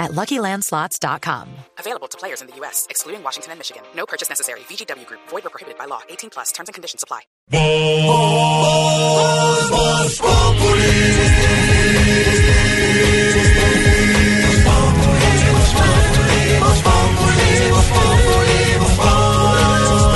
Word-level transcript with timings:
at 0.00 0.10
LuckyLandSlots.com. 0.10 1.48
Available 1.78 2.08
to 2.08 2.18
players 2.18 2.40
in 2.40 2.48
the 2.48 2.56
U.S., 2.56 2.86
excluding 2.90 3.22
Washington 3.22 3.52
and 3.52 3.60
Michigan. 3.60 3.84
No 3.94 4.06
purchase 4.06 4.28
necessary. 4.28 4.60
VGW 4.60 5.06
Group. 5.06 5.20
Void 5.28 5.46
or 5.46 5.50
prohibited 5.50 5.78
by 5.78 5.84
law. 5.84 6.00
18 6.08 6.30
plus. 6.30 6.50
Terms 6.50 6.68
and 6.68 6.74
conditions 6.74 7.04
apply. 7.04 7.20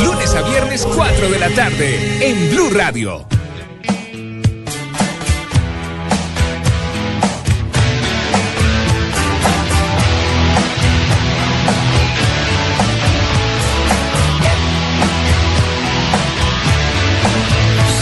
Lunes 0.02 0.34
a 0.34 0.42
viernes 0.42 0.86
4 0.86 1.28
de 1.28 1.38
la 1.38 1.50
tarde 1.50 1.98
en 2.20 2.50
Blue 2.50 2.70
Radio. 2.70 3.26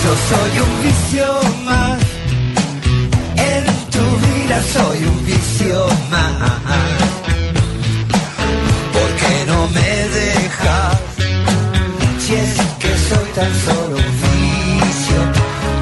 Yo 0.05 0.09
soy 0.31 0.59
un 0.59 0.83
vicio 0.83 1.27
más, 1.65 1.99
en 3.37 3.65
tu 3.95 4.05
vida 4.27 4.61
soy 4.75 5.05
un 5.05 5.25
vicio 5.25 5.87
más. 6.11 6.51
¿Por 8.93 9.11
qué 9.21 9.45
no 9.47 9.69
me 9.69 9.91
dejas? 10.19 10.99
Si 12.19 12.35
es 12.35 12.55
que 12.81 12.93
soy 13.09 13.29
tan 13.37 13.53
solo 13.65 13.97
un 13.97 14.13
vicio, 14.27 15.19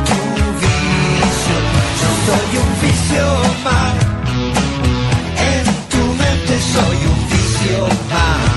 tu 0.08 0.20
vicio. 0.64 1.56
Yo 2.00 2.10
soy 2.26 2.50
un 2.64 2.70
vicio 2.84 3.24
más, 3.64 3.94
en 5.50 5.64
tu 5.92 6.02
mente 6.22 6.54
soy 6.74 6.98
un 7.12 7.20
vicio 7.30 7.88
más. 8.10 8.49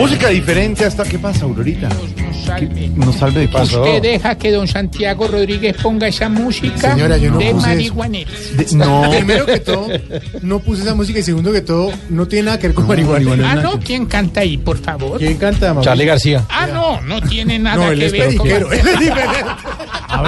Música 0.00 0.28
diferente 0.28 0.84
hasta 0.84 1.04
qué 1.04 1.18
pasa, 1.18 1.44
Aurorita. 1.44 1.88
¿Qué- 2.58 2.90
Nos 2.96 3.16
salve 3.16 3.42
de 3.42 3.48
pasó. 3.48 3.82
Usted 3.82 4.02
deja 4.02 4.34
que 4.36 4.50
don 4.50 4.66
Santiago 4.66 5.28
Rodríguez 5.28 5.76
ponga 5.80 6.08
esa 6.08 6.28
música 6.28 6.92
Señora, 6.94 7.16
yo 7.18 7.30
no 7.30 7.38
de 7.38 7.44
puse 7.52 7.58
eso. 7.58 7.66
marihuaneros. 7.68 8.56
De- 8.56 8.76
no. 8.76 9.10
Primero 9.16 9.46
que 9.46 9.60
todo, 9.60 9.86
no 10.42 10.58
puse 10.60 10.82
esa 10.82 10.94
música 10.94 11.18
y 11.20 11.22
segundo 11.22 11.52
que 11.52 11.60
todo, 11.60 11.92
no 12.08 12.26
tiene 12.26 12.46
nada 12.46 12.58
que 12.58 12.68
ver 12.68 12.74
con 12.74 12.88
marihuana. 12.88 13.52
Ah, 13.52 13.54
no, 13.56 13.78
¿quién 13.78 14.06
canta 14.06 14.40
ahí, 14.40 14.56
por 14.56 14.78
favor? 14.78 15.18
¿Quién 15.18 15.36
canta, 15.36 15.66
Mauricio? 15.74 15.84
Charlie 15.90 16.06
García. 16.06 16.44
Ah, 16.48 16.66
no, 16.66 17.00
no 17.02 17.20
tiene 17.20 17.58
nada 17.58 17.76
No, 17.76 17.92
él 17.92 17.98
que 18.00 18.06
es 18.06 18.12
ver 18.12 18.36
con... 18.36 18.48
periquero, 18.48 18.72
él 18.72 18.78
es 18.88 18.98
diferente. 18.98 19.38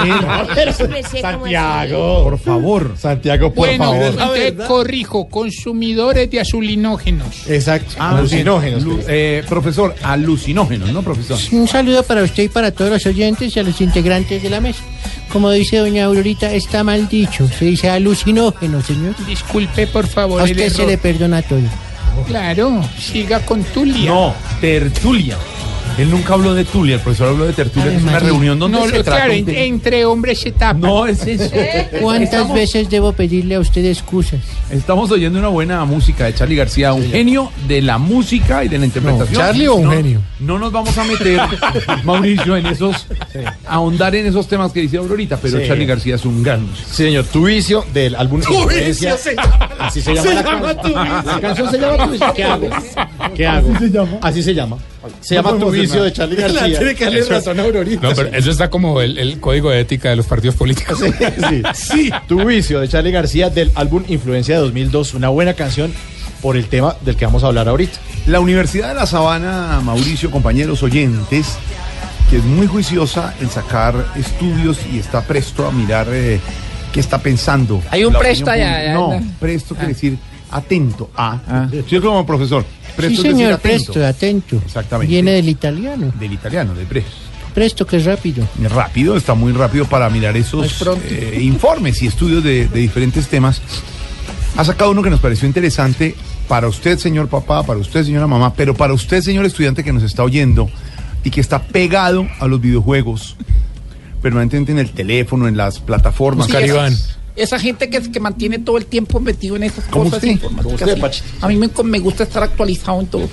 A 0.01 0.43
ver, 0.55 0.73
Santiago. 1.21 2.23
Por 2.23 2.39
favor. 2.39 2.95
Santiago, 2.97 3.53
por 3.53 3.67
Bueno, 3.67 3.85
favor. 3.85 4.03
entonces 4.03 4.53
corrijo, 4.67 5.27
consumidores 5.27 6.29
de 6.29 6.39
azulinógenos. 6.41 7.47
Exacto. 7.47 7.95
Ah, 7.99 8.17
Alucinógenos. 8.17 8.83
Lu- 8.83 8.99
eh, 9.07 9.43
profesor, 9.47 9.95
alucinógenos, 10.03 10.91
¿no, 10.91 11.01
profesor? 11.01 11.37
Un 11.51 11.67
saludo 11.67 12.03
para 12.03 12.23
usted 12.23 12.43
y 12.43 12.49
para 12.49 12.71
todos 12.71 12.91
los 12.91 13.05
oyentes 13.05 13.55
y 13.55 13.59
a 13.59 13.63
los 13.63 13.79
integrantes 13.81 14.41
de 14.41 14.49
la 14.49 14.59
mesa. 14.59 14.81
Como 15.31 15.49
dice 15.51 15.77
doña 15.77 16.05
Aurorita, 16.05 16.51
está 16.53 16.83
mal 16.83 17.07
dicho. 17.07 17.47
Se 17.47 17.65
dice 17.65 17.89
alucinógeno, 17.89 18.81
señor. 18.81 19.15
Disculpe, 19.25 19.87
por 19.87 20.07
favor, 20.07 20.41
A 20.41 20.45
el 20.45 20.51
usted 20.51 20.69
se 20.69 20.75
error. 20.83 20.87
le 20.91 20.97
perdona 20.97 21.41
todo. 21.41 21.59
Claro, 22.27 22.81
siga 22.99 23.39
con 23.43 23.63
Tulia. 23.63 24.05
No, 24.11 24.33
tertulia. 24.61 25.35
Él 25.97 26.09
nunca 26.09 26.33
habló 26.33 26.53
de 26.55 26.65
Tulia, 26.65 26.95
el 26.95 27.01
profesor 27.01 27.29
habló 27.29 27.45
de 27.45 27.53
tertulia, 27.53 27.85
Ay, 27.89 27.91
que 27.91 27.97
es 27.97 28.03
una 28.03 28.19
reunión 28.19 28.57
donde 28.57 28.77
No, 28.79 28.85
se 28.87 28.97
lo- 28.97 29.03
trata 29.03 29.25
claro, 29.25 29.39
un 29.43 29.49
entre 29.49 30.05
hombres 30.05 30.39
se 30.39 30.51
tapa. 30.51 30.73
No, 30.73 31.05
es 31.05 31.25
eso. 31.27 31.51
¿Cuántas 32.01 32.23
Estamos- 32.33 32.55
veces 32.55 32.89
debo 32.89 33.13
pedirle 33.13 33.55
a 33.55 33.59
usted 33.59 33.85
excusas? 33.85 34.39
Estamos 34.71 35.11
oyendo 35.11 35.37
una 35.37 35.49
buena 35.49 35.85
música 35.85 36.25
de 36.25 36.33
Charlie 36.33 36.55
García, 36.55 36.93
un 36.93 37.09
genio 37.09 37.51
de 37.67 37.81
la 37.83 37.97
música 37.99 38.63
y 38.63 38.69
de 38.69 38.79
la 38.79 38.85
interpretación. 38.85 39.35
¿Charlie 39.39 39.67
o 39.67 39.75
un 39.75 39.83
No- 39.85 39.91
genio? 39.91 40.21
No 40.39 40.57
nos 40.59 40.71
vamos 40.71 40.97
a 40.97 41.03
meter, 41.03 41.39
Mauricio, 42.03 42.57
en 42.57 42.65
esos, 42.65 43.05
ahondar 43.67 44.15
en 44.15 44.25
esos 44.25 44.47
temas 44.47 44.71
que 44.71 44.81
dice 44.81 44.97
Aurorita, 44.97 45.37
pero 45.37 45.59
Sí. 45.59 45.67
Charlie 45.67 45.85
García 45.85 46.15
es 46.15 46.25
un 46.25 46.41
gran 46.43 46.63
músico. 46.67 46.87
Sí, 46.89 47.03
señor, 47.03 47.25
tu 47.25 47.45
vicio 47.45 47.85
del 47.93 48.15
álbum 48.15 48.39
Influencia. 48.39 49.15
Así 49.79 50.01
se 50.01 50.13
llama 50.15 50.33
la 50.33 50.43
canción. 50.43 50.93
La 51.25 51.39
canción 51.39 51.69
se 51.71 51.77
llama 51.79 52.05
Tu 52.05 52.11
vicio. 52.11 52.33
¿Qué 52.33 52.43
hago? 52.43 52.69
¿Qué 53.35 53.45
hago? 53.47 53.69
Así 53.73 53.79
se 53.85 53.91
llama. 53.91 54.17
Así 54.21 54.43
se 54.43 54.53
llama. 54.55 54.77
Se 55.21 55.35
llama 55.35 55.57
Tu 55.57 55.69
vicio 55.69 56.03
de 56.03 56.13
Charlie 56.13 56.35
García. 56.41 56.77
Tiene 56.79 56.95
que 56.95 57.05
darle 57.05 57.23
razón 57.23 57.59
a 57.59 57.63
Aurorita. 57.63 58.09
No, 58.09 58.15
pero 58.15 58.29
eso 58.29 58.51
está 58.51 58.69
como 58.69 59.01
el, 59.01 59.17
el 59.17 59.39
código 59.39 59.69
de 59.69 59.79
ética 59.81 60.09
de 60.09 60.15
los 60.15 60.25
partidos 60.25 60.55
políticos. 60.55 60.99
Sí, 60.99 61.63
sí. 61.73 62.11
Tu 62.27 62.45
vicio 62.45 62.79
de 62.79 62.87
Charlie 62.87 63.11
García 63.11 63.49
del 63.49 63.71
álbum 63.75 64.03
Influencia 64.07 64.55
de 64.55 64.61
2002. 64.61 65.13
Una 65.13 65.29
buena 65.29 65.53
canción 65.53 65.93
por 66.41 66.57
el 66.57 66.65
tema 66.67 66.95
del 67.01 67.15
que 67.15 67.25
vamos 67.25 67.43
a 67.43 67.47
hablar 67.47 67.67
ahorita. 67.69 67.97
La 68.27 68.39
Universidad 68.39 68.89
de 68.89 68.95
La 68.95 69.05
Sabana, 69.05 69.79
Mauricio, 69.83 70.29
compañeros 70.31 70.83
oyentes, 70.83 71.57
que 72.29 72.37
es 72.37 72.43
muy 72.43 72.67
juiciosa 72.67 73.33
en 73.41 73.49
sacar 73.49 73.95
estudios 74.15 74.79
y 74.91 74.99
está 74.99 75.21
presto 75.21 75.65
a 75.67 75.71
mirar 75.71 76.07
eh, 76.11 76.39
qué 76.91 76.99
está 76.99 77.19
pensando. 77.19 77.81
Hay 77.89 78.03
un 78.05 78.13
presto 78.13 78.49
allá, 78.51 78.93
No, 78.93 79.21
presto 79.39 79.75
quiere 79.75 79.93
decir 79.93 80.17
atento 80.51 81.09
a. 81.15 81.67
Sí, 81.87 81.95
es 81.95 82.01
como 82.01 82.25
profesor. 82.25 82.65
Presto 82.95 83.21
sí, 83.21 83.29
señor, 83.29 83.53
atento. 83.53 83.61
presto, 83.61 84.05
atento. 84.05 84.61
Exactamente. 84.65 85.11
Viene 85.11 85.31
del 85.31 85.49
italiano. 85.49 86.13
Del 86.19 86.33
italiano, 86.33 86.73
de 86.73 86.85
presto. 86.85 87.11
Presto, 87.53 87.85
que 87.85 87.97
es 87.97 88.05
rápido. 88.05 88.47
Rápido, 88.69 89.15
está 89.15 89.35
muy 89.35 89.51
rápido 89.51 89.85
para 89.85 90.09
mirar 90.09 90.35
esos 90.35 90.81
eh, 91.05 91.39
informes 91.41 92.01
y 92.01 92.07
estudios 92.07 92.43
de, 92.43 92.67
de 92.67 92.79
diferentes 92.79 93.27
temas. 93.27 93.61
Ha 94.55 94.65
sacado 94.65 94.91
uno 94.91 95.01
que 95.01 95.09
nos 95.09 95.19
pareció 95.19 95.47
interesante 95.47 96.15
para 96.47 96.67
usted, 96.67 96.97
señor 96.97 97.27
papá, 97.27 97.63
para 97.63 97.79
usted, 97.79 98.03
señora 98.03 98.27
mamá, 98.27 98.53
pero 98.53 98.73
para 98.73 98.93
usted, 98.93 99.21
señor 99.21 99.45
estudiante 99.45 99.83
que 99.83 99.93
nos 99.93 100.03
está 100.03 100.23
oyendo 100.23 100.69
y 101.23 101.29
que 101.29 101.41
está 101.41 101.63
pegado 101.63 102.27
a 102.39 102.47
los 102.47 102.59
videojuegos, 102.61 103.35
permanentemente 104.21 104.71
en 104.71 104.79
el 104.79 104.91
teléfono, 104.91 105.47
en 105.47 105.57
las 105.57 105.79
plataformas. 105.79 106.47
Oscar 106.47 106.65
Iván. 106.65 106.95
Esa 107.35 107.57
gente 107.59 107.89
que, 107.89 107.99
que 108.11 108.19
mantiene 108.19 108.59
todo 108.59 108.77
el 108.77 108.85
tiempo 108.85 109.19
metido 109.19 109.55
en 109.55 109.63
esas 109.63 109.85
¿Cómo 109.85 110.05
cosas 110.05 110.17
usted? 110.17 110.31
informáticas. 110.33 110.79
¿Cómo 110.81 110.93
usted, 111.05 111.11
sí. 111.11 111.23
A 111.41 111.47
mí 111.47 111.55
me, 111.57 111.69
me 111.83 111.99
gusta 111.99 112.23
estar 112.23 112.43
actualizado 112.43 112.99
en 113.01 113.07
todo. 113.07 113.29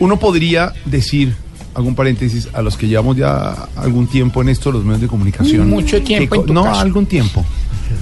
Uno 0.00 0.18
podría 0.18 0.74
decir, 0.84 1.34
algún 1.74 1.94
paréntesis, 1.94 2.48
a 2.52 2.62
los 2.62 2.76
que 2.76 2.86
llevamos 2.88 3.16
ya 3.16 3.52
algún 3.76 4.06
tiempo 4.06 4.42
en 4.42 4.48
esto, 4.50 4.70
los 4.70 4.84
medios 4.84 5.00
de 5.00 5.08
comunicación. 5.08 5.68
Mucho 5.68 6.02
tiempo 6.02 6.34
que 6.34 6.40
en 6.40 6.46
tu 6.46 6.52
no, 6.52 6.64
caso. 6.64 6.80
algún 6.80 7.06
tiempo. 7.06 7.44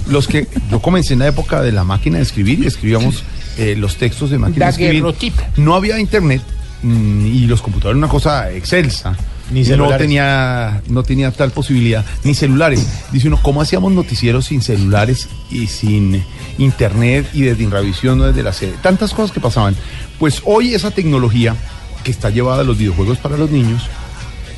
Los 0.09 0.27
que 0.27 0.47
yo 0.69 0.81
comencé 0.81 1.13
en 1.13 1.19
la 1.19 1.27
época 1.27 1.61
de 1.61 1.71
la 1.71 1.83
máquina 1.83 2.17
de 2.17 2.23
escribir 2.23 2.59
y 2.59 2.67
escribíamos 2.67 3.23
eh, 3.57 3.75
los 3.77 3.95
textos 3.95 4.29
de 4.29 4.37
máquina 4.37 4.65
de 4.65 4.71
escribir. 4.71 5.03
No 5.55 5.75
había 5.75 5.97
internet 5.99 6.41
mm, 6.83 7.25
y 7.25 7.47
los 7.47 7.61
computadores 7.61 7.97
una 7.97 8.09
cosa 8.09 8.51
excelsa. 8.51 9.15
Ni 9.51 9.63
no 9.63 9.87
tenía, 9.95 10.81
no 10.87 11.03
tenía 11.03 11.31
tal 11.31 11.51
posibilidad, 11.51 12.03
ni 12.23 12.33
celulares. 12.33 12.85
Dice 13.11 13.27
uno, 13.27 13.39
¿cómo 13.41 13.61
hacíamos 13.61 13.91
noticieros 13.93 14.45
sin 14.47 14.61
celulares 14.61 15.29
y 15.49 15.67
sin 15.67 16.23
internet 16.57 17.29
y 17.33 17.41
desde 17.43 17.63
Inravisión, 17.63 18.17
no 18.17 18.25
desde 18.25 18.43
la 18.43 18.51
sede? 18.53 18.73
Tantas 18.81 19.13
cosas 19.13 19.31
que 19.31 19.39
pasaban. 19.39 19.75
Pues 20.19 20.41
hoy 20.45 20.73
esa 20.73 20.91
tecnología 20.91 21.55
que 22.03 22.11
está 22.11 22.29
llevada 22.29 22.61
a 22.61 22.63
los 22.65 22.77
videojuegos 22.77 23.17
para 23.19 23.37
los 23.37 23.49
niños 23.49 23.83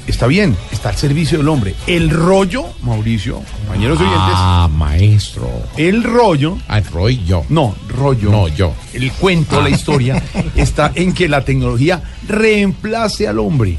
está 0.07 0.25
bien, 0.25 0.57
está 0.71 0.89
al 0.89 0.97
servicio 0.97 1.37
del 1.37 1.47
hombre. 1.49 1.75
El 1.85 2.09
rollo, 2.09 2.65
Mauricio, 2.81 3.43
compañeros 3.59 3.99
oyentes, 3.99 4.19
Ah, 4.33 4.67
maestro. 4.73 5.47
el 5.77 6.03
rollo, 6.03 6.57
Ah, 6.67 6.81
Roy, 6.91 7.23
yo. 7.27 7.45
no, 7.49 7.75
rollo. 7.87 8.31
No, 8.31 8.47
yo. 8.47 8.73
El 8.93 9.11
cuento, 9.11 9.61
la 9.61 9.69
historia, 9.69 10.23
está 10.55 10.91
en 10.95 11.13
que 11.13 11.27
la 11.29 11.45
tecnología 11.45 12.01
reemplace 12.27 13.27
al 13.27 13.37
hombre. 13.37 13.77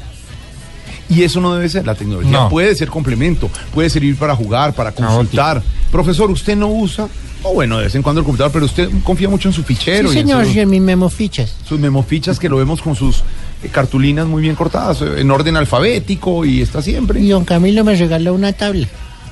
Y 1.11 1.23
eso 1.23 1.41
no 1.41 1.53
debe 1.53 1.67
ser. 1.69 1.85
La 1.85 1.95
tecnología 1.95 2.31
No. 2.31 2.49
puede 2.49 2.73
ser 2.75 2.87
complemento, 2.89 3.49
puede 3.73 3.89
servir 3.89 4.15
para 4.17 4.35
jugar, 4.35 4.73
para 4.73 4.91
consultar. 4.93 5.61
Profesor, 5.91 6.31
usted 6.31 6.55
no 6.55 6.67
usa, 6.67 7.07
o 7.43 7.53
bueno, 7.53 7.77
de 7.77 7.83
vez 7.85 7.95
en 7.95 8.01
cuando 8.01 8.19
el 8.21 8.25
computador, 8.25 8.51
pero 8.53 8.65
usted 8.65 8.89
confía 9.03 9.27
mucho 9.27 9.49
en 9.49 9.53
su 9.53 9.63
fichero 9.63 10.09
Sí, 10.09 10.17
y 10.17 10.19
en 10.21 10.27
señor, 10.27 10.45
su- 10.45 10.51
y 10.53 10.59
en 10.59 10.69
mis 10.69 10.81
memofichas. 10.81 11.55
sus 11.67 11.79
memofichas 11.79 12.39
que 12.39 12.47
lo 12.47 12.55
vemos 12.57 12.81
con 12.81 12.95
sus 12.95 13.23
eh, 13.63 13.67
cartulinas 13.71 14.25
muy 14.25 14.41
bien 14.41 14.55
cortadas, 14.55 15.01
eh, 15.01 15.19
en 15.19 15.29
orden 15.31 15.57
alfabético 15.57 16.45
y 16.45 16.61
está 16.61 16.81
siempre. 16.81 17.19
Y 17.19 17.27
don 17.29 17.43
Camilo 17.45 17.83
me 17.83 17.95
regaló 17.95 18.33
una 18.33 18.53
tabla 18.53 18.87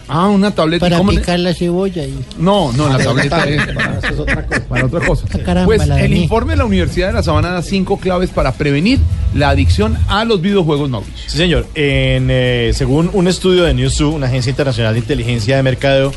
Ah, 0.09 0.27
una 0.27 0.51
tableta. 0.51 0.87
¿y 0.87 0.89
para 0.89 0.97
cómo 0.97 1.11
le- 1.11 1.19
picar 1.19 1.39
la 1.39 1.53
cebolla. 1.53 2.03
Y... 2.03 2.17
No, 2.37 2.71
no, 2.73 2.89
la 2.89 2.97
tableta 2.97 3.43
es 3.45 3.65
para, 3.73 3.99
Eso 3.99 4.07
es 4.13 4.19
otra 4.19 4.45
cosa. 4.45 4.61
para 4.67 4.85
otra 4.85 4.99
cosa. 5.05 5.25
Ah, 5.31 5.37
caramba, 5.45 5.65
pues 5.65 5.81
el 5.87 6.13
informe 6.17 6.53
de 6.53 6.57
la 6.57 6.65
Universidad 6.65 7.07
de 7.07 7.13
la 7.13 7.23
Sabana 7.23 7.49
da 7.51 7.61
cinco 7.61 7.97
claves 7.99 8.29
para 8.31 8.51
prevenir 8.53 8.99
la 9.35 9.49
adicción 9.49 9.97
a 10.07 10.25
los 10.25 10.41
videojuegos, 10.41 10.89
Mauricio. 10.89 11.15
Sí, 11.29 11.37
señor. 11.37 11.67
En, 11.75 12.27
eh, 12.31 12.71
según 12.73 13.09
un 13.13 13.27
estudio 13.27 13.63
de 13.63 13.73
Newzoo, 13.73 14.09
una 14.09 14.25
agencia 14.27 14.49
internacional 14.49 14.93
de 14.93 14.99
inteligencia 14.99 15.55
de 15.57 15.63
mercadeo, 15.63 16.11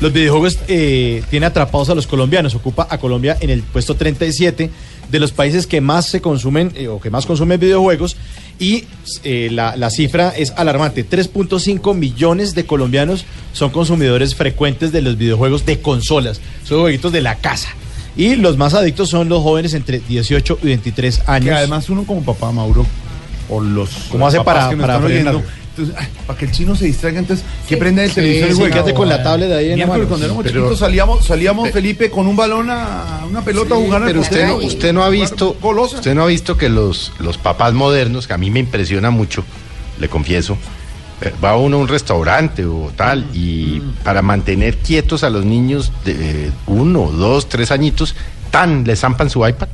los 0.00 0.12
videojuegos 0.12 0.58
eh, 0.68 1.22
tienen 1.30 1.46
atrapados 1.48 1.88
a 1.90 1.94
los 1.94 2.06
colombianos. 2.06 2.54
Ocupa 2.54 2.86
a 2.90 2.98
Colombia 2.98 3.36
en 3.40 3.50
el 3.50 3.62
puesto 3.62 3.94
37 3.94 4.70
de 5.10 5.20
los 5.20 5.32
países 5.32 5.66
que 5.66 5.80
más 5.80 6.06
se 6.06 6.20
consumen 6.20 6.72
eh, 6.76 6.88
o 6.88 7.00
que 7.00 7.10
más 7.10 7.26
consumen 7.26 7.60
videojuegos. 7.60 8.16
Y 8.58 8.84
eh, 9.24 9.48
la, 9.52 9.76
la 9.76 9.90
cifra 9.90 10.30
es 10.36 10.52
alarmante. 10.56 11.06
3.5 11.08 11.94
millones 11.94 12.54
de 12.54 12.64
colombianos 12.66 13.24
son 13.52 13.70
consumidores 13.70 14.34
frecuentes 14.34 14.92
de 14.92 15.02
los 15.02 15.18
videojuegos 15.18 15.66
de 15.66 15.80
consolas. 15.80 16.40
Son 16.64 16.80
jueguitos 16.80 17.12
de 17.12 17.20
la 17.20 17.36
casa. 17.36 17.68
Y 18.16 18.36
los 18.36 18.56
más 18.56 18.72
adictos 18.72 19.10
son 19.10 19.28
los 19.28 19.42
jóvenes 19.42 19.74
entre 19.74 19.98
18 20.00 20.58
y 20.62 20.66
23 20.68 21.22
años. 21.28 21.48
Que 21.50 21.54
además 21.54 21.90
uno 21.90 22.04
como 22.04 22.22
papá, 22.22 22.50
Mauro, 22.50 22.86
o 23.50 23.60
los 23.60 23.90
¿Cómo 24.10 24.26
hace 24.26 24.38
para- 24.40 24.70
para? 24.70 24.98
Entonces, 25.76 25.94
ay, 25.98 26.08
para 26.26 26.38
que 26.38 26.46
el 26.46 26.52
chino 26.52 26.74
se 26.74 26.86
distraiga, 26.86 27.18
entonces, 27.18 27.44
que 27.68 27.76
prenda 27.76 28.02
el 28.02 28.10
televisor 28.12 28.50
y 28.50 28.54
sí, 28.54 28.62
quédate 28.72 28.94
con 28.94 29.08
la 29.08 29.22
tablet 29.22 29.52
ahí 29.52 29.72
en 29.72 29.78
la 29.80 29.86
mano. 29.86 30.06
cuando 30.06 30.24
éramos 30.24 30.44
Pero- 30.44 30.60
chiquitos 30.60 30.78
salíamos, 30.78 31.24
salíamos 31.24 31.70
Felipe 31.70 32.10
con 32.10 32.26
un 32.26 32.34
balón 32.34 32.70
a 32.70 33.24
una 33.28 33.42
pelota 33.42 33.74
a 33.74 33.78
jugar 33.78 34.02
al 34.02 34.08
Pero 34.08 34.20
usted 34.20 34.46
no, 34.46 34.56
usted 34.56 34.92
no 34.94 35.04
ha 35.04 35.10
visto, 35.10 35.56
Golosa. 35.60 35.96
usted 35.96 36.14
no 36.14 36.22
ha 36.22 36.26
visto 36.26 36.56
que 36.56 36.68
los, 36.70 37.12
los 37.18 37.36
papás 37.36 37.74
modernos, 37.74 38.26
que 38.26 38.32
a 38.32 38.38
mí 38.38 38.50
me 38.50 38.60
impresiona 38.60 39.10
mucho, 39.10 39.44
le 40.00 40.08
confieso, 40.08 40.56
eh, 41.20 41.32
va 41.44 41.56
uno 41.56 41.76
a 41.76 41.80
un 41.80 41.88
restaurante 41.88 42.64
o 42.64 42.90
tal, 42.96 43.26
y 43.34 43.80
para 44.02 44.22
mantener 44.22 44.78
quietos 44.78 45.24
a 45.24 45.30
los 45.30 45.44
niños 45.44 45.92
de 46.04 46.46
eh, 46.46 46.50
uno, 46.66 47.10
dos, 47.10 47.48
tres 47.48 47.70
añitos, 47.70 48.14
tan 48.50 48.84
le 48.84 48.96
zampan 48.96 49.28
su 49.28 49.46
iPad. 49.46 49.68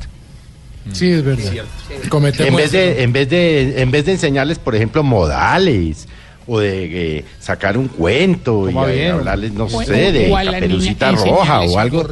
Sí, 0.93 1.11
es 1.13 1.23
verdad. 1.25 1.45
Cometemos 2.09 2.49
En 2.51 2.57
vez 2.57 2.73
de, 2.73 3.03
en 3.03 3.13
vez 3.13 3.29
de, 3.31 3.81
en 3.83 3.91
vez 3.91 4.05
de 4.05 4.13
enseñarles, 4.13 4.59
por 4.59 4.75
ejemplo, 4.75 5.03
modales 5.03 6.09
o 6.47 6.59
de 6.59 7.19
eh, 7.19 7.25
sacar 7.39 7.79
un 7.79 7.87
cuento 7.89 8.69
y 8.69 8.75
bien. 8.93 9.13
hablarles, 9.13 9.53
no 9.53 9.65
O- 9.67 9.83
sé, 9.85 10.11
de 10.13 10.31
caperucita 10.45 11.13
roja 11.13 11.61
o 11.61 11.79
algo. 11.79 12.09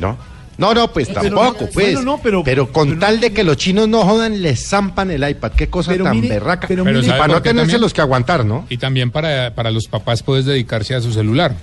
¿No? 0.00 0.18
No, 0.58 0.74
no, 0.74 0.92
pues 0.92 1.08
Pero 1.08 1.22
tampoco, 1.22 1.44
no, 1.52 1.56
pues. 1.58 1.72
bueno, 1.72 2.02
no, 2.02 2.20
pero- 2.20 2.70
con 2.72 2.88
pero- 2.88 3.00
tal 3.00 3.18
de 3.20 3.32
que 3.32 3.44
los 3.44 3.56
chinos 3.56 3.88
no 3.88 4.02
jodan, 4.02 4.42
les 4.42 4.62
zampan 4.68 5.10
el 5.10 5.26
iPad. 5.26 5.52
Qué 5.52 5.68
cosa 5.68 5.92
Pero 5.92 6.04
tan 6.04 6.20
mire, 6.20 6.34
berraca. 6.34 6.68
pero 6.68 6.84
Pero 6.84 6.96
mire, 6.98 7.06
¿sabe 7.08 7.18
para 7.18 7.32
no 7.34 7.40
tenerse 7.42 7.62
también? 7.62 7.80
los 7.80 7.94
que 7.94 8.00
aguantar, 8.02 8.44
¿no? 8.44 8.66
Y 8.68 8.76
también 8.76 9.10
para, 9.10 9.54
para 9.54 9.70
los 9.70 9.86
papás 9.86 10.22
puedes 10.22 10.44
dedicarse 10.44 10.94
a 10.94 11.00
su 11.00 11.12
celular. 11.12 11.54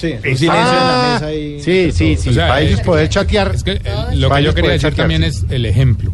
Sí, 0.00 0.12
un 0.14 0.20
silencio 0.22 0.48
en 0.52 0.56
la 0.56 1.16
Ah, 1.16 1.20
mesa 1.20 1.32
y... 1.34 1.60
sí, 1.60 1.92
sí, 1.92 2.16
sí. 2.16 2.28
O 2.30 2.32
sea, 2.32 2.48
para 2.48 2.60
ellos 2.62 2.80
poder 2.80 3.08
chatear. 3.08 3.52
Es 3.54 3.62
que 3.62 3.72
eh, 3.72 3.80
lo 4.14 4.30
que 4.30 4.42
yo 4.42 4.54
quería 4.54 4.70
decir 4.72 4.90
chatear, 4.90 5.08
también 5.08 5.30
sí. 5.30 5.44
es 5.46 5.50
el 5.50 5.66
ejemplo. 5.66 6.12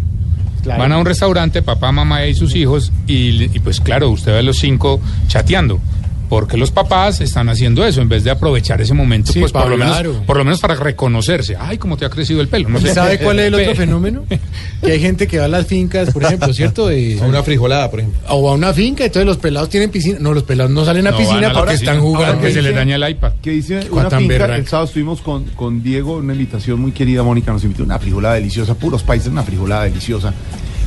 Claro. 0.62 0.80
Van 0.82 0.90
a 0.92 0.98
un 0.98 1.06
restaurante, 1.06 1.62
papá, 1.62 1.92
mamá 1.92 2.26
y 2.26 2.34
sus 2.34 2.56
hijos, 2.56 2.90
y, 3.06 3.44
y 3.44 3.60
pues 3.60 3.80
claro, 3.80 4.10
usted 4.10 4.32
ve 4.32 4.38
a 4.38 4.42
los 4.42 4.58
cinco 4.58 5.00
chateando. 5.28 5.80
Porque 6.28 6.56
los 6.56 6.70
papás 6.70 7.20
están 7.20 7.48
haciendo 7.48 7.84
eso 7.86 8.00
en 8.00 8.08
vez 8.08 8.24
de 8.24 8.30
aprovechar 8.30 8.80
ese 8.80 8.94
momento, 8.94 9.32
Sí, 9.32 9.40
pues 9.40 9.52
por 9.52 9.68
lo, 9.68 9.76
menos, 9.76 9.96
por 10.26 10.36
lo 10.36 10.44
menos 10.44 10.60
para 10.60 10.74
reconocerse. 10.74 11.56
Ay, 11.58 11.78
cómo 11.78 11.96
te 11.96 12.04
ha 12.04 12.10
crecido 12.10 12.40
el 12.40 12.48
pelo. 12.48 12.68
No 12.68 12.80
sé. 12.80 12.92
¿Sabe 12.92 13.18
cuál 13.18 13.38
es 13.38 13.46
el 13.46 13.54
otro 13.54 13.74
fenómeno? 13.76 14.24
Que 14.82 14.92
hay 14.92 15.00
gente 15.00 15.26
que 15.28 15.38
va 15.38 15.44
a 15.44 15.48
las 15.48 15.66
fincas, 15.66 16.10
por 16.12 16.24
ejemplo, 16.24 16.52
¿cierto? 16.52 16.88
De- 16.88 17.16
una 17.26 17.42
frijolada, 17.42 17.90
por 17.90 18.00
ejemplo. 18.00 18.20
o 18.28 18.50
a 18.50 18.54
una 18.54 18.72
finca, 18.72 19.04
entonces 19.04 19.26
los 19.26 19.36
pelados 19.36 19.68
tienen 19.68 19.90
piscina. 19.90 20.18
No, 20.20 20.34
los 20.34 20.42
pelados 20.42 20.72
no 20.72 20.84
salen 20.84 21.06
a 21.06 21.10
No, 21.12 21.16
piscina 21.18 21.48
a 21.50 21.52
porque 21.52 21.72
piscina, 21.72 21.92
están 21.92 22.02
jugando. 22.04 22.34
porque 22.34 22.48
se 22.52 22.62
les 22.62 22.72
dice- 22.72 22.78
daña 22.78 22.96
el 22.96 23.08
iPad. 23.10 23.32
que 23.40 23.50
dice 23.50 23.80
Qué 23.80 23.90
una 23.90 24.10
finca, 24.10 24.56
el 24.56 24.66
sábado 24.66 24.86
estuvimos 24.86 25.20
con, 25.20 25.44
con 25.54 25.82
Diego, 25.82 26.16
una 26.16 26.32
invitación 26.32 26.80
muy 26.80 26.92
querida, 26.92 27.22
Mónica 27.22 27.52
nos 27.52 27.62
invitó 27.62 27.84
una 27.84 27.98
frijolada 27.98 28.34
deliciosa, 28.34 28.74
puros 28.74 29.02
países, 29.02 29.28
una 29.28 29.42
frijolada 29.44 29.84
deliciosa. 29.84 30.32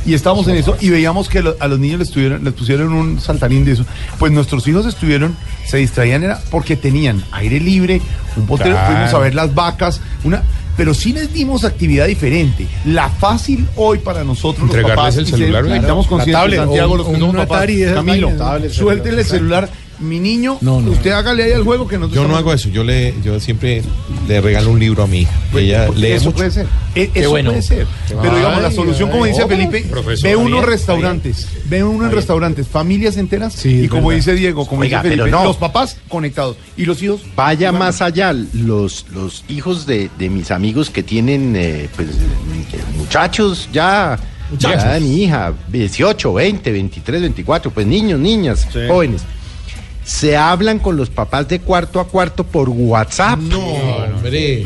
Y 0.06 0.14
estábamos 0.14 0.48
en 0.48 0.56
eso 0.56 0.76
y 0.80 0.88
veíamos 0.88 1.28
que 1.28 1.42
lo- 1.42 1.56
a 1.60 1.68
los 1.68 1.78
niños 1.78 1.98
les, 1.98 2.10
tuvieron, 2.10 2.42
les 2.42 2.54
pusieron 2.54 2.92
un 2.92 3.20
saltarín 3.20 3.64
de 3.64 3.72
eso. 3.72 3.84
Pues 4.18 4.32
nuestros 4.32 4.66
hijos 4.66 4.86
estuvieron, 4.86 5.36
se 5.66 5.76
distraían 5.76 6.22
era 6.22 6.40
porque 6.50 6.76
tenían 6.76 7.22
aire 7.32 7.60
libre, 7.60 8.00
un 8.36 8.46
potero, 8.46 8.70
Claro. 8.70 8.92
fuimos 8.94 9.14
a 9.14 9.18
ver 9.18 9.34
las 9.34 9.54
vacas, 9.54 10.00
una, 10.24 10.42
pero 10.76 10.94
sí 10.94 11.12
les 11.12 11.32
dimos 11.34 11.64
actividad 11.64 12.06
diferente. 12.06 12.66
La 12.86 13.10
fácil 13.10 13.66
hoy 13.76 13.98
para 13.98 14.24
nosotros 14.24 14.60
los 14.66 14.70
Entregarles 14.70 14.96
papás, 14.96 15.16
el 15.18 15.26
celular, 15.26 15.64
y 15.66 15.68
claro. 15.80 16.04
conscientes, 16.06 16.56
Santiago, 16.56 16.96
los 16.96 17.06
que 17.06 17.12
o 17.12 17.18
somos 17.18 17.30
un 17.34 17.36
papás. 17.36 17.66
Camilo, 17.94 18.70
suéltele 18.70 19.20
el 19.20 19.26
celular. 19.26 19.68
Mi 20.00 20.18
niño, 20.18 20.56
No, 20.62 20.80
no. 20.80 20.92
usted 20.92 21.10
hágale 21.10 21.44
ahí 21.44 21.52
al 21.52 21.62
juego 21.62 21.86
que 21.86 21.98
nosotros 21.98 22.22
Yo 22.24 22.26
no 22.28 22.36
hago 22.36 22.52
eso, 22.54 22.70
yo 22.70 22.82
le, 22.84 23.14
yo 23.22 23.38
siempre 23.38 23.82
le 24.26 24.40
regalo 24.40 24.70
un 24.70 24.78
libro 24.80 25.02
a 25.02 25.06
mi 25.06 25.18
hija. 25.20 25.30
Pues, 25.52 25.64
Ella 25.64 25.88
lee 25.94 26.12
eso 26.12 26.24
mucho. 26.26 26.36
puede 26.36 26.50
ser. 26.50 26.66
E- 26.94 27.10
eso 27.14 27.30
bueno. 27.30 27.50
puede 27.50 27.62
ser. 27.62 27.86
Pero 28.08 28.34
digamos, 28.36 28.62
la 28.62 28.68
Ay, 28.68 28.74
solución, 28.74 29.10
como 29.10 29.26
dice. 29.26 29.46
Felipe, 29.46 29.82
Profesor, 29.90 30.28
ve 30.30 30.36
unos 30.36 30.60
bien, 30.60 30.64
restaurantes, 30.70 31.48
ve 31.66 31.84
uno 31.84 32.06
en 32.06 32.12
restaurantes, 32.12 32.66
familias 32.66 33.16
enteras, 33.18 33.52
Sí, 33.52 33.82
y 33.84 33.88
como 33.88 34.08
verdad. 34.08 34.16
dice 34.24 34.34
Diego, 34.34 34.66
como 34.66 34.80
Oiga, 34.82 35.02
dice 35.02 35.16
Felipe, 35.16 35.30
no. 35.30 35.44
los 35.44 35.56
papás 35.58 35.98
conectados 36.08 36.56
y 36.78 36.86
los 36.86 37.02
hijos. 37.02 37.20
Vaya 37.36 37.70
Bueno. 37.70 37.84
más 37.84 38.00
allá, 38.00 38.32
los, 38.32 39.04
los 39.12 39.44
hijos 39.48 39.84
de, 39.86 40.08
de 40.18 40.30
mis 40.30 40.50
amigos 40.50 40.88
que 40.88 41.02
tienen 41.02 41.54
eh, 41.56 41.88
pues, 41.94 42.08
eh, 42.08 42.78
muchachos 42.96 43.68
ya, 43.72 44.18
ya 44.58 44.98
mi 45.00 45.24
hija, 45.24 45.52
18, 45.68 46.32
20, 46.32 46.72
23, 46.72 47.20
24, 47.20 47.70
pues 47.70 47.86
niños, 47.86 48.18
niñas, 48.18 48.66
Sí. 48.72 48.78
jóvenes, 48.88 49.22
se 50.10 50.36
hablan 50.36 50.80
con 50.80 50.96
los 50.96 51.08
papás 51.08 51.46
de 51.46 51.60
cuarto 51.60 52.00
a 52.00 52.08
cuarto 52.08 52.42
por 52.42 52.68
WhatsApp. 52.68 53.38
Hombre, 53.38 54.64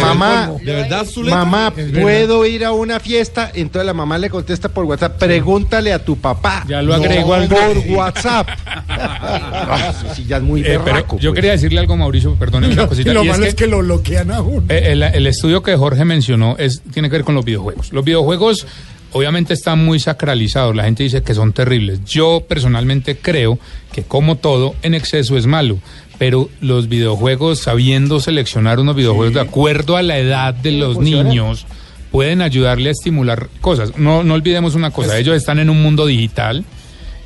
mamá, 0.00 0.52
¿De 0.64 0.72
verdad, 0.72 1.04
Zuleta? 1.06 1.36
mamá, 1.44 1.72
¿puedo 2.00 2.46
ir 2.46 2.64
a 2.64 2.72
una 2.72 2.98
fiesta? 2.98 3.50
Entonces 3.54 3.84
la 3.86 3.92
mamá 3.92 4.16
le 4.16 4.30
contesta 4.30 4.70
por 4.70 4.84
WhatsApp, 4.86 5.18
pregúntale 5.18 5.92
a 5.92 6.02
tu 6.02 6.16
papá. 6.16 6.64
Ya 6.66 6.80
lo 6.80 6.94
agrego 6.94 7.34
al 7.34 7.46
por 7.48 7.78
WhatsApp. 7.88 8.48
Ah, 8.88 9.92
eso 10.04 10.14
sí 10.14 10.24
ya 10.26 10.36
es 10.38 10.42
muy 10.42 10.60
Eh, 10.62 10.78
berraco, 10.78 11.18
yo 11.18 11.30
pues. 11.30 11.36
quería 11.36 11.52
decirle 11.52 11.80
algo, 11.80 11.96
Mauricio, 11.96 12.34
perdóneme 12.36 12.74
una 12.74 12.86
cosita. 12.88 13.12
lo 13.12 13.22
y 13.24 13.26
es 13.26 13.32
malo 13.32 13.42
que- 13.42 13.48
es 13.48 13.54
que 13.54 13.66
lo 13.66 13.78
bloquean 13.80 14.30
a 14.30 14.40
uno. 14.40 14.64
Eh, 14.68 14.92
El, 14.92 15.02
el 15.02 15.26
estudio 15.26 15.62
que 15.62 15.76
Jorge 15.76 16.04
mencionó 16.04 16.56
es, 16.58 16.82
tiene 16.92 17.08
que 17.10 17.16
ver 17.16 17.24
con 17.24 17.34
los 17.34 17.44
videojuegos. 17.44 17.92
Los 17.92 18.04
videojuegos 18.04 18.66
obviamente 19.16 19.54
están 19.54 19.84
muy 19.84 19.98
sacralizados, 19.98 20.76
la 20.76 20.84
gente 20.84 21.02
dice 21.02 21.22
que 21.22 21.34
son 21.34 21.52
terribles. 21.52 22.04
Yo 22.04 22.44
personalmente 22.46 23.16
creo 23.16 23.58
que 23.92 24.02
como 24.02 24.36
todo, 24.36 24.74
en 24.82 24.94
exceso 24.94 25.36
es 25.36 25.46
malo. 25.46 25.78
Pero 26.18 26.48
los 26.60 26.88
videojuegos, 26.88 27.58
sabiendo 27.60 28.20
seleccionar 28.20 28.78
unos 28.80 28.96
videojuegos 28.96 29.34
de 29.34 29.40
acuerdo 29.40 29.96
a 29.96 30.02
la 30.02 30.18
edad 30.18 30.54
de 30.54 30.72
los 30.72 30.98
niños, 30.98 31.66
pueden 32.10 32.40
ayudarle 32.40 32.88
a 32.88 32.92
estimular 32.92 33.48
cosas. 33.60 33.98
No, 33.98 34.24
no 34.24 34.34
olvidemos 34.34 34.74
una 34.74 34.90
cosa, 34.90 35.18
ellos 35.18 35.36
están 35.36 35.58
en 35.58 35.68
un 35.68 35.82
mundo 35.82 36.06
digital 36.06 36.64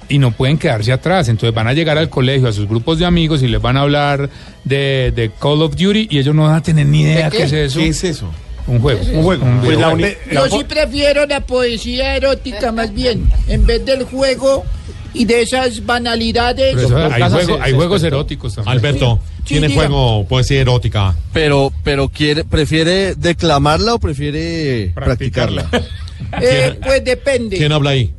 y 0.09 0.19
no 0.19 0.33
pueden 0.33 0.59
quedarse 0.59 0.93
atrás. 0.93 1.29
Entonces 1.29 1.55
van 1.55 1.69
a 1.69 1.73
llegar 1.73 1.97
al 1.99 2.11
colegio, 2.11 2.49
a 2.49 2.53
sus 2.53 2.69
grupos 2.69 2.99
de 2.99 3.07
amigos 3.07 3.43
y 3.43 3.49
les 3.49 3.63
van 3.63 3.77
a 3.77 3.83
hablar 3.83 4.29
de, 4.65 5.13
de 5.15 5.31
Call 5.41 5.63
of 5.63 5.77
Duty 5.77 6.09
y 6.11 6.19
ellos 6.19 6.35
no 6.35 6.43
van 6.43 6.57
a 6.57 6.63
tener 6.63 6.87
ni 6.87 7.03
idea 7.03 7.31
qué? 7.31 7.45
es 7.45 7.53
eso. 7.53 7.79
¿Qué 7.79 7.89
es 7.89 8.05
eso? 8.05 8.31
Un 8.67 8.81
juego. 8.81 9.01
Un 9.13 9.23
juego. 9.23 9.45
Un 9.45 9.61
Pues 9.61 9.79
la 9.79 9.97
Yo 10.33 10.49
sí 10.59 10.65
prefiero 10.65 11.27
la 11.27 11.41
poesía 11.41 12.17
erótica 12.17 12.73
más 12.73 12.93
bien, 12.95 13.29
en 13.49 13.67
vez 13.67 13.85
del 13.85 14.05
juego 14.05 14.65
y 15.13 15.25
de 15.25 15.43
esas 15.43 15.85
banalidades. 15.85 16.77
Eso- 16.77 16.97
hay, 16.97 17.23
juego- 17.31 17.59
hay 17.61 17.73
juegos 17.73 18.03
eróticos 18.05 18.55
también. 18.55 18.77
Alberto, 18.77 19.21
Sí, 19.39 19.45
¿tiene 19.55 19.69
dígame. 19.69 19.89
juego 19.89 20.27
poesía 20.27 20.61
erótica? 20.61 21.17
Pero, 21.33 21.73
pero 21.83 22.09
quiere, 22.09 22.45
prefiere 22.45 23.15
declamarla 23.17 23.95
o 23.95 23.99
prefiere 23.99 24.93
Practicarla. 24.95 25.65
practicarla. 25.65 26.01
Eh, 26.43 26.79
pues 26.85 27.05
depende. 27.05 27.57
¿Quién 27.57 27.73
habla 27.73 27.91
ahí? 27.91 28.15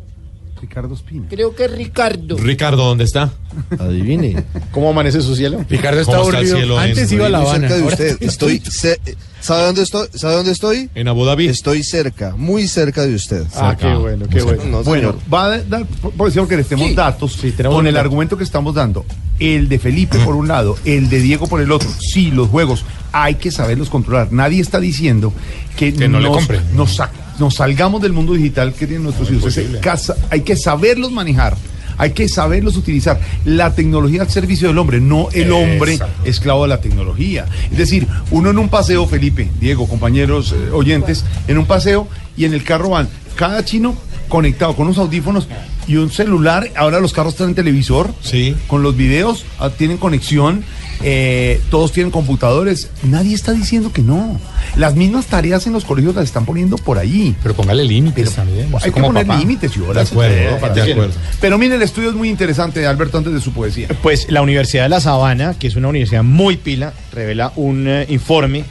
Ricardo 0.62 0.94
Espina. 0.94 1.26
Creo 1.30 1.56
que 1.56 1.66
es 1.66 1.72
Ricardo. 1.72 2.38
Ricardo, 2.38 2.86
¿dónde 2.86 3.04
está? 3.04 3.32
Adivine. 3.80 4.44
¿Cómo 4.72 4.90
amanece 4.92 5.22
su 5.22 5.36
cielo? 5.36 5.66
Ricardo 5.70 6.00
está 6.02 6.18
¿Cómo 6.18 6.30
está 6.30 6.40
el 6.42 6.48
cielo 6.48 6.76
en- 6.82 6.90
Antes 6.90 7.12
iba 7.12 7.26
a 7.26 7.30
La 7.30 7.40
Habana. 7.40 7.68
cerca 7.68 7.76
de 7.78 7.84
usted. 7.84 8.18
Estoy, 8.22 8.60
ce- 8.60 9.00
¿sabe 9.42 9.64
dónde 9.66 9.82
estoy? 9.82 10.08
¿Sabe 10.14 10.36
dónde 10.36 10.52
estoy? 10.52 10.90
En 10.96 11.08
Abu 11.08 11.26
Dhabi. 11.26 11.48
Estoy 11.48 11.84
cerca, 11.84 12.36
muy 12.38 12.68
cerca 12.68 13.06
de 13.06 13.16
usted. 13.16 13.44
Ah, 13.56 13.76
qué 13.78 13.94
bueno, 13.96 14.28
qué 14.30 14.42
bueno. 14.44 14.64
No, 14.66 14.84
Bueno, 14.84 15.16
va 15.34 15.46
a 15.46 15.58
dar, 15.60 15.86
por 15.86 16.28
decir 16.32 16.48
que 16.48 16.58
les 16.58 16.70
demos 16.70 16.94
datos 16.96 17.36
tenemos 17.38 17.76
con 17.76 17.88
el 17.88 17.98
argumento 17.98 18.38
que 18.38 18.44
estamos 18.44 18.76
dando. 18.76 19.04
El 19.40 19.68
de 19.68 19.80
Felipe 19.80 20.20
por 20.20 20.36
un 20.36 20.48
lado, 20.48 20.78
el 20.86 21.10
de 21.10 21.20
Diego 21.20 21.48
por 21.48 21.62
el 21.62 21.72
otro. 21.72 21.90
Sí, 22.00 22.30
los 22.30 22.50
juegos 22.50 22.86
hay 23.12 23.36
que 23.36 23.50
saberlos 23.52 23.90
controlar. 23.90 24.32
Nadie 24.32 24.62
está 24.62 24.80
diciendo 24.80 25.34
que, 25.76 25.92
Que 25.94 26.08
no 26.08 26.20
le 26.20 26.28
nos, 26.28 26.38
compren. 26.38 26.62
nos, 26.76 26.96
sa- 26.96 27.10
nos 27.40 27.56
salgamos 27.56 28.02
del 28.02 28.14
mundo 28.14 28.34
digital 28.34 28.74
que 28.74 28.88
tienen 28.88 29.04
nuestros 29.04 29.32
hijos. 29.32 29.58
Es 29.58 30.14
hay 30.30 30.42
que 30.42 30.56
saberlos 30.56 31.12
manejar. 31.12 31.56
Hay 31.98 32.12
que 32.12 32.28
saberlos 32.28 32.78
utilizar. 32.78 33.20
La 33.46 33.76
tecnología 33.76 34.24
al 34.24 34.30
servicio 34.30 34.68
del 34.68 34.78
hombre, 34.78 35.00
no 35.00 35.30
el 35.34 35.52
hombre 35.52 35.94
Exacto. 35.94 36.24
esclavo 36.26 36.64
de 36.64 36.70
la 36.70 36.82
tecnología. 36.82 37.46
Es 37.72 37.78
decir, 37.78 38.08
uno 38.32 38.50
en 38.50 38.58
un 38.58 38.70
paseo, 38.70 39.06
Felipe, 39.06 39.50
Diego, 39.60 39.88
compañeros 39.88 40.52
eh, 40.54 40.72
oyentes, 40.72 41.24
en 41.48 41.58
un 41.60 41.66
paseo 41.66 42.08
y 42.36 42.46
en 42.46 42.54
el 42.54 42.64
carro 42.64 42.90
van 42.90 43.08
cada 43.36 43.64
chino 43.64 43.96
conectado 44.30 44.76
con 44.76 44.88
unos 44.88 44.98
audífonos 44.98 45.48
y 45.88 45.98
un 45.98 46.10
celular. 46.10 46.72
Ahora 46.76 47.00
los 47.00 47.14
carros 47.14 47.36
tienen 47.36 47.54
televisor. 47.54 48.14
Sí. 48.22 48.56
Con 48.68 48.82
los 48.82 48.96
videos 48.96 49.46
ah, 49.60 49.70
tienen 49.70 49.98
conexión. 49.98 50.64
Eh, 51.04 51.60
todos 51.70 51.92
tienen 51.92 52.12
computadores. 52.12 52.90
Nadie 53.04 53.34
está 53.36 53.54
diciendo 53.54 53.92
que 53.92 54.02
no. 54.02 54.40
Las 54.76 54.96
mismas 54.96 55.26
tareas 55.28 55.66
en 55.68 55.74
los 55.74 55.86
colegios 55.86 56.16
las 56.16 56.26
están 56.26 56.46
poniendo 56.46 56.78
por 56.78 56.98
allí. 56.98 57.36
Pero 57.42 57.56
póngale 57.56 57.84
límites 57.84 58.34
también. 58.34 58.68
Hay 58.76 58.82
que 58.82 58.92
como 58.92 59.08
poner 59.08 59.26
papá. 59.28 59.40
límites 59.40 59.76
y 59.76 59.80
De 59.80 59.86
horas. 59.88 60.12
acuerdo, 60.12 60.36
Eh, 60.36 60.72
de 60.74 60.92
acuerdo. 60.92 61.14
Pero 61.40 61.58
miren, 61.58 61.78
el 61.78 61.82
estudio 61.84 62.10
es 62.10 62.16
muy 62.16 62.30
interesante, 62.30 62.86
Alberto, 62.86 63.18
antes 63.18 63.34
de 63.34 63.42
su 63.42 63.52
poesía. 63.54 63.88
Pues 64.02 64.28
la 64.30 64.42
Universidad 64.42 64.84
de 64.84 64.90
La 64.90 65.02
Sabana, 65.02 65.56
que 65.58 65.68
es 65.68 65.76
una 65.76 65.88
universidad 65.88 66.24
muy 66.24 66.58
pila, 66.58 66.94
revela 67.14 67.52
un 67.56 67.88
eh, 67.88 68.06
informe 68.10 68.64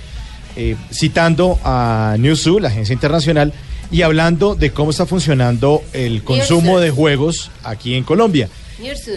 eh, 0.57 0.77
citando 0.93 1.59
a 1.65 2.17
Newzoo, 2.19 2.59
la 2.61 2.69
agencia 2.69 2.93
internacional, 2.93 3.53
y 3.93 4.03
hablando 4.03 4.55
de 4.55 4.71
cómo 4.71 4.91
está 4.91 5.05
funcionando 5.07 5.83
el 5.93 6.23
consumo 6.23 6.79
de 6.81 6.91
juegos 6.91 7.51
aquí 7.65 7.95
en 7.95 8.05
Colombia. 8.05 8.49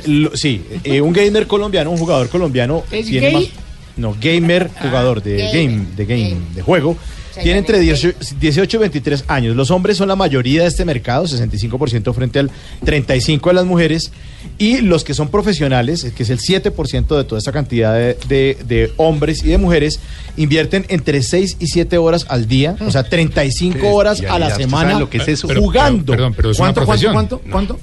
Lo- 0.08 0.36
sí, 0.36 0.64
eh, 0.84 1.02
un 1.02 1.14
gamer 1.14 1.48
colombiano, 1.48 1.92
un 1.92 1.98
jugador 1.98 2.30
colombiano 2.30 2.84
¿Es 2.92 3.06
tiene 3.08 3.28
gay? 3.28 3.34
más- 3.36 3.64
no, 3.96 4.16
gamer, 4.20 4.70
jugador 4.82 5.22
de 5.22 5.38
gamer, 5.38 5.54
game, 5.70 5.86
de 5.96 6.06
game, 6.06 6.30
game. 6.30 6.42
de 6.56 6.62
juego. 6.62 6.98
Tiene 7.42 7.58
entre 7.60 7.78
gamer 7.80 7.88
18, 8.00 8.36
18 8.40 8.78
y 8.78 8.80
23 8.80 9.24
años. 9.28 9.56
Los 9.56 9.72
hombres 9.72 9.98
son 9.98 10.08
la 10.08 10.16
mayoría 10.16 10.62
de 10.62 10.68
este 10.68 10.86
mercado, 10.86 11.26
65% 11.28 12.14
frente 12.14 12.38
al 12.38 12.52
35% 12.86 13.50
de 13.50 13.54
las 13.56 13.66
mujeres. 13.66 14.12
Y 14.60 14.82
los 14.82 15.04
que 15.04 15.16
son 15.16 15.30
profesionales, 15.30 16.06
que 16.16 16.22
es 16.24 16.30
el 16.30 16.38
7% 16.40 17.18
de 17.18 17.24
toda 17.24 17.40
esta 17.40 17.52
cantidad 17.52 17.96
de, 17.96 18.18
de- 18.28 18.58
de 18.68 18.92
hombres 18.98 19.44
y 19.44 19.48
de 19.48 19.58
mujeres, 19.58 20.00
invierten 20.38 20.86
entre 20.90 21.24
6 21.24 21.58
y 21.60 21.68
7 21.68 21.98
horas 21.98 22.28
al 22.30 22.48
día, 22.48 22.76
o 22.86 22.92
sea, 22.92 23.04
35 23.04 23.90
horas 23.94 24.20
a 24.20 24.38
la 24.38 24.48
bestialidad. 24.50 24.52
¿Usted 24.58 24.64
semana 24.66 25.00
lo 25.00 25.10
que 25.10 25.18
es 25.18 25.28
eso? 25.28 25.48
Jugando. 25.48 26.04
pero- 26.06 26.18
perdón, 26.18 26.34
pero 26.36 26.52
es 26.52 26.60
una 26.60 26.74
¿Cuánto, 26.74 27.12
cuánto, 27.14 27.42
cuánto? 27.52 27.80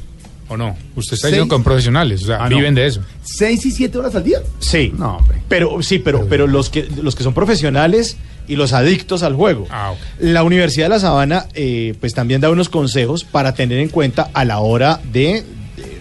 ¿O 0.50 0.56
no? 0.56 0.76
Usted 0.96 1.14
está 1.14 1.28
diciendo 1.28 1.48
con 1.54 1.62
profesionales, 1.62 2.24
o 2.24 2.26
sea, 2.26 2.44
Ah, 2.44 2.50
no. 2.50 2.56
viven 2.56 2.74
de 2.74 2.86
eso. 2.86 3.00
¿Seis 3.22 3.64
y 3.64 3.70
siete 3.70 3.96
horas 3.98 4.14
al 4.16 4.24
día? 4.24 4.40
Sí. 4.58 4.92
No, 4.98 5.16
hombre. 5.18 5.38
Pero 5.48 5.80
sí, 5.82 5.98
pero, 6.00 6.26
pero 6.28 6.46
los 6.46 6.68
que 6.70 6.86
los 7.02 7.14
que 7.14 7.22
son 7.22 7.32
profesionales 7.34 8.16
y 8.48 8.56
los 8.56 8.72
adictos 8.72 9.22
al 9.22 9.34
juego. 9.34 9.66
Ah. 9.70 9.94
La 10.18 10.42
Universidad 10.42 10.86
de 10.86 10.90
La 10.90 10.98
Sabana, 10.98 11.46
eh, 11.54 11.94
pues 12.00 12.14
también 12.14 12.40
da 12.40 12.50
unos 12.50 12.68
consejos 12.68 13.22
para 13.24 13.54
tener 13.54 13.78
en 13.78 13.88
cuenta 13.90 14.28
a 14.34 14.44
la 14.44 14.58
hora 14.58 15.00
de, 15.12 15.44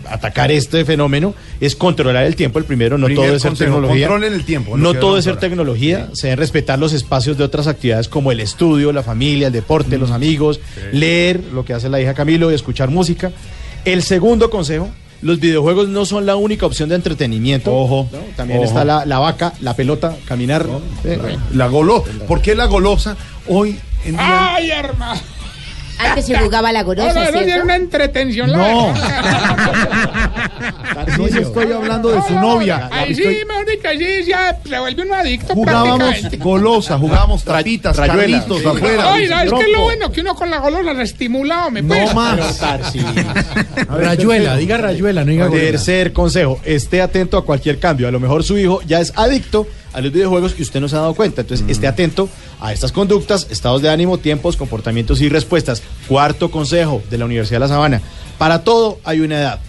atacar 0.09 0.51
este 0.51 0.83
fenómeno. 0.83 1.35
Es 1.61 1.75
controlar 1.75 2.23
el 2.25 2.35
tiempo. 2.35 2.57
El 2.57 2.65
primero, 2.65 2.97
no 2.97 3.05
Primer 3.05 3.25
todo 3.27 3.35
es 3.35 3.41
ser 3.43 3.53
tecnología. 3.53 4.07
controlen 4.07 4.33
el 4.33 4.43
tiempo, 4.45 4.75
No 4.77 4.93
que 4.93 4.99
todo 4.99 5.17
es 5.19 5.25
ser 5.25 5.37
tecnología. 5.37 6.09
Se 6.13 6.27
deben 6.27 6.39
respetar 6.39 6.79
los 6.79 6.93
espacios 6.93 7.37
de 7.37 7.43
otras 7.43 7.67
actividades 7.67 8.07
como 8.07 8.31
el 8.31 8.39
estudio, 8.39 8.91
la 8.91 9.03
familia, 9.03 9.47
el 9.47 9.53
deporte, 9.53 9.97
Mm. 9.97 9.99
los 10.01 10.09
amigos, 10.11 10.59
leer, 10.91 11.39
lo 11.53 11.63
que 11.65 11.73
hace 11.73 11.87
la 11.89 12.01
hija 12.01 12.15
Camilo, 12.15 12.51
y 12.51 12.55
escuchar 12.55 12.89
música. 12.89 13.31
El 13.85 14.03
segundo 14.03 14.49
consejo. 14.49 14.89
Los 15.21 15.41
videojuegos 15.41 15.89
no 15.89 16.05
son 16.05 16.25
la 16.25 16.37
única 16.37 16.65
opción 16.65 16.87
de 16.87 16.95
entretenimiento. 16.95 17.75
Ojo, 17.75 18.07
¿no? 18.09 18.19
También 18.37 18.59
ojo. 18.59 18.67
está 18.69 18.85
la, 18.85 19.05
la 19.05 19.19
vaca, 19.19 19.51
la 19.59 19.75
pelota, 19.75 20.15
caminar. 20.25 20.65
Eh, 21.03 21.19
La 21.53 21.67
golosa. 21.67 22.09
¿Por 22.25 22.41
qué 22.41 22.55
la 22.55 22.67
golosa 22.67 23.17
hoy 23.47 23.77
en 24.05 24.13
día? 24.13 24.55
¡Ay, 24.55 24.71
hermano! 24.71 25.19
Antes 25.99 26.25
se 26.25 26.37
jugaba 26.37 26.71
la 26.71 26.79
No, 26.81 26.85
gorosa, 26.87 27.29
no, 27.31 27.41
no, 27.41 27.63
una 27.63 27.75
entretención. 27.75 28.51
No. 28.51 28.93
No 31.17 31.27
yo 31.27 31.41
estoy 31.41 31.71
hablando 31.71 32.09
de 32.09 32.21
su 32.23 32.33
No, 32.33 32.41
no, 32.41 32.53
novia. 32.55 32.89
Ahí 32.91 33.13
sí, 33.15 33.21
Estoy- 33.23 33.45
mejor 33.45 33.65
dicho, 33.65 33.89
sí, 33.97 34.25
ya 34.29 34.57
se 34.63 34.79
vuelve 34.79 35.01
un 35.03 35.13
adicto 35.13 35.53
Jugábamos 35.53 36.15
golosa, 36.39 36.97
jugábamos 36.97 37.45
rayuela. 37.45 37.93
carritos 38.07 38.61
Sí. 38.61 38.67
afuera. 38.67 39.13
Ay, 39.13 39.27
¿sabes 39.27 39.53
qué 39.53 39.61
es 39.61 39.71
lo 39.71 39.81
bueno? 39.83 40.11
Que 40.11 40.21
uno 40.21 40.35
con 40.35 40.49
la 40.49 40.59
golosa 40.59 40.93
la 40.93 41.03
estimula, 41.03 41.65
hombre. 41.67 41.83
pues. 41.83 42.05
No 42.07 42.13
más. 42.13 42.59
Rayuela, 43.89 44.55
diga 44.57 44.77
rayuela, 44.77 45.23
no 45.25 45.31
diga 45.31 45.47
golosa. 45.47 45.65
Tercer 45.65 46.13
consejo, 46.13 46.59
esté 46.63 47.01
atento 47.01 47.37
a 47.37 47.45
cualquier 47.45 47.79
cambio. 47.79 48.07
A 48.07 48.11
lo 48.11 48.19
mejor 48.19 48.43
su 48.43 48.57
hijo 48.57 48.81
ya 48.85 48.99
es 48.99 49.13
adicto 49.15 49.67
a 49.93 50.01
los 50.01 50.11
videojuegos 50.11 50.55
y 50.57 50.61
usted 50.61 50.79
no 50.79 50.87
se 50.87 50.95
ha 50.95 50.99
dado 50.99 51.13
cuenta. 51.13 51.41
Entonces, 51.41 51.67
esté 51.69 51.87
atento 51.87 52.29
a 52.59 52.73
estas 52.73 52.91
conductas, 52.91 53.47
estados 53.49 53.81
de 53.81 53.89
ánimo, 53.89 54.17
tiempos, 54.17 54.57
comportamientos 54.57 55.21
y 55.21 55.29
respuestas. 55.29 55.81
Cuarto 56.07 56.51
consejo 56.51 57.01
de 57.09 57.17
la 57.17 57.25
Universidad 57.25 57.57
de 57.57 57.59
La 57.61 57.67
Sabana. 57.67 58.01
Para 58.37 58.63
todo 58.63 58.99
hay 59.03 59.21
una 59.21 59.39
edad. 59.39 59.59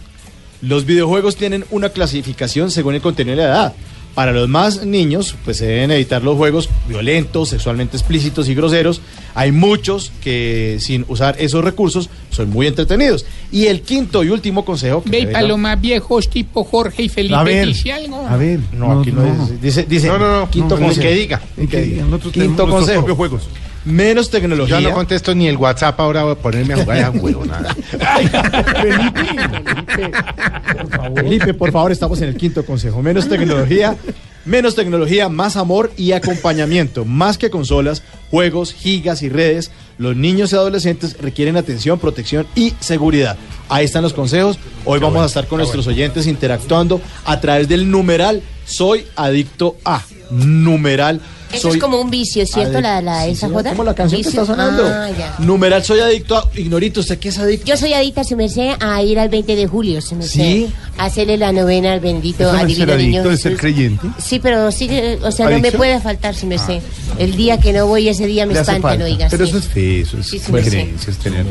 Los 0.62 0.84
videojuegos 0.84 1.36
tienen 1.36 1.64
una 1.70 1.88
clasificación 1.88 2.70
según 2.70 2.94
el 2.94 3.00
contenido 3.00 3.36
de 3.36 3.42
la 3.42 3.48
edad. 3.48 3.74
Para 4.14 4.32
los 4.32 4.48
más 4.48 4.84
niños, 4.84 5.36
pues 5.44 5.58
se 5.58 5.66
deben 5.66 5.92
evitar 5.92 6.22
los 6.22 6.36
juegos 6.36 6.68
violentos, 6.88 7.50
sexualmente 7.50 7.96
explícitos 7.96 8.48
y 8.48 8.54
groseros. 8.54 9.00
Hay 9.34 9.52
muchos 9.52 10.10
que 10.22 10.78
sin 10.80 11.04
usar 11.08 11.36
esos 11.38 11.64
recursos 11.64 12.10
son 12.30 12.50
muy 12.50 12.66
entretenidos. 12.66 13.24
Y 13.52 13.66
el 13.66 13.82
quinto 13.82 14.24
y 14.24 14.30
último 14.30 14.64
consejo 14.64 15.02
que 15.04 15.10
Ve, 15.10 15.26
para 15.28 15.46
los 15.46 15.58
más 15.58 15.80
viejos, 15.80 16.28
tipo 16.28 16.64
Jorge 16.64 17.04
y 17.04 17.08
Felipe, 17.08 17.34
A 17.36 17.44
ver, 17.44 17.68
dice 17.68 17.92
algo. 17.92 18.26
a 18.26 18.36
ver. 18.36 18.58
No, 18.76 19.00
aquí 19.00 19.12
no, 19.12 19.22
dice. 19.22 19.58
Dice, 19.62 19.86
dice 19.88 20.08
No, 20.08 20.18
no, 20.18 20.40
no, 20.40 20.50
quinto 20.50 20.76
no, 20.76 20.86
consejo. 20.86 21.02
que 21.06 21.14
diga. 21.14 21.40
Que 21.70 21.86
nosotros 22.02 22.32
tenemos 22.32 22.56
Quinto 22.56 22.68
consejo. 22.68 22.98
propios 23.04 23.16
juegos. 23.16 23.42
Menos 23.84 24.30
tecnología. 24.30 24.80
Yo 24.80 24.90
no 24.90 24.94
contesto 24.94 25.34
ni 25.34 25.48
el 25.48 25.56
WhatsApp 25.56 25.98
ahora 26.00 26.24
voy 26.24 26.32
a 26.32 26.36
ponerme 26.36 26.74
a 26.74 26.76
jugar 26.78 27.04
a 27.04 27.10
huevo, 27.10 27.46
nada. 27.46 27.74
Felipe, 31.14 31.54
por 31.54 31.72
favor, 31.72 31.90
estamos 31.90 32.20
en 32.20 32.28
el 32.28 32.36
quinto 32.36 32.62
consejo. 32.64 33.02
Menos 33.02 33.28
tecnología, 33.28 33.96
menos 34.44 34.74
tecnología, 34.74 35.30
más 35.30 35.56
amor 35.56 35.90
y 35.96 36.12
acompañamiento. 36.12 37.06
Más 37.06 37.38
que 37.38 37.48
consolas, 37.48 38.02
juegos, 38.30 38.74
gigas 38.74 39.22
y 39.22 39.30
redes, 39.30 39.70
los 39.96 40.14
niños 40.14 40.52
y 40.52 40.56
adolescentes 40.56 41.16
requieren 41.18 41.56
atención, 41.56 41.98
protección 41.98 42.46
y 42.54 42.74
seguridad. 42.80 43.38
Ahí 43.70 43.86
están 43.86 44.02
los 44.02 44.12
consejos. 44.12 44.58
Hoy 44.84 45.00
vamos 45.00 45.22
a 45.22 45.26
estar 45.26 45.46
con 45.46 45.56
nuestros 45.58 45.86
oyentes 45.86 46.26
interactuando 46.26 47.00
a 47.24 47.40
través 47.40 47.66
del 47.68 47.90
numeral 47.90 48.42
Soy 48.66 49.06
Adicto 49.16 49.76
a. 49.86 50.02
Numeral 50.30 51.22
Eso 51.52 51.68
soy 51.68 51.78
es 51.78 51.82
como 51.82 52.00
un 52.00 52.10
vicio, 52.10 52.46
¿cierto? 52.46 52.80
La, 52.80 53.00
la, 53.02 53.24
Sí, 53.24 53.30
esa 53.32 53.48
joda. 53.48 53.70
como 53.70 53.84
la 53.84 53.94
canción 53.94 54.22
que 54.22 54.28
está 54.28 54.44
sonando. 54.46 54.84
Ah, 54.86 55.08
ya. 55.16 55.34
Numeral 55.38 55.84
soy 55.84 56.00
adicto 56.00 56.36
a. 56.36 56.48
Ignorito, 56.56 57.00
¿usted 57.00 57.18
qué 57.18 57.28
es 57.30 57.38
adicto? 57.38 57.66
Yo 57.66 57.76
soy 57.76 57.92
adicta, 57.92 58.22
se 58.24 58.36
me 58.36 58.48
sé, 58.48 58.70
a 58.80 59.02
ir 59.02 59.18
al 59.18 59.28
20 59.28 59.56
de 59.56 59.66
julio, 59.66 60.00
se 60.00 60.14
me 60.14 60.22
sé. 60.22 60.30
¿Sí? 60.42 60.72
A 60.98 61.06
hacerle 61.06 61.36
la 61.36 61.50
novena 61.52 61.92
al 61.92 62.00
bendito, 62.00 62.44
Eso 62.44 62.52
no 62.52 62.58
al 62.58 62.70
es 62.70 62.76
ser 62.76 62.86
divino 62.86 62.96
niño. 63.02 63.20
adicto, 63.20 63.32
es 63.34 63.40
ser 63.40 63.56
creyente. 63.56 64.06
Sí, 64.18 64.38
pero 64.38 64.70
sí, 64.70 64.86
que, 64.88 65.18
o 65.22 65.32
sea, 65.32 65.48
no 65.50 65.58
me 65.58 65.72
puede 65.72 66.00
faltar, 66.00 66.34
si 66.34 66.46
me 66.46 66.58
sé. 66.58 66.80
El 67.18 67.36
día 67.36 67.58
que 67.58 67.72
no 67.72 67.86
voy, 67.86 68.08
ese 68.08 68.26
día 68.26 68.46
me 68.46 68.54
espantan, 68.54 69.00
oiga. 69.02 69.28
Pero 69.30 69.44
sí. 69.44 69.50
eso 69.50 69.58
es 69.58 69.66
fe, 69.66 70.00
eso 70.02 70.18
es 70.18 70.26
Sí, 70.28 70.38
sí, 70.38 70.52
me 70.52 70.62
sé. 70.62 70.70
creencia, 70.70 71.10
es 71.10 71.18
tener. 71.18 71.44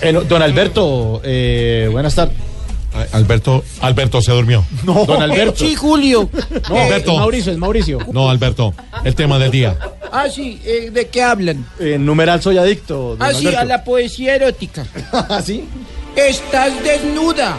Eh, 0.00 0.12
don 0.28 0.40
Alberto, 0.42 1.20
eh, 1.24 1.88
buenas 1.90 2.14
tardes. 2.14 2.36
Alberto, 3.12 3.64
Alberto 3.80 4.20
se 4.22 4.32
durmió. 4.32 4.64
No. 4.84 5.04
Don 5.04 5.22
Alberto. 5.22 5.56
Sí, 5.64 5.74
Julio. 5.74 6.28
No, 6.68 6.76
Alberto. 6.78 7.12
es 7.12 7.18
Mauricio, 7.18 7.52
es 7.52 7.58
Mauricio. 7.58 7.98
No, 8.12 8.30
Alberto, 8.30 8.74
el 9.04 9.14
tema 9.14 9.38
del 9.38 9.50
día. 9.50 9.76
Ah, 10.10 10.26
sí, 10.34 10.60
eh, 10.64 10.90
¿de 10.92 11.08
qué 11.08 11.22
hablan? 11.22 11.66
En 11.78 12.04
numeral 12.06 12.40
soy 12.42 12.56
adicto. 12.58 13.16
don 13.16 13.22
Ah, 13.22 13.32
sí, 13.32 13.40
Alberto. 13.46 13.58
a 13.60 13.64
la 13.64 13.84
poesía 13.84 14.34
erótica. 14.36 14.86
¿Ah, 15.12 15.40
sí? 15.44 15.64
Estás 16.16 16.72
desnuda 16.82 17.56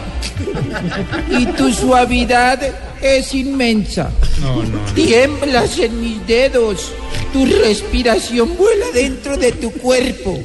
y 1.30 1.46
tu 1.46 1.72
suavidad 1.72 2.60
es 3.00 3.34
inmensa. 3.34 4.10
No, 4.40 4.62
no. 4.62 4.78
Tiemblas 4.94 5.78
en 5.78 6.00
mis 6.00 6.26
dedos, 6.26 6.92
tu 7.32 7.46
respiración 7.46 8.56
vuela 8.58 8.86
dentro 8.92 9.36
de 9.36 9.52
tu 9.52 9.70
cuerpo. 9.72 10.38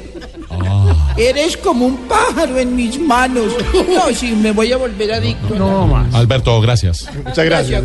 Eres 1.17 1.57
como 1.57 1.85
un 1.85 1.97
pájaro 2.07 2.57
en 2.57 2.75
mis 2.75 2.99
manos. 2.99 3.53
No, 3.73 4.13
sí, 4.13 4.31
me 4.33 4.51
voy 4.51 4.71
a 4.71 4.77
volver 4.77 5.13
adicto. 5.13 5.55
No 5.55 5.87
más. 5.87 6.13
Alberto, 6.13 6.59
gracias. 6.61 7.07
Muchas 7.25 7.45
gracias. 7.45 7.83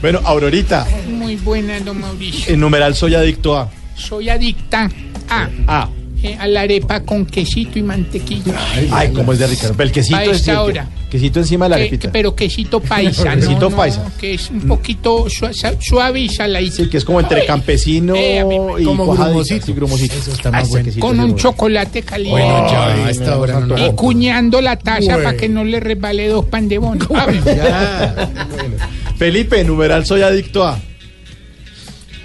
Bueno, 0.00 0.20
Aurorita, 0.24 0.86
Muy 1.08 1.36
buena, 1.36 1.80
don 1.80 2.00
Mauricio. 2.00 2.52
en 2.52 2.60
numeral 2.60 2.94
soy 2.94 3.14
adicto 3.14 3.56
a. 3.56 3.68
Soy 3.96 4.28
adicta 4.28 4.90
a. 5.28 5.48
A. 5.66 5.88
eh, 6.24 6.36
a 6.38 6.46
la 6.48 6.62
arepa 6.62 7.00
con 7.02 7.26
quesito 7.26 7.78
y 7.78 7.82
mantequilla. 7.82 8.54
Ay, 8.90 9.12
cómo 9.12 9.32
es 9.32 9.38
de 9.38 9.46
Ricardo. 9.46 9.74
Pero 9.76 9.86
el 9.88 9.92
quesito 9.92 10.16
A 10.16 10.24
es 10.24 10.36
esta 10.38 10.62
hora. 10.62 10.88
quesito 11.10 11.38
encima 11.38 11.66
de 11.66 11.68
la 11.70 11.76
arepita. 11.76 12.10
pero 12.10 12.34
quesito 12.34 12.80
paisa, 12.80 13.34
Quesito 13.34 13.60
no, 13.60 13.70
no, 13.70 13.76
paisa. 13.76 14.10
que 14.18 14.34
es 14.34 14.50
un 14.50 14.62
poquito 14.62 15.26
suave 15.80 16.20
y 16.20 16.28
saladito. 16.28 16.76
Sí, 16.76 16.88
que 16.88 16.96
es 16.96 17.04
como 17.04 17.20
entre 17.20 17.44
campesino 17.46 18.14
Eh, 18.16 18.44
y 18.80 18.84
como 18.84 19.06
grumosito. 19.14 20.14
Eso 20.16 20.32
está 20.32 20.50
más 20.50 20.62
ese 20.64 20.70
bueno. 20.70 20.84
quesito 20.86 21.06
con 21.06 21.18
un 21.20 21.26
bueno. 21.26 21.36
chocolate 21.36 22.02
caliente. 22.02 22.40
Bueno, 22.42 22.70
ya, 22.70 22.94
Ay, 22.94 23.00
a 23.02 23.10
esta 23.10 23.38
hora 23.38 23.60
y 23.76 23.92
cuñando 23.94 24.60
la 24.60 24.76
taza 24.78 25.00
Bueno. 25.14 25.22
para 25.24 25.36
que 25.36 25.48
no 25.48 25.62
le 25.64 25.78
resbale 25.80 26.28
dos 26.28 26.46
pan 26.46 26.68
de 26.68 26.78
bono. 26.78 27.06
A 27.14 27.26
ver, 27.26 27.44
Ya. 27.44 28.30
Felipe, 29.16 29.62
numeral 29.64 30.04
soy 30.06 30.22
adicto 30.22 30.64
a. 30.64 30.78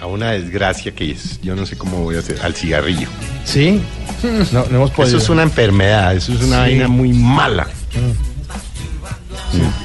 A 0.00 0.06
una 0.06 0.30
desgracia 0.32 0.92
que 0.92 1.10
es, 1.10 1.40
yo 1.42 1.54
no 1.54 1.66
sé 1.66 1.76
cómo 1.76 1.98
voy 1.98 2.16
a 2.16 2.20
hacer, 2.20 2.38
al 2.42 2.54
cigarrillo. 2.54 3.08
¿Sí? 3.44 3.80
No, 4.52 4.64
no 4.70 4.76
hemos 4.76 4.90
podido. 4.90 5.16
Eso 5.16 5.24
es 5.24 5.28
una 5.30 5.42
enfermedad, 5.42 6.14
eso 6.14 6.32
es 6.32 6.40
una 6.42 6.56
Sí. 6.64 6.70
vaina 6.70 6.88
muy 6.88 7.12
mala. 7.12 7.66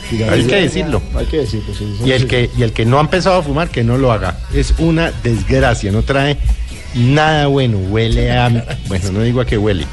Sí. 0.10 0.22
Hay 0.24 0.46
que 0.46 0.56
decirlo. 0.62 1.02
Hay 1.16 1.26
que 1.26 1.38
decirlo, 1.40 1.74
sí. 1.74 1.96
sí, 1.98 2.04
Y 2.08 2.12
el 2.12 2.28
que, 2.28 2.50
y 2.58 2.62
el 2.64 2.72
que 2.72 2.86
no 2.86 2.98
ha 2.98 3.02
empezado 3.02 3.38
a 3.40 3.44
fumar, 3.44 3.70
que 3.70 3.84
no 3.84 3.98
lo 3.98 4.12
haga. 4.12 4.38
Es 4.54 4.74
una 4.78 5.12
desgracia, 5.24 5.92
no 5.92 6.04
trae 6.04 6.38
nada 6.94 7.48
bueno. 7.48 7.78
Huele 7.78 8.32
a. 8.32 8.50
Bueno, 8.88 9.12
no 9.12 9.22
digo 9.22 9.42
a 9.42 9.46
qué 9.46 9.58
huele. 9.58 9.86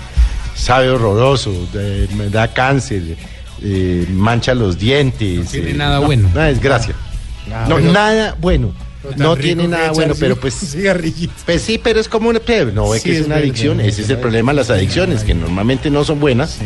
Sabe 0.54 0.90
horroroso, 0.90 1.52
me 2.16 2.28
da 2.28 2.52
cáncer, 2.52 3.16
eh, 3.62 4.06
mancha 4.10 4.54
los 4.54 4.78
dientes. 4.78 5.38
No 5.46 5.50
tiene 5.50 5.70
eh, 5.70 5.74
nada 5.74 6.00
no, 6.00 6.06
bueno. 6.06 6.28
Una 6.32 6.44
desgracia. 6.44 6.94
Ah, 7.52 7.64
no, 7.68 7.76
bueno. 7.76 7.92
nada 7.92 8.36
bueno. 8.40 8.72
No 9.16 9.36
tiene 9.36 9.62
que 9.62 9.68
nada 9.68 9.90
bueno, 9.92 10.14
pero 10.18 10.34
un 10.34 10.40
pues. 10.40 10.54
cigarrillito. 10.72 11.32
Pues 11.44 11.62
sí, 11.62 11.78
pero 11.78 12.00
es 12.00 12.08
como 12.08 12.28
una. 12.28 12.40
No, 12.72 12.94
es 12.94 13.02
Sí, 13.02 13.08
que 13.10 13.14
es, 13.14 13.20
es 13.20 13.26
una 13.26 13.34
verdad, 13.36 13.50
adicción. 13.50 13.80
es 13.80 13.86
Ese 13.94 14.02
es 14.02 14.10
el 14.10 14.18
problema 14.18 14.52
de 14.52 14.56
las 14.56 14.70
adicciones, 14.70 15.24
que 15.24 15.34
normalmente 15.34 15.90
no 15.90 16.04
son 16.04 16.20
buenas. 16.20 16.58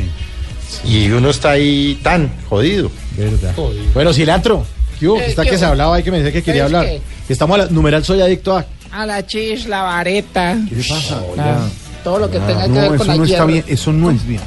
Y 0.85 1.09
uno 1.11 1.31
está 1.31 1.53
ahí 1.53 1.99
tan 2.03 2.31
jodido. 2.49 2.91
Verdad. 3.17 3.55
Bueno, 3.95 4.13
cilantro. 4.13 4.67
¿Qué 4.99 5.09
hubo? 5.09 5.19
Eh, 5.21 5.27
Está 5.27 5.45
¿qué 5.45 5.51
que 5.51 5.59
se 5.59 5.65
hablaba 5.65 5.97
ahí 5.97 6.03
que 6.03 6.11
me 6.11 6.19
decía 6.19 6.33
que 6.33 6.43
quería 6.43 6.63
¿Sabes 6.69 6.75
hablar. 6.77 6.93
qué? 6.95 7.03
Que 7.27 7.33
estamos 7.33 7.55
a 7.59 7.65
la 7.65 7.71
numeral 7.71 8.05
soy 8.05 8.21
adicto 8.21 8.57
a. 8.57 8.65
a 8.93 9.07
la 9.07 9.27
chis, 9.27 9.67
la 9.67 9.83
vareta. 9.83 10.57
¿Qué 10.69 10.75
le 10.77 10.83
pasa? 10.85 11.23
Ah, 11.39 11.69
todo 12.03 12.19
lo 12.19 12.31
que 12.31 12.39
tenga 12.41 12.63
que 12.65 12.69
No, 12.69 12.81
ver 12.81 12.89
con 12.89 12.97
eso 12.97 13.05
la 13.07 13.17
no 13.17 13.25
está 13.25 13.45
bien, 13.47 13.65
eso 13.69 13.93
no 13.93 14.11
es 14.11 14.27
bien. 14.27 14.41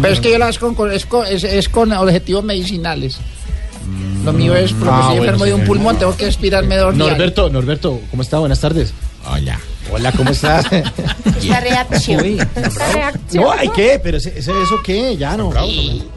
Pero 0.00 0.14
es 0.14 0.20
que 0.20 0.30
yo 0.30 0.42
hago 0.44 0.58
con, 0.60 0.74
con- 0.74 0.92
es, 0.92 1.04
con, 1.04 1.26
es, 1.26 1.42
es 1.44 1.68
con 1.68 1.92
objetivos 1.92 2.44
medicinales. 2.44 3.18
Lo 4.24 4.32
mío 4.32 4.54
es 4.56 4.72
porque 4.72 4.90
Ah, 4.92 5.08
bueno, 5.08 5.22
enfermo 5.24 5.44
de 5.44 5.54
un 5.54 5.64
pulmón, 5.64 5.98
tengo 5.98 6.16
que 6.16 6.26
expirarme 6.26 6.76
dos 6.76 6.94
días. 6.94 7.08
Norberto, 7.08 7.50
Norberto, 7.50 8.00
¿cómo 8.10 8.22
está? 8.22 8.38
Buenas 8.38 8.60
tardes. 8.60 8.92
Hola. 9.26 9.58
Hola, 9.92 10.12
¿cómo 10.12 10.30
estás? 10.30 10.64
Esta 11.36 11.60
reacción. 11.60 12.22
Uy, 12.24 12.38
Esta 12.56 12.92
reacción. 12.92 13.44
No, 13.44 13.50
¿ay 13.52 13.68
qué? 13.74 14.00
¿Pero 14.02 14.16
ese, 14.16 14.30
ese- 14.38 14.50
eso 14.62 14.76
qué? 14.84 15.16
Ya 15.16 15.36
no. 15.36 15.52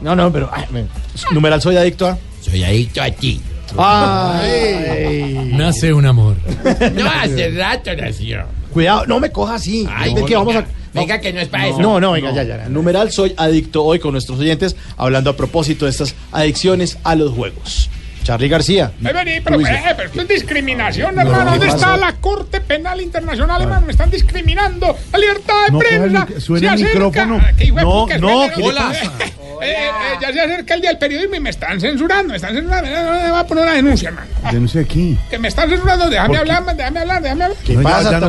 No, 0.00 0.16
no, 0.16 0.32
pero. 0.32 0.48
ay, 0.52 0.64
me- 0.70 0.86
numeral 1.32 1.60
soy 1.60 1.76
adicto 1.76 2.06
a. 2.06 2.18
Soy 2.40 2.64
adicto 2.64 3.02
a 3.02 3.10
ti. 3.10 3.40
Ay. 3.76 5.52
Nace 5.56 5.92
un 5.92 6.06
amor. 6.06 6.36
No, 6.94 7.10
hace 7.10 7.50
rato 7.50 7.90
nació. 7.96 8.44
Cuidado, 8.78 9.06
no 9.06 9.18
me 9.18 9.32
coja 9.32 9.56
así. 9.56 9.88
Ay, 9.90 10.14
¿De 10.14 10.20
no, 10.20 10.26
qué 10.28 10.36
vamos 10.36 10.54
a.? 10.54 10.60
venga, 10.60 10.70
venga, 10.94 11.20
que 11.20 11.32
no 11.32 11.40
es 11.40 11.48
para 11.48 11.66
eso. 11.66 11.80
No, 11.80 11.98
no, 11.98 12.12
venga, 12.12 12.30
ya, 12.32 12.44
ya. 12.44 12.68
Numeral 12.68 13.10
soy 13.10 13.34
adicto 13.36 13.82
hoy 13.82 13.98
con 13.98 14.12
nuestros 14.12 14.38
oyentes, 14.38 14.76
hablando 14.96 15.30
a 15.30 15.36
propósito 15.36 15.86
de 15.86 15.90
estas 15.90 16.14
adicciones 16.30 16.96
a 17.02 17.16
los 17.16 17.32
juegos. 17.32 17.90
Charlie 18.28 18.48
García. 18.50 18.92
Eh, 19.02 19.10
vení, 19.10 19.40
pero, 19.40 19.58
eh, 19.58 19.94
pero 19.96 20.08
esto 20.08 20.20
es 20.20 20.28
discriminación, 20.28 21.14
No, 21.14 21.22
hermano. 21.22 21.44
¿qué 21.44 21.50
¿Dónde 21.52 21.66
pasó? 21.68 21.76
está 21.78 21.96
la 21.96 22.12
Corte 22.16 22.60
Penal 22.60 23.00
Internacional, 23.00 23.62
hermano? 23.62 23.86
Me 23.86 23.92
están 23.92 24.10
discriminando. 24.10 24.94
La 25.10 25.18
libertad 25.18 25.54
de 25.64 25.72
No, 25.72 25.78
coja 25.78 25.94
el 25.94 26.10
prensa. 26.26 26.40
suena 26.42 26.76
se 26.76 26.82
el 26.82 26.88
micrófono. 26.90 27.40
Ah, 27.42 27.50
qué 27.56 27.64
de 27.64 27.72
No, 27.72 27.90
puta, 28.02 28.18
no, 28.18 28.48
¿qué 28.54 28.56
le 28.60 28.66
hola. 28.68 28.80
pasa? 28.88 29.12
Eh, 29.60 29.72
eh, 29.72 29.90
ya 30.20 30.32
se 30.32 30.40
acerca 30.40 30.74
el 30.74 30.80
día 30.82 30.90
del 30.90 30.98
periodismo 31.00 31.34
y 31.34 31.40
me 31.40 31.50
están 31.50 31.80
censurando. 31.80 32.30
Me 32.30 32.36
están 32.36 32.54
censurando. 32.54 32.88
No, 32.88 33.30
voy 33.30 33.40
a 33.40 33.44
poner 33.44 33.64
una 33.64 33.72
denuncia, 33.72 34.10
hermano. 34.10 34.28
Denuncia 34.52 34.80
aquí. 34.82 35.18
Que 35.28 35.36
me 35.38 35.48
están 35.48 35.68
censurando. 35.68 36.08
Déjame 36.08 36.28
¿Por 36.28 36.36
qué? 36.36 36.40
hablar, 36.52 36.76
déjame 36.76 37.00
hablar, 37.00 37.22
déjame 37.22 37.44
hablar. 37.44 37.58
¿Qué 37.66 37.72
No, 37.74 37.82
ya- 37.82 37.88
pasa? 37.88 38.10
ya. 38.12 38.20
No, 38.20 38.28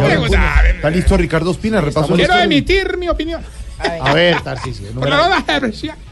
no, 0.00 0.04
pregunta. 0.06 0.62
¿Está 0.74 0.90
listo 0.90 1.16
Ricardo 1.16 1.52
Espina? 1.52 1.80
Repaso 1.80 2.14
Quiero 2.16 2.34
emitir 2.36 2.96
mi 2.96 3.08
opinión. 3.08 3.42
A 3.78 4.12
ver, 4.12 4.40
Tarcisio. 4.40 4.88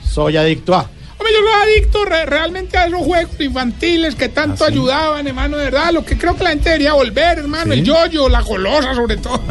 Soy 0.09 0.37
adicto 0.37 0.75
a. 0.77 0.89
Hombre, 1.23 1.33
yo 1.35 1.41
soy 1.41 1.53
adicto 1.77 2.05
re- 2.05 2.27
realmente 2.27 2.77
a 2.77 2.87
esos 2.87 3.01
juegos 3.03 3.41
infantiles 3.41 4.17
que 4.17 4.25
¿Ah, 4.25 4.31
tanto 4.35 4.65
ayudaban, 4.65 5.25
hermano, 5.29 5.57
de 5.57 5.67
verdad. 5.67 5.93
Lo 5.93 6.05
que 6.05 6.19
creo 6.19 6.35
que 6.37 6.43
la 6.43 6.51
gente 6.51 6.69
debería 6.71 6.95
volver, 6.95 7.39
hermano. 7.39 7.73
El 7.73 7.85
yoyo, 7.85 8.29
la 8.29 8.41
golosa, 8.41 8.93
sobre 8.95 9.19
todo. 9.19 9.41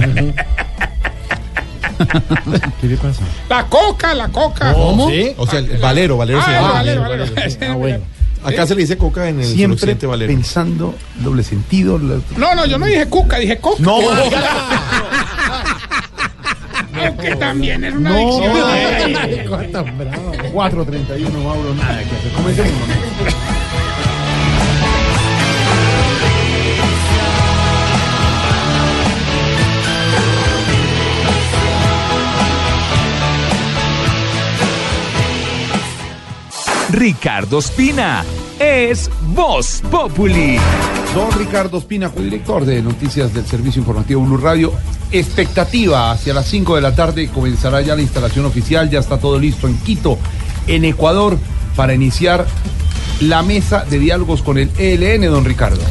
¿Qué 2.81 2.87
le 2.87 2.97
pasa? 2.97 3.21
la 3.47 3.65
coca, 3.67 4.13
la 4.13 4.27
coca. 4.29 4.73
¿Sí? 5.09 5.33
O 5.37 5.47
sea, 5.47 5.59
el 5.59 5.77
Valero, 5.77 6.17
Valero 6.17 6.39
Ah, 6.41 6.45
se 6.45 6.51
llama. 6.51 6.71
Valero, 6.73 7.01
Valero. 7.03 7.25
Ah, 7.69 7.73
bueno. 7.75 7.99
Acá 8.43 8.65
se 8.67 8.73
le 8.75 8.81
dice 8.81 8.97
coca 8.97 9.29
en 9.29 9.39
el 9.39 9.45
Siempre 9.45 9.93
Valero. 9.93 10.27
pensando 10.33 10.95
doble 11.19 11.43
sentido. 11.43 11.97
la- 11.99 12.19
No, 12.37 12.53
no, 12.55 12.65
yo 12.65 12.77
no 12.79 12.87
dije 12.87 13.05
cuca, 13.07 13.37
dije 13.37 13.59
coca. 13.59 13.81
No, 13.81 13.99
Aunque 17.07 17.35
también 17.35 17.83
es 17.83 17.93
una 17.93 18.09
No. 18.09 18.17
adicción. 18.17 19.15
Ay, 19.17 19.45
4.31, 20.53 21.43
Mauro, 21.43 21.73
nada 21.75 21.99
que 22.03 22.15
hacer. 22.15 22.31
Comencemos. 22.35 22.71
Ricardo 36.91 37.59
Espina 37.59 38.23
es 38.59 39.09
Voz 39.33 39.81
Populi. 39.89 40.57
Don 41.15 41.31
Ricardo 41.37 41.77
Espina, 41.77 42.09
director 42.09 42.65
de 42.65 42.81
noticias 42.81 43.33
del 43.33 43.45
Servicio 43.45 43.79
Informativo 43.79 44.21
Blue 44.21 44.37
Radio. 44.37 44.73
Expectativa 45.11 46.11
hacia 46.11 46.33
las 46.33 46.47
5 46.47 46.75
de 46.75 46.81
la 46.81 46.95
tarde 46.95 47.27
comenzará 47.27 47.81
ya 47.81 47.95
la 47.95 48.01
instalación 48.01 48.45
oficial, 48.45 48.89
ya 48.89 48.99
está 48.99 49.17
todo 49.17 49.37
listo 49.37 49.67
en 49.67 49.77
Quito, 49.77 50.17
en 50.67 50.85
Ecuador, 50.85 51.37
para 51.75 51.93
iniciar 51.93 52.45
la 53.19 53.43
mesa 53.43 53.85
de 53.89 53.99
diálogos 53.99 54.41
con 54.41 54.57
el 54.57 54.71
ELN, 54.77 55.23
don 55.25 55.43
Ricardo. 55.43 55.81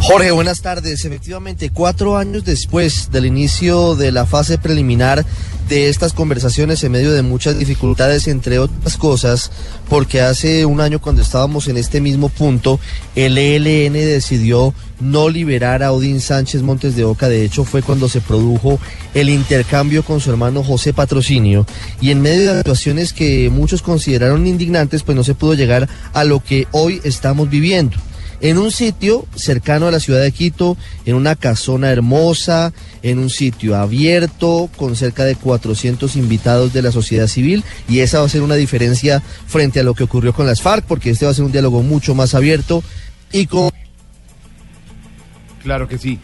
Jorge, 0.00 0.30
buenas 0.30 0.62
tardes. 0.62 1.04
Efectivamente, 1.04 1.70
cuatro 1.70 2.16
años 2.16 2.44
después 2.44 3.10
del 3.10 3.26
inicio 3.26 3.94
de 3.94 4.12
la 4.12 4.26
fase 4.26 4.56
preliminar 4.56 5.26
de 5.68 5.90
estas 5.90 6.14
conversaciones 6.14 6.82
en 6.82 6.92
medio 6.92 7.12
de 7.12 7.20
muchas 7.20 7.58
dificultades, 7.58 8.26
entre 8.26 8.58
otras 8.58 8.96
cosas, 8.96 9.50
porque 9.88 10.22
hace 10.22 10.64
un 10.64 10.80
año 10.80 10.98
cuando 10.98 11.20
estábamos 11.20 11.68
en 11.68 11.76
este 11.76 12.00
mismo 12.00 12.30
punto, 12.30 12.80
el 13.16 13.36
ELN 13.36 13.92
decidió 13.92 14.72
no 15.00 15.28
liberar 15.28 15.82
a 15.82 15.92
Odín 15.92 16.20
Sánchez 16.20 16.62
Montes 16.62 16.96
de 16.96 17.04
Oca. 17.04 17.28
De 17.28 17.44
hecho, 17.44 17.64
fue 17.64 17.82
cuando 17.82 18.08
se 18.08 18.22
produjo 18.22 18.78
el 19.12 19.28
intercambio 19.28 20.02
con 20.04 20.20
su 20.20 20.30
hermano 20.30 20.64
José 20.64 20.94
Patrocinio. 20.94 21.66
Y 22.00 22.12
en 22.12 22.22
medio 22.22 22.52
de 22.52 22.58
situaciones 22.58 23.12
que 23.12 23.50
muchos 23.50 23.82
consideraron 23.82 24.46
indignantes, 24.46 25.02
pues 25.02 25.16
no 25.16 25.24
se 25.24 25.34
pudo 25.34 25.52
llegar 25.52 25.86
a 26.14 26.24
lo 26.24 26.42
que 26.42 26.66
hoy 26.72 27.00
estamos 27.04 27.50
viviendo 27.50 27.98
en 28.40 28.58
un 28.58 28.70
sitio 28.70 29.26
cercano 29.34 29.86
a 29.86 29.90
la 29.90 30.00
ciudad 30.00 30.20
de 30.20 30.32
Quito, 30.32 30.76
en 31.06 31.14
una 31.16 31.34
casona 31.34 31.90
hermosa, 31.90 32.72
en 33.02 33.18
un 33.18 33.30
sitio 33.30 33.76
abierto, 33.76 34.70
con 34.76 34.96
cerca 34.96 35.24
de 35.24 35.36
400 35.36 36.16
invitados 36.16 36.72
de 36.72 36.82
la 36.82 36.92
sociedad 36.92 37.26
civil, 37.26 37.64
y 37.88 38.00
esa 38.00 38.20
va 38.20 38.26
a 38.26 38.30
ser 38.30 38.42
una 38.42 38.54
diferencia 38.54 39.22
frente 39.46 39.80
a 39.80 39.82
lo 39.82 39.94
que 39.94 40.04
ocurrió 40.04 40.32
con 40.32 40.46
las 40.46 40.62
FARC, 40.62 40.84
porque 40.84 41.10
este 41.10 41.24
va 41.24 41.32
a 41.32 41.34
ser 41.34 41.44
un 41.44 41.52
diálogo 41.52 41.82
mucho 41.82 42.14
más 42.14 42.34
abierto 42.34 42.82
y 43.32 43.46
con... 43.46 43.70
Claro 45.62 45.88
que 45.88 45.98
sí. 45.98 46.18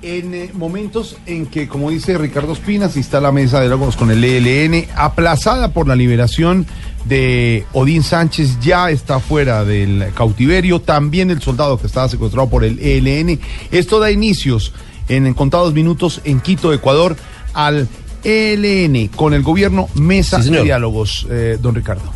En 0.00 0.32
eh, 0.32 0.50
momentos 0.54 1.16
en 1.26 1.46
que, 1.46 1.66
como 1.66 1.90
dice 1.90 2.16
Ricardo 2.18 2.52
Espina, 2.52 2.88
se 2.88 3.00
instala 3.00 3.28
la 3.28 3.32
mesa 3.32 3.56
de 3.56 3.64
diálogos 3.64 3.96
con 3.96 4.12
el 4.12 4.22
ELN, 4.22 4.86
aplazada 4.94 5.72
por 5.72 5.88
la 5.88 5.96
liberación 5.96 6.66
de 7.04 7.66
Odín 7.72 8.04
Sánchez, 8.04 8.60
ya 8.60 8.90
está 8.90 9.18
fuera 9.18 9.64
del 9.64 10.12
cautiverio, 10.14 10.80
también 10.80 11.30
el 11.30 11.42
soldado 11.42 11.78
que 11.78 11.88
estaba 11.88 12.08
secuestrado 12.08 12.48
por 12.48 12.64
el 12.64 12.78
ELN. 12.78 13.40
Esto 13.72 13.98
da 13.98 14.12
inicios 14.12 14.72
en, 15.08 15.34
contados 15.34 15.72
minutos 15.72 16.20
en 16.24 16.40
Quito, 16.40 16.72
Ecuador, 16.72 17.16
al 17.52 17.88
ELN 18.22 19.08
con 19.08 19.34
el 19.34 19.42
gobierno, 19.42 19.88
mesa 19.94 20.40
Sí, 20.40 20.50
de 20.50 20.62
diálogos, 20.62 21.26
eh, 21.28 21.58
don 21.60 21.74
Ricardo. 21.74 22.12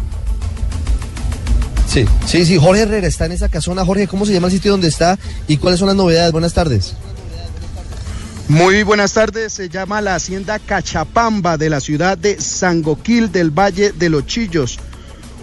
Sí, 1.89 2.07
sí, 2.27 2.47
sí, 2.47 2.59
Jorge 2.59 2.83
Herrera 2.83 3.07
está 3.07 3.27
en 3.27 3.33
esa 3.33 3.49
casona. 3.49 3.85
Jorge, 3.85 4.07
¿cómo 4.07 4.25
se 4.25 4.33
llama 4.33 4.47
el 4.47 4.53
sitio 4.53 4.71
donde 4.71 4.89
está 4.89 5.19
y 5.47 5.59
cuáles 5.59 5.79
son 5.79 5.89
las 5.89 5.97
novedades? 5.97 6.33
Buenas 6.33 6.55
tardes. 6.55 6.95
Muy 8.49 8.83
buenas 8.83 9.15
tardes, 9.15 9.53
se 9.53 9.69
llama 9.69 10.01
la 10.01 10.17
hacienda 10.17 10.59
Cachapamba 10.59 11.57
de 11.57 11.71
la 11.71 11.81
ciudad 11.81 12.19
de 12.19 12.41
Sangoquil 12.41 13.33
del 13.33 13.51
Valle 13.51 13.93
de 13.93 14.11
los 14.11 14.27
Chillos. 14.27 14.79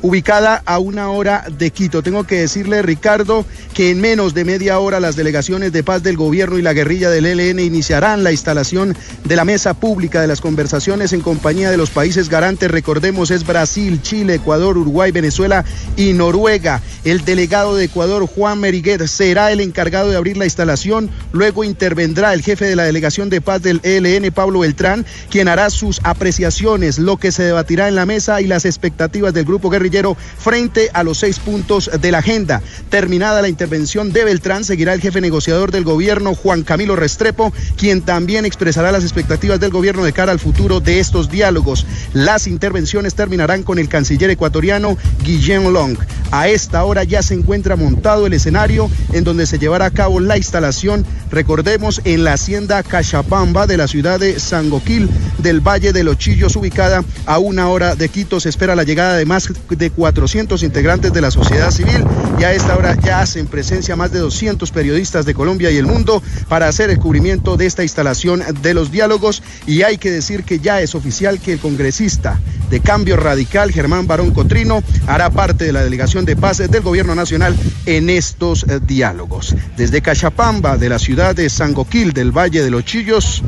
Ubicada 0.01 0.61
a 0.65 0.79
una 0.79 1.09
hora 1.09 1.45
de 1.57 1.71
Quito. 1.71 2.01
Tengo 2.01 2.23
que 2.23 2.41
decirle, 2.41 2.81
Ricardo, 2.81 3.45
que 3.73 3.91
en 3.91 3.99
menos 3.99 4.33
de 4.33 4.45
media 4.45 4.79
hora 4.79 4.99
las 4.99 5.15
delegaciones 5.15 5.71
de 5.71 5.83
paz 5.83 6.03
del 6.03 6.17
gobierno 6.17 6.57
y 6.57 6.61
la 6.61 6.73
guerrilla 6.73 7.09
del 7.09 7.25
ELN 7.25 7.59
iniciarán 7.59 8.23
la 8.23 8.31
instalación 8.31 8.95
de 9.25 9.35
la 9.35 9.45
mesa 9.45 9.73
pública 9.73 10.21
de 10.21 10.27
las 10.27 10.41
conversaciones 10.41 11.13
en 11.13 11.21
compañía 11.21 11.71
de 11.71 11.77
los 11.77 11.89
países 11.89 12.29
garantes. 12.29 12.71
Recordemos, 12.71 13.31
es 13.31 13.45
Brasil, 13.45 14.01
Chile, 14.01 14.35
Ecuador, 14.35 14.77
Uruguay, 14.77 15.11
Venezuela 15.11 15.65
y 15.97 16.13
Noruega. 16.13 16.81
El 17.03 17.25
delegado 17.25 17.75
de 17.75 17.85
Ecuador, 17.85 18.25
Juan 18.25 18.59
Meriguet, 18.59 19.05
será 19.07 19.51
el 19.51 19.59
encargado 19.59 20.09
de 20.09 20.17
abrir 20.17 20.37
la 20.37 20.45
instalación. 20.45 21.09
Luego 21.31 21.63
intervendrá 21.63 22.33
el 22.33 22.41
jefe 22.41 22.65
de 22.65 22.75
la 22.75 22.83
delegación 22.83 23.29
de 23.29 23.41
paz 23.41 23.61
del 23.61 23.81
ELN, 23.83 24.31
Pablo 24.31 24.59
Beltrán, 24.59 25.05
quien 25.29 25.47
hará 25.47 25.69
sus 25.69 25.99
apreciaciones, 26.03 26.99
lo 26.99 27.17
que 27.17 27.31
se 27.31 27.43
debatirá 27.43 27.87
en 27.87 27.95
la 27.95 28.05
mesa 28.05 28.41
y 28.41 28.47
las 28.47 28.65
expectativas 28.65 29.33
del 29.33 29.45
grupo 29.45 29.69
guerrillero 29.69 29.88
frente 30.37 30.89
a 30.93 31.03
los 31.03 31.19
seis 31.19 31.39
puntos 31.39 31.89
de 31.99 32.11
la 32.11 32.19
agenda. 32.19 32.61
Terminada 32.89 33.41
la 33.41 33.49
intervención 33.49 34.11
de 34.11 34.23
Beltrán, 34.23 34.63
seguirá 34.63 34.93
el 34.93 35.01
jefe 35.01 35.21
negociador 35.21 35.71
del 35.71 35.83
gobierno, 35.83 36.35
Juan 36.35 36.63
Camilo 36.63 36.95
Restrepo, 36.95 37.53
quien 37.77 38.01
también 38.01 38.45
expresará 38.45 38.91
las 38.91 39.03
expectativas 39.03 39.59
del 39.59 39.71
gobierno 39.71 40.03
de 40.03 40.13
cara 40.13 40.31
al 40.31 40.39
futuro 40.39 40.79
de 40.79 40.99
estos 40.99 41.29
diálogos. 41.29 41.85
Las 42.13 42.47
intervenciones 42.47 43.15
terminarán 43.15 43.63
con 43.63 43.79
el 43.79 43.89
canciller 43.89 44.29
ecuatoriano 44.29 44.97
Guillaume 45.23 45.71
Long. 45.71 45.97
A 46.31 46.47
esta 46.47 46.83
hora 46.83 47.03
ya 47.03 47.21
se 47.23 47.33
encuentra 47.33 47.75
montado 47.75 48.27
el 48.27 48.33
escenario 48.33 48.89
en 49.13 49.23
donde 49.23 49.47
se 49.47 49.57
llevará 49.57 49.85
a 49.85 49.91
cabo 49.91 50.19
la 50.19 50.37
instalación, 50.37 51.05
recordemos, 51.31 52.01
en 52.03 52.23
la 52.23 52.33
hacienda 52.33 52.83
Cachapamba 52.83 53.65
de 53.67 53.77
la 53.77 53.87
ciudad 53.87 54.19
de 54.19 54.39
Sangoquil 54.39 55.09
del 55.39 55.59
Valle 55.59 55.91
de 55.93 56.03
los 56.03 56.17
Chillos, 56.17 56.55
ubicada 56.55 57.03
a 57.25 57.39
una 57.39 57.69
hora 57.69 57.95
de 57.95 58.09
Quito. 58.09 58.39
Se 58.39 58.49
espera 58.49 58.75
la 58.75 58.83
llegada 58.83 59.17
de 59.17 59.25
más 59.25 59.49
de 59.79 59.89
400 59.89 60.61
integrantes 60.61 61.13
de 61.13 61.21
la 61.21 61.31
sociedad 61.31 61.71
civil 61.71 62.03
y 62.37 62.43
a 62.43 62.53
esta 62.53 62.75
hora 62.75 62.95
ya 62.95 63.21
hacen 63.21 63.47
presencia 63.47 63.95
más 63.95 64.11
de 64.11 64.19
200 64.19 64.69
periodistas 64.71 65.25
de 65.25 65.33
Colombia 65.33 65.71
y 65.71 65.77
el 65.77 65.85
mundo 65.85 66.21
para 66.49 66.67
hacer 66.67 66.89
el 66.89 66.99
cubrimiento 66.99 67.55
de 67.55 67.65
esta 67.65 67.81
instalación 67.81 68.43
de 68.61 68.73
los 68.73 68.91
diálogos 68.91 69.41
y 69.65 69.83
hay 69.83 69.97
que 69.97 70.11
decir 70.11 70.43
que 70.43 70.59
ya 70.59 70.81
es 70.81 70.95
oficial 70.95 71.39
que 71.39 71.53
el 71.53 71.59
congresista 71.59 72.39
de 72.69 72.81
Cambio 72.81 73.15
Radical, 73.15 73.71
Germán 73.71 74.05
Barón 74.05 74.31
Cotrino, 74.31 74.83
hará 75.07 75.29
parte 75.29 75.63
de 75.65 75.71
la 75.71 75.83
delegación 75.83 76.25
de 76.25 76.35
paz 76.35 76.57
del 76.57 76.81
gobierno 76.81 77.15
nacional 77.15 77.55
en 77.85 78.09
estos 78.09 78.63
eh, 78.63 78.79
diálogos. 78.85 79.55
Desde 79.77 80.01
Cachapamba, 80.01 80.77
de 80.77 80.89
la 80.89 80.99
ciudad 80.99 81.35
de 81.35 81.49
Sangoquil, 81.49 82.11
del 82.11 82.37
Valle 82.37 82.61
de 82.61 82.69
los 82.69 82.83
Chillos, 82.83 83.43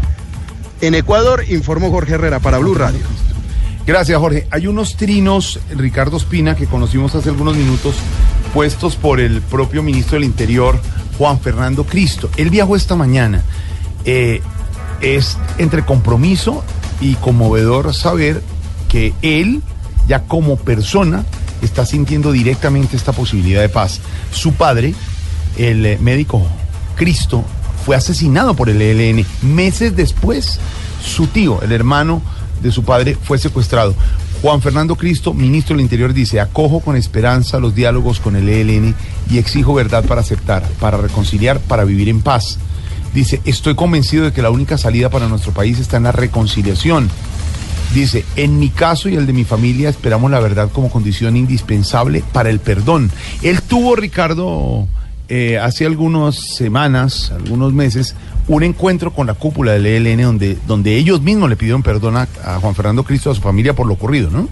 en 0.80 0.96
Ecuador, 0.96 1.44
informó 1.50 1.92
Jorge 1.92 2.14
Herrera 2.14 2.40
para 2.40 2.58
Blue 2.58 2.74
Radio. 2.74 3.21
Gracias, 3.92 4.18
Jorge. 4.18 4.48
Hay 4.52 4.68
unos 4.68 4.96
trinos, 4.96 5.60
Ricardo 5.76 6.16
Espina, 6.16 6.56
que 6.56 6.66
conocimos 6.66 7.14
hace 7.14 7.28
algunos 7.28 7.58
minutos, 7.58 7.96
puestos 8.54 8.96
por 8.96 9.20
el 9.20 9.42
propio 9.42 9.84
ministro 9.84 10.16
del 10.16 10.24
Interior, 10.24 10.80
Juan 11.18 11.42
Fernando 11.42 11.86
Cristo. 11.86 12.30
Él 12.38 12.50
viajó 12.50 12.78
esta 12.78 12.96
mañana. 12.96 13.44
Eh, 14.06 14.42
es 15.02 15.38
entre 15.58 15.84
compromiso 15.84 16.64
y 17.02 17.16
conmovedor 17.16 17.94
saber 17.94 18.42
que 18.88 19.14
él, 19.22 19.62
ya 20.08 20.22
como 20.24 20.56
persona, 20.56 21.26
está 21.62 21.86
sintiendo 21.86 22.32
directamente 22.32 22.96
esta 22.96 23.12
posibilidad 23.12 23.60
de 23.60 23.68
paz. 23.68 24.00
Su 24.32 24.54
padre, 24.54 24.96
el 25.58 25.86
eh, 25.86 25.98
médico 26.00 26.48
Cristo, 26.96 27.44
fue 27.86 27.98
asesinado 27.98 28.54
por 28.54 28.70
el 28.70 28.82
ELN. 28.82 29.26
Meses 29.42 29.98
después, 29.98 30.62
su 31.04 31.28
tío, 31.28 31.62
el 31.62 31.74
hermano 31.74 32.22
de 32.62 32.72
su 32.72 32.84
padre, 32.84 33.18
fue 33.22 33.38
secuestrado. 33.38 33.96
Juan 34.42 34.62
Fernando 34.62 34.96
Cristo, 34.96 35.34
ministro 35.34 35.76
del 35.76 35.84
Interior, 35.84 36.14
dice, 36.14 36.40
acojo 36.40 36.80
con 36.80 36.96
esperanza 36.96 37.60
los 37.60 37.76
diálogos 37.76 38.20
con 38.20 38.36
el 38.36 38.50
ELN 38.50 38.96
y 39.30 39.38
exijo 39.38 39.74
verdad 39.74 40.04
para 40.06 40.22
aceptar, 40.22 40.68
para 40.80 40.98
reconciliar, 40.98 41.60
para 41.60 41.84
vivir 41.84 42.10
en 42.10 42.22
paz. 42.22 42.58
Dice, 43.14 43.42
estoy 43.46 43.76
convencido 43.76 44.26
de 44.26 44.32
que 44.32 44.42
la 44.42 44.50
única 44.50 44.78
salida 44.78 45.10
para 45.10 45.28
nuestro 45.28 45.52
país 45.52 45.80
está 45.80 45.98
en 45.98 46.04
la 46.04 46.12
reconciliación. 46.12 47.10
Dice, 47.94 48.24
en 48.38 48.58
mi 48.58 48.70
caso 48.70 49.10
y 49.10 49.16
el 49.16 49.28
de 49.28 49.34
mi 49.34 49.44
familia 49.44 49.90
esperamos 49.90 50.32
la 50.32 50.40
verdad 50.40 50.70
como 50.72 50.90
condición 50.90 51.36
indispensable 51.36 52.24
para 52.32 52.50
el 52.50 52.60
perdón. 52.60 53.12
Él 53.44 53.62
tuvo, 53.62 53.98
Ricardo, 53.98 54.88
eh, 55.28 55.60
hace 55.60 55.86
algunas 55.86 56.36
semanas, 56.56 57.32
algunos 57.32 57.74
meses, 57.74 58.16
un 58.48 58.64
encuentro 58.64 59.14
con 59.14 59.28
la 59.28 59.34
cúpula 59.34 59.74
del 59.74 59.86
ELN 59.86 60.22
donde, 60.24 60.58
donde 60.68 60.98
ellos 60.98 61.22
mismos 61.22 61.50
le 61.50 61.56
pidieron 61.56 61.84
perdón 61.84 62.18
a, 62.18 62.28
a 62.44 62.60
Juan 62.60 62.76
Fernando 62.76 63.04
Cristo, 63.04 63.32
a 63.32 63.36
su 63.36 63.42
familia 63.42 63.74
por 63.74 63.88
lo 63.88 63.94
ocurrido, 63.94 64.30
¿no? 64.30 64.50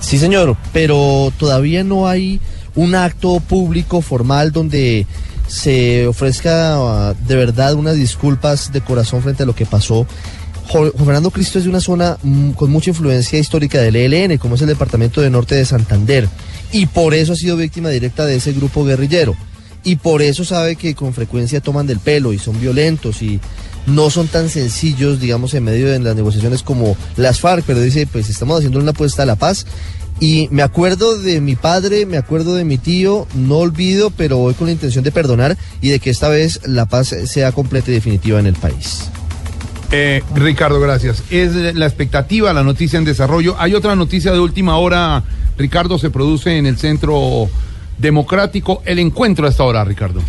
Sí, 0.00 0.18
señor, 0.18 0.56
pero 0.72 1.32
todavía 1.36 1.82
no 1.82 2.06
hay 2.06 2.40
un 2.76 2.94
acto 2.94 3.40
público 3.40 4.00
formal 4.02 4.52
donde 4.52 5.06
se 5.48 6.06
ofrezca 6.06 6.78
uh, 6.80 7.14
de 7.26 7.36
verdad 7.36 7.74
unas 7.74 7.96
disculpas 7.96 8.72
de 8.72 8.80
corazón 8.80 9.22
frente 9.22 9.42
a 9.42 9.46
lo 9.46 9.54
que 9.54 9.66
pasó. 9.66 10.06
Juan 10.68 10.92
Fernando 10.92 11.30
Cristo 11.30 11.58
es 11.58 11.64
de 11.64 11.70
una 11.70 11.80
zona 11.80 12.18
mm, 12.22 12.50
con 12.52 12.70
mucha 12.70 12.90
influencia 12.90 13.38
histórica 13.38 13.80
del 13.80 13.96
ELN, 13.96 14.38
como 14.38 14.56
es 14.56 14.62
el 14.62 14.68
departamento 14.68 15.20
de 15.20 15.30
norte 15.30 15.54
de 15.54 15.64
Santander, 15.64 16.28
y 16.72 16.86
por 16.86 17.14
eso 17.14 17.32
ha 17.32 17.36
sido 17.36 17.56
víctima 17.56 17.88
directa 17.88 18.26
de 18.26 18.36
ese 18.36 18.52
grupo 18.52 18.84
guerrillero. 18.84 19.36
Y 19.86 19.94
por 19.94 20.20
eso 20.20 20.44
sabe 20.44 20.74
que 20.74 20.96
con 20.96 21.14
frecuencia 21.14 21.60
toman 21.60 21.86
del 21.86 22.00
pelo 22.00 22.32
y 22.32 22.40
son 22.40 22.60
violentos 22.60 23.22
y 23.22 23.38
no 23.86 24.10
son 24.10 24.26
tan 24.26 24.48
sencillos, 24.48 25.20
digamos, 25.20 25.54
en 25.54 25.62
medio 25.62 25.86
de 25.86 26.00
las 26.00 26.16
negociaciones 26.16 26.64
como 26.64 26.96
las 27.16 27.38
FARC, 27.38 27.62
pero 27.64 27.80
dice, 27.80 28.08
pues 28.08 28.28
estamos 28.28 28.56
haciendo 28.56 28.80
una 28.80 28.90
apuesta 28.90 29.22
a 29.22 29.26
la 29.26 29.36
paz. 29.36 29.64
Y 30.18 30.48
me 30.50 30.64
acuerdo 30.64 31.16
de 31.16 31.40
mi 31.40 31.54
padre, 31.54 32.04
me 32.04 32.16
acuerdo 32.16 32.56
de 32.56 32.64
mi 32.64 32.78
tío, 32.78 33.28
no 33.36 33.58
olvido, 33.58 34.10
pero 34.10 34.38
voy 34.38 34.54
con 34.54 34.66
la 34.66 34.72
intención 34.72 35.04
de 35.04 35.12
perdonar 35.12 35.56
y 35.80 35.90
de 35.90 36.00
que 36.00 36.10
esta 36.10 36.28
vez 36.28 36.66
la 36.66 36.86
paz 36.86 37.14
sea 37.26 37.52
completa 37.52 37.92
y 37.92 37.94
definitiva 37.94 38.40
en 38.40 38.46
el 38.46 38.54
país. 38.54 39.08
Eh, 39.92 40.20
Ricardo, 40.34 40.80
gracias. 40.80 41.22
Es 41.30 41.54
la 41.54 41.86
expectativa, 41.86 42.52
la 42.52 42.64
noticia 42.64 42.98
en 42.98 43.04
desarrollo. 43.04 43.54
Hay 43.56 43.74
otra 43.74 43.94
noticia 43.94 44.32
de 44.32 44.40
última 44.40 44.78
hora, 44.78 45.22
Ricardo, 45.56 45.96
se 45.96 46.10
produce 46.10 46.58
en 46.58 46.66
el 46.66 46.76
Centro 46.76 47.48
Democrático. 47.98 48.82
El 48.84 48.98
encuentro 48.98 49.46
a 49.46 49.50
esta 49.50 49.64
hora, 49.64 49.84
Ricardo. 49.84 50.22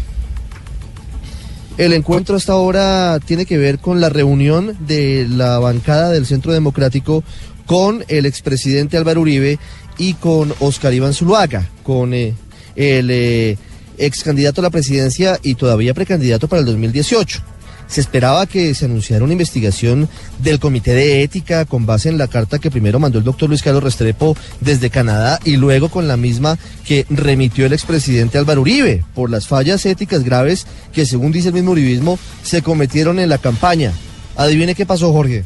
El 1.77 1.93
encuentro 1.93 2.35
hasta 2.35 2.53
ahora 2.53 3.19
tiene 3.23 3.45
que 3.45 3.57
ver 3.57 3.77
con 3.77 4.01
la 4.01 4.09
reunión 4.09 4.75
de 4.87 5.27
la 5.29 5.59
bancada 5.59 6.09
del 6.09 6.25
Centro 6.25 6.51
Democrático 6.51 7.23
con 7.67 8.03
el 8.07 8.25
expresidente 8.25 8.97
Álvaro 8.97 9.21
Uribe 9.21 9.59
y 9.99 10.15
con 10.15 10.53
Oscar 10.59 10.93
Iván 10.93 11.13
Zuluaga, 11.13 11.69
con 11.83 12.13
eh, 12.15 12.33
el 12.75 13.09
eh, 13.11 13.57
ex 13.97 14.23
candidato 14.23 14.61
a 14.61 14.63
la 14.63 14.69
presidencia 14.71 15.39
y 15.43 15.55
todavía 15.55 15.93
precandidato 15.93 16.47
para 16.47 16.61
el 16.61 16.65
2018. 16.65 17.43
Se 17.87 18.01
esperaba 18.01 18.45
que 18.45 18.75
se 18.75 18.85
anunciara 18.85 19.23
una 19.23 19.33
investigación 19.33 20.09
del 20.39 20.59
Comité 20.59 20.93
de 20.93 21.23
Ética 21.23 21.65
con 21.65 21.85
base 21.85 22.09
en 22.09 22.17
la 22.17 22.27
carta 22.27 22.59
que 22.59 22.69
primero 22.69 22.99
mandó 22.99 23.19
el 23.19 23.23
doctor 23.23 23.47
Luis 23.47 23.63
Carlos 23.63 23.83
Restrepo 23.83 24.35
desde 24.59 24.89
Canadá 24.89 25.39
y 25.45 25.55
luego 25.55 25.89
con 25.89 26.07
la 26.07 26.17
misma 26.17 26.57
que 26.85 27.05
remitió 27.09 27.65
el 27.65 27.73
expresidente 27.73 28.37
Álvaro 28.37 28.61
Uribe 28.61 29.05
por 29.15 29.29
las 29.29 29.47
fallas 29.47 29.85
éticas 29.85 30.23
graves 30.23 30.67
que 30.91 31.05
según 31.05 31.31
dice 31.31 31.49
el 31.49 31.53
mismo 31.53 31.71
uribismo 31.71 32.19
se 32.43 32.61
cometieron 32.61 33.19
en 33.19 33.29
la 33.29 33.37
campaña. 33.37 33.93
Adivine 34.35 34.75
qué 34.75 34.85
pasó, 34.85 35.11
Jorge. 35.13 35.45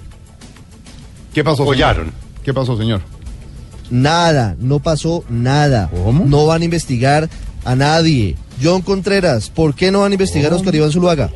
¿Qué 1.34 1.44
pasó? 1.44 1.64
Apoyaron. 1.64 2.12
¿Qué 2.44 2.54
pasó, 2.54 2.78
señor? 2.78 3.02
Nada, 3.90 4.56
no 4.60 4.80
pasó 4.80 5.24
nada. 5.30 5.92
No 6.26 6.46
van 6.46 6.62
a 6.62 6.66
investigar 6.66 7.30
a 7.66 7.76
nadie. 7.76 8.36
John 8.62 8.82
Contreras, 8.82 9.50
¿por 9.50 9.76
qué 9.76 9.92
no 9.92 10.02
van 10.02 10.12
a 10.12 10.16
investigar 10.16 10.52
a 10.52 10.56
Oscar 10.56 10.74
Iván 10.74 10.92
Zuluaga? 10.92 11.30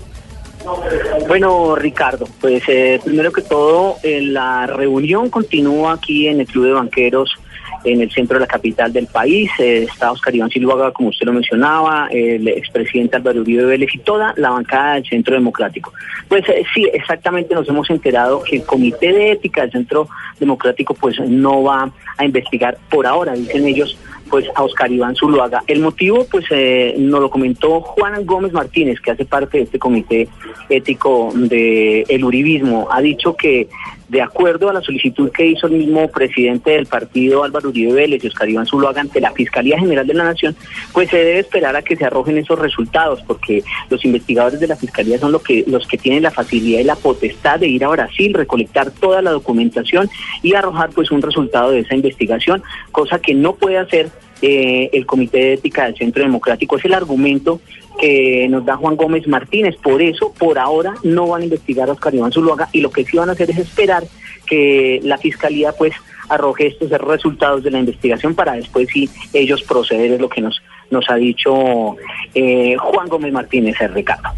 Bueno, 1.28 1.76
Ricardo, 1.76 2.28
pues 2.40 2.64
eh, 2.68 3.00
primero 3.04 3.32
que 3.32 3.42
todo, 3.42 3.98
eh, 4.04 4.22
la 4.22 4.68
reunión 4.68 5.30
continúa 5.30 5.94
aquí 5.94 6.28
en 6.28 6.40
el 6.40 6.48
Club 6.48 6.66
de 6.66 6.74
Banqueros 6.74 7.38
en 7.86 8.02
el 8.02 8.12
centro 8.12 8.36
de 8.36 8.42
la 8.42 8.48
capital 8.48 8.92
del 8.92 9.08
país. 9.08 9.50
Eh, 9.60 9.88
está 9.90 10.12
Oscar 10.12 10.36
Iván 10.36 10.50
como 10.94 11.10
usted 11.10 11.26
lo 11.26 11.34
mencionaba, 11.34 12.08
el 12.12 12.48
expresidente 12.48 13.16
Álvaro 13.16 13.42
Uribe 13.42 13.66
Vélez 13.66 13.94
y 13.94 14.00
toda 14.00 14.34
la 14.38 14.50
bancada 14.50 14.96
del 14.96 15.06
Centro 15.06 15.36
Democrático. 15.36 15.94
Pues 16.28 16.48
eh, 16.50 16.64
sí, 16.74 16.90
exactamente 16.92 17.54
nos 17.54 17.68
hemos 17.70 17.90
enterado 17.90 18.42
que 18.44 18.58
el 18.58 18.64
Comité 18.64 19.14
de 19.14 19.32
Ética 19.32 19.62
del 19.62 19.72
Centro 19.72 20.10
Democrático 20.40 20.94
pues 20.94 21.20
no 21.20 21.64
va 21.64 21.92
a 22.18 22.26
investigar 22.26 22.78
por 22.90 23.06
ahora, 23.06 23.34
dicen 23.34 23.66
ellos, 23.66 23.98
pues 24.36 24.50
a 24.54 24.64
Oscar 24.64 24.92
Iván 24.92 25.16
Zuluaga. 25.16 25.64
El 25.66 25.80
motivo 25.80 26.26
pues 26.30 26.44
eh, 26.50 26.94
nos 26.98 27.22
lo 27.22 27.30
comentó 27.30 27.80
Juan 27.80 28.26
Gómez 28.26 28.52
Martínez, 28.52 29.00
que 29.00 29.12
hace 29.12 29.24
parte 29.24 29.60
de 29.60 29.64
este 29.64 29.80
comité 29.80 30.28
ético 30.68 31.32
de 31.34 32.02
el 32.10 32.26
uribismo. 32.26 32.90
Ha 32.92 33.00
dicho 33.00 33.38
que 33.38 33.70
de 34.08 34.22
acuerdo 34.22 34.70
a 34.70 34.74
la 34.74 34.82
solicitud 34.82 35.32
que 35.32 35.48
hizo 35.48 35.68
el 35.68 35.74
mismo 35.74 36.08
presidente 36.10 36.72
del 36.72 36.86
partido 36.86 37.44
Álvaro 37.44 37.70
Uribe 37.70 37.94
Vélez 37.94 38.24
y 38.24 38.28
Oscar 38.28 38.50
Iván 38.50 38.66
Zuluaga 38.66 39.02
ante 39.02 39.20
la 39.20 39.32
Fiscalía 39.32 39.80
General 39.80 40.06
de 40.06 40.14
la 40.14 40.26
Nación, 40.26 40.56
pues 40.94 41.10
se 41.10 41.18
debe 41.18 41.40
esperar 41.40 41.76
a 41.76 41.82
que 41.82 41.96
se 41.96 42.06
arrojen 42.06 42.38
esos 42.38 42.60
resultados, 42.60 43.22
porque 43.26 43.64
los 43.90 44.04
investigadores 44.06 44.60
de 44.60 44.68
la 44.68 44.76
Fiscalía 44.76 45.18
son 45.18 45.32
lo 45.32 45.40
que, 45.40 45.64
los 45.68 45.88
que 45.88 45.98
tienen 45.98 46.24
la 46.24 46.32
facilidad 46.32 46.80
y 46.80 46.84
la 46.84 46.96
potestad 46.96 47.60
de 47.60 47.68
ir 47.68 47.84
a 47.84 47.90
Brasil, 47.90 48.34
recolectar 48.34 48.92
toda 48.92 49.22
la 49.22 49.32
documentación 49.32 50.10
y 50.44 50.54
arrojar 50.54 50.92
pues 50.92 51.12
un 51.12 51.22
resultado 51.22 51.72
de 51.72 51.80
esa 51.80 51.96
investigación, 51.96 52.62
cosa 52.92 53.20
que 53.20 53.34
no 53.34 53.56
puede 53.56 53.78
hacer 53.78 54.10
eh, 54.42 54.90
el 54.94 55.06
Comité 55.06 55.38
de 55.38 55.54
Ética 55.54 55.86
del 55.86 55.96
Centro 55.96 56.22
Democrático. 56.22 56.78
Es 56.78 56.86
el 56.86 56.94
argumento 56.94 57.62
que 58.00 58.48
nos 58.50 58.66
da 58.66 58.76
Juan 58.76 58.96
Gómez 58.96 59.28
Martínez. 59.28 59.76
Por 59.82 60.02
eso, 60.02 60.34
por 60.38 60.60
ahora, 60.60 60.94
no 61.04 61.28
van 61.28 61.42
a 61.42 61.46
investigar 61.46 61.90
a 61.90 61.94
Oscar 61.94 62.14
Iván 62.14 62.32
Zuluaga 62.32 62.70
y 62.72 62.82
lo 62.82 62.92
que 62.92 63.06
sí 63.06 63.18
van 63.18 63.30
a 63.30 63.34
hacer 63.34 63.50
es 63.52 63.58
esperar 63.58 64.04
que 64.46 65.00
la 65.04 65.18
Fiscalía 65.18 65.72
pues 65.72 65.94
arroje 66.30 66.68
estos 66.68 66.90
resultados 66.90 67.64
de 67.64 67.72
la 67.72 67.80
investigación 67.80 68.34
para 68.34 68.54
después 68.54 68.88
sí 68.92 69.10
ellos 69.34 69.62
proceder, 69.64 70.14
es 70.14 70.20
lo 70.20 70.30
que 70.30 70.42
nos, 70.42 70.62
nos 70.90 71.10
ha 71.10 71.16
dicho 71.16 71.96
eh, 72.34 72.76
Juan 72.78 73.08
Gómez 73.08 73.34
Martínez, 73.34 73.76
el 73.80 73.94
Ricardo. 73.94 74.30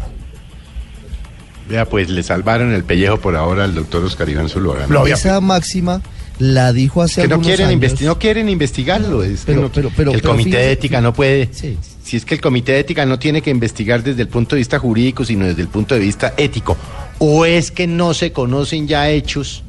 Vea, 1.68 1.84
pues 1.84 2.08
le 2.08 2.22
salvaron 2.22 2.72
el 2.72 2.84
pellejo 2.84 3.18
por 3.18 3.36
ahora 3.36 3.64
al 3.64 3.74
doctor 3.74 4.02
Oscar 4.02 4.28
Iván 4.28 4.48
Zuluaga. 4.48 4.86
¿no? 4.86 5.06
Esa 5.06 5.40
máxima 5.40 6.00
la 6.38 6.72
dijo 6.72 7.02
hace 7.02 7.22
que 7.22 7.28
no 7.28 7.40
quieren, 7.40 7.68
años. 7.68 7.80
investi- 7.92 8.04
no 8.04 8.18
quieren 8.18 8.48
investigarlo. 8.48 9.22
Es 9.22 9.40
que 9.40 9.46
Pero- 9.46 9.62
no- 9.62 9.72
pero- 9.72 9.90
pero- 9.96 10.12
el 10.12 10.22
comité 10.22 10.56
de 10.58 10.72
ética 10.72 11.00
no 11.00 11.12
puede. 11.12 11.48
Si 11.52 12.16
es 12.16 12.24
que 12.24 12.34
el 12.34 12.40
comité 12.40 12.72
de 12.72 12.78
ética 12.80 13.04
no 13.04 13.18
tiene 13.18 13.42
que 13.42 13.50
investigar 13.50 14.02
desde 14.02 14.22
el 14.22 14.28
punto 14.28 14.54
de 14.54 14.60
vista 14.60 14.78
jurídico, 14.78 15.24
sino 15.24 15.46
desde 15.46 15.62
el 15.62 15.68
punto 15.68 15.94
de 15.94 16.00
vista 16.00 16.34
ético. 16.36 16.76
O 17.18 17.44
es 17.44 17.70
que 17.70 17.86
no 17.86 18.14
se 18.14 18.32
conocen 18.32 18.86
ya 18.88 19.10
hechos 19.10 19.62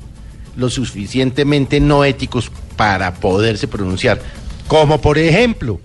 lo 0.56 0.70
suficientemente 0.70 1.80
no 1.80 2.04
éticos 2.04 2.52
para 2.76 3.14
poderse 3.16 3.68
pronunciar. 3.68 4.22
Como 4.68 5.02
por 5.02 5.18
ejemplo, 5.18 5.80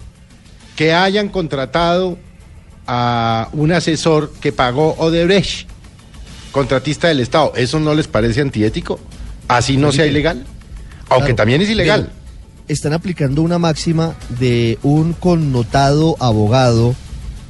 que 0.77 0.93
hayan 0.93 1.29
contratado 1.29 2.19
a 2.87 3.49
un 3.53 3.73
asesor 3.73 4.33
que 4.41 4.53
pagó 4.53 4.95
Odebrecht, 4.99 5.69
contratista 6.53 7.09
del 7.09 7.21
Estado. 7.21 7.53
¿Eso 7.57 7.81
no 7.81 7.95
les 7.95 8.07
parece 8.07 8.41
antiético? 8.41 9.01
¿Así 9.49 9.77
no 9.77 9.91
sea 9.93 10.07
ilegal? 10.07 10.45
Aunque 11.09 11.27
Claro. 11.27 11.37
también 11.37 11.63
es 11.63 11.71
ilegal. 11.71 12.11
Están 12.67 12.93
aplicando 12.95 13.43
una 13.43 13.59
máxima 13.59 14.15
de 14.41 14.79
un 14.83 15.13
connotado 15.13 16.17
abogado 16.19 16.95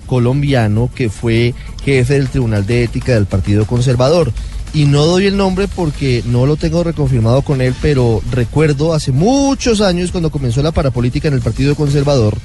colombiano 0.07 0.91
que 0.95 1.09
fue 1.09 1.55
jefe 1.85 2.15
del 2.15 2.29
Tribunal 2.29 2.67
de 2.67 2.85
Ética 2.85 3.15
del 3.15 3.27
Partido 3.27 3.67
Conservador. 3.67 4.33
Y 4.73 4.87
no 4.87 5.05
doy 5.07 5.27
el 5.27 5.37
nombre 5.37 5.69
porque 5.69 6.25
no 6.27 6.47
lo 6.47 6.57
tengo 6.57 6.83
reconfirmado 6.83 7.43
con 7.43 7.61
él, 7.61 7.75
pero 7.81 8.21
recuerdo 8.33 8.93
hace 8.93 9.13
muchos 9.13 9.81
años 9.81 10.11
cuando 10.11 10.31
comenzó 10.31 10.63
la 10.63 10.73
parapolítica 10.73 11.29
en 11.29 11.35
el 11.35 11.41
Partido 11.43 11.77
Conservador, 11.77 12.37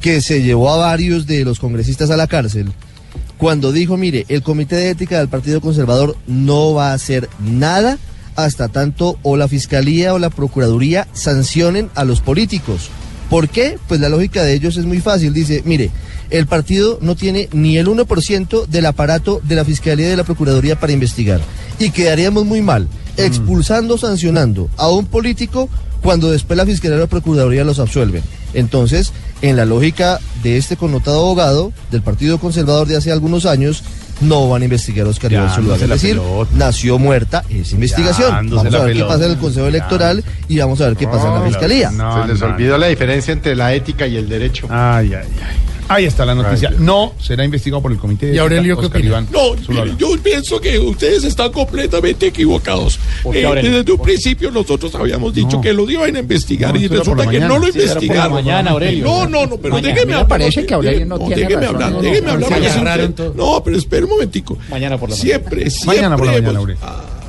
que 0.00 0.22
se 0.22 0.42
llevó 0.42 0.70
a 0.72 0.78
varios 0.78 1.26
de 1.26 1.44
los 1.44 1.58
congresistas 1.58 2.10
a 2.10 2.16
la 2.16 2.26
cárcel, 2.26 2.72
cuando 3.36 3.70
dijo, 3.70 3.98
mire, 3.98 4.24
el 4.28 4.42
Comité 4.42 4.76
de 4.76 4.90
Ética 4.90 5.18
del 5.18 5.28
Partido 5.28 5.60
Conservador 5.60 6.16
no 6.26 6.72
va 6.72 6.90
a 6.90 6.94
hacer 6.94 7.28
nada 7.38 7.98
hasta 8.36 8.68
tanto 8.68 9.18
o 9.22 9.36
la 9.36 9.48
Fiscalía 9.48 10.14
o 10.14 10.18
la 10.18 10.30
Procuraduría 10.30 11.08
sancionen 11.12 11.90
a 11.94 12.04
los 12.04 12.20
políticos. 12.20 12.90
¿Por 13.30 13.48
qué? 13.48 13.78
Pues 13.88 14.00
la 14.00 14.08
lógica 14.08 14.42
de 14.42 14.54
ellos 14.54 14.76
es 14.76 14.84
muy 14.84 15.00
fácil. 15.00 15.32
Dice, 15.32 15.62
mire, 15.64 15.90
el 16.30 16.46
partido 16.46 16.98
no 17.00 17.16
tiene 17.16 17.48
ni 17.52 17.78
el 17.78 17.86
1% 17.86 18.66
del 18.66 18.86
aparato 18.86 19.40
de 19.44 19.54
la 19.54 19.64
Fiscalía 19.64 20.06
y 20.06 20.10
de 20.10 20.16
la 20.16 20.24
Procuraduría 20.24 20.78
para 20.78 20.92
investigar. 20.92 21.40
Y 21.78 21.90
quedaríamos 21.90 22.44
muy 22.44 22.60
mal 22.60 22.88
expulsando, 23.16 23.96
sancionando 23.98 24.68
a 24.76 24.88
un 24.90 25.06
político 25.06 25.68
cuando 26.02 26.30
después 26.30 26.56
la 26.56 26.66
Fiscalía 26.66 26.98
y 26.98 27.00
la 27.00 27.06
Procuraduría 27.06 27.64
los 27.64 27.78
absuelven. 27.78 28.22
Entonces, 28.52 29.12
en 29.42 29.56
la 29.56 29.64
lógica 29.64 30.20
de 30.42 30.56
este 30.56 30.76
connotado 30.76 31.20
abogado 31.20 31.72
del 31.90 32.02
Partido 32.02 32.38
Conservador 32.38 32.86
de 32.86 32.96
hace 32.96 33.10
algunos 33.10 33.46
años, 33.46 33.82
no 34.20 34.48
van 34.48 34.62
a 34.62 34.64
investigar 34.64 35.06
a 35.06 35.10
Oscar 35.10 35.32
Iván 35.32 35.50
Zuluaga. 35.50 35.82
Es 35.82 35.90
decir, 35.90 36.16
pelota. 36.16 36.50
nació 36.54 36.98
muerta 36.98 37.44
esa 37.48 37.74
investigación. 37.74 38.50
Vamos 38.50 38.74
a 38.74 38.78
ver 38.78 38.88
qué 38.88 38.92
pelota. 38.94 39.14
pasa 39.14 39.24
en 39.26 39.30
el 39.32 39.38
Consejo 39.38 39.66
Electoral 39.66 40.24
y 40.48 40.58
vamos 40.58 40.80
a 40.80 40.86
ver 40.86 40.96
qué 40.96 41.06
pasa 41.06 41.28
en 41.28 41.34
la 41.34 41.48
Fiscalía. 41.48 41.90
Se 41.90 42.32
les 42.32 42.42
olvidó 42.42 42.78
la 42.78 42.86
diferencia 42.86 43.32
entre 43.32 43.56
la 43.56 43.74
ética 43.74 44.06
y 44.06 44.16
el 44.16 44.28
derecho. 44.28 44.66
Ay, 44.70 45.14
ay, 45.14 45.26
ay. 45.40 45.73
Ahí 45.88 46.06
está 46.06 46.24
la 46.24 46.34
noticia. 46.34 46.72
No 46.78 47.12
será 47.20 47.44
investigado 47.44 47.82
por 47.82 47.92
el 47.92 47.98
comité 47.98 48.26
de 48.26 48.36
¿Y 48.36 48.38
Aurelio 48.38 48.78
qué 48.78 48.86
opina? 48.86 49.04
Iván 49.06 49.28
No, 49.30 49.54
yo 49.98 50.08
pienso 50.22 50.58
que 50.60 50.78
ustedes 50.78 51.24
están 51.24 51.52
completamente 51.52 52.26
equivocados. 52.28 52.98
¿Por 53.22 53.34
qué, 53.34 53.42
Eh, 53.42 53.70
desde 53.70 53.92
un 53.92 54.00
principio 54.00 54.50
nosotros 54.50 54.94
habíamos 54.94 55.34
dicho 55.34 55.56
No. 55.56 55.60
que 55.60 55.72
lo 55.74 55.88
iban 55.90 56.16
a 56.16 56.20
investigar 56.20 56.72
No, 56.74 56.80
y 56.80 56.88
resulta 56.88 57.26
que 57.28 57.38
no 57.38 57.48
mañana. 57.48 57.66
lo 57.66 57.72
Sí, 57.72 57.78
era 57.78 57.86
por 57.86 57.86
la 57.86 57.92
investigaron. 58.06 58.32
mañana, 58.32 58.70
Aurelio. 58.70 59.04
No, 59.04 59.26
no, 59.28 59.46
no, 59.46 59.56
pero 59.58 59.74
Mañana. 59.74 59.94
déjeme 59.94 60.12
hablar. 60.14 60.28
parece 60.28 60.64
que 60.66 60.74
Aurelio 60.74 61.06
no 61.06 61.18
tiene 61.18 61.36
déjeme 61.36 61.54
razón. 61.60 61.74
hablar, 61.74 61.90
No, 61.90 61.96
no, 61.96 62.02
déjeme 62.02 62.26
no, 62.26 62.32
hablar. 62.78 63.10
No, 63.36 63.62
pero 63.64 63.76
espera 63.76 64.04
un 64.04 64.10
momentico. 64.10 64.58
Mañana 64.70 64.96
por 64.98 65.10
la 65.10 65.16
Siempre, 65.16 65.68
siempre. 65.70 65.96
Mañana 65.96 66.16
por 66.16 66.26
la 66.26 66.32
mañana, 66.32 66.58
Aurelio. 66.58 66.80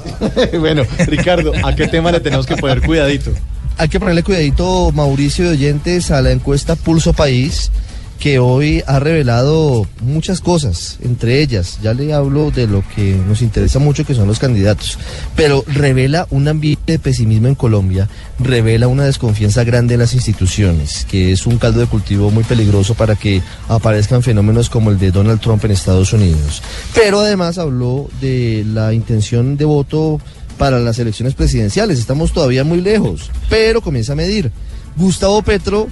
bueno, 0.59 0.83
Ricardo, 1.07 1.51
¿a 1.63 1.75
qué 1.75 1.87
tema 1.87 2.11
le 2.11 2.19
tenemos 2.21 2.45
que 2.45 2.55
poner 2.55 2.81
cuidadito? 2.81 3.31
Hay 3.77 3.89
que 3.89 3.99
ponerle 3.99 4.23
cuidadito, 4.23 4.91
Mauricio 4.93 5.43
de 5.45 5.51
Oyentes, 5.51 6.09
a 6.11 6.21
la 6.21 6.31
encuesta 6.31 6.75
Pulso 6.77 7.11
País, 7.11 7.71
que 8.19 8.39
hoy 8.39 8.81
ha 8.87 8.99
revelado 8.99 9.85
muchas 10.01 10.41
cosas, 10.41 10.97
entre 11.01 11.41
ellas, 11.41 11.79
ya 11.83 11.93
le 11.93 12.13
hablo 12.13 12.51
de 12.51 12.67
lo 12.67 12.83
que 12.95 13.15
nos 13.27 13.41
interesa 13.41 13.79
mucho, 13.79 14.05
que 14.05 14.15
son 14.15 14.27
los 14.27 14.39
candidatos, 14.39 14.97
pero 15.35 15.63
revela 15.67 16.27
un 16.29 16.47
ambiente 16.47 16.93
de 16.93 16.99
pesimismo 16.99 17.47
en 17.47 17.55
Colombia, 17.55 18.07
revela 18.39 18.87
una 18.87 19.03
desconfianza 19.03 19.63
grande 19.63 19.95
en 19.95 19.99
las 19.99 20.13
instituciones, 20.13 21.05
que 21.09 21.31
es 21.31 21.45
un 21.45 21.57
caldo 21.57 21.81
de 21.81 21.87
cultivo 21.87 22.31
muy 22.31 22.43
peligroso 22.43 22.95
para 22.95 23.15
que 23.15 23.41
aparezcan 23.67 24.23
fenómenos 24.23 24.69
como 24.69 24.91
el 24.91 24.99
de 24.99 25.11
Donald 25.11 25.41
Trump 25.41 25.63
en 25.65 25.71
Estados 25.71 26.13
Unidos. 26.13 26.61
Pero 26.93 27.19
además 27.19 27.57
habló 27.57 28.09
de 28.21 28.65
la 28.65 28.93
intención 28.93 29.57
de 29.57 29.65
voto 29.65 30.19
para 30.57 30.79
las 30.79 30.99
elecciones 30.99 31.33
presidenciales. 31.33 31.99
Estamos 31.99 32.31
todavía 32.31 32.63
muy 32.63 32.81
lejos, 32.81 33.29
pero 33.49 33.81
comienza 33.81 34.13
a 34.13 34.15
medir. 34.15 34.51
Gustavo 34.95 35.41
Petro 35.41 35.87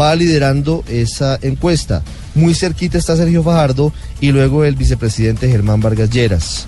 va 0.00 0.14
liderando 0.14 0.84
esa 0.88 1.38
encuesta. 1.42 2.02
Muy 2.34 2.54
cerquita 2.54 2.98
está 2.98 3.16
Sergio 3.16 3.42
Fajardo 3.42 3.92
y 4.20 4.32
luego 4.32 4.64
el 4.64 4.76
vicepresidente 4.76 5.48
Germán 5.48 5.80
Vargas 5.80 6.10
Lleras. 6.10 6.66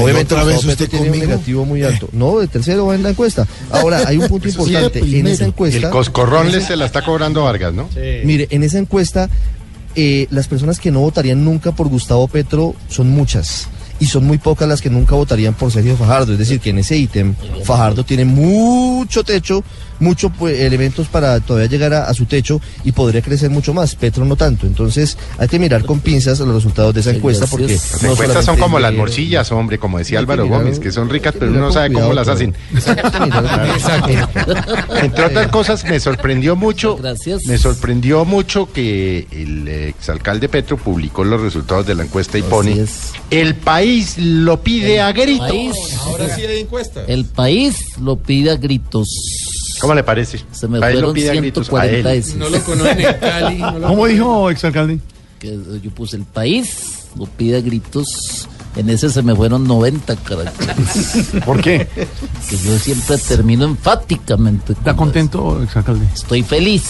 Obviamente 0.00 0.34
¿otra 0.34 0.44
vez 0.44 0.56
Gustavo 0.56 0.72
usted 0.72 0.88
tiene 0.90 1.10
un 1.10 1.18
negativo 1.18 1.64
muy 1.64 1.82
alto. 1.82 2.08
No, 2.12 2.40
de 2.40 2.48
tercero 2.48 2.86
va 2.86 2.94
en 2.94 3.02
la 3.02 3.10
encuesta. 3.10 3.46
Ahora, 3.70 4.02
hay 4.06 4.18
un 4.18 4.28
punto 4.28 4.48
sí, 4.50 4.56
importante. 4.56 4.98
en 4.98 5.26
esa 5.26 5.46
encuesta... 5.46 5.86
El 5.86 5.90
coscorrón 5.90 6.50
les 6.50 6.64
se 6.64 6.76
la 6.76 6.86
está 6.86 7.02
cobrando 7.02 7.44
Vargas, 7.44 7.72
¿no? 7.72 7.88
Mire, 8.24 8.48
en 8.50 8.62
esa 8.62 8.78
encuesta, 8.78 9.30
eh, 9.94 10.26
las 10.30 10.48
personas 10.48 10.80
que 10.80 10.90
no 10.90 11.00
votarían 11.00 11.44
nunca 11.44 11.72
por 11.72 11.88
Gustavo 11.88 12.26
Petro 12.28 12.74
son 12.88 13.10
muchas. 13.10 13.68
Y 14.00 14.06
son 14.06 14.24
muy 14.24 14.38
pocas 14.38 14.68
las 14.68 14.80
que 14.82 14.90
nunca 14.90 15.14
votarían 15.14 15.54
por 15.54 15.70
Sergio 15.70 15.96
Fajardo. 15.96 16.32
Es 16.32 16.38
decir, 16.38 16.60
que 16.60 16.70
en 16.70 16.78
ese 16.78 16.96
ítem 16.96 17.34
Fajardo 17.64 18.04
tiene 18.04 18.24
mucho 18.24 19.22
techo, 19.22 19.62
muchos 20.00 20.32
elementos 20.42 21.06
para 21.08 21.38
todavía 21.40 21.68
llegar 21.68 21.94
a, 21.94 22.04
a 22.08 22.14
su 22.14 22.26
techo 22.26 22.60
y 22.84 22.92
podría 22.92 23.22
crecer 23.22 23.50
mucho 23.50 23.72
más. 23.72 23.94
Petro 23.94 24.24
no 24.24 24.36
tanto. 24.36 24.66
Entonces 24.66 25.16
hay 25.38 25.48
que 25.48 25.58
mirar 25.58 25.84
con 25.84 26.00
pinzas 26.00 26.40
los 26.40 26.54
resultados 26.54 26.92
de 26.92 27.00
esa 27.00 27.10
encuesta 27.12 27.46
porque 27.46 27.72
Las 27.74 28.02
no 28.02 28.12
encuestas 28.12 28.44
son 28.44 28.58
como 28.58 28.78
las 28.80 28.92
morcillas, 28.94 29.50
hombre, 29.52 29.78
como 29.78 29.98
decía 29.98 30.18
Álvaro 30.18 30.44
mirar- 30.44 30.58
Gómez, 30.62 30.78
que 30.80 30.90
son 30.90 31.08
ricas, 31.08 31.34
pero 31.38 31.50
uno 31.52 31.60
no 31.60 31.72
sabe 31.72 31.92
cómo 31.92 32.12
las 32.12 32.28
hacen. 32.28 32.54
Entre 35.02 35.24
otras 35.24 35.48
cosas, 35.48 35.84
me 35.84 36.00
sorprendió 36.00 36.56
mucho, 36.56 36.98
me 37.46 37.58
sorprendió 37.58 38.24
mucho 38.24 38.70
que 38.72 39.26
el 39.30 39.68
exalcalde 39.68 40.48
Petro 40.48 40.76
publicó 40.76 41.24
los 41.24 41.40
resultados 41.40 41.86
de 41.86 41.94
la 41.94 42.04
encuesta 42.04 42.38
y 42.38 42.42
pone 42.42 42.84
el 43.30 43.54
país 43.54 43.83
lo 44.18 44.60
pide 44.62 45.00
a 45.00 45.12
gritos. 45.12 45.76
Ahora 46.04 46.34
sí 46.34 46.42
hay 46.42 46.60
encuesta. 46.60 47.04
El 47.06 47.24
país 47.24 47.76
lo 48.00 48.16
pide 48.16 48.50
a 48.50 48.56
gritos. 48.56 49.08
¿Cómo 49.80 49.94
le 49.94 50.02
parece? 50.02 50.40
Se 50.52 50.68
me 50.68 50.78
El 50.78 50.80
país 50.80 50.94
lo 50.94 51.00
fueron 51.00 51.14
pide 51.14 51.30
a 51.30 51.34
gritos 51.34 51.68
a 51.68 51.70
140 51.70 51.96
él. 51.96 52.02
veces. 52.18 52.34
No 52.36 52.48
lo 52.48 52.62
conocen 52.64 53.00
en 53.00 53.14
Cali. 53.18 53.58
no 53.58 53.78
lo 53.78 53.88
¿Cómo 53.88 54.06
dijo, 54.06 54.50
exalcalde? 54.50 54.98
Que 55.38 55.58
yo 55.82 55.90
puse 55.90 56.16
el 56.16 56.24
país 56.24 56.68
lo 57.18 57.26
pide 57.26 57.58
a 57.58 57.60
gritos. 57.60 58.48
En 58.76 58.90
ese 58.90 59.08
se 59.10 59.22
me 59.22 59.34
fueron 59.36 59.66
90 59.68 60.16
caracteres. 60.16 61.26
¿Por 61.46 61.60
qué? 61.60 61.86
Que 62.48 62.56
yo 62.56 62.78
siempre 62.78 63.18
termino 63.18 63.64
enfáticamente. 63.64 64.72
¿Está 64.72 64.94
contento, 64.96 65.62
exalcalde? 65.62 66.04
Estoy 66.12 66.42
feliz. 66.42 66.82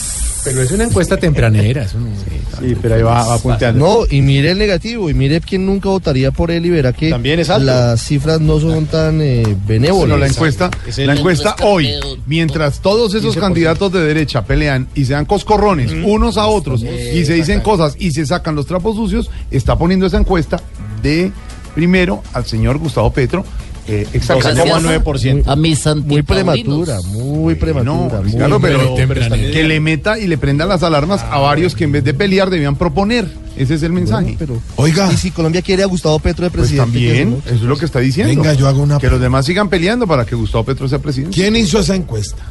Pero 0.45 0.61
es 0.63 0.71
una 0.73 0.85
encuesta 0.85 1.17
tempranera. 1.17 1.87
no- 1.95 2.35
Sí, 2.61 2.77
pero 2.81 2.95
ahí 2.95 3.03
va, 3.03 3.27
va 3.27 3.39
punteando. 3.39 3.85
No, 3.85 3.99
y 4.09 4.21
mire 4.23 4.51
el 4.53 4.59
negativo, 4.59 5.11
y 5.11 5.15
mire 5.15 5.41
quién 5.41 5.67
nunca 5.67 5.89
votaría 5.89 6.31
por 6.31 6.51
él 6.51 6.65
y 6.67 6.71
verá 6.71 6.93
que 6.93 7.11
También 7.11 7.41
es 7.41 7.51
alto. 7.51 7.65
las 7.67 8.01
cifras 8.03 8.41
no 8.41 8.61
son 8.61 8.87
tan 8.87 9.21
eh, 9.23 9.57
benévolas. 9.67 10.09
No, 10.11 10.17
la 10.19 10.27
encuesta, 10.27 10.71
Es 10.87 10.99
la 10.99 11.15
encuesta 11.15 11.57
hoy, 11.63 11.91
mientras 12.27 12.81
todos 12.81 13.15
esos 13.15 13.37
15%. 13.37 13.41
candidatos 13.41 13.93
de 13.93 14.01
derecha 14.05 14.45
pelean 14.45 14.87
y 14.95 15.05
se 15.07 15.15
dan 15.15 15.25
coscorrones 15.25 15.91
unos 16.05 16.37
a 16.37 16.47
otros 16.47 16.83
y 16.83 17.25
se 17.25 17.33
dicen 17.35 17.61
cosas 17.61 17.97
y 17.99 18.13
se 18.13 18.25
sacan 18.27 18.55
los 18.55 18.67
trapos 18.67 18.97
sucios, 18.97 19.31
está 19.51 19.77
poniendo 19.77 20.07
esa 20.07 20.19
encuesta 20.19 20.61
de 21.03 21.33
primero 21.75 22.23
al 22.33 22.47
señor 22.47 22.79
Gustavo 22.79 23.11
Petro. 23.13 23.45
Eh, 23.87 24.07
exactamente. 24.15 24.71
12,9%. 24.73 25.43
A 25.47 25.57
mis 25.57 25.87
Muy 26.07 26.23
prematura, 26.23 27.01
muy 27.03 27.55
prematura. 27.55 28.19
No, 28.19 28.23
muy 28.23 28.33
claro, 28.33 28.61
pero, 28.61 28.95
que 28.97 29.65
le 29.65 29.79
meta 29.81 30.19
y 30.19 30.27
le 30.27 30.39
prenda 30.39 30.65
las 30.65 30.83
alarmas 30.83 31.23
a 31.23 31.39
varios 31.39 31.75
que 31.75 31.85
en 31.85 31.93
vez 31.93 32.05
de 32.05 32.15
pelear 32.15 32.49
debían 32.49 32.77
proponer. 32.77 33.29
Ese 33.57 33.75
es 33.75 33.83
el 33.83 33.93
mensaje. 33.93 34.37
pero, 34.39 34.61
Oiga. 34.77 35.13
Y 35.13 35.17
si 35.17 35.31
Colombia 35.31 35.63
quiere 35.63 35.83
a 35.83 35.87
Gustavo 35.87 36.19
Petro 36.19 36.45
de 36.45 36.51
Pues 36.51 36.63
presidente. 36.63 36.99
¿qué 36.99 37.09
también, 37.21 37.43
eso 37.45 37.55
es 37.55 37.61
lo 37.61 37.77
que 37.77 37.85
está 37.85 38.01
diciendo. 38.01 38.35
Venga, 38.35 38.55
yo 38.55 38.67
hago 38.67 38.83
una- 38.83 38.99
Que 38.99 39.09
los 39.09 39.21
demás 39.21 39.47
sigan 39.47 39.69
peleando 39.69 40.07
para 40.07 40.25
que 40.25 40.35
Gustavo 40.35 40.65
Petro 40.65 40.89
sea 40.89 40.99
presidente. 40.99 41.35
¿Quién 41.35 41.55
hizo 41.55 41.79
esa 41.79 41.95
encuesta? 41.95 42.43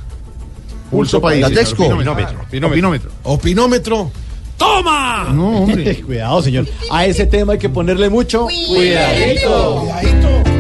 Pulso 0.92 1.20
País. 1.20 1.42
La 1.42 1.50
Texco. 1.50 1.88
Opinómetro. 1.88 2.40
Opinómetro. 2.42 3.12
Opinómetro. 3.24 4.12
¡Toma! 4.58 5.30
No, 5.34 5.63
hombre. 5.63 6.02
Cuidado, 6.06 6.42
señor. 6.42 6.68
A 6.92 7.06
ese 7.06 7.26
tema 7.26 7.54
hay 7.54 7.60
que 7.60 7.70
ponerle 7.70 8.10
mucho 8.10 8.48
cuidadito. 8.68 9.86
Cuidadito. 9.88 10.54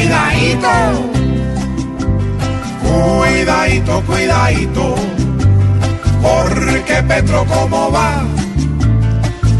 Cuidadito, 0.00 0.68
cuidadito, 2.82 4.02
cuidadito, 4.06 4.94
porque 6.22 7.02
Petro 7.06 7.44
cómo 7.46 7.90
va 7.90 8.24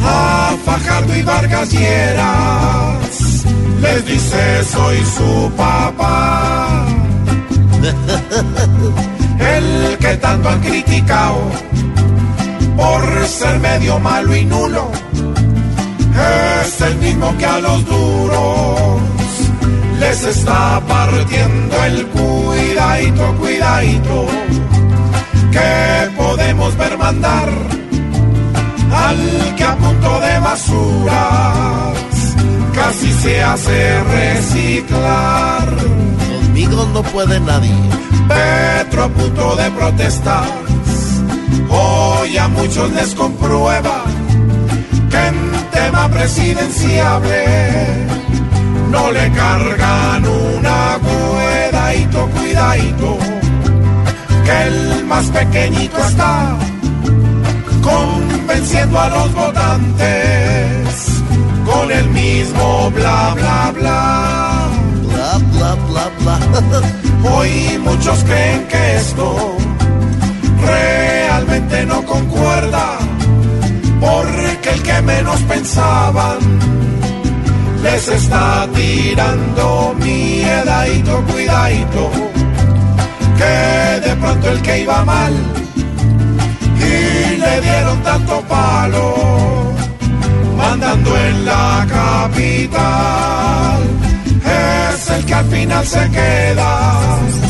a 0.02 0.56
Fajardo 0.64 1.16
y 1.16 1.22
Vargas 1.22 1.70
Lleras, 1.72 3.44
les 3.80 4.06
dice 4.06 4.64
soy 4.64 4.98
su 5.04 5.50
papá, 5.56 6.86
el 9.38 9.98
que 9.98 10.16
tanto 10.16 10.48
han 10.48 10.60
criticado 10.60 11.38
por 12.80 13.26
ser 13.26 13.58
medio 13.60 13.98
malo 13.98 14.34
y 14.34 14.44
nulo, 14.46 14.90
es 16.64 16.80
el 16.80 16.96
mismo 16.96 17.36
que 17.36 17.44
a 17.44 17.58
los 17.60 17.84
duros 17.84 19.00
les 19.98 20.24
está 20.24 20.80
partiendo 20.88 21.84
el 21.84 22.06
cuidadito, 22.06 23.34
cuidadito, 23.38 24.26
que 25.52 26.10
podemos 26.16 26.74
ver 26.78 26.96
mandar 26.96 27.50
al 29.06 29.54
que 29.56 29.64
a 29.64 29.76
punto 29.76 30.20
de 30.20 30.38
basuras 30.40 32.00
casi 32.74 33.12
se 33.12 33.42
hace 33.42 34.02
reciclar. 34.04 35.68
Conmigo 36.30 36.88
no 36.94 37.02
puede 37.02 37.38
nadie. 37.40 37.74
Petro 38.28 39.04
a 39.04 39.08
punto 39.08 39.56
de 39.56 39.70
protestar, 39.72 40.48
hoy 42.20 42.36
a 42.36 42.48
muchos 42.48 42.92
les 42.92 43.14
comprueba 43.14 44.04
que 45.10 45.26
en 45.26 45.36
tema 45.70 46.08
presidenciable 46.08 47.44
no 48.90 49.10
le 49.10 49.30
cargan 49.32 50.24
una 50.26 50.98
cuidadito, 51.06 52.26
cuidadito, 52.36 53.18
que 54.44 54.62
el 54.68 55.04
más 55.06 55.26
pequeñito 55.26 55.98
está 55.98 56.56
convenciendo 57.82 59.00
a 59.00 59.08
los 59.08 59.34
votantes 59.34 60.02
con 61.64 61.90
el 61.90 62.08
mismo 62.10 62.90
bla, 62.90 63.34
bla, 63.34 63.72
bla. 63.78 64.68
Bla, 65.08 65.38
bla, 65.52 65.74
bla, 65.88 66.10
bla. 66.20 66.82
Hoy 67.32 67.78
muchos 67.78 68.24
creen 68.24 68.66
que 68.68 68.96
esto 68.96 69.56
no 71.86 72.04
concuerda, 72.04 72.98
porque 74.00 74.70
el 74.70 74.82
que 74.82 75.02
menos 75.02 75.40
pensaban 75.42 76.38
les 77.82 78.08
está 78.08 78.68
tirando 78.74 79.94
miedadito, 79.98 81.24
cuidadito, 81.24 82.10
que 83.38 84.08
de 84.08 84.16
pronto 84.16 84.50
el 84.50 84.62
que 84.62 84.82
iba 84.82 85.04
mal 85.04 85.32
y 86.76 87.36
le 87.36 87.60
dieron 87.60 88.02
tanto 88.02 88.40
palo, 88.42 89.72
mandando 90.56 91.16
en 91.16 91.44
la 91.44 91.86
capital, 91.90 93.82
es 94.44 95.10
el 95.10 95.24
que 95.24 95.34
al 95.34 95.46
final 95.46 95.86
se 95.86 96.10
queda 96.10 97.49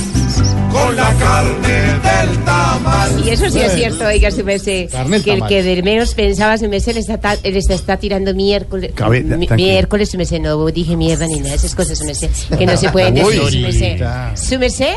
con 0.70 0.96
la 0.96 1.12
carne 1.14 1.68
del 2.02 2.38
tamal. 2.44 3.24
Y 3.24 3.30
eso 3.30 3.50
sí 3.50 3.58
es 3.60 3.74
cierto, 3.74 4.04
oiga, 4.06 4.30
su 4.30 4.44
merced, 4.44 4.88
Carne 4.90 5.16
el 5.16 5.24
que 5.24 5.32
el 5.34 5.46
que 5.46 5.62
de 5.62 5.82
menos 5.82 6.14
pensaba, 6.14 6.56
su 6.58 6.68
merced, 6.68 6.94
le 6.94 7.00
está, 7.00 7.18
ta- 7.18 7.36
le 7.42 7.58
está, 7.58 7.96
tirando 7.98 8.34
miércoles, 8.34 8.92
Cabe- 8.94 9.22
miércoles, 9.56 10.10
su 10.10 10.16
merced, 10.16 10.40
no 10.40 10.64
dije 10.66 10.96
mierda 10.96 11.26
ni 11.26 11.36
nada 11.38 11.50
de 11.50 11.56
esas 11.56 11.74
cosas, 11.74 11.98
su 11.98 12.04
merced, 12.04 12.30
que 12.56 12.66
no 12.66 12.76
se 12.76 12.90
pueden 12.90 13.14
decir. 13.14 14.02
Su 14.34 14.58
merced, 14.58 14.94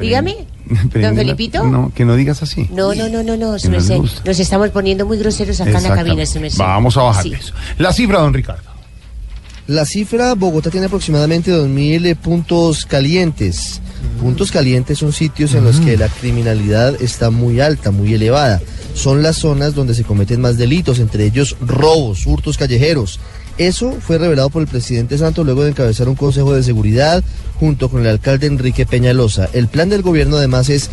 dígame, 0.00 0.36
don 0.66 0.88
Prende 0.90 1.10
la- 1.10 1.14
Felipito. 1.22 1.64
No, 1.64 1.92
que 1.94 2.04
no 2.04 2.14
digas 2.16 2.42
así. 2.42 2.68
No, 2.70 2.94
no, 2.94 3.08
no, 3.08 3.22
no, 3.22 3.36
no, 3.36 3.56
merced, 3.70 3.96
gusta. 3.96 4.22
nos 4.24 4.38
estamos 4.38 4.70
poniendo 4.70 5.06
muy 5.06 5.16
groseros 5.18 5.60
acá 5.60 5.78
en 5.78 5.82
la 5.84 5.94
cabina, 5.94 6.26
su 6.26 6.40
merced. 6.40 6.58
Vamos 6.58 6.96
a 6.96 7.02
bajarle 7.02 7.36
Sí. 7.36 7.42
eso. 7.42 7.54
La 7.78 7.92
cifra, 7.92 8.18
don 8.20 8.34
Ricardo. 8.34 8.67
La 9.68 9.84
cifra, 9.84 10.32
Bogotá 10.34 10.70
tiene 10.70 10.86
aproximadamente 10.86 11.52
2.000 11.52 12.06
eh, 12.06 12.16
puntos 12.16 12.86
calientes. 12.86 13.82
Puntos 14.18 14.50
calientes 14.50 14.96
son 14.96 15.12
sitios 15.12 15.52
en 15.52 15.62
los 15.62 15.78
que 15.78 15.98
la 15.98 16.08
criminalidad 16.08 16.96
está 17.02 17.28
muy 17.28 17.60
alta, 17.60 17.90
muy 17.90 18.14
elevada. 18.14 18.62
Son 18.94 19.22
las 19.22 19.36
zonas 19.36 19.74
donde 19.74 19.92
se 19.92 20.04
cometen 20.04 20.40
más 20.40 20.56
delitos, 20.56 21.00
entre 21.00 21.26
ellos 21.26 21.54
robos, 21.60 22.26
hurtos 22.26 22.56
callejeros. 22.56 23.20
Eso 23.58 23.92
fue 24.00 24.16
revelado 24.16 24.48
por 24.48 24.62
el 24.62 24.68
presidente 24.68 25.18
Santos 25.18 25.44
luego 25.44 25.64
de 25.64 25.70
encabezar 25.72 26.08
un 26.08 26.14
consejo 26.14 26.54
de 26.54 26.62
seguridad 26.62 27.22
junto 27.60 27.90
con 27.90 28.00
el 28.00 28.06
alcalde 28.06 28.46
Enrique 28.46 28.86
Peñalosa. 28.86 29.50
El 29.52 29.68
plan 29.68 29.90
del 29.90 30.00
gobierno 30.00 30.38
además 30.38 30.70
es 30.70 30.88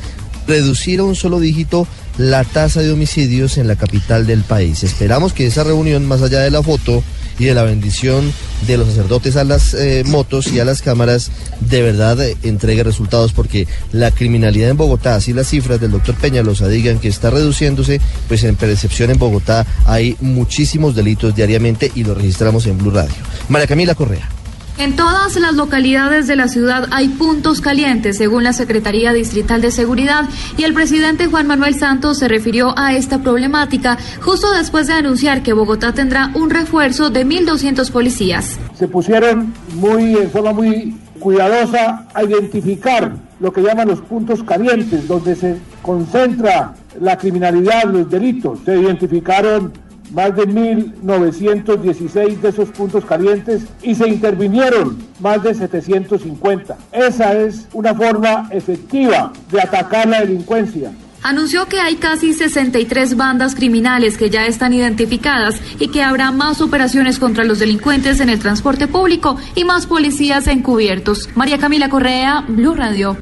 reducir 0.48 1.00
a 1.00 1.04
un 1.04 1.16
solo 1.16 1.40
dígito 1.40 1.88
la 2.18 2.44
tasa 2.44 2.82
de 2.82 2.92
homicidios 2.92 3.58
en 3.58 3.70
la 3.70 3.78
capital 3.78 4.28
del 4.28 4.42
país. 4.42 4.84
Esperamos 4.84 5.32
que 5.32 5.48
esa 5.48 5.64
reunión, 5.64 6.06
más 6.06 6.22
allá 6.22 6.40
de 6.40 6.52
la 6.52 6.62
foto 6.62 7.06
y 7.39 7.45
de 7.45 7.54
la 7.54 7.63
bendición 7.63 8.32
de 8.67 8.78
los 8.78 8.88
sacerdotes 8.88 9.36
a 9.36 9.43
las 9.43 9.74
eh, 9.74 10.04
motos 10.06 10.48
y 10.48 10.60
a 10.60 10.65
las 10.65 10.82
cámaras, 10.82 11.32
de 11.60 11.82
verdad 11.82 12.21
eh, 12.21 12.38
entregue 12.43 12.84
resultados, 12.84 13.34
porque 13.34 13.67
la 13.91 14.12
criminalidad 14.12 14.69
en 14.69 14.78
Bogotá, 14.78 15.15
así 15.15 15.34
las 15.34 15.48
cifras 15.48 15.80
del 15.80 15.91
doctor 15.91 16.15
Peñalosa 16.15 16.67
digan 16.67 17.00
que 17.00 17.08
está 17.08 17.30
reduciéndose, 17.30 18.00
pues 18.28 18.43
en 18.43 18.56
percepción 18.56 19.12
en 19.12 19.19
Bogotá 19.19 19.65
hay 19.86 20.15
muchísimos 20.21 20.95
delitos 20.95 21.36
diariamente 21.36 21.91
y 21.95 22.04
lo 22.04 22.15
registramos 22.15 22.65
en 22.67 22.78
Blue 22.78 22.91
Radio. 22.91 23.15
María 23.50 23.67
Camila 23.67 23.95
Correa. 23.95 24.30
En 24.78 24.98
todas 24.98 25.38
las 25.38 25.54
localidades 25.54 26.28
de 26.28 26.36
la 26.36 26.50
ciudad 26.50 26.90
hay 26.92 27.08
puntos 27.08 27.62
calientes, 27.62 28.18
según 28.18 28.44
la 28.44 28.52
Secretaría 28.52 29.14
Distrital 29.14 29.62
de 29.62 29.72
Seguridad, 29.72 30.26
y 30.58 30.64
el 30.64 30.74
presidente 30.74 31.28
Juan 31.28 31.48
Manuel 31.48 31.76
Santos 31.76 32.20
se 32.20 32.28
refirió 32.28 32.78
a 32.78 32.94
esta 32.94 33.20
problemática 33.20 33.98
justo 34.22 34.52
después 34.52 34.88
de 34.88 34.94
anunciar 34.94 35.44
que 35.44 35.54
Bogotá 35.54 35.94
tendrá 35.94 36.32
un 36.36 36.50
refuerzo 36.50 37.10
de 37.10 37.26
1.200 37.26 37.90
policías. 37.90 38.60
se 38.78 38.90
pusieron 38.90 39.54
muy 39.76 40.18
en 40.18 40.30
forma 40.30 40.52
muy 40.52 40.98
cuidadosa 41.20 42.06
a 42.14 42.24
identificar 42.24 43.16
lo 43.40 43.54
que 43.54 43.62
llaman 43.62 43.88
los 43.88 44.02
puntos 44.02 44.44
calientes, 44.44 45.08
donde 45.08 45.36
se 45.36 45.58
concentra 45.82 46.74
la 47.00 47.18
criminalidad, 47.18 47.86
los 47.86 48.10
delitos. 48.10 48.60
Se 48.66 48.78
identificaron 48.78 49.72
más 50.12 50.36
de 50.36 50.48
1.916 50.48 52.39
de 52.39 52.50
esos 52.50 52.70
puntos 52.70 53.06
calientes 53.06 53.63
y 53.82 53.96
se 53.96 54.08
intervinieron 54.08 54.98
más 55.20 55.44
de 55.44 55.54
750. 55.54 56.78
Esa 56.91 57.34
es 57.34 57.68
una 57.74 57.94
forma 57.94 58.48
efectiva 58.52 59.32
de 59.52 59.62
atacar 59.62 60.08
la 60.08 60.22
delincuencia. 60.22 60.91
Anunció 61.24 61.65
que 61.65 61.80
hay 61.80 61.96
casi 61.96 62.36
63 62.36 63.18
bandas 63.18 63.56
criminales 63.56 64.15
que 64.15 64.30
ya 64.30 64.46
están 64.46 64.74
identificadas 64.74 65.60
y 65.80 65.88
que 65.88 66.04
habrá 66.04 66.32
más 66.32 66.62
operaciones 66.62 67.18
contra 67.18 67.44
los 67.44 67.58
delincuentes 67.58 68.20
en 68.20 68.30
el 68.30 68.38
transporte 68.38 68.88
público 68.88 69.36
y 69.56 69.63
más 69.63 69.88
policías 69.88 70.46
encubiertos. 70.46 71.30
María 71.34 71.58
Camila 71.58 71.89
Correa, 71.89 72.46
Blue 72.48 72.76
Radio. 72.76 73.18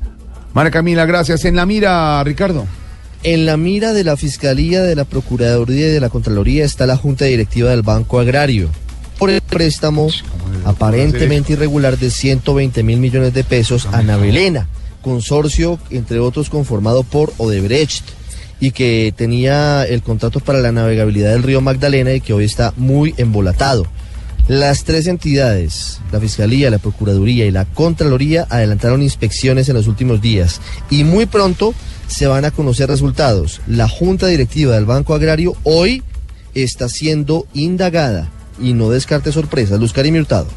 María 0.53 0.71
Camila, 0.71 1.05
gracias. 1.05 1.45
En 1.45 1.55
la 1.55 1.65
mira, 1.65 2.21
Ricardo. 2.25 2.67
En 3.23 3.45
la 3.45 3.55
mira 3.55 3.93
de 3.93 4.03
la 4.03 4.17
Fiscalía, 4.17 4.81
de 4.81 4.95
la 4.95 5.05
Procuraduría 5.05 5.87
y 5.87 5.91
de 5.91 6.01
la 6.01 6.09
Contraloría 6.09 6.65
está 6.65 6.85
la 6.85 6.97
Junta 6.97 7.23
Directiva 7.23 7.69
del 7.69 7.81
Banco 7.81 8.19
Agrario. 8.19 8.69
Por 9.17 9.29
el 9.29 9.39
préstamo 9.39 10.09
aparentemente 10.65 11.53
irregular 11.53 11.97
de 11.97 12.09
120 12.09 12.83
mil 12.83 12.99
millones 12.99 13.33
de 13.33 13.45
pesos 13.45 13.87
a 13.93 14.01
Navelena, 14.01 14.67
consorcio, 15.01 15.79
entre 15.89 16.19
otros, 16.19 16.49
conformado 16.49 17.03
por 17.03 17.31
Odebrecht 17.37 18.03
y 18.59 18.71
que 18.71 19.13
tenía 19.15 19.85
el 19.85 20.03
contrato 20.03 20.41
para 20.41 20.59
la 20.59 20.73
navegabilidad 20.73 21.31
del 21.31 21.43
río 21.43 21.61
Magdalena 21.61 22.13
y 22.13 22.19
que 22.19 22.33
hoy 22.33 22.43
está 22.43 22.73
muy 22.75 23.13
embolatado. 23.15 23.87
Las 24.49 24.83
tres 24.83 25.07
entidades, 25.07 26.01
la 26.11 26.19
Fiscalía, 26.19 26.69
la 26.69 26.77
Procuraduría 26.77 27.45
y 27.45 27.51
la 27.51 27.63
Contraloría, 27.63 28.45
adelantaron 28.49 29.01
inspecciones 29.01 29.69
en 29.69 29.75
los 29.75 29.87
últimos 29.87 30.21
días 30.21 30.59
y 30.89 31.05
muy 31.05 31.25
pronto 31.25 31.73
se 32.07 32.27
van 32.27 32.43
a 32.43 32.51
conocer 32.51 32.89
resultados. 32.89 33.61
La 33.67 33.87
Junta 33.87 34.27
Directiva 34.27 34.75
del 34.75 34.85
Banco 34.85 35.13
Agrario 35.13 35.55
hoy 35.63 36.03
está 36.53 36.89
siendo 36.89 37.47
indagada 37.53 38.29
y 38.59 38.73
no 38.73 38.89
descarte 38.89 39.31
sorpresas. 39.31 39.79
Luz 39.79 39.93
Karim 39.93 40.15
Hurtado. 40.15 40.47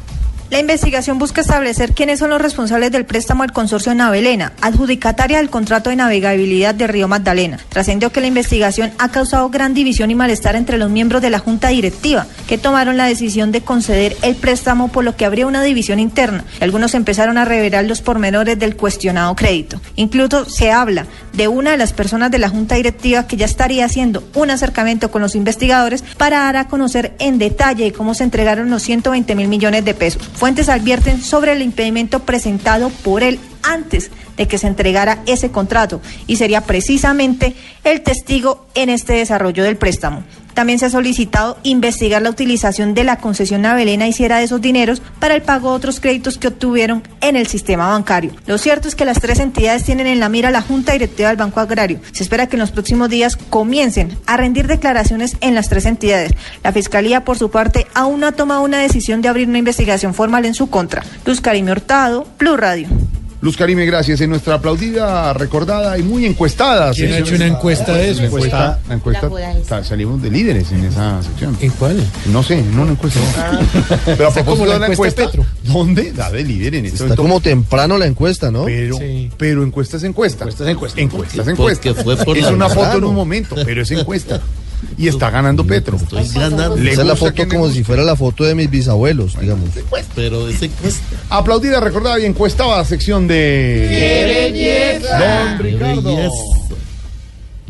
La 0.49 0.61
investigación 0.61 1.19
busca 1.19 1.41
establecer 1.41 1.93
quiénes 1.93 2.19
son 2.19 2.29
los 2.29 2.41
responsables 2.41 2.89
del 2.89 3.05
préstamo 3.05 3.43
al 3.43 3.51
consorcio 3.51 3.93
Navelena, 3.93 4.53
adjudicataria 4.61 5.39
del 5.39 5.49
contrato 5.49 5.89
de 5.89 5.97
navegabilidad 5.97 6.73
de 6.73 6.87
Río 6.87 7.09
Magdalena. 7.09 7.59
Trascendió 7.67 8.13
que 8.13 8.21
la 8.21 8.27
investigación 8.27 8.93
ha 8.97 9.09
causado 9.09 9.49
gran 9.49 9.73
división 9.73 10.09
y 10.09 10.15
malestar 10.15 10.55
entre 10.55 10.77
los 10.77 10.89
miembros 10.89 11.21
de 11.21 11.31
la 11.31 11.39
junta 11.39 11.67
directiva, 11.67 12.27
que 12.47 12.57
tomaron 12.57 12.95
la 12.95 13.07
decisión 13.07 13.51
de 13.51 13.59
conceder 13.59 14.15
el 14.21 14.35
préstamo, 14.35 14.87
por 14.87 15.03
lo 15.03 15.17
que 15.17 15.25
habría 15.25 15.47
una 15.47 15.61
división 15.63 15.99
interna. 15.99 16.45
Algunos 16.61 16.93
empezaron 16.93 17.37
a 17.37 17.43
revelar 17.43 17.83
los 17.83 18.01
pormenores 18.01 18.57
del 18.57 18.77
cuestionado 18.77 19.35
crédito. 19.35 19.81
Incluso 19.97 20.45
se 20.45 20.71
habla 20.71 21.07
de 21.33 21.49
una 21.49 21.71
de 21.71 21.77
las 21.77 21.91
personas 21.91 22.31
de 22.31 22.39
la 22.39 22.47
junta 22.47 22.75
directiva 22.75 23.27
que 23.27 23.35
ya 23.35 23.45
estaría 23.45 23.83
haciendo 23.83 24.23
un 24.33 24.49
acercamiento 24.49 25.11
con 25.11 25.21
los 25.21 25.35
investigadores 25.35 26.05
para 26.17 26.39
dar 26.39 26.55
a 26.55 26.67
conocer 26.69 27.15
en 27.19 27.37
detalle 27.37 27.91
cómo 27.91 28.13
se 28.13 28.23
entregaron 28.23 28.69
los 28.69 28.81
120 28.83 29.35
mil 29.35 29.49
millones 29.49 29.83
de 29.83 29.93
pesos. 29.93 30.21
Fuentes 30.37 30.69
advierten 30.69 31.23
sobre 31.23 31.53
el 31.53 31.63
impedimento 31.63 32.19
presentado 32.19 32.89
por 32.89 33.23
él 33.23 33.39
antes 33.63 34.11
de 34.37 34.47
que 34.47 34.57
se 34.57 34.67
entregara 34.67 35.19
ese 35.25 35.51
contrato 35.51 36.01
y 36.27 36.37
sería 36.37 36.61
precisamente 36.61 37.55
el 37.83 38.01
testigo 38.01 38.67
en 38.75 38.89
este 38.89 39.13
desarrollo 39.13 39.63
del 39.63 39.77
préstamo. 39.77 40.23
También 40.57 40.79
se 40.79 40.87
ha 40.87 40.89
solicitado 40.89 41.59
investigar 41.61 42.19
la 42.23 42.31
utilización 42.31 42.95
de 42.95 43.03
la 43.03 43.17
concesión 43.17 43.61
Navelena 43.61 44.07
hiciera 44.07 44.39
de 44.39 44.45
esos 44.45 44.59
dineros 44.59 45.03
para 45.19 45.35
el 45.35 45.43
pago 45.43 45.69
de 45.69 45.75
otros 45.75 45.99
créditos 45.99 46.39
que 46.39 46.47
obtuvieron 46.47 47.03
en 47.21 47.35
el 47.35 47.45
sistema 47.45 47.89
bancario. 47.89 48.31
Lo 48.47 48.57
cierto 48.57 48.87
es 48.87 48.95
que 48.95 49.05
las 49.05 49.19
tres 49.19 49.39
entidades 49.39 49.83
tienen 49.83 50.07
en 50.07 50.19
la 50.19 50.29
mira 50.29 50.49
la 50.49 50.63
Junta 50.63 50.93
Directiva 50.93 51.29
del 51.29 51.37
Banco 51.37 51.59
Agrario. 51.59 51.99
Se 52.11 52.23
espera 52.23 52.47
que 52.47 52.55
en 52.55 52.61
los 52.61 52.71
próximos 52.71 53.07
días 53.07 53.37
comiencen 53.37 54.17
a 54.25 54.35
rendir 54.35 54.65
declaraciones 54.65 55.37
en 55.41 55.53
las 55.53 55.69
tres 55.69 55.85
entidades. 55.85 56.33
La 56.63 56.73
Fiscalía, 56.73 57.23
por 57.23 57.37
su 57.37 57.51
parte, 57.51 57.85
aún 57.93 58.21
no 58.21 58.25
ha 58.25 58.31
tomado 58.31 58.63
una 58.63 58.79
decisión 58.79 59.21
de 59.21 59.29
abrir 59.29 59.47
una 59.47 59.59
investigación 59.59 60.15
formal 60.15 60.45
en 60.45 60.55
su 60.55 60.71
contra. 60.71 61.03
Luz 61.23 61.39
Karime 61.39 61.71
Hurtado, 61.71 62.25
Blue 62.39 62.57
Radio. 62.57 62.87
Luz 63.39 63.55
Karime, 63.55 63.85
gracias. 63.85 64.19
En 64.21 64.31
nuestra 64.31 64.55
aplaudida, 64.55 65.31
recordada 65.33 65.97
y 65.97 66.03
muy 66.03 66.25
encuestada. 66.25 66.91
¿Quién 66.91 67.13
ha 67.13 67.19
hecho 67.19 67.35
una 67.35 67.45
encuesta 67.45 67.93
de 67.93 68.09
eso? 68.09 68.21
La 68.21 68.25
encuesta, 68.27 68.79
la 68.87 68.93
encuesta- 68.95 69.29
La 69.69 69.83
salimos 69.83 70.21
de 70.23 70.31
líderes 70.31 70.71
en 70.71 70.83
esa 70.85 71.21
sección. 71.21 71.55
¿En 71.61 71.69
cuál? 71.71 72.03
No 72.31 72.41
sé, 72.41 72.63
no 72.63 72.81
una 72.81 72.91
encuesta. 72.93 73.19
Ah. 73.37 73.59
Pero 74.05 74.27
a 74.29 74.33
propósito 74.33 74.71
de 74.71 74.79
la 74.79 74.87
encuesta 74.87 75.23
encuesta, 75.23 75.43
¿dónde? 75.63 76.13
La 76.17 76.31
de 76.31 76.43
líder 76.43 76.75
en 76.75 76.85
este 76.85 76.95
Está 76.95 77.03
momento. 77.05 77.21
como 77.21 77.41
temprano 77.41 77.97
la 77.99 78.07
encuesta, 78.07 78.49
¿no? 78.49 78.65
Pero, 78.65 78.97
pero 79.37 79.63
encuesta 79.63 79.97
es 79.97 80.03
encuesta. 80.03 80.43
Encuesta 80.45 80.63
es 80.63 80.69
encuesta. 80.71 81.01
Encuesta 81.01 81.41
es 81.51 81.57
Porque 81.57 81.93
fue 81.93 82.17
por 82.17 82.37
es 82.37 82.43
la 82.45 82.51
una 82.51 82.69
foto 82.69 82.97
en 82.97 83.03
un 83.03 83.15
momento, 83.15 83.55
pero 83.65 83.83
es 83.83 83.91
encuesta. 83.91 84.41
Y 84.97 85.07
está 85.07 85.29
ganando 85.29 85.65
Petro. 85.65 85.97
Le 86.11 86.21
Esa 86.21 86.47
es 86.47 86.51
la 86.51 86.67
gusta 86.69 87.15
foto 87.15 87.33
que 87.33 87.45
me 87.45 87.55
como 87.55 87.69
si 87.69 87.83
fuera 87.83 88.03
la 88.03 88.15
foto 88.15 88.43
de 88.43 88.55
mis 88.55 88.69
bisabuelos, 88.69 89.39
digamos. 89.39 89.69
Pero 90.15 90.47
ese 90.47 90.65
encuesta. 90.65 91.17
Aplaudida, 91.29 91.79
recordada 91.79 92.19
y 92.19 92.25
encuestada 92.25 92.83
sección 92.85 93.27
de. 93.27 94.99
Don 95.01 95.59
Ricardo. 95.59 96.31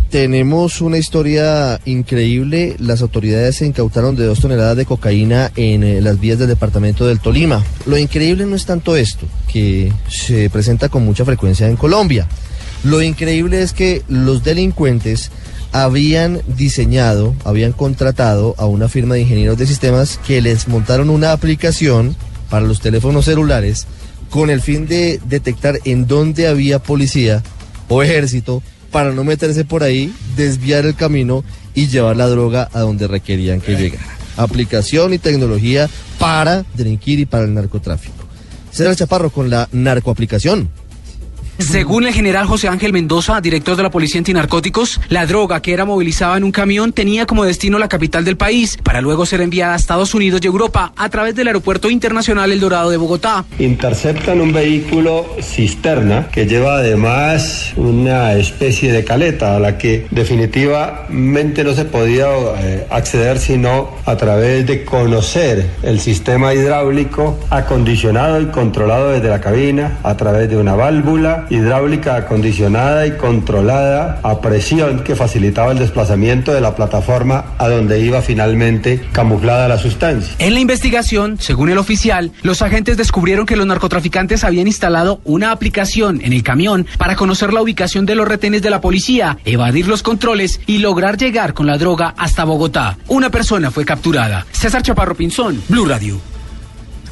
Tenemos 0.09 0.79
una 0.79 0.97
historia 0.97 1.81
increíble. 1.83 2.77
Las 2.79 3.01
autoridades 3.01 3.57
se 3.57 3.65
incautaron 3.65 4.15
de 4.15 4.25
dos 4.25 4.39
toneladas 4.39 4.77
de 4.77 4.85
cocaína 4.85 5.51
en 5.57 5.83
eh, 5.83 6.01
las 6.01 6.17
vías 6.19 6.39
del 6.39 6.47
departamento 6.47 7.05
del 7.05 7.19
Tolima. 7.19 7.61
Lo 7.85 7.97
increíble 7.97 8.45
no 8.45 8.55
es 8.55 8.65
tanto 8.65 8.95
esto, 8.95 9.27
que 9.51 9.91
se 10.09 10.49
presenta 10.49 10.87
con 10.87 11.03
mucha 11.03 11.25
frecuencia 11.25 11.67
en 11.67 11.75
Colombia. 11.75 12.25
Lo 12.85 13.01
increíble 13.01 13.61
es 13.61 13.73
que 13.73 14.03
los 14.07 14.45
delincuentes 14.45 15.29
habían 15.83 16.41
diseñado, 16.47 17.35
habían 17.43 17.73
contratado 17.73 18.55
a 18.57 18.65
una 18.65 18.89
firma 18.89 19.15
de 19.15 19.21
ingenieros 19.21 19.57
de 19.57 19.67
sistemas 19.67 20.19
que 20.25 20.41
les 20.41 20.67
montaron 20.67 21.09
una 21.09 21.31
aplicación 21.31 22.15
para 22.49 22.65
los 22.65 22.79
teléfonos 22.79 23.25
celulares 23.25 23.87
con 24.29 24.49
el 24.49 24.61
fin 24.61 24.87
de 24.87 25.19
detectar 25.25 25.79
en 25.85 26.07
dónde 26.07 26.47
había 26.47 26.79
policía 26.79 27.43
o 27.89 28.03
ejército 28.03 28.61
para 28.91 29.11
no 29.11 29.23
meterse 29.23 29.65
por 29.65 29.83
ahí, 29.83 30.13
desviar 30.35 30.85
el 30.85 30.95
camino 30.95 31.43
y 31.73 31.87
llevar 31.87 32.17
la 32.17 32.27
droga 32.27 32.69
a 32.73 32.79
donde 32.81 33.07
requerían 33.07 33.61
que 33.61 33.75
llegara. 33.75 34.17
Aplicación 34.37 35.13
y 35.13 35.19
tecnología 35.19 35.89
para 36.19 36.65
delinquir 36.75 37.19
y 37.19 37.25
para 37.25 37.45
el 37.45 37.53
narcotráfico. 37.53 38.25
Será 38.71 38.91
el 38.91 38.95
Chaparro 38.95 39.29
con 39.29 39.49
la 39.49 39.67
narcoaplicación. 39.71 40.69
Según 41.59 42.05
el 42.05 42.13
general 42.13 42.45
José 42.45 42.67
Ángel 42.67 42.93
Mendoza, 42.93 43.41
director 43.41 43.75
de 43.75 43.81
la 43.81 43.89
Policía 43.89 44.19
Antinarcóticos, 44.19 45.01
la 45.09 45.25
droga 45.25 45.59
que 45.59 45.73
era 45.73 45.85
movilizada 45.85 46.37
en 46.37 46.43
un 46.43 46.51
camión 46.51 46.93
tenía 46.93 47.25
como 47.25 47.45
destino 47.45 47.79
la 47.79 47.89
capital 47.89 48.23
del 48.23 48.37
país, 48.37 48.77
para 48.83 49.01
luego 49.01 49.25
ser 49.25 49.41
enviada 49.41 49.73
a 49.73 49.75
Estados 49.75 50.13
Unidos 50.13 50.39
y 50.43 50.47
Europa 50.47 50.93
a 50.95 51.09
través 51.09 51.33
del 51.33 51.47
Aeropuerto 51.47 51.89
Internacional 51.89 52.51
El 52.51 52.59
Dorado 52.59 52.91
de 52.91 52.97
Bogotá. 52.97 53.43
Interceptan 53.57 54.39
un 54.39 54.53
vehículo 54.53 55.25
cisterna 55.41 56.27
que 56.31 56.45
lleva 56.45 56.77
además 56.77 57.73
una 57.75 58.33
especie 58.33 58.91
de 58.91 59.03
caleta 59.03 59.55
a 59.55 59.59
la 59.59 59.79
que 59.79 60.05
definitivamente 60.11 61.63
no 61.63 61.73
se 61.73 61.85
podía 61.85 62.27
eh, 62.59 62.85
acceder 62.91 63.39
sino 63.39 63.89
a 64.05 64.15
través 64.15 64.67
de 64.67 64.85
conocer 64.85 65.71
el 65.81 65.99
sistema 65.99 66.53
hidráulico 66.53 67.39
acondicionado 67.49 68.39
y 68.41 68.45
controlado 68.47 69.09
desde 69.09 69.29
la 69.29 69.41
cabina 69.41 69.97
a 70.03 70.15
través 70.15 70.49
de 70.49 70.57
una 70.57 70.75
válvula 70.75 71.46
hidráulica 71.49 72.15
acondicionada 72.15 73.07
y 73.07 73.11
controlada 73.11 74.19
a 74.23 74.41
presión 74.41 75.03
que 75.03 75.15
facilitaba 75.15 75.71
el 75.71 75.79
desplazamiento 75.79 76.53
de 76.53 76.61
la 76.61 76.75
plataforma 76.75 77.53
a 77.57 77.67
donde 77.67 77.99
iba 77.99 78.21
finalmente 78.21 79.01
camuflada 79.11 79.67
la 79.67 79.77
sustancia. 79.77 80.35
En 80.39 80.53
la 80.53 80.59
investigación, 80.59 81.37
según 81.39 81.69
el 81.69 81.77
oficial, 81.77 82.31
los 82.41 82.61
agentes 82.61 82.97
descubrieron 82.97 83.45
que 83.45 83.55
los 83.55 83.67
narcotraficantes 83.67 84.43
habían 84.43 84.67
instalado 84.67 85.21
una 85.23 85.51
aplicación 85.51 86.21
en 86.23 86.33
el 86.33 86.43
camión 86.43 86.85
para 86.97 87.15
conocer 87.15 87.53
la 87.53 87.61
ubicación 87.61 88.05
de 88.05 88.15
los 88.15 88.27
retenes 88.27 88.61
de 88.61 88.69
la 88.69 88.81
policía, 88.81 89.37
evadir 89.45 89.87
los 89.87 90.03
controles 90.03 90.59
y 90.65 90.79
lograr 90.79 91.17
llegar 91.17 91.53
con 91.53 91.67
la 91.67 91.77
droga 91.77 92.13
hasta 92.17 92.43
Bogotá. 92.43 92.97
Una 93.07 93.29
persona 93.29 93.71
fue 93.71 93.85
capturada. 93.85 94.45
César 94.51 94.81
Chaparro 94.81 95.15
Pinzón, 95.15 95.61
Blue 95.69 95.85
Radio. 95.85 96.36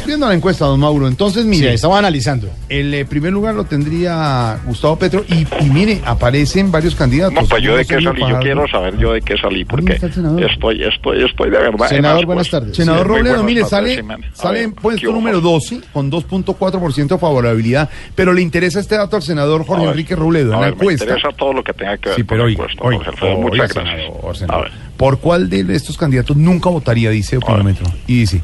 Viendo 0.05 0.27
la 0.27 0.33
encuesta, 0.35 0.65
don 0.65 0.79
Mauro, 0.79 1.07
entonces 1.07 1.45
mire. 1.45 1.69
Sí, 1.69 1.75
estaba 1.75 1.97
analizando. 1.99 2.49
El 2.69 2.93
eh, 2.93 3.05
primer 3.05 3.33
lugar 3.33 3.55
lo 3.55 3.63
tendría 3.63 4.59
Gustavo 4.65 4.97
Petro 4.97 5.25
y, 5.27 5.45
y 5.63 5.69
mire, 5.69 6.01
aparecen 6.05 6.71
varios 6.71 6.95
candidatos. 6.95 7.33
No, 7.41 7.47
pues 7.47 7.63
yo 7.63 7.75
de 7.75 7.85
qué 7.85 8.01
salí, 8.01 8.21
yo 8.27 8.39
quiero 8.39 8.67
saber 8.67 8.97
yo 8.97 9.13
de 9.13 9.21
qué 9.21 9.37
salí, 9.37 9.65
porque 9.65 9.93
estoy, 9.93 10.83
estoy, 10.83 11.23
estoy 11.23 11.49
de 11.49 11.57
verdad. 11.57 11.87
en 11.91 11.95
Senador, 11.97 12.25
buenas 12.25 12.49
tardes. 12.49 12.75
Senador 12.75 13.07
Robledo, 13.07 13.29
buenas 13.37 13.45
mire, 13.45 13.61
tardes, 13.63 13.95
sale, 13.95 14.17
sale 14.33 14.53
ver, 14.59 14.63
en 14.65 14.71
puesto 14.73 15.11
número 15.11 15.41
12 15.41 15.81
con 15.91 16.11
2.4% 16.11 17.07
de 17.07 17.17
favorabilidad, 17.17 17.89
pero 18.15 18.33
le 18.33 18.41
interesa 18.41 18.79
este 18.79 18.95
dato 18.97 19.15
al 19.15 19.23
senador 19.23 19.65
Jorge 19.65 19.83
ver, 19.83 19.91
Enrique 19.91 20.15
Robledo 20.15 20.45
en 20.53 20.59
la 20.61 20.67
ver, 20.67 20.69
me 20.75 20.81
encuesta. 20.81 21.03
interesa 21.05 21.29
todo 21.35 21.53
lo 21.53 21.63
que 21.63 21.73
tenga 21.73 21.97
que 21.97 22.09
ver 22.09 22.15
Sí, 22.17 22.21
con 22.23 22.27
pero 22.27 22.43
la 22.43 22.45
oiga, 22.45 22.63
encuesta, 22.63 22.83
oiga, 22.83 23.11
oiga, 23.21 23.35
muchas 23.37 23.73
gracias. 23.73 23.95
senador, 24.05 24.37
senador. 24.37 24.71
¿Por 24.97 25.19
cuál 25.19 25.49
de 25.49 25.75
estos 25.75 25.97
candidatos 25.97 26.37
nunca 26.37 26.69
votaría, 26.69 27.09
dice 27.09 27.37
Opinómetro? 27.37 27.85
Y 28.07 28.19
dice, 28.19 28.41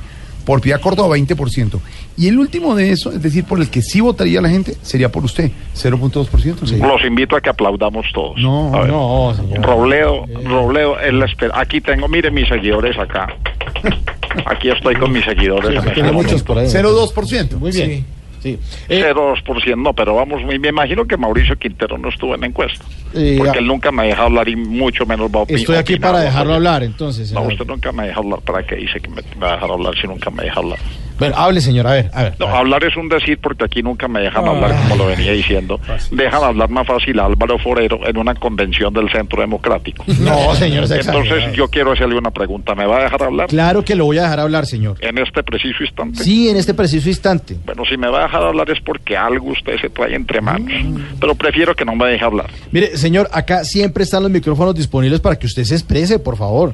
por 0.51 0.59
Piedad 0.59 0.81
Córdoba 0.81 1.15
20%. 1.15 1.79
Y 2.17 2.27
el 2.27 2.37
último 2.37 2.75
de 2.75 2.91
eso, 2.91 3.09
es 3.09 3.21
decir, 3.21 3.45
por 3.45 3.61
el 3.61 3.69
que 3.69 3.81
sí 3.81 4.01
votaría 4.01 4.41
la 4.41 4.49
gente, 4.49 4.75
sería 4.81 5.09
por 5.09 5.23
usted, 5.23 5.49
0.2%. 5.73 6.67
Sí. 6.67 6.75
Los 6.75 7.05
invito 7.05 7.37
a 7.37 7.39
que 7.39 7.49
aplaudamos 7.49 8.05
todos. 8.13 8.37
No, 8.37 8.75
A 8.75 8.81
ver. 8.81 8.89
no, 8.89 9.33
señor. 9.33 9.65
Robledo, 9.65 10.25
Robledo, 10.43 10.97
esper- 10.99 11.51
aquí 11.53 11.79
tengo, 11.79 12.09
mire 12.09 12.31
mis 12.31 12.49
seguidores 12.49 12.99
acá. 12.99 13.33
Aquí 14.45 14.69
estoy 14.69 14.95
con 14.95 15.13
mis 15.13 15.23
seguidores. 15.23 15.69
en 15.71 15.87
este 15.87 16.03
momento. 16.03 16.35
0.2%. 16.35 17.53
Muy 17.57 17.71
bien. 17.71 17.89
Sí. 17.89 18.05
Eh, 18.43 18.57
0.2%, 19.13 19.75
no, 19.77 19.93
pero 19.93 20.15
vamos, 20.15 20.43
me 20.43 20.55
imagino 20.69 21.05
que 21.05 21.15
Mauricio 21.17 21.55
Quintero 21.57 21.97
no 21.97 22.09
estuvo 22.09 22.33
en 22.35 22.41
la 22.41 22.47
encuesta. 22.47 22.83
Eh, 23.13 23.35
porque 23.37 23.59
él 23.59 23.67
nunca 23.67 23.91
me 23.91 24.07
deja 24.07 24.23
hablar 24.23 24.47
y 24.49 24.55
mucho 24.55 25.05
menos 25.05 25.29
va 25.29 25.41
a 25.41 25.43
opi- 25.43 25.55
Estoy 25.55 25.75
aquí 25.75 25.93
opinar, 25.93 26.11
para 26.11 26.23
dejarlo 26.23 26.53
hablar, 26.55 26.83
entonces. 26.83 27.31
No, 27.31 27.41
usted 27.43 27.65
nunca 27.65 27.91
me 27.91 28.07
deja 28.07 28.19
hablar. 28.19 28.39
¿Para 28.41 28.63
qué 28.65 28.75
dice 28.75 28.99
que 28.99 29.09
me 29.09 29.21
va 29.39 29.51
a 29.51 29.53
dejar 29.55 29.71
hablar 29.71 29.95
si 29.99 30.07
nunca 30.07 30.29
me 30.29 30.43
deja 30.43 30.59
hablar? 30.59 30.79
Bueno, 31.21 31.35
hable, 31.37 31.61
señor, 31.61 31.85
a 31.85 31.91
ver, 31.91 32.09
a 32.15 32.23
ver. 32.23 32.33
No, 32.39 32.47
hablar 32.47 32.83
es 32.83 32.97
un 32.97 33.07
decir 33.07 33.37
porque 33.39 33.65
aquí 33.65 33.83
nunca 33.83 34.07
me 34.07 34.21
dejan 34.21 34.43
hablar 34.47 34.75
como 34.81 34.95
lo 34.95 35.05
venía 35.05 35.31
diciendo. 35.33 35.79
Dejan 36.09 36.43
hablar 36.43 36.67
más 36.71 36.87
fácil 36.87 37.19
a 37.19 37.25
Álvaro 37.25 37.59
Forero 37.59 37.99
en 38.07 38.17
una 38.17 38.33
convención 38.33 38.91
del 38.91 39.07
Centro 39.11 39.39
Democrático. 39.39 40.03
No, 40.21 40.55
señor, 40.55 40.83
exagerado. 40.83 41.19
Entonces 41.21 41.53
yo 41.53 41.67
quiero 41.67 41.91
hacerle 41.91 42.17
una 42.17 42.31
pregunta. 42.31 42.73
¿Me 42.73 42.87
va 42.87 43.01
a 43.01 43.03
dejar 43.03 43.21
hablar? 43.21 43.47
Claro 43.49 43.83
que 43.83 43.93
lo 43.95 44.05
voy 44.05 44.17
a 44.17 44.23
dejar 44.23 44.39
hablar, 44.39 44.65
señor. 44.65 44.97
En 44.99 45.19
este 45.19 45.43
preciso 45.43 45.83
instante. 45.83 46.23
Sí, 46.23 46.49
en 46.49 46.57
este 46.57 46.73
preciso 46.73 47.07
instante. 47.07 47.57
Bueno, 47.65 47.83
si 47.85 47.97
me 47.97 48.07
va 48.07 48.21
a 48.21 48.23
dejar 48.23 48.41
hablar 48.41 48.69
es 48.71 48.79
porque 48.81 49.15
algo 49.15 49.51
usted 49.51 49.79
se 49.79 49.89
trae 49.89 50.15
entre 50.15 50.41
manos. 50.41 50.71
Pero 51.19 51.35
prefiero 51.35 51.75
que 51.75 51.85
no 51.85 51.95
me 51.95 52.07
deje 52.07 52.25
hablar. 52.25 52.49
Mire, 52.71 52.97
señor, 52.97 53.29
acá 53.31 53.63
siempre 53.63 54.03
están 54.03 54.23
los 54.23 54.31
micrófonos 54.31 54.73
disponibles 54.73 55.19
para 55.19 55.37
que 55.37 55.45
usted 55.45 55.63
se 55.65 55.75
exprese, 55.75 56.17
por 56.17 56.35
favor. 56.35 56.73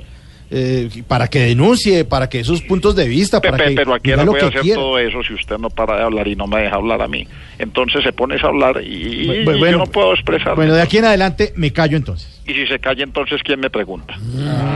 Eh, 0.50 1.04
para 1.08 1.28
que 1.28 1.40
denuncie, 1.40 2.06
para 2.06 2.30
que 2.30 2.40
esos 2.40 2.62
puntos 2.62 2.96
de 2.96 3.06
vista, 3.06 3.42
para 3.42 3.58
Pepe, 3.58 3.70
que 3.70 3.76
pero 3.76 3.94
aquí 3.94 4.12
no 4.12 4.26
voy 4.28 4.40
a 4.40 4.46
hacer 4.46 4.62
quiera. 4.62 4.80
todo 4.80 4.98
eso 4.98 5.22
si 5.22 5.34
usted 5.34 5.58
no 5.58 5.70
para 5.70 5.98
de 5.98 6.04
hablar 6.04 6.26
y 6.26 6.38
no 6.38 6.48
me 6.48 6.62
deja 6.62 6.76
hablar 6.78 7.02
a 7.02 7.08
mí. 7.10 7.28
Entonces 7.60 8.02
se 8.02 8.14
pone 8.14 8.38
a 8.42 8.48
hablar 8.48 8.82
y, 8.82 9.44
yo 9.44 9.78
no 9.78 9.86
puedo 9.88 10.14
expresar. 10.14 10.56
Bueno, 10.56 10.74
de 10.74 10.82
aquí 10.82 11.00
en 11.00 11.06
adelante 11.06 11.52
me 11.58 11.74
callo 11.74 11.98
entonces. 11.98 12.37
Y 12.48 12.54
si 12.54 12.66
se 12.66 12.80
calla, 12.80 13.04
entonces, 13.04 13.42
¿quién 13.44 13.60
me 13.60 13.70
pregunta? 13.70 14.18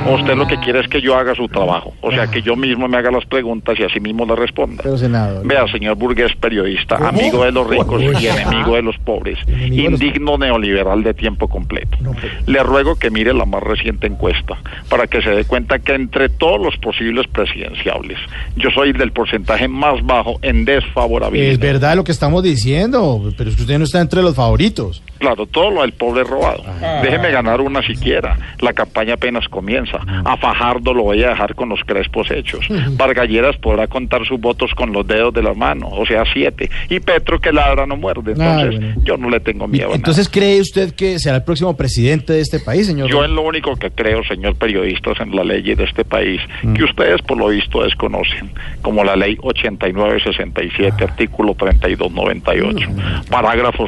O 0.06 0.16
usted 0.16 0.36
lo 0.36 0.46
que 0.46 0.58
quiere 0.60 0.82
es 0.82 0.90
que 0.90 1.02
yo 1.02 1.16
haga 1.16 1.34
su 1.36 1.48
trabajo. 1.48 1.94
O 2.02 2.12
sea, 2.12 2.28
que 2.28 2.42
yo 2.42 2.58
mismo 2.58 2.88
me 2.90 2.98
haga 2.98 3.12
las 3.12 3.26
preguntas 3.26 3.80
y 3.80 3.84
así 3.84 4.02
mismo 4.02 4.26
le 4.26 4.36
responda. 4.36 4.84
Pero, 4.84 4.98
senador. 4.98 5.48
Vea, 5.48 5.66
señor 5.72 5.96
Burgués, 5.96 6.36
periodista, 6.36 6.98
amigo 6.98 7.46
de 7.46 7.54
los 7.54 7.66
ricos 7.68 8.02
y 8.02 8.28
enemigo 8.28 8.76
de 8.76 8.82
los 8.82 8.98
pobres, 8.98 9.38
indigno 9.48 10.38
neoliberal 10.38 11.02
de 11.02 11.14
tiempo 11.14 11.48
completo. 11.48 11.98
Le 12.46 12.62
ruego 12.62 12.98
que 12.98 13.10
mire 13.10 13.34
la 13.34 13.46
más 13.46 13.64
reciente 13.64 14.08
encuesta 14.08 14.58
para 14.90 15.08
que 15.08 15.22
se 15.22 15.30
dé 15.30 15.46
cuenta 15.46 15.80
que 15.80 15.94
entre 15.94 16.28
todos 16.28 16.60
los 16.60 16.76
posibles 16.78 17.28
presidenciables, 17.28 18.18
yo 18.58 18.70
soy 18.72 18.92
del 18.92 19.14
porcentaje 19.14 19.70
más 19.70 20.06
bajo 20.06 20.40
en 20.42 20.66
desfavorabilidad. 20.66 21.54
Es 21.54 21.60
verdad 21.60 21.96
lo 21.96 22.04
que 22.04 22.12
estamos 22.12 22.44
diciendo, 22.44 23.32
pero 23.38 23.50
es 23.50 23.56
que 23.56 23.62
usted 23.62 23.78
no 23.78 23.86
está 23.86 24.02
entre 24.02 24.22
los 24.22 24.36
favoritos. 24.36 25.02
Claro, 25.22 25.46
todo 25.46 25.70
lo 25.70 25.82
del 25.82 25.94
pobre 25.94 26.24
robado. 26.24 26.64
Déjeme 27.04 27.30
ganar 27.32 27.62
una 27.62 27.82
siquiera. 27.84 28.38
La 28.60 28.74
campaña 28.74 29.14
apenas 29.14 29.48
comienza. 29.48 30.00
A 30.26 30.36
Fajardo 30.36 30.94
lo 30.96 31.04
voy 31.04 31.24
a 31.24 31.30
dejar 31.30 31.54
con 31.56 31.70
los 31.70 31.80
crespos 31.86 32.30
hechos. 32.32 32.66
Vargalleras 32.98 33.56
podrá 33.58 33.86
contar 33.88 34.26
sus 34.26 34.40
votos 34.42 34.72
con 34.74 34.92
los 34.92 35.06
dedos 35.06 35.32
de 35.34 35.44
la 35.44 35.54
mano, 35.54 35.90
o 35.90 36.06
sea, 36.08 36.24
siete. 36.34 36.70
Y 36.90 37.00
Petro 37.00 37.40
que 37.40 37.54
ladra 37.54 37.86
no 37.86 37.96
muerde. 37.98 38.34
Ah, 38.40 38.62
Entonces, 38.62 38.80
bueno. 38.82 39.02
yo 39.04 39.18
no 39.18 39.30
le 39.30 39.40
tengo 39.40 39.68
miedo 39.68 39.86
a 39.86 39.88
nada. 39.90 39.96
Entonces, 39.98 40.28
¿cree 40.28 40.60
usted 40.60 40.94
que 40.96 41.20
será 41.20 41.36
el 41.38 41.44
próximo 41.44 41.78
presidente 41.78 42.34
de 42.34 42.42
este 42.42 42.60
país, 42.60 42.88
señor? 42.88 43.08
Yo 43.10 43.24
en 43.24 43.36
lo 43.36 43.44
único 43.44 43.76
que 43.76 43.92
creo, 43.92 44.24
señor 44.24 44.56
periodista, 44.56 45.12
es 45.12 45.20
en 45.20 45.36
la 45.36 45.44
ley 45.44 45.62
de 45.62 45.84
este 45.84 46.04
país, 46.04 46.42
Mm. 46.64 46.74
que 46.74 46.84
ustedes 46.84 47.22
por 47.22 47.38
lo 47.38 47.48
visto 47.50 47.84
desconocen, 47.84 48.52
como 48.82 49.04
la 49.04 49.16
ley 49.16 49.38
8967, 49.42 51.04
artículo 51.04 51.54
3298, 51.56 52.90
parágrafo 53.30 53.88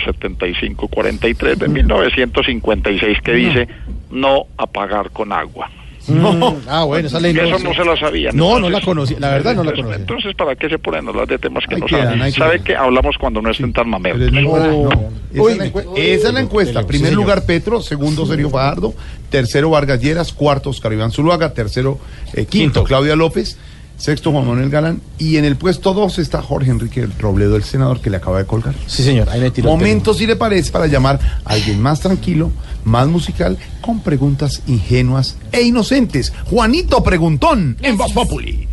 7543 1.24 1.60
de 1.60 1.68
1956, 1.68 3.22
que 3.22 3.34
dice 3.34 3.68
no 4.12 4.46
apagar 4.58 5.10
con 5.12 5.32
agua. 5.32 5.70
No. 6.08 6.58
Ah, 6.68 6.84
bueno, 6.84 7.08
esa 7.08 7.20
ley 7.20 7.34
no. 7.34 7.44
Eso 7.44 7.60
no 7.60 7.74
se 7.74 7.86
la 7.86 7.98
sabían. 7.98 8.36
No, 8.36 8.60
no 8.60 8.70
la 8.70 8.82
conocí. 8.82 9.16
La 9.18 9.30
verdad 9.30 9.56
no 9.56 9.64
la 9.64 9.72
conocí. 9.72 9.96
Entonces, 9.96 10.36
¿para 10.36 10.56
qué 10.56 10.68
se 10.68 10.78
ponen 10.78 11.08
a 11.08 11.10
hablar 11.12 11.28
de 11.28 11.38
temas 11.38 11.64
que 11.68 11.78
no 11.78 11.86
quedan, 11.86 12.18
saben? 12.18 12.34
¿Sabe 12.34 12.60
que 12.62 12.76
hablamos 12.76 13.18
cuando 13.18 13.42
no 13.42 13.50
estén 13.50 13.72
tan 13.72 13.90
mamertos? 13.90 14.32
No, 14.32 14.58
no. 14.58 14.90
Esa, 15.34 15.66
esa 15.96 16.28
es 16.28 16.34
la 16.34 16.42
encuesta. 16.42 16.86
Primer 16.86 17.14
lugar 17.14 17.46
Petro, 17.46 17.82
segundo 17.82 18.26
Sergio 18.26 18.50
Fajardo, 18.50 18.94
tercero 19.30 19.70
Vargas 19.70 20.02
Lleras, 20.02 20.34
cuarto 20.34 20.70
Oscar 20.70 20.92
Iván 20.94 21.12
Zuluaga, 21.12 21.54
tercero, 21.54 22.00
eh, 22.34 22.46
quinto, 22.46 22.84
Claudia 22.84 23.16
López, 23.16 23.58
sexto 23.98 24.32
Juan 24.32 24.48
Manuel 24.48 24.70
Galán 24.70 25.02
y 25.18 25.38
en 25.38 25.46
el 25.46 25.56
puesto 25.56 25.94
dos 25.94 26.20
está 26.20 26.42
Jorge 26.42 26.72
Enrique 26.72 27.08
Robledo, 27.20 27.56
el 27.56 27.64
senador 27.64 28.02
que 28.02 28.10
le 28.10 28.18
acaba 28.18 28.40
de 28.40 28.46
colgar. 28.46 28.76
Sí, 28.88 29.04
señor, 29.04 29.30
ahí 29.30 29.40
me 29.40 29.52
tiró 29.52 29.70
Momento, 29.70 30.14
si 30.14 30.26
le 30.26 30.36
parece, 30.36 30.72
para 30.72 30.88
llamar 30.88 31.20
a 31.46 31.54
alguien 31.54 31.82
más 31.82 32.00
tranquilo, 32.00 32.52
más 32.84 33.08
musical, 33.08 33.58
con 33.82 34.02
preguntas 34.02 34.62
ingenuas 34.68 35.38
e 35.52 35.62
inocentes. 35.62 36.34
Juanito 36.46 37.04
Preguntón 37.04 37.78
en 37.82 37.98
Voz 37.98 38.12
Populi. 38.12 38.68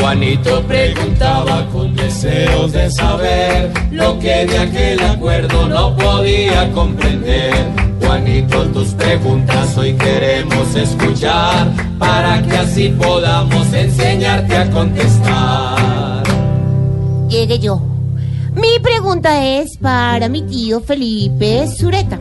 Juanito 0.00 0.62
preguntaba 0.66 1.66
con 1.70 1.94
deseos 1.94 2.72
de 2.72 2.90
saber 2.90 3.70
lo 3.90 4.18
que 4.18 4.46
de 4.46 4.58
aquel 4.58 5.00
acuerdo 5.00 5.68
no 5.68 5.94
podía 5.94 6.72
comprender. 6.72 7.89
Juanito, 8.10 8.66
tus 8.72 8.88
preguntas 8.88 9.78
hoy 9.78 9.92
queremos 9.92 10.74
escuchar 10.74 11.72
para 11.96 12.42
que 12.42 12.56
así 12.56 12.88
podamos 12.88 13.72
enseñarte 13.72 14.56
a 14.56 14.68
contestar. 14.68 16.24
Llegué 17.28 17.60
yo. 17.60 17.80
Mi 18.56 18.80
pregunta 18.82 19.46
es 19.46 19.78
para 19.78 20.28
mi 20.28 20.42
tío 20.42 20.80
Felipe 20.80 21.68
Zureta. 21.68 22.18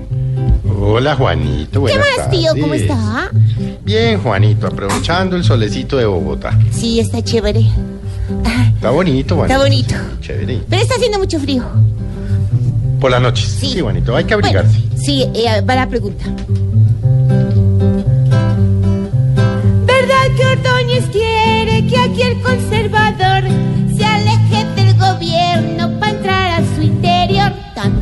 Hola 0.80 1.16
Juanito, 1.16 1.84
¿Qué 1.86 1.98
más, 1.98 2.30
tío? 2.30 2.52
¿Cómo 2.62 2.76
está? 2.76 3.32
Bien, 3.84 4.22
Juanito, 4.22 4.68
aprovechando 4.68 5.36
el 5.38 5.44
solecito 5.44 5.98
de 5.98 6.06
Bogotá. 6.06 6.56
Sí, 6.70 7.00
está 7.00 7.24
chévere. 7.24 7.66
Está 8.76 8.92
bonito, 8.92 9.36
Juanito. 9.36 9.56
Está 9.56 9.58
bonito. 9.58 9.96
Chévere. 10.22 10.62
Pero 10.70 10.82
está 10.84 10.94
haciendo 10.94 11.18
mucho 11.18 11.40
frío. 11.40 11.64
Por 13.00 13.12
las 13.12 13.22
noches. 13.22 13.46
Sí, 13.60 13.80
Juanito, 13.80 14.16
hay 14.16 14.26
que 14.26 14.34
abrigarse. 14.34 14.78
Sí, 14.98 15.26
eh, 15.34 15.62
va 15.62 15.76
la 15.76 15.88
pregunta. 15.88 16.26
¿Verdad 19.86 20.26
que 20.38 20.46
Ordóñez 20.46 21.06
quiere 21.12 21.88
que 21.88 21.98
aquí 21.98 22.22
el 22.24 22.42
conservador 22.42 23.44
se 23.96 24.06
aleje 24.06 24.66
del 24.76 24.98
gobierno 24.98 26.00
para 26.00 26.12
entrar 26.12 26.62
a 26.62 26.76
su 26.76 26.82
interior? 26.82 27.52
Tan, 27.76 27.94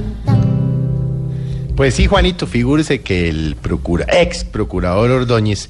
Pues 1.75 1.93
sí, 1.93 2.07
Juanito, 2.07 2.47
figúrese 2.47 3.01
que 3.01 3.29
el 3.29 3.55
procura, 3.55 4.05
ex 4.11 4.43
procurador 4.43 5.11
Ordóñez 5.11 5.69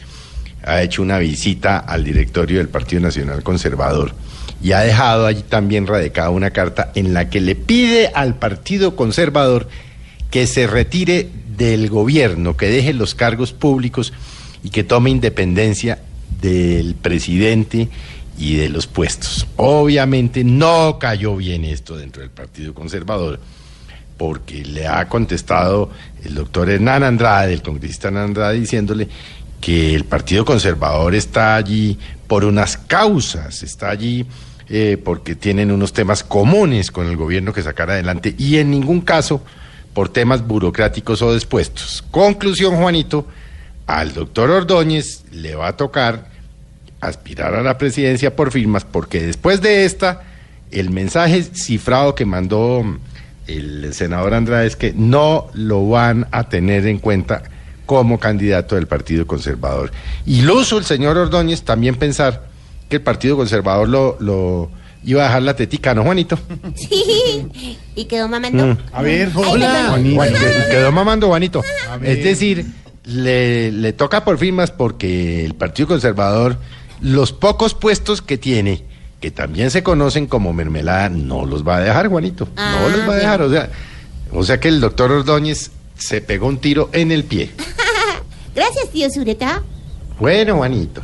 ha 0.63 0.81
hecho 0.81 1.01
una 1.01 1.17
visita 1.19 1.79
al 1.79 2.03
directorio 2.03 2.59
del 2.59 2.69
Partido 2.69 3.01
Nacional 3.01 3.43
Conservador 3.43 4.13
y 4.61 4.71
ha 4.71 4.81
dejado 4.81 5.25
allí 5.25 5.43
también 5.43 5.87
radicada 5.87 6.29
una 6.29 6.51
carta 6.51 6.91
en 6.95 7.13
la 7.13 7.29
que 7.29 7.41
le 7.41 7.55
pide 7.55 8.07
al 8.13 8.35
Partido 8.35 8.95
Conservador 8.95 9.67
que 10.31 10.47
se 10.47 10.67
retire 10.67 11.29
del 11.57 11.89
gobierno, 11.89 12.57
que 12.57 12.67
deje 12.67 12.93
los 12.93 13.15
cargos 13.15 13.53
públicos 13.53 14.13
y 14.63 14.69
que 14.69 14.83
tome 14.83 15.09
independencia 15.09 15.99
del 16.41 16.95
presidente 16.95 17.89
y 18.37 18.55
de 18.55 18.69
los 18.69 18.87
puestos. 18.87 19.47
Obviamente 19.55 20.43
no 20.43 20.99
cayó 20.99 21.35
bien 21.35 21.65
esto 21.65 21.97
dentro 21.97 22.21
del 22.21 22.31
Partido 22.31 22.73
Conservador 22.73 23.39
porque 24.17 24.65
le 24.65 24.87
ha 24.87 25.07
contestado 25.07 25.91
el 26.23 26.35
doctor 26.35 26.69
Hernán 26.69 27.03
Andrade, 27.03 27.53
el 27.53 27.61
congresista 27.61 28.07
Hernán 28.07 28.25
Andrade, 28.25 28.59
diciéndole 28.59 29.07
que 29.61 29.95
el 29.95 30.05
Partido 30.05 30.45
Conservador 30.45 31.15
está 31.15 31.55
allí 31.55 31.97
por 32.27 32.45
unas 32.45 32.77
causas, 32.77 33.63
está 33.63 33.89
allí 33.89 34.25
eh, 34.69 35.01
porque 35.03 35.35
tienen 35.35 35.71
unos 35.71 35.93
temas 35.93 36.23
comunes 36.23 36.91
con 36.91 37.07
el 37.07 37.15
gobierno 37.15 37.53
que 37.53 37.63
sacar 37.63 37.89
adelante 37.89 38.35
y 38.37 38.57
en 38.57 38.69
ningún 38.69 39.01
caso 39.01 39.41
por 39.93 40.09
temas 40.09 40.45
burocráticos 40.45 41.21
o 41.21 41.33
despuestos. 41.33 42.03
Conclusión, 42.11 42.75
Juanito, 42.75 43.25
al 43.87 44.13
doctor 44.13 44.51
Ordóñez 44.51 45.23
le 45.31 45.55
va 45.55 45.69
a 45.69 45.77
tocar 45.77 46.27
aspirar 46.99 47.55
a 47.55 47.61
la 47.61 47.77
presidencia 47.77 48.35
por 48.35 48.51
firmas, 48.51 48.83
porque 48.83 49.21
después 49.21 49.61
de 49.61 49.85
esta, 49.85 50.23
el 50.71 50.89
mensaje 50.89 51.43
cifrado 51.43 52.15
que 52.15 52.25
mandó 52.25 52.83
el 53.47 53.93
senador 53.93 54.33
Andrade 54.33 54.67
es 54.67 54.75
que 54.75 54.93
no 54.93 55.47
lo 55.53 55.87
van 55.87 56.27
a 56.31 56.49
tener 56.49 56.85
en 56.85 56.99
cuenta 56.99 57.43
como 57.87 58.19
candidato 58.19 58.75
del 58.75 58.85
Partido 58.85 59.25
Conservador. 59.25 59.91
Iluso 60.27 60.77
el 60.77 60.85
señor 60.85 61.17
Ordóñez 61.17 61.63
también 61.63 61.95
pensar 61.95 62.43
que 62.89 62.97
el 62.97 63.01
Partido 63.01 63.35
Conservador 63.35 63.89
lo, 63.89 64.17
lo 64.19 64.69
iba 65.03 65.23
a 65.23 65.25
dejar 65.27 65.41
la 65.41 65.55
tetica, 65.55 65.95
¿no, 65.95 66.03
Juanito? 66.03 66.37
Sí. 66.75 67.77
¿Y 67.95 68.05
quedó 68.05 68.27
mamando? 68.27 68.67
Mm. 68.67 68.77
A 68.93 69.01
ver, 69.01 69.31
hola. 69.33 69.85
Juanito, 69.89 70.21
que- 70.21 70.69
quedó 70.69 70.91
mamando 70.91 71.27
Juanito. 71.27 71.63
Es 72.03 72.23
decir, 72.23 72.65
le, 73.05 73.71
le 73.71 73.93
toca 73.93 74.23
por 74.23 74.37
firmas 74.37 74.69
porque 74.69 75.43
el 75.45 75.55
Partido 75.55 75.87
Conservador, 75.87 76.57
los 77.01 77.31
pocos 77.33 77.73
puestos 77.73 78.21
que 78.21 78.37
tiene, 78.37 78.83
que 79.21 79.31
también 79.31 79.71
se 79.71 79.81
conocen 79.81 80.27
como 80.27 80.51
mermelada, 80.53 81.09
no 81.09 81.45
los 81.45 81.65
va 81.67 81.77
a 81.77 81.81
dejar, 81.81 82.07
Juanito. 82.09 82.47
no 82.55 82.89
los 82.89 83.07
va 83.07 83.13
a 83.13 83.17
dejar. 83.17 83.41
O 83.41 83.49
sea, 83.49 83.69
o 84.31 84.43
sea 84.43 84.59
que 84.59 84.67
el 84.67 84.79
doctor 84.81 85.11
Ordóñez 85.11 85.71
se 85.97 86.21
pegó 86.21 86.47
un 86.47 86.59
tiro 86.59 86.89
en 86.93 87.11
el 87.11 87.23
pie. 87.23 87.51
Gracias, 88.55 88.89
tío 88.89 89.09
Zureta. 89.09 89.63
Bueno, 90.19 90.57
Juanito. 90.57 91.01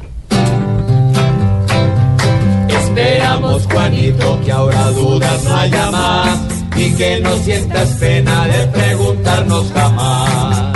Esperamos, 2.70 3.66
Juanito, 3.66 4.40
que 4.44 4.52
ahora 4.52 4.92
dudas 4.92 5.44
no 5.44 5.56
haya 5.56 5.92
más 5.92 6.40
y 6.76 6.94
que 6.94 7.20
no 7.22 7.36
sientas 7.38 7.90
pena 8.00 8.48
de 8.48 8.68
preguntarnos 8.68 9.72
jamás. 9.74 10.74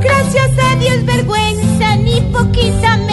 Gracias 0.00 0.50
a 0.58 0.76
Dios, 0.76 1.04
vergüenza 1.04 1.96
ni 1.96 2.20
poquita 2.32 2.96
me 2.98 3.03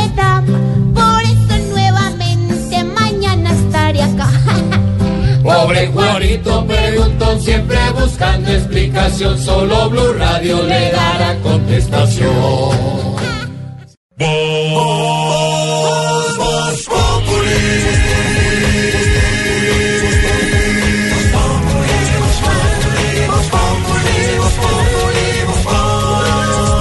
que 5.81 5.87
Juanito 5.87 6.67
preguntó, 6.67 7.39
siempre 7.39 7.77
buscando 7.99 8.51
explicación, 8.51 9.37
solo 9.39 9.89
Blue 9.89 10.13
Radio 10.13 10.61
le 10.63 10.91
dará 10.91 11.35
contestación. 11.41 12.29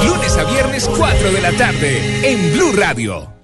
Lunes 0.04 0.36
a 0.36 0.44
viernes 0.44 0.90
4 0.96 1.32
de 1.32 1.40
la 1.40 1.52
tarde 1.52 2.30
en 2.30 2.52
Blue 2.52 2.72
Radio. 2.72 3.39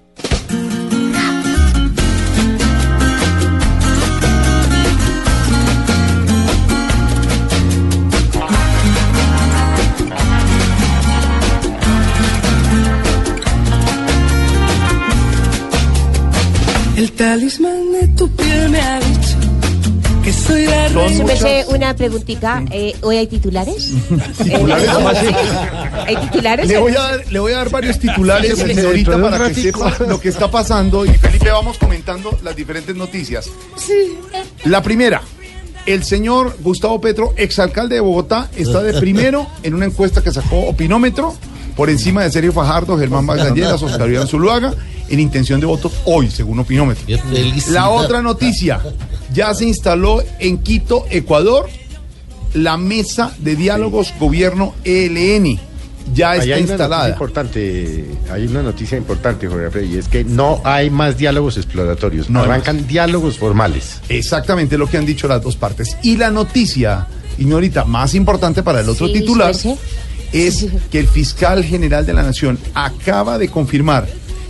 El 16.96 17.12
talismán 17.12 17.92
de 17.92 18.08
tu 18.08 18.28
piel 18.30 18.70
me 18.70 18.80
ha 18.80 18.98
dicho 19.00 19.36
que 20.24 20.32
soy 20.32 20.64
la 20.66 20.88
reina. 20.88 21.24
una 21.68 21.94
preguntita. 21.94 22.64
eh, 22.72 22.96
¿Hoy 23.02 23.16
hay 23.16 23.26
titulares? 23.28 23.92
¿Titulares? 24.42 24.88
Eh, 24.88 24.92
¿Cómo 24.92 25.08
así? 25.10 25.26
¿Hay 26.06 26.16
titulares? 26.16 26.66
Le 26.66 26.78
voy, 26.78 26.92
a 26.96 27.00
dar, 27.00 27.32
le 27.32 27.38
voy 27.38 27.52
a 27.52 27.56
dar 27.58 27.70
varios 27.70 27.98
titulares 28.00 28.58
Sí, 28.58 28.64
sí, 28.66 28.74
señorita, 28.74 29.20
para 29.22 29.46
que 29.48 29.54
sepa 29.54 29.94
lo 30.08 30.18
que 30.18 30.28
está 30.30 30.50
pasando. 30.50 31.04
Y 31.06 31.10
Felipe, 31.10 31.48
vamos 31.50 31.78
comentando 31.78 32.36
las 32.42 32.56
diferentes 32.56 32.96
noticias. 32.96 33.48
La 34.64 34.82
primera, 34.82 35.22
el 35.84 36.02
señor 36.02 36.56
Gustavo 36.60 37.00
Petro, 37.00 37.32
exalcalde 37.36 37.94
de 37.96 38.00
Bogotá, 38.00 38.50
está 38.56 38.82
de 38.82 38.94
primero 38.98 39.46
en 39.62 39.74
una 39.74 39.84
encuesta 39.86 40.22
que 40.24 40.32
sacó 40.32 40.60
Opinómetro, 40.62 41.36
por 41.76 41.88
encima 41.88 42.24
de 42.24 42.32
Sergio 42.32 42.52
Fajardo, 42.52 42.98
Germán 42.98 43.26
Vallalleras, 43.26 43.80
Oscar 43.82 44.10
Iván 44.10 44.26
Zuluaga, 44.26 44.74
en 45.08 45.20
intención 45.20 45.60
de 45.60 45.66
votos 45.66 45.92
hoy, 46.04 46.30
según 46.30 46.58
Opinómetro. 46.60 47.04
La 47.70 47.88
otra 47.90 48.22
noticia, 48.22 48.80
ya 49.32 49.54
se 49.54 49.64
instaló 49.66 50.22
en 50.38 50.58
Quito, 50.58 51.06
Ecuador, 51.10 51.68
la 52.54 52.76
mesa 52.76 53.34
de 53.38 53.56
diálogos 53.56 54.12
gobierno 54.18 54.74
ELN. 54.84 55.58
Ya 56.14 56.36
está 56.36 56.42
hay 56.44 56.48
una 56.50 56.56
noticia 56.56 56.58
instalada. 56.60 57.08
importante, 57.08 58.04
hay 58.30 58.46
una 58.46 58.62
noticia 58.62 58.96
importante, 58.96 59.48
Jorge 59.48 59.66
Alfredo, 59.66 59.86
y 59.86 59.96
es 59.96 60.06
que 60.08 60.22
no 60.24 60.60
hay 60.64 60.88
más 60.88 61.18
diálogos 61.18 61.56
exploratorios, 61.56 62.30
No 62.30 62.42
arrancan 62.42 62.86
diálogos 62.86 63.38
formales. 63.38 64.00
Exactamente 64.08 64.78
lo 64.78 64.88
que 64.88 64.98
han 64.98 65.04
dicho 65.06 65.26
las 65.26 65.42
dos 65.42 65.56
partes. 65.56 65.96
Y 66.04 66.16
la 66.16 66.30
noticia, 66.30 67.08
señorita, 67.36 67.84
más 67.84 68.14
importante 68.14 68.62
para 68.62 68.80
el 68.80 68.88
otro 68.88 69.08
Sí, 69.08 69.14
titular 69.14 69.54
sí, 69.56 69.74
sí. 70.32 70.38
es 70.38 70.66
que 70.92 71.00
el 71.00 71.08
fiscal 71.08 71.64
general 71.64 72.06
de 72.06 72.14
la 72.14 72.22
Nación 72.22 72.56
acaba 72.74 73.36
de 73.36 73.48
confirmar 73.48 74.06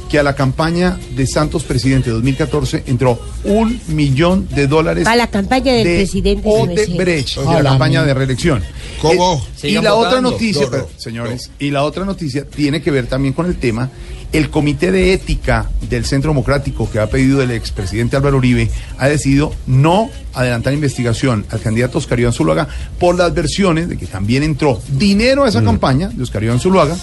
que 0.08 0.18
a 0.18 0.22
la 0.22 0.34
campaña 0.34 0.98
de 1.14 1.26
Santos 1.26 1.64
Presidente 1.64 2.10
2014 2.10 2.84
entró 2.86 3.18
un 3.44 3.80
millón 3.88 4.48
de 4.48 4.66
dólares 4.66 5.04
Para 5.04 5.16
la 5.16 5.26
campaña 5.28 5.72
del 5.72 5.84
de 5.84 5.96
presidente. 5.96 6.48
Odebrecht, 6.48 7.38
de 7.38 7.44
la 7.44 7.62
la 7.62 7.70
campaña 7.70 8.00
mía. 8.00 8.06
de 8.08 8.14
reelección. 8.14 8.62
¿Cómo? 9.00 9.44
Eh, 9.62 9.70
y 9.70 9.72
la 9.80 9.94
otra 9.94 10.20
noticia, 10.20 10.62
No, 10.62 10.66
no, 10.66 10.70
pero, 10.70 10.90
señores, 10.96 11.50
y 11.58 11.70
la 11.70 11.84
otra 11.84 12.04
noticia 12.04 12.44
tiene 12.44 12.80
que 12.82 12.90
ver 12.90 13.06
también 13.06 13.34
con 13.34 13.46
el 13.46 13.56
tema. 13.56 13.90
El 14.32 14.50
Comité 14.50 14.90
de 14.90 15.12
Ética 15.12 15.70
del 15.88 16.04
Centro 16.04 16.32
Democrático 16.32 16.90
que 16.90 16.98
ha 16.98 17.08
pedido 17.08 17.42
el 17.42 17.52
expresidente 17.52 18.16
Álvaro 18.16 18.38
Uribe 18.38 18.68
ha 18.98 19.08
decidido 19.08 19.52
no 19.66 20.10
adelantar 20.34 20.74
investigación 20.74 21.46
al 21.50 21.60
candidato 21.60 21.98
Oscar 21.98 22.18
Iván 22.18 22.32
Zuluaga 22.32 22.68
por 22.98 23.16
las 23.16 23.32
versiones 23.32 23.88
de 23.88 23.96
que 23.96 24.06
también 24.06 24.42
entró 24.42 24.80
dinero 24.88 25.44
a 25.44 25.48
esa 25.48 25.62
campaña 25.62 26.08
de 26.08 26.22
Oscar 26.22 26.42
Iván 26.42 26.58
Zuluaga 26.58 26.96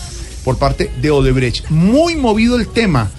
por 0.44 0.58
parte 0.58 0.92
de 1.02 1.12
Odebrecht. 1.12 1.70
Muy 1.70 2.16
movido 2.16 2.58
el 2.58 2.68
tema. 2.68 3.10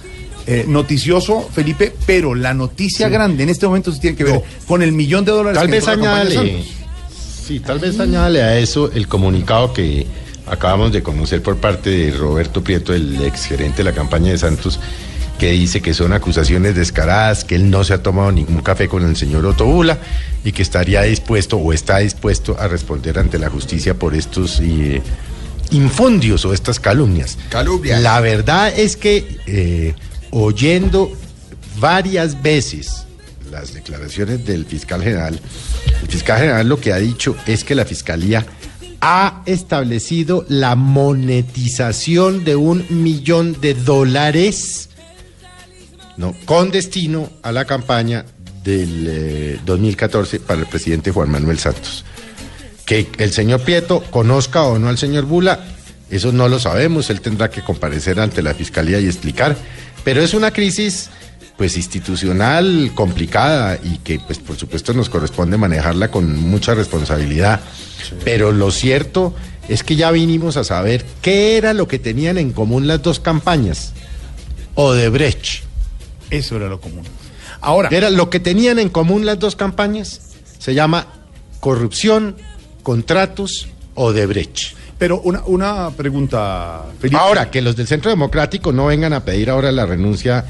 eh, 0.47 0.63
noticioso, 0.67 1.49
Felipe, 1.51 1.91
pero 2.05 2.35
la 2.35 2.53
noticia 2.53 3.09
grande 3.09 3.41
en 3.43 3.49
este 3.49 3.65
momento 3.65 3.91
sí 3.91 3.99
tiene 3.99 4.15
que 4.15 4.23
ver 4.25 4.43
con 4.67 4.83
el 4.83 4.91
millón 4.91 5.25
de 5.25 5.31
dólares 5.31 5.57
Tal 5.57 5.65
que 5.67 5.71
vez 5.71 5.87
entró 5.87 5.93
a 5.93 5.95
la 5.95 6.03
campaña 6.03 6.29
de 6.29 6.37
añádale, 6.37 6.63
Santos. 6.63 7.45
sí, 7.47 7.59
tal 7.61 7.79
vez 7.79 7.99
añádale 7.99 8.43
a 8.43 8.59
eso 8.59 8.91
el 8.93 9.07
comunicado 9.07 9.73
que 9.73 10.05
acabamos 10.45 10.91
de 10.93 11.01
conocer 11.01 11.41
por 11.41 11.57
parte 11.57 11.89
de 11.89 12.11
Roberto 12.11 12.63
Prieto, 12.63 12.93
el 12.93 13.19
exgerente 13.23 13.77
de 13.77 13.85
la 13.85 13.93
campaña 13.93 14.31
de 14.33 14.37
Santos, 14.37 14.79
que 15.39 15.49
dice 15.51 15.81
que 15.81 15.95
son 15.95 16.13
acusaciones 16.13 16.75
descaradas, 16.75 17.43
que 17.43 17.55
él 17.55 17.71
no 17.71 17.83
se 17.83 17.95
ha 17.95 18.03
tomado 18.03 18.31
ningún 18.31 18.61
café 18.61 18.87
con 18.87 19.03
el 19.03 19.15
señor 19.15 19.47
Otto 19.47 19.65
Bula 19.65 19.97
y 20.43 20.51
que 20.51 20.61
estaría 20.61 21.01
dispuesto 21.01 21.57
o 21.57 21.73
está 21.73 21.97
dispuesto 21.97 22.55
a 22.59 22.67
responder 22.67 23.17
ante 23.17 23.39
la 23.39 23.49
justicia 23.49 23.95
por 23.95 24.13
estos 24.13 24.59
eh, 24.61 25.01
infundios 25.71 26.45
o 26.45 26.53
estas 26.53 26.79
calumnias. 26.79 27.37
Calumnias. 27.49 28.01
La 28.01 28.19
verdad 28.19 28.77
es 28.77 28.95
que 28.97 29.39
eh, 29.45 29.95
oyendo 30.31 31.11
varias 31.79 32.41
veces 32.41 33.05
las 33.51 33.73
declaraciones 33.73 34.45
del 34.45 34.65
fiscal 34.65 35.01
general, 35.01 35.39
el 36.01 36.07
fiscal 36.07 36.39
general 36.39 36.67
lo 36.67 36.79
que 36.79 36.93
ha 36.93 36.97
dicho 36.97 37.35
es 37.45 37.63
que 37.63 37.75
la 37.75 37.85
fiscalía 37.85 38.45
ha 39.01 39.43
establecido 39.45 40.45
la 40.49 40.75
monetización 40.75 42.43
de 42.43 42.55
un 42.55 42.85
millón 42.89 43.59
de 43.61 43.73
dólares 43.73 44.89
no, 46.17 46.33
con 46.45 46.71
destino 46.71 47.29
a 47.41 47.51
la 47.51 47.65
campaña 47.65 48.25
del 48.63 49.05
eh, 49.07 49.59
2014 49.65 50.39
para 50.39 50.61
el 50.61 50.67
presidente 50.67 51.11
Juan 51.11 51.29
Manuel 51.29 51.59
Santos. 51.59 52.05
Que 52.85 53.07
el 53.17 53.31
señor 53.31 53.61
Prieto 53.61 54.01
conozca 54.11 54.63
o 54.63 54.77
no 54.77 54.89
al 54.89 54.97
señor 54.97 55.25
Bula, 55.25 55.65
eso 56.09 56.31
no 56.31 56.47
lo 56.47 56.59
sabemos, 56.59 57.09
él 57.09 57.21
tendrá 57.21 57.49
que 57.49 57.61
comparecer 57.61 58.19
ante 58.19 58.43
la 58.43 58.53
fiscalía 58.53 58.99
y 58.99 59.07
explicar, 59.07 59.57
pero 60.03 60.21
es 60.21 60.33
una 60.33 60.51
crisis 60.51 61.09
pues 61.57 61.77
institucional 61.77 62.91
complicada 62.93 63.79
y 63.81 63.97
que 63.99 64.19
pues 64.19 64.39
por 64.39 64.57
supuesto 64.57 64.93
nos 64.93 65.09
corresponde 65.09 65.57
manejarla 65.57 66.11
con 66.11 66.37
mucha 66.37 66.73
responsabilidad. 66.75 67.61
Pero 68.23 68.51
lo 68.51 68.71
cierto 68.71 69.33
es 69.69 69.83
que 69.83 69.95
ya 69.95 70.11
vinimos 70.11 70.57
a 70.57 70.63
saber 70.63 71.05
qué 71.21 71.57
era 71.57 71.73
lo 71.73 71.87
que 71.87 71.97
tenían 71.97 72.37
en 72.37 72.51
común 72.51 72.87
las 72.87 73.01
dos 73.01 73.19
campañas. 73.19 73.93
Odebrecht. 74.75 75.63
Eso 76.29 76.57
era 76.57 76.67
lo 76.67 76.81
común. 76.81 77.03
Ahora. 77.61 77.89
Era 77.91 78.09
lo 78.09 78.29
que 78.29 78.39
tenían 78.39 78.77
en 78.77 78.89
común 78.89 79.25
las 79.25 79.39
dos 79.39 79.55
campañas. 79.55 80.21
Se 80.59 80.73
llama 80.73 81.07
corrupción, 81.61 82.35
contratos, 82.85 83.67
Odebrecht. 83.95 84.75
Pero 84.99 85.19
una, 85.21 85.41
una 85.47 85.89
pregunta, 85.89 86.83
Felipe. 87.01 87.17
Ahora, 87.19 87.49
que 87.49 87.61
los 87.63 87.75
del 87.75 87.87
Centro 87.87 88.11
Democrático 88.11 88.71
no 88.71 88.85
vengan 88.85 89.11
a 89.11 89.25
pedir 89.25 89.49
ahora 89.49 89.71
la 89.71 89.87
renuncia 89.87 90.45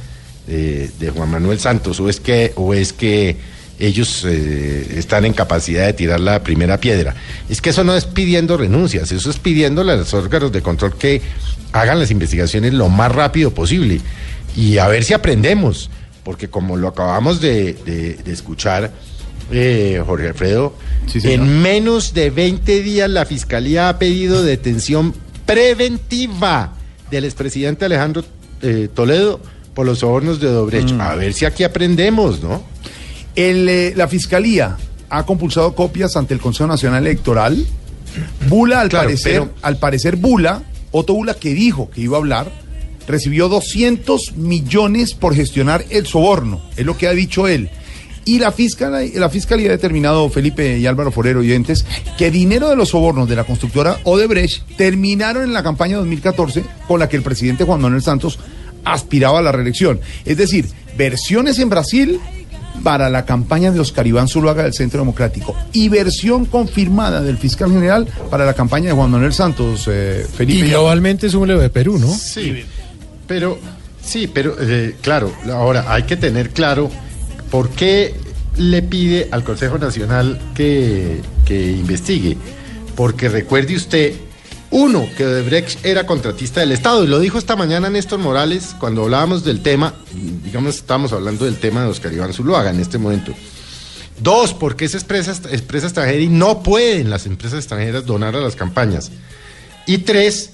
eh, 0.48 0.92
de 1.00 1.10
Juan 1.12 1.32
Manuel 1.32 1.60
Santos, 1.60 2.00
o 2.02 2.10
es 2.10 2.20
que, 2.20 2.52
o 2.58 2.74
es 2.74 2.92
que 2.94 3.38
ellos 3.80 4.24
eh, 4.28 4.96
están 4.98 5.24
en 5.26 5.34
capacidad 5.34 5.86
de 5.86 5.94
tirar 5.94 6.20
la 6.20 6.44
primera 6.44 6.78
piedra. 6.80 7.16
Es 7.50 7.62
que 7.62 7.72
eso 7.72 7.84
no 7.86 7.96
es 7.96 8.04
pidiendo 8.06 8.58
renuncias, 8.58 9.12
eso 9.14 9.30
es 9.32 9.40
pidiendo 9.40 9.82
a 9.82 9.86
los 9.86 10.14
órganos 10.14 10.52
de 10.52 10.62
control 10.62 10.96
que 10.98 11.22
hagan 11.72 12.00
las 12.00 12.12
investigaciones 12.12 12.74
lo 12.74 12.90
más 12.90 13.12
rápido 13.14 13.52
posible 13.54 14.00
y 14.56 14.78
a 14.78 14.88
ver 14.88 15.04
si 15.06 15.14
aprendemos, 15.14 15.90
porque 16.24 16.50
como 16.50 16.78
lo 16.78 16.88
acabamos 16.90 17.42
de, 17.42 17.74
de- 17.86 18.14
de 18.14 18.32
escuchar, 18.34 18.92
eh, 19.52 20.02
Jorge 20.06 20.30
Alfredo, 20.30 20.76
en 21.24 21.62
menos 21.62 22.14
de 22.14 22.30
20 22.30 22.82
días 22.82 23.10
la 23.10 23.26
Fiscalía 23.26 23.90
ha 23.90 24.00
pedido 24.00 24.44
detención 24.44 25.14
preventiva 25.46 26.74
del 27.12 27.26
expresidente 27.26 27.86
Alejandro 27.86 28.24
eh, 28.62 28.88
Toledo 28.94 29.40
por 29.74 29.86
los 29.86 30.00
sobornos 30.00 30.40
de 30.40 30.48
Dobrecht. 30.48 30.92
Mm. 30.92 31.02
A 31.02 31.16
ver 31.16 31.34
si 31.34 31.46
aquí 31.46 31.64
aprendemos, 31.64 32.42
¿no? 32.42 32.64
El, 33.36 33.68
eh, 33.68 33.94
la 33.96 34.08
Fiscalía 34.08 34.78
ha 35.10 35.26
compulsado 35.26 35.76
copias 35.76 36.16
ante 36.16 36.34
el 36.34 36.40
Consejo 36.40 36.68
Nacional 36.68 37.06
Electoral. 37.06 37.66
Bula, 38.48 38.80
al 38.82 38.90
Claro, 38.90 39.06
parecer, 39.10 39.34
pero- 39.42 39.54
al 39.62 39.78
parecer 39.78 40.16
Bula, 40.16 40.64
Otto 40.92 41.14
Bula, 41.14 41.34
que 41.34 41.54
dijo 41.54 41.90
que 41.90 42.02
iba 42.02 42.16
a 42.18 42.20
hablar, 42.22 42.50
recibió 43.08 43.50
200 43.50 44.38
millones 44.38 45.14
por 45.14 45.36
gestionar 45.36 45.84
el 45.90 46.06
soborno, 46.08 46.62
es 46.78 46.86
lo 46.86 46.98
que 46.98 47.08
ha 47.08 47.12
dicho 47.12 47.48
él. 47.48 47.70
Y 48.26 48.40
la 48.40 48.52
fiscalía, 48.52 49.20
la 49.20 49.30
fiscalía 49.30 49.70
ha 49.70 49.72
determinado, 49.72 50.28
Felipe 50.30 50.78
y 50.78 50.88
Álvaro 50.88 51.12
Forero 51.12 51.42
oyentes, 51.42 51.86
que 52.18 52.32
dinero 52.32 52.70
de 52.70 52.76
los 52.76 52.90
sobornos 52.90 53.30
de 53.30 53.36
la 53.36 53.44
constructora 53.44 54.00
Odebrecht 54.04 54.64
terminaron 54.78 55.44
en 55.44 55.54
la 55.54 55.62
campaña 55.62 55.98
2014 55.98 56.64
con 56.88 57.00
la 57.00 57.08
que 57.08 57.18
el 57.18 57.24
presidente 57.24 57.64
Juan 57.64 57.82
Manuel 57.82 58.02
Santos 58.02 58.40
aspiraba 58.84 59.40
a 59.40 59.42
la 59.42 59.52
reelección. 59.52 60.00
Es 60.26 60.38
decir, 60.38 60.68
versiones 60.98 61.60
en 61.60 61.70
Brasil 61.70 62.20
para 62.84 63.10
la 63.10 63.26
campaña 63.26 63.72
de 63.72 63.80
Oscar 63.80 64.06
Iván 64.06 64.28
Zuluaga 64.28 64.64
del 64.64 64.74
Centro 64.74 65.00
Democrático 65.00 65.56
y 65.72 65.90
versión 65.90 66.46
confirmada 66.46 67.22
del 67.22 67.38
fiscal 67.38 67.72
general 67.72 68.08
para 68.30 68.46
la 68.46 68.54
campaña 68.54 68.88
de 68.88 68.94
Juan 68.94 69.12
Manuel 69.12 69.34
Santos, 69.34 69.88
eh, 69.88 70.26
Felipe. 70.36 70.66
Y 70.66 70.70
globalmente 70.70 71.28
es 71.28 71.34
un 71.34 71.48
leo 71.48 71.60
de 71.60 71.70
Perú, 71.70 71.98
¿no? 72.00 72.14
Sí, 72.14 72.64
pero, 73.28 73.58
sí, 74.04 74.28
pero 74.28 74.56
eh, 74.60 74.96
claro, 75.02 75.32
ahora 75.52 75.86
hay 75.88 76.04
que 76.04 76.18
tener 76.18 76.50
claro 76.52 76.90
por 77.56 77.70
qué 77.70 78.14
le 78.58 78.82
pide 78.82 79.30
al 79.32 79.46
Consejo 79.46 79.78
Nacional 79.78 80.38
que, 80.54 81.22
que 81.46 81.72
investigue? 81.72 82.36
Porque 82.98 83.30
recuerde 83.30 83.78
usted, 83.78 84.14
uno, 84.72 85.08
que 85.16 85.26
Odebrecht 85.26 85.86
era 85.86 86.06
contratista 86.06 86.60
del 86.60 86.74
Estado, 86.74 87.06
y 87.06 87.08
lo 87.08 87.18
dijo 87.18 87.38
esta 87.38 87.56
mañana 87.56 87.90
Néstor 87.90 88.20
Morales 88.20 88.76
cuando 88.78 89.04
hablábamos 89.04 89.46
del 89.46 89.62
tema, 89.62 89.94
digamos, 90.44 90.76
estábamos 90.76 91.14
hablando 91.14 91.46
del 91.46 91.56
tema 91.56 91.84
de 91.84 91.88
Oscar 91.88 92.12
Iván 92.12 92.34
Zuluaga 92.34 92.72
en 92.72 92.82
este 92.82 92.98
momento. 92.98 93.32
Dos, 94.20 94.54
porque 94.54 94.84
es 94.84 94.94
empresa, 94.94 95.34
empresa 95.50 95.88
extranjera 95.88 96.20
y 96.20 96.28
no 96.28 96.62
pueden 96.62 97.10
las 97.10 97.26
empresas 97.26 97.60
extranjeras 97.60 98.06
donar 98.06 98.36
a 98.36 98.42
las 98.42 98.58
campañas. 98.58 99.12
Y 99.88 100.00
tres, 100.00 100.50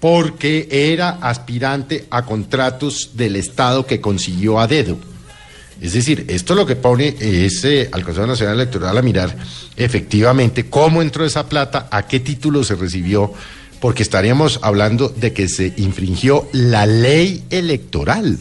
porque 0.00 0.68
era 0.70 1.18
aspirante 1.20 2.06
a 2.08 2.24
contratos 2.24 3.10
del 3.12 3.36
Estado 3.36 3.84
que 3.84 4.00
consiguió 4.00 4.58
a 4.58 4.66
dedo. 4.66 4.96
Es 5.80 5.92
decir, 5.92 6.24
esto 6.28 6.54
lo 6.54 6.64
que 6.64 6.76
pone 6.76 7.14
es 7.20 7.64
eh, 7.64 7.88
al 7.92 8.02
Consejo 8.02 8.26
Nacional 8.26 8.54
Electoral 8.54 8.96
a 8.96 9.02
mirar 9.02 9.36
efectivamente 9.76 10.70
cómo 10.70 11.02
entró 11.02 11.24
esa 11.24 11.48
plata, 11.48 11.88
a 11.90 12.06
qué 12.06 12.20
título 12.20 12.64
se 12.64 12.76
recibió, 12.76 13.32
porque 13.80 14.02
estaríamos 14.02 14.58
hablando 14.62 15.08
de 15.10 15.32
que 15.32 15.48
se 15.48 15.74
infringió 15.76 16.48
la 16.52 16.86
ley 16.86 17.44
electoral. 17.50 18.38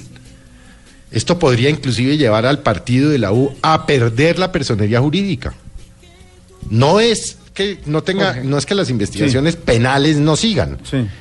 Esto 1.12 1.38
podría 1.38 1.70
inclusive 1.70 2.18
llevar 2.18 2.46
al 2.46 2.60
partido 2.60 3.10
de 3.10 3.20
la 3.20 3.32
U 3.32 3.54
a 3.62 3.86
perder 3.86 4.40
la 4.40 4.52
personería 4.52 5.02
jurídica. 5.02 5.54
No 6.70 7.00
es 7.00 7.38
que 7.54 7.80
no 7.86 8.04
tenga, 8.04 8.42
no 8.44 8.58
es 8.58 8.66
que 8.66 8.76
las 8.76 8.90
investigaciones 8.90 9.56
penales 9.56 10.18
no 10.18 10.36
sigan. 10.36 10.78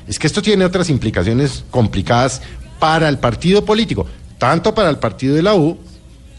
Es 0.07 0.19
que 0.19 0.27
esto 0.27 0.41
tiene 0.41 0.65
otras 0.65 0.89
implicaciones 0.89 1.63
complicadas 1.71 2.41
para 2.79 3.07
el 3.09 3.19
partido 3.19 3.63
político, 3.63 4.05
tanto 4.37 4.75
para 4.75 4.89
el 4.89 4.97
partido 4.97 5.35
de 5.35 5.43
la 5.43 5.55
U, 5.55 5.77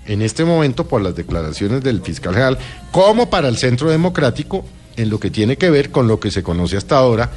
en 0.06 0.22
este 0.22 0.44
momento 0.44 0.86
por 0.86 1.02
las 1.02 1.14
declaraciones 1.14 1.82
del 1.82 2.00
fiscal 2.00 2.34
general, 2.34 2.58
como 2.90 3.28
para 3.28 3.48
el 3.48 3.56
Centro 3.56 3.90
Democrático, 3.90 4.64
en 4.96 5.10
lo 5.10 5.20
que 5.20 5.30
tiene 5.30 5.56
que 5.56 5.70
ver 5.70 5.90
con 5.90 6.08
lo 6.08 6.18
que 6.20 6.30
se 6.30 6.42
conoce 6.42 6.76
hasta 6.76 6.96
ahora 6.96 7.30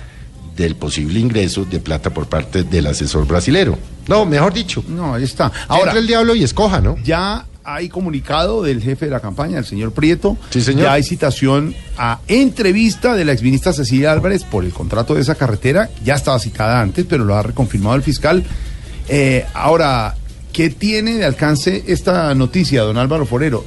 del 0.55 0.75
posible 0.75 1.19
ingreso 1.19 1.65
de 1.65 1.79
plata 1.79 2.09
por 2.09 2.27
parte 2.27 2.63
del 2.63 2.87
asesor 2.87 3.25
brasilero. 3.25 3.77
No, 4.07 4.25
mejor 4.25 4.53
dicho. 4.53 4.83
No, 4.87 5.13
ahí 5.13 5.23
está. 5.23 5.51
Ahora 5.67 5.93
el 5.93 6.07
diablo 6.07 6.35
y 6.35 6.43
escoja, 6.43 6.81
¿no? 6.81 6.97
Ya 7.03 7.45
hay 7.63 7.87
comunicado 7.87 8.63
del 8.63 8.81
jefe 8.81 9.05
de 9.05 9.11
la 9.11 9.19
campaña, 9.19 9.59
el 9.59 9.65
señor 9.65 9.91
Prieto. 9.93 10.37
Sí, 10.49 10.61
señor. 10.61 10.83
Ya 10.83 10.93
hay 10.93 11.03
citación 11.03 11.75
a 11.97 12.19
entrevista 12.27 13.15
de 13.15 13.25
la 13.25 13.31
exministra 13.31 13.73
Cecilia 13.73 14.11
Álvarez 14.11 14.43
por 14.43 14.65
el 14.65 14.73
contrato 14.73 15.15
de 15.15 15.21
esa 15.21 15.35
carretera. 15.35 15.89
Ya 16.03 16.15
estaba 16.15 16.39
citada 16.39 16.81
antes, 16.81 17.05
pero 17.07 17.23
lo 17.23 17.35
ha 17.35 17.43
reconfirmado 17.43 17.95
el 17.95 18.03
fiscal. 18.03 18.43
Eh, 19.07 19.45
ahora, 19.53 20.15
¿qué 20.53 20.69
tiene 20.69 21.15
de 21.15 21.25
alcance 21.25 21.83
esta 21.87 22.33
noticia, 22.35 22.83
don 22.83 22.97
Álvaro 22.97 23.25
Forero? 23.25 23.65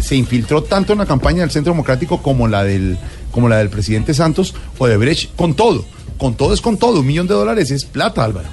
Se 0.00 0.16
infiltró 0.16 0.62
tanto 0.62 0.92
en 0.92 0.98
la 0.98 1.06
campaña 1.06 1.40
del 1.40 1.50
Centro 1.50 1.72
Democrático 1.72 2.22
como 2.22 2.48
la 2.48 2.64
del, 2.64 2.98
como 3.30 3.48
la 3.48 3.58
del 3.58 3.70
presidente 3.70 4.12
Santos 4.14 4.54
o 4.78 4.86
de 4.86 4.96
Brecht, 4.96 5.34
con 5.36 5.54
todo. 5.54 5.84
Con 6.18 6.34
todo 6.34 6.54
es 6.54 6.60
con 6.60 6.78
todo. 6.78 7.00
Un 7.00 7.06
millón 7.06 7.26
de 7.26 7.34
dólares 7.34 7.70
es 7.70 7.84
plata, 7.84 8.24
Álvaro. 8.24 8.48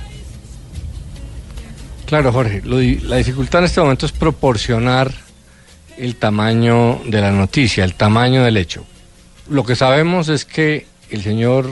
Claro, 2.06 2.32
Jorge. 2.32 2.62
lo 2.66 2.82
la 3.08 3.16
dificultad 3.18 3.60
en 3.60 3.66
este 3.66 3.80
momento 3.80 4.06
es 4.06 4.12
proporcionar 4.12 5.14
el 5.98 6.16
tamaño 6.16 7.00
de 7.06 7.22
la 7.22 7.32
noticia, 7.32 7.84
el 7.84 7.94
tamaño 7.94 8.44
del 8.44 8.58
hecho. 8.58 8.84
Lo 9.50 9.64
que 9.64 9.76
sabemos 9.76 10.28
es 10.30 10.46
que 10.46 10.88
el 11.10 11.24
señor 11.24 11.70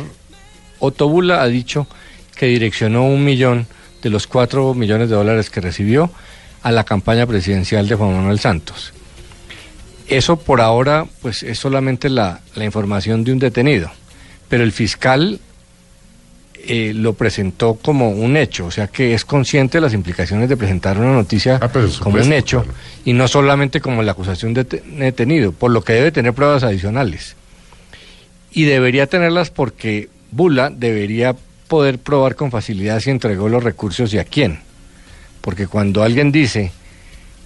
Otto 0.80 1.10
Bula 1.10 1.42
ha 1.42 1.48
dicho 1.48 1.88
que 2.36 2.46
direccionó 2.46 3.06
un 3.06 3.26
millón 3.26 3.68
de 4.02 4.10
los 4.10 4.28
cuatro 4.28 4.74
millones 4.74 5.10
de 5.10 5.16
dólares 5.16 5.50
que 5.50 5.62
recibió 5.62 6.12
a 6.62 6.72
la 6.72 6.84
campaña 6.84 7.26
presidencial 7.26 7.88
de 7.88 7.96
Juan 7.96 8.14
Manuel 8.16 8.40
Santos. 8.40 8.94
Eso 10.08 10.38
por 10.38 10.62
ahora 10.62 11.06
pues 11.22 11.44
es 11.44 11.60
solamente 11.60 12.10
la, 12.10 12.40
la 12.56 12.66
información 12.66 13.24
de 13.24 13.32
un 13.32 13.40
detenido, 13.40 13.92
pero 14.48 14.64
el 14.64 14.72
fiscal 14.72 15.40
eh, 16.68 16.94
lo 16.94 17.14
presentó 17.14 17.76
como 17.76 18.10
un 18.10 18.36
hecho, 18.36 18.66
o 18.66 18.72
sea 18.72 18.88
que 18.88 19.14
es 19.14 19.24
consciente 19.24 19.78
de 19.78 19.82
las 19.82 19.94
implicaciones 19.94 20.50
de 20.50 20.58
presentar 20.58 20.98
una 20.98 21.14
noticia 21.14 21.58
como 22.00 22.16
un 22.28 22.34
hecho 22.34 22.66
y 23.06 23.14
no 23.14 23.28
solamente 23.28 23.80
como 23.82 24.04
la 24.04 24.12
acusación 24.12 24.54
de 24.54 24.66
te- 24.66 24.82
detenido, 24.82 25.52
por 25.52 25.72
lo 25.72 25.84
que 25.84 25.94
debe 25.94 26.12
tener 26.12 26.34
pruebas 26.34 26.64
adicionales. 26.64 27.36
Y 28.52 28.64
debería 28.64 29.08
tenerlas 29.08 29.52
porque 29.52 30.10
Bula 30.32 30.70
debería 30.70 31.36
poder 31.70 32.00
probar 32.00 32.36
con 32.36 32.52
facilidad 32.52 33.00
si 33.00 33.12
entregó 33.12 33.48
los 33.48 33.64
recursos 33.64 34.14
y 34.14 34.18
a 34.18 34.26
quién. 34.26 34.60
Porque 35.40 35.68
cuando 35.68 36.04
alguien 36.04 36.34
dice, 36.34 36.74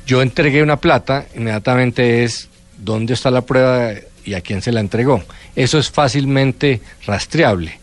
yo 0.07 0.23
entregué 0.23 0.63
una 0.63 0.77
plata, 0.77 1.27
inmediatamente 1.35 2.23
es, 2.23 2.49
¿dónde 2.77 3.13
está 3.13 3.29
la 3.29 3.41
prueba 3.41 3.91
y 4.25 4.33
a 4.33 4.41
quién 4.41 4.63
se 4.63 4.71
la 4.71 4.79
entregó? 4.79 5.21
Eso 5.55 5.77
es 5.77 5.91
fácilmente 5.91 6.81
rastreable. 7.05 7.77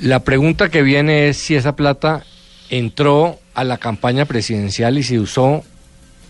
La 0.00 0.20
pregunta 0.20 0.70
que 0.70 0.82
viene 0.82 1.28
es 1.28 1.36
si 1.36 1.54
esa 1.54 1.76
plata 1.76 2.24
entró 2.70 3.38
a 3.54 3.62
la 3.62 3.78
campaña 3.78 4.24
presidencial 4.24 4.98
y 4.98 5.02
se 5.02 5.20
usó 5.20 5.62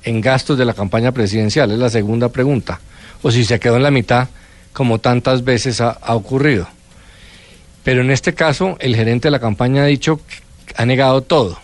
en 0.03 0.21
gastos 0.21 0.59
de 0.59 0.65
la 0.65 0.75
campaña 0.75 1.13
presidencial, 1.13 1.71
es 1.71 1.79
la 1.79 1.91
segunda 1.91 2.31
pregunta. 2.31 2.81
O 3.23 3.31
si 3.31 3.45
se 3.45 3.61
quedó 3.61 3.77
en 3.77 3.85
la 3.85 3.91
mitad, 3.91 4.29
como 4.73 4.99
tantas 4.99 5.45
veces 5.45 5.81
ha, 5.81 5.91
ha 5.91 6.15
ocurrido. 6.15 6.69
Pero 7.85 8.03
en 8.03 8.11
este 8.11 8.35
caso, 8.35 8.77
el 8.81 8.95
gerente 8.97 9.29
de 9.29 9.33
la 9.33 9.39
campaña 9.41 9.83
ha 9.83 9.87
dicho 9.87 10.19
que 10.19 10.75
ha 10.77 10.85
negado 10.87 11.23
todo. 11.23 11.59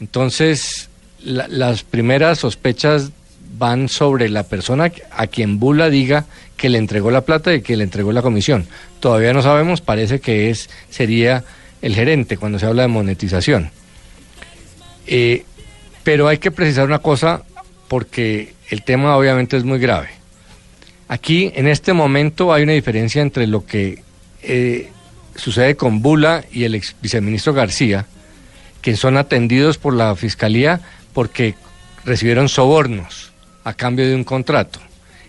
Entonces, 0.00 0.88
la- 1.22 1.48
las 1.48 1.82
primeras 1.84 2.38
sospechas 2.38 3.10
van 3.58 3.88
sobre 3.88 4.28
la 4.28 4.42
persona 4.44 4.90
a 5.10 5.26
quien 5.26 5.58
Bula 5.60 5.90
diga 5.90 6.24
que 6.56 6.68
le 6.68 6.78
entregó 6.78 7.10
la 7.10 7.20
plata 7.22 7.54
y 7.54 7.60
que 7.62 7.76
le 7.76 7.84
entregó 7.84 8.12
la 8.12 8.22
comisión. 8.22 8.66
Todavía 9.00 9.32
no 9.32 9.42
sabemos, 9.42 9.80
parece 9.80 10.20
que 10.20 10.50
es 10.50 10.70
sería 10.90 11.44
el 11.82 11.94
gerente 11.94 12.36
cuando 12.36 12.58
se 12.58 12.66
habla 12.66 12.82
de 12.82 12.88
monetización. 12.88 13.70
Eh, 15.06 15.44
pero 16.04 16.28
hay 16.28 16.38
que 16.38 16.50
precisar 16.50 16.86
una 16.86 17.00
cosa 17.00 17.42
porque 17.88 18.54
el 18.70 18.82
tema 18.82 19.16
obviamente 19.16 19.56
es 19.56 19.64
muy 19.64 19.78
grave. 19.78 20.08
Aquí, 21.08 21.52
en 21.54 21.68
este 21.68 21.92
momento, 21.92 22.52
hay 22.52 22.62
una 22.62 22.72
diferencia 22.72 23.20
entre 23.20 23.46
lo 23.46 23.66
que 23.66 24.02
eh, 24.42 24.90
sucede 25.36 25.76
con 25.76 26.02
Bula 26.02 26.44
y 26.52 26.64
el 26.64 26.74
ex 26.74 26.94
viceministro 27.00 27.54
García, 27.54 28.06
que 28.80 28.96
son 28.96 29.16
atendidos 29.16 29.78
por 29.78 29.94
la 29.94 30.14
fiscalía 30.16 30.80
porque 31.12 31.54
recibieron 32.04 32.48
sobornos 32.48 33.32
a 33.64 33.74
cambio 33.74 34.06
de 34.06 34.14
un 34.14 34.24
contrato. 34.24 34.80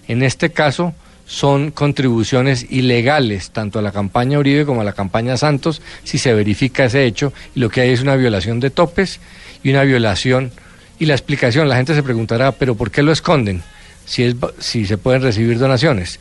En 0.08 0.24
este 0.24 0.52
caso, 0.52 0.94
son 1.26 1.72
contribuciones 1.72 2.68
ilegales 2.70 3.52
tanto 3.52 3.80
a 3.80 3.82
la 3.82 3.92
campaña 3.92 4.40
Uribe 4.40 4.66
como 4.66 4.82
a 4.82 4.84
la 4.84 4.94
campaña 4.94 5.38
Santos 5.38 5.82
si 6.04 6.18
se 6.18 6.34
verifica 6.34 6.86
ese 6.86 7.06
hecho 7.06 7.32
y 7.56 7.60
lo 7.60 7.70
que 7.70 7.82
hay 7.82 7.92
es 7.92 8.02
una 8.02 8.16
violación 8.16 8.60
de 8.60 8.70
topes 8.70 9.20
y 9.64 9.70
una 9.70 9.84
violación 9.84 10.52
y 11.00 11.06
la 11.06 11.14
explicación 11.14 11.70
la 11.70 11.78
gente 11.78 11.96
se 11.96 12.04
preguntará 12.04 12.52
pero 12.52 12.76
¿por 12.76 12.92
qué 12.92 13.04
lo 13.04 13.12
esconden 13.12 13.64
si 14.06 14.24
es 14.24 14.36
si 14.60 14.86
se 14.86 14.98
pueden 14.98 15.22
recibir 15.22 15.58
donaciones 15.60 16.20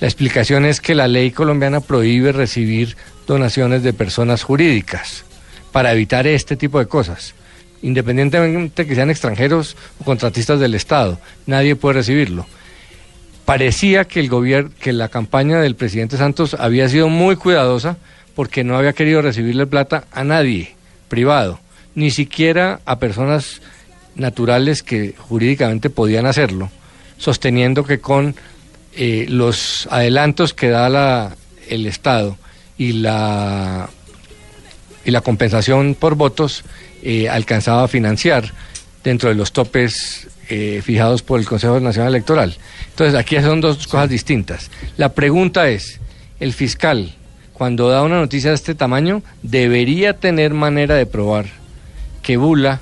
la 0.00 0.06
explicación 0.06 0.64
es 0.64 0.80
que 0.80 0.94
la 0.94 1.08
ley 1.08 1.30
colombiana 1.30 1.80
prohíbe 1.80 2.32
recibir 2.32 2.96
donaciones 3.26 3.82
de 3.82 3.92
personas 3.92 4.42
jurídicas 4.42 5.24
para 5.72 5.92
evitar 5.92 6.26
este 6.26 6.56
tipo 6.56 6.78
de 6.78 6.86
cosas. 6.86 7.34
Independientemente 7.82 8.86
que 8.86 8.94
sean 8.94 9.10
extranjeros 9.10 9.76
o 10.00 10.04
contratistas 10.04 10.60
del 10.60 10.74
Estado 10.74 11.18
nadie 11.46 11.76
puede 11.76 11.94
recibirlo. 11.94 12.46
Parecía 13.44 14.06
que 14.06 14.20
el 14.20 14.28
gobierno, 14.28 14.70
que 14.80 14.92
la 14.92 15.08
campaña 15.08 15.60
del 15.60 15.76
presidente 15.76 16.16
Santos 16.16 16.54
había 16.54 16.88
sido 16.88 17.08
muy 17.08 17.36
cuidadosa 17.36 17.98
porque 18.34 18.64
no 18.64 18.76
había 18.76 18.94
querido 18.94 19.20
recibirle 19.20 19.66
plata 19.66 20.04
a 20.12 20.24
nadie 20.24 20.74
privado, 21.08 21.60
ni 21.94 22.10
siquiera 22.10 22.80
a 22.86 22.98
personas 22.98 23.60
naturales 24.16 24.82
que 24.82 25.14
jurídicamente 25.18 25.90
podían 25.90 26.26
hacerlo, 26.26 26.70
sosteniendo 27.18 27.84
que 27.84 28.00
con 28.00 28.34
eh, 28.96 29.26
los 29.28 29.88
adelantos 29.90 30.54
que 30.54 30.68
da 30.68 31.36
el 31.68 31.86
Estado 31.86 32.38
y 32.78 32.92
la 32.92 33.88
y 35.04 35.10
la 35.10 35.20
compensación 35.20 35.94
por 35.94 36.14
votos 36.14 36.64
eh, 37.02 37.28
alcanzaba 37.28 37.84
a 37.84 37.88
financiar 37.88 38.52
dentro 39.02 39.28
de 39.28 39.34
los 39.34 39.52
topes 39.52 40.28
eh, 40.48 40.80
fijados 40.82 41.22
por 41.22 41.38
el 41.38 41.46
Consejo 41.46 41.78
Nacional 41.78 42.08
Electoral. 42.10 42.56
Entonces, 42.88 43.14
aquí 43.14 43.38
son 43.40 43.60
dos 43.60 43.86
cosas 43.86 44.08
distintas. 44.08 44.70
La 44.96 45.10
pregunta 45.10 45.68
es, 45.68 46.00
el 46.40 46.54
fiscal, 46.54 47.14
cuando 47.52 47.88
da 47.88 48.02
una 48.02 48.18
noticia 48.18 48.50
de 48.50 48.56
este 48.56 48.74
tamaño, 48.74 49.22
debería 49.42 50.14
tener 50.14 50.54
manera 50.54 50.94
de 50.94 51.04
probar 51.04 51.46
que 52.22 52.38
Bula 52.38 52.80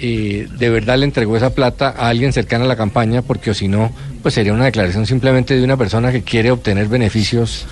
eh, 0.00 0.46
de 0.56 0.70
verdad 0.70 0.96
le 0.96 1.04
entregó 1.04 1.36
esa 1.36 1.50
plata 1.50 1.88
a 1.88 2.08
alguien 2.08 2.32
cercano 2.32 2.64
a 2.64 2.68
la 2.68 2.76
campaña, 2.76 3.22
porque 3.22 3.50
o 3.50 3.54
si 3.54 3.66
no, 3.66 3.92
pues 4.22 4.34
sería 4.34 4.52
una 4.52 4.66
declaración 4.66 5.06
simplemente 5.06 5.56
de 5.56 5.64
una 5.64 5.76
persona 5.76 6.12
que 6.12 6.22
quiere 6.22 6.52
obtener 6.52 6.86
beneficios 6.86 7.66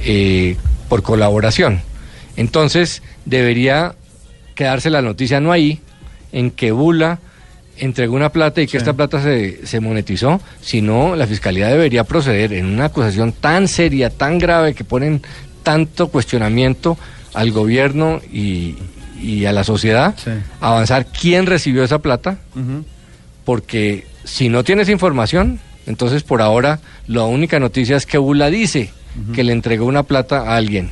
eh, 0.00 0.56
por 0.88 1.02
colaboración. 1.02 1.80
Entonces, 2.36 3.02
debería 3.24 3.94
quedarse 4.54 4.90
la 4.90 5.02
noticia 5.02 5.40
no 5.40 5.52
ahí, 5.52 5.80
en 6.32 6.50
que 6.50 6.72
Bula 6.72 7.20
entregó 7.76 8.14
una 8.14 8.30
plata 8.30 8.62
y 8.62 8.66
que 8.66 8.76
esta 8.76 8.92
plata 8.92 9.22
se, 9.22 9.66
se 9.66 9.80
monetizó, 9.80 10.40
sino 10.60 11.16
la 11.16 11.26
fiscalía 11.26 11.68
debería 11.68 12.04
proceder 12.04 12.52
en 12.52 12.66
una 12.66 12.86
acusación 12.86 13.32
tan 13.32 13.66
seria, 13.66 14.10
tan 14.10 14.38
grave, 14.38 14.74
que 14.74 14.84
ponen 14.84 15.22
tanto 15.62 16.08
cuestionamiento 16.08 16.96
al 17.32 17.50
gobierno 17.50 18.20
y, 18.32 18.76
y 19.20 19.46
a 19.46 19.52
la 19.52 19.64
sociedad, 19.64 20.14
avanzar 20.60 21.06
quién 21.06 21.46
recibió 21.46 21.82
esa 21.82 21.98
plata, 21.98 22.38
porque 23.44 24.06
si 24.24 24.48
no 24.48 24.64
tienes 24.64 24.88
información, 24.88 25.58
entonces 25.86 26.22
por 26.22 26.42
ahora 26.42 26.80
la 27.06 27.24
única 27.24 27.58
noticia 27.58 27.96
es 27.96 28.06
que 28.06 28.18
Bula 28.18 28.50
dice 28.50 28.90
que 29.34 29.44
le 29.44 29.52
entregó 29.52 29.86
una 29.86 30.02
plata 30.02 30.40
a 30.40 30.56
alguien 30.56 30.90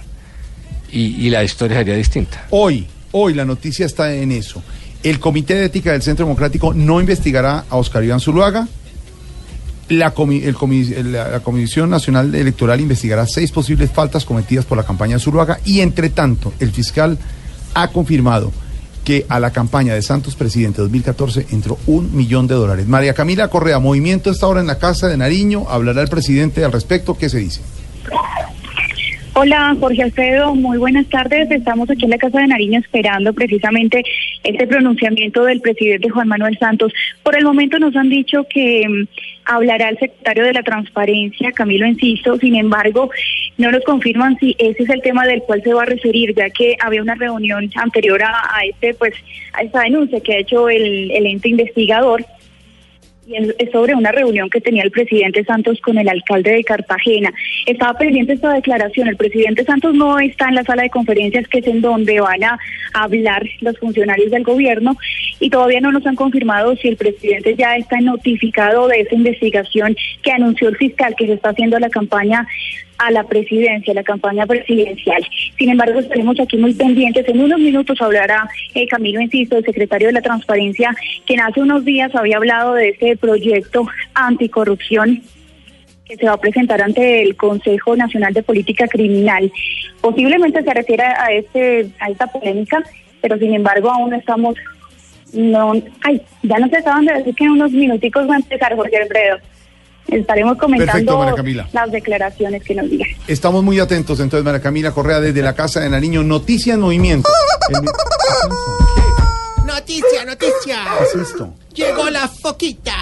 y, 0.91 1.29
la 1.31 1.43
historia 1.43 1.79
sería 1.79 1.95
distinta. 1.97 2.47
Hoy, 2.51 2.87
hoy 3.12 3.35
la 3.35 3.45
noticia 3.45 3.87
está 3.87 4.12
en 4.14 4.31
eso. 4.33 4.62
El 5.03 5.18
Comité 5.18 5.55
de 5.55 5.64
Ética 5.64 5.93
del 5.93 6.03
Centro 6.03 6.27
Democrático 6.27 6.75
no 6.75 7.01
investigará 7.01 7.64
a 7.68 7.77
Oscar 7.77 8.05
Iván 8.05 8.20
Zuluaga. 8.20 8.68
La, 9.89 10.14
comi- 10.14 10.43
el 10.45 10.55
comi- 10.55 11.03
la- 11.03 11.41
Comisión 11.41 11.91
Nacional 11.91 12.35
Electoral 12.35 12.81
investigará 12.81 13.27
seis 13.27 13.51
posibles 13.51 13.91
faltas 13.91 14.25
cometidas 14.25 14.64
por 14.64 14.79
la 14.79 14.85
campaña 14.85 15.16
de 15.16 15.20
Zuluaga 15.23 15.59
y, 15.64 15.81
entre 15.81 16.09
tanto, 16.11 16.53
el 16.61 16.70
fiscal 16.70 17.18
ha 17.75 17.89
confirmado 17.89 18.53
que 19.05 19.27
a 19.29 19.41
la 19.41 19.51
campaña 19.51 19.95
de 19.95 20.03
Santos 20.03 20.37
Presidente 20.37 20.81
2014 20.81 21.47
entró 21.51 21.77
un 21.87 22.14
millón 22.16 22.47
de 22.47 22.55
dólares. 22.55 22.87
María 22.87 23.12
Camila 23.14 23.49
Correa, 23.49 23.81
movimiento 23.81 24.31
está 24.31 24.47
ahora 24.47 24.61
en 24.61 24.68
la 24.68 24.79
Casa 24.79 25.09
de 25.09 25.16
Nariño. 25.16 25.66
¿Hablará 25.68 26.01
el 26.03 26.09
presidente 26.09 26.64
al 26.64 26.70
respecto? 26.73 27.18
¿Qué 27.18 27.29
se 27.29 27.39
dice? 27.39 27.61
Hola, 29.34 29.74
Jorge 29.80 30.03
Alfredo, 30.03 30.55
muy 30.55 30.76
buenas 30.76 31.07
tardes. 31.07 31.50
Estamos 31.50 31.88
aquí 31.88 32.05
en 32.05 32.11
la 32.11 32.18
Casa 32.18 32.38
de 32.38 32.48
Nariño 32.48 32.78
esperando 32.78 33.32
precisamente 33.32 34.03
este 34.44 34.66
pronunciamiento 34.66 35.44
del 35.44 35.62
presidente 35.62 36.11
Juan 36.11 36.28
Manuel 36.28 36.59
Santos. 36.59 36.92
Por 37.22 37.34
el 37.38 37.44
momento 37.44 37.78
nos 37.78 37.96
han 37.96 38.11
dicho 38.11 38.44
que 38.50 38.86
mm, 38.86 39.09
hablará 39.46 39.88
el 39.88 39.98
secretario 39.98 40.44
de 40.44 40.53
la 40.53 40.62
Transparencia, 40.62 41.50
Camilo 41.53 41.86
Enciso, 41.86 42.36
sin 42.36 42.57
embargo, 42.57 43.11
no 43.57 43.72
nos 43.72 43.82
confirman 43.84 44.36
si 44.38 44.55
ese 44.59 44.82
es 44.82 44.90
el 44.90 45.00
tema 45.00 45.26
del 45.26 45.40
cual 45.40 45.62
se 45.62 45.72
va 45.72 45.84
a 45.84 45.86
referir, 45.86 46.34
ya 46.34 46.50
que 46.50 46.76
había 46.78 47.00
una 47.00 47.14
reunión 47.14 47.70
anterior 47.76 48.22
a, 48.22 48.34
a 48.55 48.66
este, 48.66 48.92
pues, 48.92 49.14
a 49.55 49.62
esta 49.62 49.80
denuncia 49.80 50.20
que 50.20 50.34
ha 50.34 50.38
hecho 50.40 50.68
el, 50.68 51.11
el 51.11 51.26
ente 51.26 51.48
investigador. 51.48 52.22
Y 53.27 53.37
es 53.37 53.55
es 53.59 53.70
sobre 53.70 53.95
una 53.95 54.11
reunión 54.11 54.51
que 54.51 54.61
tenía 54.61 54.83
el 54.83 54.91
presidente 54.91 55.45
Santos 55.45 55.81
con 55.81 55.97
el 55.97 56.09
alcalde 56.09 56.53
de 56.53 56.64
Cartagena. 56.64 57.33
Estaba 57.66 57.97
pendiente 57.97 58.33
esta 58.33 58.53
declaración. 58.53 59.09
El 59.09 59.16
presidente 59.16 59.64
Santos 59.64 59.95
no 59.95 60.18
está 60.18 60.49
en 60.49 60.57
la 60.57 60.64
sala 60.64 60.83
de 60.83 60.91
conferencias, 60.91 61.47
que 61.49 61.59
es 61.59 61.66
en 61.66 61.81
donde 61.81 62.20
van 62.20 62.43
a 62.43 62.59
hablar 62.95 63.45
los 63.61 63.79
funcionarios 63.79 64.31
del 64.31 64.43
gobierno, 64.43 64.97
y 65.39 65.51
todavía 65.51 65.81
no 65.81 65.93
nos 65.93 66.07
han 66.07 66.16
confirmado 66.16 66.77
si 66.77 66.89
el 66.89 66.97
presidente 66.97 67.55
ya 67.57 67.77
está 67.77 68.01
notificado 68.01 68.89
de 68.89 69.01
esa 69.01 69.14
investigación 69.14 69.97
que 70.23 70.33
anunció 70.33 70.68
el 70.68 70.77
fiscal 70.77 71.14
que 71.16 71.27
se 71.27 71.35
está 71.35 71.51
haciendo 71.51 71.79
la 71.79 71.91
campaña 71.91 72.47
a 72.99 73.11
la 73.11 73.24
presidencia, 73.24 73.95
la 73.95 74.03
campaña 74.03 74.47
presidencial. 74.47 75.24
Sin 75.59 75.70
embargo, 75.70 76.01
estaremos 76.01 76.38
aquí 76.38 76.57
muy 76.57 76.74
pendientes. 76.74 77.28
En 77.28 77.40
unos 77.40 77.59
minutos 77.59 78.01
hablará 78.01 78.49
eh, 78.74 78.86
Camilo 78.86 79.20
Enciso, 79.20 79.59
el 79.59 79.64
secretario 79.64 80.09
de 80.09 80.14
la 80.14 80.22
Transparencia, 80.22 80.95
quien 81.26 81.40
hace 81.40 81.61
unos 81.61 81.84
días 81.84 82.14
había 82.14 82.36
hablado 82.36 82.74
de 82.74 82.90
este 82.90 83.16
proyecto 83.16 83.86
anticorrupción 84.14 85.22
que 86.05 86.16
se 86.16 86.26
va 86.26 86.32
a 86.32 86.40
presentar 86.40 86.82
ante 86.82 87.22
el 87.22 87.36
Consejo 87.36 87.97
Nacional 87.97 88.32
de 88.34 88.43
Política 88.43 88.86
Criminal. 88.88 89.51
Posiblemente 90.01 90.62
se 90.62 90.74
refiera 90.74 91.24
a 91.24 91.32
este 91.32 91.88
a 92.01 92.11
esta 92.11 92.26
polémica, 92.26 92.82
pero 93.20 93.38
sin 93.38 93.55
embargo 93.55 93.90
aún 93.90 94.11
no 94.11 94.16
estamos 94.16 94.57
no 95.32 95.72
ay, 96.03 96.20
ya 96.43 96.59
nos 96.59 96.72
acaban 96.72 97.07
de 97.07 97.14
decir 97.14 97.34
que 97.34 97.45
en 97.45 97.51
unos 97.51 97.72
minuticos 97.72 98.28
va 98.28 98.34
a 98.34 98.38
empezar 98.38 98.76
Jorge 98.76 98.97
Alfredo. 98.97 99.38
Estaremos 100.09 100.59
Perfecto, 100.59 100.86
comentando 101.14 101.34
Camila. 101.36 101.68
las 101.72 101.90
declaraciones 101.90 102.62
que 102.62 102.74
nos 102.74 102.88
digan. 102.90 103.09
Estamos 103.26 103.62
muy 103.64 103.78
atentos 103.80 104.20
entonces, 104.20 104.44
María 104.44 104.61
Camila 104.61 104.90
Correa, 104.92 105.20
desde 105.20 105.40
la 105.42 105.55
Casa 105.55 105.80
de 105.80 105.88
Nariño. 105.88 106.22
Noticia 106.22 106.74
en 106.74 106.80
movimiento. 106.80 107.28
El- 107.70 107.80
Noticia, 109.66 110.24
noticia. 110.26 110.76
¿Qué 110.98 111.05
es 111.20 111.28
esto? 111.28 111.55
Llegó 111.75 112.11
la 112.11 112.29
foquita. 112.29 112.95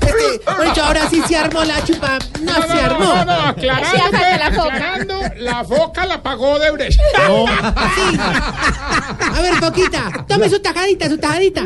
Este, 0.00 0.40
bueno, 0.56 0.72
ahora 0.84 1.08
sí 1.08 1.22
se 1.26 1.36
armó 1.36 1.64
la 1.64 1.82
chupa. 1.84 2.18
No, 2.42 2.52
se 2.66 2.72
armó. 2.72 3.04
No, 3.04 3.24
no, 3.24 3.32
aclarando, 3.32 3.88
Sí, 3.90 4.02
pues, 4.10 4.38
la 4.38 4.50
foca. 4.52 4.74
aclarando, 4.74 5.20
la 5.38 5.64
foca 5.64 6.06
la 6.06 6.22
pagó 6.22 6.58
de 6.58 6.70
Brecht. 6.72 7.00
A 9.34 9.40
ver, 9.40 9.54
foquita, 9.56 10.24
tome 10.28 10.48
su 10.48 10.58
tajadita, 10.60 11.08
su 11.08 11.18
tajadita. 11.18 11.62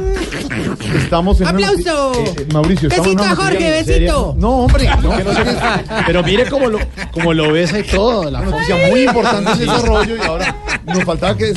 Estamos 0.97 1.41
en 1.41 1.49
una 1.49 1.51
¡Aplauso! 1.69 2.13
noti- 2.15 2.29
eh, 2.29 2.35
eh, 2.39 2.47
Mauricio, 2.53 2.89
estamos 2.89 3.09
en 3.11 3.17
Besito 3.17 3.23
una 3.23 3.33
a 3.33 3.37
Jorge, 3.37 3.71
besito. 3.85 4.35
No, 4.39 4.51
hombre. 4.61 4.89
no, 5.03 5.17
Que 5.17 5.25
no 5.25 5.35
sé 5.35 5.45
qué- 5.45 5.95
Pero 6.07 6.23
mire 6.23 6.49
cómo 6.49 6.69
lo, 6.69 6.79
cómo 7.13 7.35
lo 7.35 7.53
besa 7.53 7.79
y 7.79 7.83
todo. 7.85 8.31
La 8.31 8.41
Una 8.41 8.51
noticia 8.51 8.77
muy 8.89 9.03
importante 9.03 9.53
en 9.53 9.59
desarrollo 9.59 10.17
y 10.17 10.21
ahora 10.27 10.57
nos 10.85 11.05
faltaba 11.05 11.37
que 11.37 11.55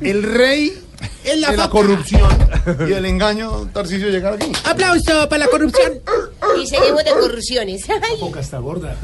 el 0.00 0.22
rey 0.22 0.72
En 1.30 1.40
la 1.40 1.52
la 1.52 1.68
corrupción 1.68 2.28
y 2.88 2.92
el 2.92 3.04
engaño, 3.04 3.68
Tarcisio, 3.72 4.08
llegar 4.08 4.34
aquí. 4.34 4.50
Aplauso 4.64 5.28
para 5.28 5.44
la 5.44 5.48
corrupción. 5.48 6.00
Y 6.62 6.66
seguimos 6.66 7.04
de 7.04 7.10
corrupciones. 7.10 7.84
Ay. 7.88 8.20
boca 8.20 8.40
está 8.40 8.58
gorda. 8.58 8.96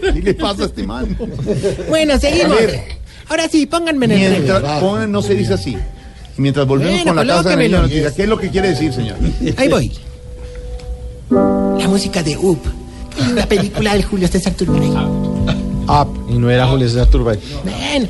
¿Qué 0.00 0.22
le 0.22 0.34
pasa 0.34 0.64
a 0.64 0.66
este 0.66 0.82
man? 0.82 1.16
Bueno, 1.88 2.18
seguimos. 2.18 2.58
Ahora 3.28 3.48
sí, 3.48 3.66
pónganme 3.66 4.06
en 4.06 4.12
el 4.12 4.42
Mientras, 4.42 4.80
pongan, 4.80 5.10
no 5.10 5.22
se 5.22 5.34
dice 5.34 5.54
así. 5.54 5.76
Y 6.38 6.40
mientras 6.40 6.66
volvemos 6.66 6.92
Bueno, 7.04 7.20
con 7.20 7.26
la 7.26 7.42
de 7.42 7.68
Noticia, 7.68 8.14
¿qué 8.14 8.22
es 8.22 8.28
lo 8.28 8.38
que 8.38 8.50
quiere 8.50 8.68
decir, 8.68 8.92
señor? 8.92 9.16
Ahí 9.56 9.68
voy. 9.68 9.92
La 11.30 11.88
música 11.88 12.22
de 12.22 12.36
Up. 12.36 12.60
La 13.34 13.46
película 13.46 13.94
de 13.94 14.02
Julio 14.02 14.28
César 14.28 14.54
Turbay. 14.54 14.90
Up. 14.90 16.26
Y 16.28 16.38
no 16.38 16.50
era 16.50 16.68
Julio 16.68 16.88
César 16.88 17.06
Turbay. 17.06 17.38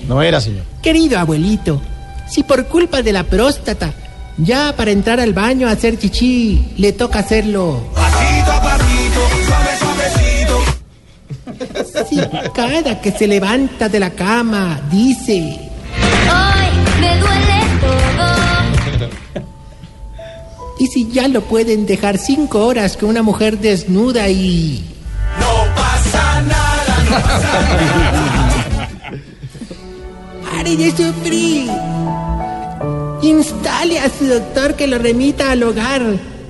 No 0.08 0.22
era, 0.22 0.40
señor. 0.40 0.64
Querido 0.86 1.18
abuelito, 1.18 1.82
si 2.28 2.44
por 2.44 2.66
culpa 2.68 3.02
de 3.02 3.12
la 3.12 3.24
próstata, 3.24 3.92
ya 4.38 4.72
para 4.76 4.92
entrar 4.92 5.18
al 5.18 5.32
baño 5.32 5.66
a 5.66 5.72
hacer 5.72 5.98
chichi, 5.98 6.74
le 6.78 6.92
toca 6.92 7.18
hacerlo. 7.18 7.82
Pasito 7.92 8.52
a 8.52 8.62
pasito, 8.62 9.20
suave, 9.46 9.70
suavecito. 9.80 10.62
Si 12.08 12.20
cada 12.54 13.00
que 13.00 13.10
se 13.10 13.26
levanta 13.26 13.88
de 13.88 13.98
la 13.98 14.10
cama 14.10 14.80
dice, 14.88 15.58
Hoy 16.30 17.00
me 17.00 17.18
duele 17.18 17.58
todo. 17.80 18.28
y 20.78 20.86
si 20.86 21.10
ya 21.10 21.26
lo 21.26 21.40
pueden 21.40 21.84
dejar 21.84 22.16
cinco 22.16 22.64
horas 22.64 22.96
con 22.96 23.08
una 23.08 23.24
mujer 23.24 23.58
desnuda 23.58 24.28
y... 24.28 24.84
No 25.40 25.74
pasa 25.74 26.42
nada, 26.42 27.04
no 27.10 27.16
pasa 27.22 27.60
nada. 27.74 28.25
¡Pare 30.66 30.78
de 30.78 30.90
sufrir! 30.90 31.70
Instale 33.22 34.00
a 34.00 34.10
su 34.10 34.26
doctor 34.26 34.74
que 34.74 34.88
lo 34.88 34.98
remita 34.98 35.52
al 35.52 35.62
hogar. 35.62 36.02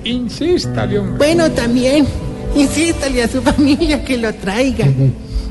Insístale, 0.03 0.97
hombre. 0.97 1.17
Bueno, 1.17 1.51
también, 1.51 2.07
insístale 2.55 3.21
a 3.21 3.27
su 3.27 3.43
familia 3.43 4.03
que 4.03 4.17
lo 4.17 4.33
traiga. 4.33 4.87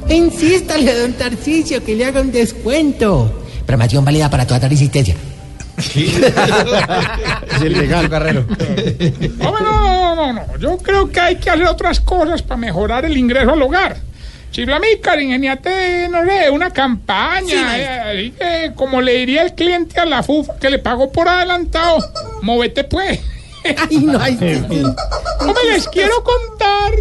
Insístale 0.09 0.91
a 0.91 0.99
don 0.99 1.13
Tarcicio 1.13 1.85
que 1.85 1.95
le 1.95 2.07
haga 2.07 2.21
un 2.21 2.33
descuento. 2.33 3.41
Promoción 3.65 4.05
válida 4.05 4.29
para 4.29 4.45
toda 4.45 4.69
resistencia. 4.69 5.15
Es 5.79 5.97
el 7.63 7.73
legal. 7.73 8.11
Carrero. 8.11 8.47
No, 9.39 9.61
no, 9.61 9.81
no, 9.81 10.17
no, 10.17 10.33
no. 10.33 10.59
Yo 10.59 10.77
creo 10.79 11.09
que 11.09 11.21
hay 11.21 11.37
que 11.37 11.51
hacer 11.51 11.69
otras 11.69 12.01
cosas 12.01 12.43
para 12.43 12.59
mejorar 12.59 13.05
el 13.05 13.17
ingreso 13.17 13.53
al 13.53 13.63
hogar. 13.63 13.97
Chiflamícar, 14.57 15.21
ingeniate, 15.21 16.09
no 16.09 16.25
sé, 16.25 16.49
una 16.49 16.71
campaña. 16.71 17.45
Sí, 17.45 17.79
eh, 17.79 18.01
así 18.07 18.31
que, 18.31 18.73
como 18.75 19.03
le 19.03 19.13
diría 19.13 19.43
el 19.43 19.55
cliente 19.55 20.01
a 20.01 20.07
la 20.07 20.23
FUF 20.23 20.49
que 20.59 20.71
le 20.71 20.79
pagó 20.79 21.13
por 21.13 21.29
adelantado, 21.29 21.99
móvete 22.41 22.83
pues. 22.85 23.21
Ay, 23.65 23.99
no, 23.99 24.19
ay, 24.19 24.35
sí, 24.41 24.55
sí. 24.55 24.83
Hombre, 25.41 25.63
les 25.73 25.87
quiero 25.89 26.25
contar 26.25 26.95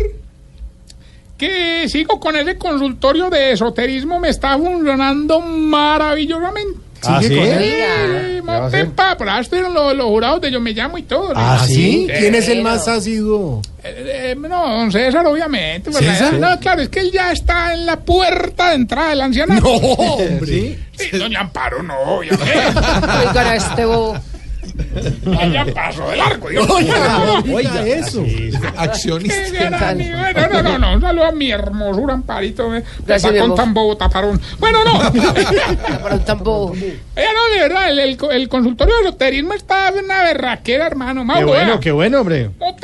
que 1.38 1.88
sigo 1.88 2.20
con 2.20 2.36
ese 2.36 2.58
consultorio 2.58 3.30
de 3.30 3.54
esoterismo, 3.54 4.20
me 4.20 4.28
está 4.28 4.58
funcionando 4.58 5.40
maravillosamente. 5.40 6.85
¿Ah, 7.08 7.20
sí? 7.22 7.28
Sí, 7.30 7.34
¿Qué 7.36 8.42
va 8.48 8.58
a 8.58 8.62
monté 8.62 8.78
hacer? 8.78 8.92
pa, 8.92 9.12
ahora 9.12 9.40
estuvieron 9.40 9.74
los, 9.74 9.96
los 9.96 10.06
jurados 10.08 10.42
de 10.42 10.52
Yo 10.52 10.60
Me 10.60 10.72
Llamo 10.74 10.98
y 10.98 11.04
todo. 11.04 11.34
¿Ah, 11.36 11.64
sí? 11.66 12.08
¿Quién 12.20 12.36
es 12.36 12.48
el 12.50 12.62
más 12.64 12.88
ácido? 12.88 13.62
eh, 13.84 14.32
eh, 14.32 14.36
no, 14.36 14.78
don 14.78 14.92
César, 14.92 15.26
obviamente. 15.26 15.92
pues, 15.92 16.04
¿César? 16.04 16.34
No, 16.34 16.60
claro, 16.60 16.82
es 16.82 16.90
que 16.90 17.00
él 17.02 17.12
ya 17.12 17.32
está 17.32 17.74
en 17.74 17.86
la 17.86 18.00
puerta 18.00 18.70
de 18.70 18.76
entrada 18.76 19.10
del 19.10 19.22
ancianato. 19.22 19.62
No, 19.62 19.70
hombre. 19.76 20.80
Sí, 20.98 21.18
doña 21.18 21.42
Amparo, 21.42 21.84
no, 21.84 21.98
obviamente. 22.00 22.44
Oigan 23.28 23.48
a 23.48 23.56
este 23.56 23.86
bobo. 23.86 24.18
Ella 25.42 25.66
pasó 25.74 26.10
de 26.10 26.18
largo. 26.18 26.50
Dios. 26.50 26.70
Oiga, 26.70 27.44
oiga 27.54 27.88
eso. 27.88 28.24
Accionista. 28.78 29.94
mi- 29.96 30.10
No, 30.10 30.48
no, 30.50 30.64
no, 30.64 30.78
no, 30.80 30.94
un 30.96 31.02
saludo 31.02 31.26
a 31.26 31.32
mi 31.32 31.52
hermosura, 31.52 32.14
Amparito. 32.14 32.70
me- 32.70 32.84
Gracias, 33.06 33.32
mi 33.34 33.40
Con 33.40 33.56
tan 33.56 33.74
bobo, 33.74 33.96
taparón. 33.98 34.40
Bueno, 34.60 34.80
no. 34.84 35.00
Para 36.02 36.16
un 36.16 36.26
tambo. 36.26 36.74
Ella 36.76 37.30
no, 37.34 37.54
de 37.56 37.62
verdad, 37.62 37.90
el, 37.90 38.00
el, 38.00 38.18
el 38.32 38.50
consultorio 38.50 38.96
de 38.98 39.02
esoterismo 39.10 39.54
está 39.54 39.92
de 39.92 40.00
una 40.00 40.24
berraquera, 40.24 40.88
hermano. 40.88 41.22
Qué 41.22 41.26
Mauro, 41.26 41.48
bueno, 41.48 41.80
qué 41.80 41.92
bueno, 41.92 42.20
hombre. 42.22 42.50
¿No 42.60 42.75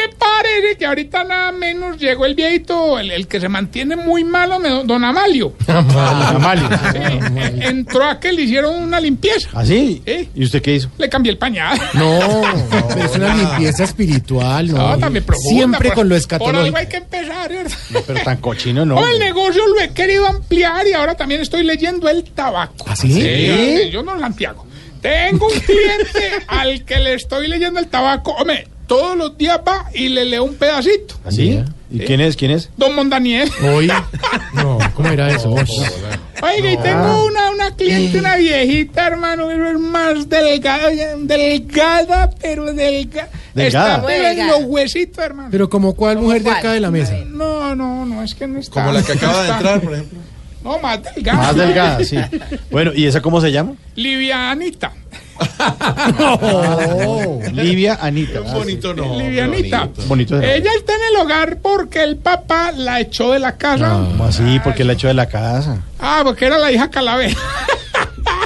parece 0.59 0.77
que 0.77 0.85
ahorita 0.85 1.23
nada 1.23 1.51
menos 1.51 1.97
llegó 1.97 2.25
el 2.25 2.35
viejito, 2.35 2.99
el, 2.99 3.11
el 3.11 3.27
que 3.27 3.39
se 3.39 3.49
mantiene 3.49 3.95
muy 3.95 4.23
malo, 4.23 4.59
don 4.83 5.03
Amalio? 5.03 5.53
Amalio. 5.67 6.67
Sí, 6.91 6.97
eh, 6.97 7.59
entró 7.61 8.03
a 8.05 8.19
que 8.19 8.31
le 8.31 8.43
hicieron 8.43 8.75
una 8.75 8.99
limpieza. 8.99 9.49
¿Ah, 9.53 9.65
sí? 9.65 10.01
Sí. 10.05 10.29
¿Y 10.35 10.43
usted 10.43 10.61
qué 10.61 10.75
hizo? 10.75 10.89
Le 10.97 11.09
cambié 11.09 11.31
el 11.31 11.37
pañal. 11.37 11.79
No, 11.93 12.19
es 13.03 13.15
una 13.15 13.35
limpieza 13.35 13.83
espiritual, 13.83 14.67
¿no? 14.71 14.89
No, 14.89 14.97
también 14.97 15.23
profunda, 15.25 15.49
Siempre 15.57 15.89
por- 15.89 15.95
con 15.95 16.09
lo 16.09 16.13
Por 16.13 16.17
escatológico. 16.19 16.65
algo 16.65 16.77
hay 16.77 16.87
que 16.87 16.97
empezar, 16.97 17.49
¿cierto? 17.51 18.03
Pero 18.07 18.23
tan 18.23 18.37
cochino 18.37 18.85
no. 18.85 18.95
No, 18.95 19.07
el 19.07 19.19
negocio 19.19 19.65
lo 19.67 19.79
he 19.79 19.89
querido 19.89 20.27
ampliar 20.27 20.85
y 20.87 20.93
ahora 20.93 21.15
también 21.15 21.41
estoy 21.41 21.63
leyendo 21.63 22.09
el 22.09 22.23
tabaco. 22.31 22.85
¿Ah, 22.87 22.95
sí? 22.95 23.11
Sí, 23.13 23.89
yo 23.91 24.03
no 24.03 24.19
Santiago. 24.19 24.65
Tengo 25.01 25.47
un 25.47 25.59
cliente 25.59 26.45
al 26.47 26.85
que 26.85 26.99
le 26.99 27.15
estoy 27.15 27.47
leyendo 27.47 27.79
el 27.79 27.87
tabaco. 27.87 28.31
Hombre, 28.33 28.67
todos 28.91 29.15
los 29.15 29.37
días 29.37 29.57
va 29.65 29.85
y 29.93 30.09
le 30.09 30.25
leo 30.25 30.43
un 30.43 30.55
pedacito. 30.55 31.15
¿Así? 31.23 31.63
¿Y 31.89 31.99
quién 31.99 32.19
es? 32.19 32.35
¿Quién 32.35 32.51
es? 32.51 32.69
Don 32.75 32.93
Mondaniel. 32.93 33.49
Hoy. 33.73 33.89
No, 34.53 34.79
¿cómo 34.93 35.07
era 35.09 35.33
eso? 35.33 35.49
Oiga, 35.49 36.71
y 36.71 36.77
tengo 36.77 37.25
una, 37.25 37.51
una 37.51 37.73
cliente, 37.73 38.19
una 38.19 38.35
viejita, 38.35 39.07
hermano, 39.07 39.47
pero 39.47 39.71
es 39.71 39.79
más 39.79 40.27
delgada, 40.27 40.89
delgada, 41.19 42.29
pero 42.41 42.65
delgada. 42.73 43.29
Delgada. 43.53 43.95
Está 43.95 44.05
pero 44.05 44.27
en 44.27 44.47
los 44.47 44.63
huesitos, 44.65 45.23
hermano. 45.23 45.47
Pero 45.49 45.69
como 45.69 45.93
cuál 45.93 46.17
mujer 46.17 46.43
de 46.43 46.51
acá 46.51 46.73
de 46.73 46.81
la 46.81 46.91
mesa. 46.91 47.15
No, 47.27 47.73
no, 47.73 48.05
no, 48.05 48.21
es 48.21 48.35
que 48.35 48.45
no 48.45 48.59
está. 48.59 48.73
Como 48.73 48.91
la 48.91 49.03
que 49.03 49.11
acaba 49.13 49.43
de 49.43 49.49
entrar, 49.51 49.79
por 49.79 49.93
ejemplo. 49.93 50.19
No, 50.65 50.79
más 50.79 50.99
delgada. 51.01 51.37
Más 51.37 51.55
delgada, 51.55 52.03
sí. 52.03 52.17
Bueno, 52.69 52.91
¿y 52.93 53.05
esa 53.05 53.21
cómo 53.21 53.39
se 53.39 53.53
llama? 53.53 53.75
Livianita. 53.95 54.91
Livia 57.53 57.97
Anita. 58.01 58.41
Un 58.41 58.53
bonito 58.53 58.93
no. 58.93 59.17
Livianita. 59.17 59.89
Bonito. 60.07 60.35
ese 60.37 60.47
nombre. 60.47 60.57
Ella 60.57 60.71
está 60.77 60.93
en 60.95 61.01
el 61.15 61.21
hogar 61.21 61.57
porque 61.61 62.03
el 62.03 62.17
papá 62.17 62.71
la 62.71 62.99
echó 62.99 63.31
de 63.31 63.39
la 63.39 63.57
casa. 63.57 64.05
¿Cómo 64.09 64.25
así? 64.25 64.59
Porque 64.63 64.83
la 64.83 64.93
echó 64.93 65.07
de 65.07 65.13
la 65.13 65.27
casa. 65.27 65.81
Ah, 65.99 66.21
porque 66.23 66.45
era 66.45 66.57
la 66.57 66.71
hija 66.71 66.89
calavera. 66.89 67.35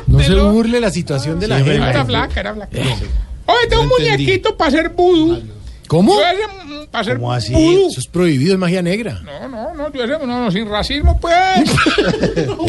No 0.08 0.20
se 0.20 0.30
lo- 0.30 0.52
burle 0.52 0.80
la 0.80 0.92
situación 0.92 1.40
de 1.40 1.48
la 1.48 1.58
Sí, 1.58 1.64
gente. 1.64 1.90
Era 1.90 2.06
flaca, 2.06 2.40
era 2.40 2.54
flaca. 2.54 2.78
Oye, 2.78 3.68
tengo 3.70 3.84
un 3.84 3.90
No 3.90 3.98
entendí. 3.98 4.24
muñequito 4.24 4.56
para 4.56 4.68
hacer 4.70 4.90
vudú. 4.90 5.42
¿Cómo? 5.88 6.14
Yo 6.14 6.22
ese, 6.22 6.88
para 6.92 7.02
hacer 7.02 7.16
¿Cómo 7.18 7.34
así? 7.34 7.54
vudú. 7.54 7.88
Eso 7.90 8.00
es 8.00 8.08
prohibido, 8.08 8.54
es 8.54 8.60
magia 8.60 8.84
negra. 8.84 9.20
No, 9.24 9.50
no, 9.50 9.74
no, 9.74 9.92
yo 9.92 10.04
ese, 10.04 10.14
no, 10.26 10.44
no, 10.46 10.52
sin 10.52 10.70
racismo, 10.70 11.20
pues. 11.20 11.36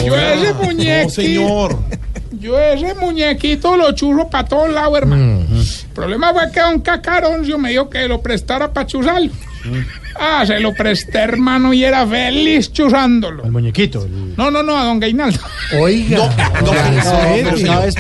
yo 0.07 0.17
ese 0.17 0.55
No, 0.55 0.63
muñequito. 0.63 1.11
señor. 1.11 1.79
Yo 2.41 2.59
ese 2.59 2.95
muñequito 2.95 3.77
lo 3.77 3.93
churro 3.93 4.29
para 4.29 4.47
todos 4.47 4.71
lados, 4.71 4.99
hermano. 4.99 5.41
El 5.51 5.89
problema 5.95 6.33
fue 6.33 6.51
que 6.53 6.61
don 6.61 6.81
Cacaroncio 6.81 7.59
me 7.59 7.71
dijo 7.71 7.89
que 7.89 8.07
lo 8.09 8.21
prestara 8.21 8.73
para 8.73 8.87
chuzarlo. 8.87 9.31
Ah, 10.19 10.45
se 10.47 10.61
lo 10.61 10.73
presté, 10.73 11.19
hermano, 11.19 11.73
y 11.75 11.85
era 11.85 12.07
feliz 12.07 12.73
chuzándolo. 12.73 13.45
El 13.45 13.51
muñequito. 13.53 14.05
el- 14.05 14.35
No, 14.37 14.51
no, 14.51 14.63
no, 14.63 14.79
a 14.79 14.85
don 14.85 14.99
Gainaldo. 15.01 15.39
Oiga. 15.79 16.19
No, 16.63 16.73
No, 16.73 16.73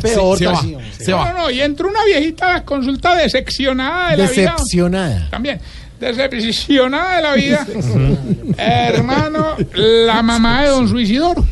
peor. 0.01 0.39
Se, 0.39 0.47
va. 0.47 0.62
Se 0.99 1.11
No, 1.11 1.16
va. 1.18 1.32
no, 1.32 1.39
no, 1.43 1.51
y 1.51 1.61
entró 1.61 1.89
una 1.89 2.05
viejita 2.05 2.51
a 2.51 2.53
la 2.55 2.64
consulta 2.64 3.14
decepcionada 3.16 4.11
de 4.12 4.16
la 4.18 4.30
vida. 4.30 4.43
Decepcionada. 4.53 5.28
También, 5.30 5.61
decepcionada 6.01 7.16
de 7.16 7.22
la 7.22 7.34
vida. 7.34 7.66
Hermano, 8.59 9.57
la 9.74 10.22
mamá 10.22 10.62
de 10.62 10.68
don 10.68 10.89
Suicidoro. 10.89 11.45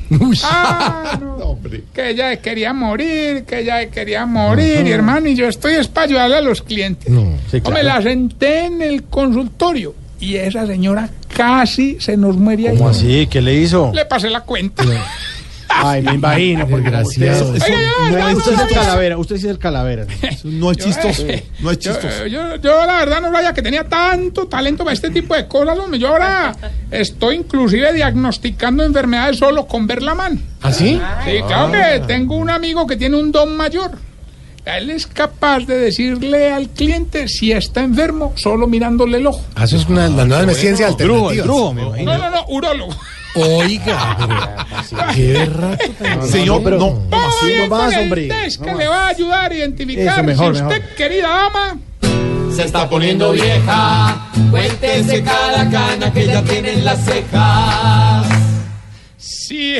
Ah, 0.44 1.18
no. 1.20 1.33
Que 1.92 2.10
ella 2.10 2.36
quería 2.36 2.72
morir, 2.72 3.44
que 3.44 3.60
ella 3.60 3.90
quería 3.90 4.26
morir, 4.26 4.86
y 4.86 4.90
hermano, 4.90 5.28
y 5.28 5.34
yo 5.34 5.48
estoy 5.48 5.74
es 5.74 5.88
para 5.88 6.06
ayudarle 6.06 6.36
a 6.36 6.40
los 6.40 6.62
clientes. 6.62 7.06
Sí, 7.06 7.12
Hombre, 7.64 7.82
claro. 7.82 7.82
la 7.82 8.02
senté 8.02 8.64
en 8.66 8.82
el 8.82 9.04
consultorio 9.04 9.94
y 10.20 10.36
esa 10.36 10.66
señora 10.66 11.08
casi 11.28 11.98
se 12.00 12.16
nos 12.16 12.36
muere 12.36 12.68
ahí. 12.68 12.76
¿Cómo 12.76 12.90
así? 12.90 13.26
¿Qué 13.30 13.40
le 13.42 13.54
hizo? 13.54 13.90
Le 13.92 14.04
pasé 14.04 14.30
la 14.30 14.40
cuenta. 14.40 14.84
Ay, 15.82 16.02
me 16.02 16.14
imagino. 16.14 16.66
Porque 16.68 16.90
Desgraciado. 16.90 17.52
usted- 17.52 17.74
Oiga, 17.74 18.20
No, 18.20 18.28
es 18.40 18.46
el 18.46 18.68
calavera. 18.74 19.18
Usted 19.18 19.36
sí 19.36 19.44
es 19.46 19.50
el 19.50 19.58
calavera. 19.58 20.06
No 20.44 20.70
es 20.70 20.78
chistoso. 20.78 21.24
No 21.60 21.70
es 21.70 21.78
chistoso. 21.78 22.26
yo, 22.26 22.56
yo, 22.56 22.86
la 22.86 22.98
verdad 22.98 23.20
no 23.20 23.32
sabía 23.32 23.52
que 23.52 23.62
tenía 23.62 23.84
tanto 23.84 24.46
talento 24.46 24.84
para 24.84 24.94
este 24.94 25.10
tipo 25.10 25.34
de 25.34 25.46
cosas. 25.48 25.78
hombre. 25.78 25.98
Yo 25.98 26.08
ahora 26.08 26.54
estoy 26.90 27.36
inclusive 27.36 27.92
diagnosticando 27.92 28.82
enfermedades 28.84 29.38
solo 29.38 29.66
con 29.66 29.86
ver 29.86 30.02
la 30.02 30.14
mano. 30.14 30.38
¿Ah, 30.62 30.72
sí? 30.72 31.00
Sí, 31.24 31.30
claro 31.46 31.72
que 31.72 32.00
tengo 32.06 32.36
un 32.36 32.50
amigo 32.50 32.86
que 32.86 32.96
tiene 32.96 33.16
un 33.16 33.32
don 33.32 33.56
mayor. 33.56 33.92
Él 34.64 34.88
es 34.88 35.06
capaz 35.06 35.66
de 35.66 35.76
decirle 35.76 36.50
al 36.50 36.70
cliente 36.70 37.28
si 37.28 37.52
está 37.52 37.82
enfermo 37.82 38.32
solo 38.36 38.66
mirándole 38.66 39.18
el 39.18 39.26
ojo. 39.26 39.42
Ah, 39.54 39.64
Eso 39.64 39.76
es 39.76 39.86
una 39.86 40.08
la 40.08 40.24
nueva 40.24 40.54
ciencia 40.54 40.86
Drugo, 40.88 41.30
el 41.30 41.40
alternativa. 41.40 41.44
drugo, 41.44 41.74
me 41.74 41.82
imagino. 41.82 42.12
No, 42.12 42.18
no, 42.18 42.30
no, 42.30 42.44
urólogo. 42.48 42.96
Oiga, 43.34 44.16
pero 44.90 45.06
qué 45.14 45.32
berraco 45.32 45.84
tan- 46.02 46.28
Señor, 46.28 46.62
pero- 46.62 46.78
no. 46.78 46.90
Vamos 47.10 47.34
no 47.58 47.66
más, 47.68 47.80
con 47.84 47.92
el 47.94 47.98
hombre. 48.04 48.28
test 48.28 48.60
No 48.60 48.66
que 48.66 48.74
le 48.74 48.86
va 48.88 49.06
a 49.06 49.08
ayudar 49.08 49.50
a 49.50 49.54
identificar 49.54 50.14
Eso, 50.14 50.22
mejor, 50.22 50.56
si 50.56 50.62
usted, 50.62 50.80
mejor. 50.80 50.94
querida 50.96 51.28
dama, 51.28 51.76
Se 52.54 52.62
está 52.64 52.88
poniendo 52.88 53.32
vieja, 53.32 54.26
cuéntese 54.50 55.22
cada 55.24 55.68
cana 55.70 56.12
que 56.12 56.26
ya 56.26 56.42
tiene 56.42 56.72
en 56.74 56.84
las 56.84 57.04
cejas. 57.04 58.26
si, 59.16 59.76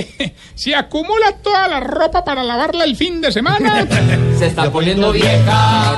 si 0.56 0.74
acumula 0.74 1.32
toda 1.42 1.68
la 1.68 1.78
ropa 1.80 2.24
para 2.24 2.42
lavarla 2.42 2.82
el 2.84 2.96
fin 2.96 3.20
de 3.20 3.30
semana. 3.30 3.86
Se 4.38 4.46
está 4.46 4.68
poniendo 4.70 5.12
vieja, 5.12 5.96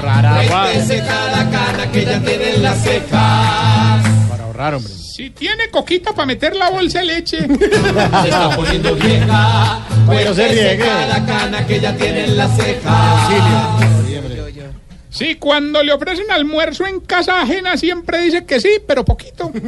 cuéntese 0.49 0.99
cada 1.07 1.49
cana 1.51 1.91
que 1.91 2.05
ya 2.05 2.21
tiene 2.21 2.55
en 2.57 2.63
las 2.63 2.83
cejas. 2.83 4.05
Ahorrar, 4.57 4.75
hombre. 4.75 4.93
Si 4.95 5.29
tiene 5.31 5.69
coquita 5.71 6.13
para 6.13 6.25
meter 6.25 6.57
la 6.57 6.71
bolsa 6.71 7.01
de 7.01 7.05
leche. 7.05 7.39
Se 7.47 7.65
está 8.25 8.51
poniendo 8.57 8.95
vieja, 8.95 9.81
Bueno, 10.07 10.33
se 10.35 10.49
riegue. 10.49 10.79
cada 10.79 11.27
cana 11.27 11.67
que 11.67 11.79
ya 11.79 11.95
tiene 11.95 12.25
en 12.25 12.37
las 12.39 12.57
cejas. 12.57 13.31
Si 15.11 15.35
cuando 15.37 15.83
le 15.83 15.93
ofrecen 15.93 16.31
almuerzo 16.31 16.87
en 16.87 17.01
casa 17.01 17.41
ajena 17.43 17.77
siempre 17.77 18.21
dice 18.21 18.45
que 18.45 18.61
sí, 18.61 18.69
pero 18.87 19.05
poquito. 19.05 19.51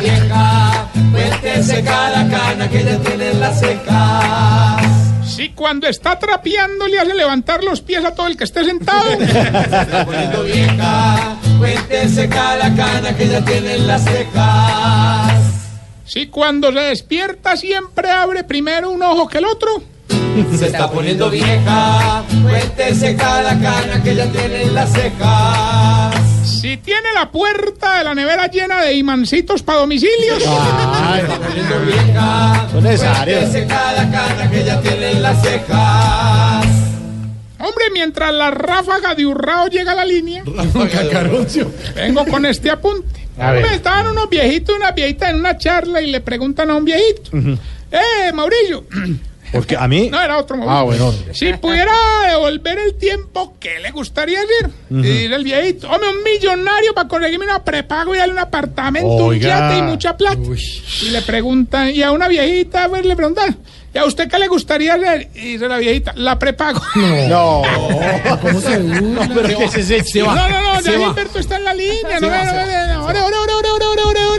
Vieja, 0.00 0.86
cuéntese 1.10 1.82
cada 1.82 2.28
cana 2.28 2.68
que 2.68 2.84
ya 2.84 2.98
tiene 2.98 3.30
en 3.30 3.40
las 3.40 3.58
cejas. 3.60 5.01
Si 5.34 5.48
cuando 5.48 5.86
está 5.86 6.18
trapeando 6.18 6.86
le 6.86 6.98
hace 6.98 7.14
levantar 7.14 7.64
los 7.64 7.80
pies 7.80 8.04
a 8.04 8.14
todo 8.14 8.26
el 8.26 8.36
que 8.36 8.44
esté 8.44 8.64
sentado. 8.64 9.12
está 9.18 10.04
poniendo 10.04 10.42
vieja, 10.42 11.36
cuéntese 11.58 12.28
cada 12.28 12.74
cana 12.74 13.16
que 13.16 13.28
ya 13.28 13.42
tiene 13.42 13.76
en 13.76 13.86
las 13.86 14.04
cejas. 14.04 15.32
Si 16.04 16.26
cuando 16.26 16.70
se 16.70 16.80
despierta 16.80 17.56
siempre 17.56 18.10
abre 18.10 18.44
primero 18.44 18.90
un 18.90 19.02
ojo 19.02 19.26
que 19.26 19.38
el 19.38 19.46
otro. 19.46 19.82
Se 20.54 20.66
está 20.66 20.90
poniendo 20.90 21.30
vieja, 21.30 22.22
cuéntese 22.42 23.16
cada 23.16 23.58
cana 23.58 24.02
que 24.02 24.14
ya 24.14 24.30
tiene 24.30 24.64
en 24.64 24.74
las 24.74 24.92
cejas. 24.92 26.21
Si 26.60 26.76
tiene 26.76 27.08
la 27.14 27.30
puerta 27.30 27.98
de 27.98 28.04
la 28.04 28.14
nevera 28.14 28.46
llena 28.48 28.82
de 28.82 28.94
imancitos 28.94 29.62
para 29.62 29.80
domicilios. 29.80 30.42
Ay, 30.46 31.22
vieja, 31.86 32.68
Son 32.70 32.84
necesarios. 32.84 33.40
cuéntese 33.40 33.66
cada 33.66 34.10
cana 34.10 34.50
que 34.50 34.64
ya 34.64 34.80
tiene 34.80 35.10
en 35.12 35.22
las 35.22 35.42
cejas. 35.42 36.66
Hombre, 37.58 37.84
mientras 37.92 38.32
la 38.34 38.50
ráfaga 38.50 39.14
de 39.14 39.24
Urrao 39.26 39.68
llega 39.68 39.92
a 39.92 39.94
la 39.94 40.04
línea, 40.04 40.42
vengo 41.94 42.26
con 42.26 42.44
este 42.46 42.70
apunte. 42.70 43.28
A 43.38 43.52
ver. 43.52 43.62
Hombre, 43.62 43.76
estaban 43.76 44.08
unos 44.08 44.28
viejitos 44.28 44.74
y 44.74 44.78
una 44.78 44.92
viejita 44.92 45.30
en 45.30 45.36
una 45.36 45.56
charla 45.56 46.02
y 46.02 46.10
le 46.10 46.20
preguntan 46.20 46.70
a 46.70 46.74
un 46.74 46.84
viejito. 46.84 47.30
Eh, 47.90 48.32
Mauricio. 48.34 48.84
Porque 49.52 49.76
a 49.76 49.86
mí. 49.86 50.08
No, 50.10 50.20
era 50.20 50.38
otro 50.38 50.56
Mauricio. 50.56 50.78
Ah, 50.78 50.82
bueno. 50.82 51.34
Si 51.34 51.52
pudiera 51.54 51.92
devolver 52.28 52.78
el 52.78 52.94
tiempo, 52.94 53.54
¿qué 53.60 53.78
le 53.80 53.90
gustaría 53.90 54.38
hacer? 54.40 54.70
Y 54.90 55.02
dice 55.02 55.34
el 55.34 55.44
viejito, 55.44 55.90
hombre, 55.90 56.08
un 56.08 56.22
millonario 56.22 56.94
para 56.94 57.08
conseguirme 57.08 57.44
una 57.44 57.62
prepago 57.62 58.14
y 58.14 58.18
darle 58.18 58.34
un 58.34 58.40
apartamento, 58.40 59.26
un 59.26 59.38
yate 59.38 59.78
y 59.78 59.82
mucha 59.82 60.16
plata. 60.16 60.40
Y 61.02 61.10
le 61.10 61.22
preguntan, 61.22 61.90
y 61.90 62.02
a 62.02 62.12
una 62.12 62.28
viejita, 62.28 62.88
pues, 62.88 63.04
le 63.04 63.14
preguntan, 63.14 63.58
¿y 63.94 63.98
a 63.98 64.06
usted 64.06 64.28
qué 64.28 64.38
le 64.38 64.48
gustaría 64.48 64.94
hacer? 64.94 65.28
Y 65.34 65.52
dice 65.52 65.68
la 65.68 65.76
viejita, 65.76 66.12
la 66.16 66.38
prepago. 66.38 66.80
No. 67.28 67.62
¿Cómo 68.40 68.60
se? 68.60 68.78
No, 68.80 69.20
pero 69.34 69.58
¿qué 69.58 69.64
es 69.64 69.74
ese? 69.74 70.02
Se 70.04 70.22
va. 70.22 70.34
No, 70.34 70.48
no, 70.48 70.74
no, 70.74 70.80
Se 70.80 70.92
ya. 70.92 70.98
Gilberto 70.98 71.38
está 71.38 71.56
en 71.56 71.64
la 71.64 71.74
línea. 71.74 72.18
Se 72.18 72.20
No, 72.20 72.30
no, 72.30 72.44
se 72.44 72.56
no, 72.56 72.92
no, 72.94 73.04
ore, 73.04 73.20
ore, 73.20 73.38
ore, 73.38 74.24
ore. 74.24 74.31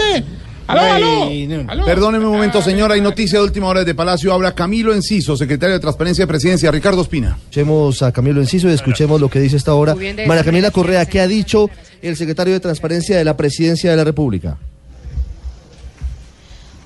Aló, 0.67 0.81
aló. 0.81 1.65
aló. 1.67 1.85
Perdóneme 1.85 2.25
un 2.25 2.33
momento, 2.33 2.61
señora. 2.61 2.93
Hay 2.93 3.01
noticia 3.01 3.39
de 3.39 3.45
última 3.45 3.67
hora 3.67 3.81
desde 3.81 3.95
Palacio. 3.95 4.33
Habla 4.33 4.53
Camilo 4.53 4.93
Enciso, 4.93 5.35
secretario 5.35 5.73
de 5.73 5.79
Transparencia 5.79 6.23
de 6.23 6.27
Presidencia. 6.27 6.71
Ricardo 6.71 7.01
Espina. 7.01 7.37
Escuchemos 7.37 8.01
a 8.01 8.11
Camilo 8.11 8.39
Enciso 8.41 8.69
y 8.69 8.73
escuchemos 8.73 9.19
lo 9.19 9.29
que 9.29 9.39
dice 9.39 9.57
esta 9.57 9.73
hora. 9.73 9.95
María 9.95 10.43
Camila 10.43 10.71
Correa, 10.71 11.05
¿qué 11.05 11.19
ha 11.19 11.27
dicho 11.27 11.69
el 12.01 12.15
secretario 12.15 12.53
de 12.53 12.59
Transparencia 12.59 13.17
de 13.17 13.25
la 13.25 13.35
Presidencia 13.35 13.91
de 13.91 13.97
la 13.97 14.03
República? 14.03 14.57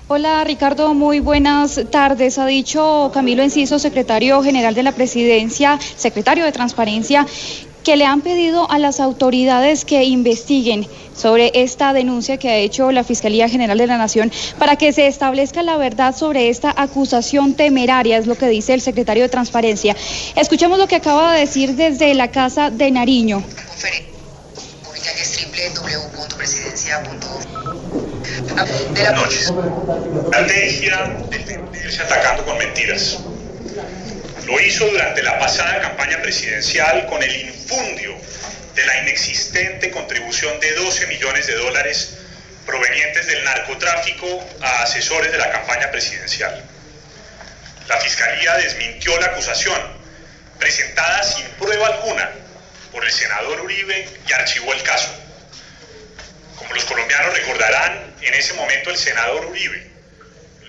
Hola 0.09 0.41
Ricardo, 0.45 0.93
muy 0.93 1.19
buenas 1.19 1.81
tardes. 1.91 2.37
Ha 2.37 2.45
dicho 2.45 3.11
Camilo 3.13 3.43
Enciso, 3.43 3.77
secretario 3.77 4.41
general 4.41 4.73
de 4.73 4.81
la 4.81 4.93
presidencia, 4.93 5.77
secretario 5.97 6.45
de 6.45 6.53
Transparencia, 6.53 7.27
que 7.87 7.95
le 7.95 8.03
han 8.03 8.19
pedido 8.19 8.69
a 8.69 8.79
las 8.79 8.99
autoridades 8.99 9.85
que 9.85 10.03
investiguen 10.03 10.85
sobre 11.15 11.53
esta 11.53 11.93
denuncia 11.93 12.35
que 12.35 12.49
ha 12.49 12.57
hecho 12.57 12.91
la 12.91 13.05
Fiscalía 13.05 13.47
General 13.47 13.77
de 13.77 13.87
la 13.87 13.97
Nación 13.97 14.29
para 14.59 14.75
que 14.75 14.91
se 14.91 15.07
establezca 15.07 15.63
la 15.63 15.77
verdad 15.77 16.13
sobre 16.13 16.49
esta 16.49 16.73
acusación 16.75 17.53
temeraria, 17.53 18.17
es 18.17 18.27
lo 18.27 18.35
que 18.35 18.49
dice 18.49 18.73
el 18.73 18.81
secretario 18.81 19.23
de 19.23 19.29
Transparencia. 19.29 19.95
Escuchemos 20.35 20.79
lo 20.79 20.87
que 20.89 20.97
acaba 20.97 21.31
de 21.31 21.39
decir 21.39 21.75
desde 21.77 22.13
la 22.13 22.29
Casa 22.29 22.71
de 22.71 22.91
Nariño. 22.91 23.41
Mentiras. 32.57 33.26
Lo 34.47 34.57
hizo 34.61 34.85
durante 34.85 35.21
la 35.23 35.37
pasada 35.39 35.81
campaña 35.81 36.21
presidencial 36.21 37.05
con 37.07 37.21
el 37.21 37.35
infundio 37.35 38.17
de 38.75 38.85
la 38.85 39.01
inexistente 39.01 39.91
contribución 39.91 40.57
de 40.61 40.71
12 40.71 41.05
millones 41.07 41.47
de 41.47 41.55
dólares 41.55 42.13
provenientes 42.65 43.27
del 43.27 43.43
narcotráfico 43.43 44.49
a 44.61 44.83
asesores 44.83 45.33
de 45.33 45.37
la 45.37 45.51
campaña 45.51 45.91
presidencial. 45.91 46.63
La 47.89 47.97
Fiscalía 47.97 48.55
desmintió 48.55 49.19
la 49.19 49.25
acusación, 49.27 49.81
presentada 50.57 51.23
sin 51.23 51.45
prueba 51.59 51.87
alguna 51.87 52.31
por 52.93 53.03
el 53.03 53.11
senador 53.11 53.59
Uribe 53.59 54.07
y 54.29 54.31
archivó 54.31 54.71
el 54.71 54.81
caso. 54.83 55.09
Como 56.55 56.73
los 56.73 56.85
colombianos 56.85 57.33
recordarán, 57.33 58.15
en 58.21 58.33
ese 58.33 58.53
momento 58.53 58.91
el 58.91 58.97
senador 58.97 59.45
Uribe 59.47 59.91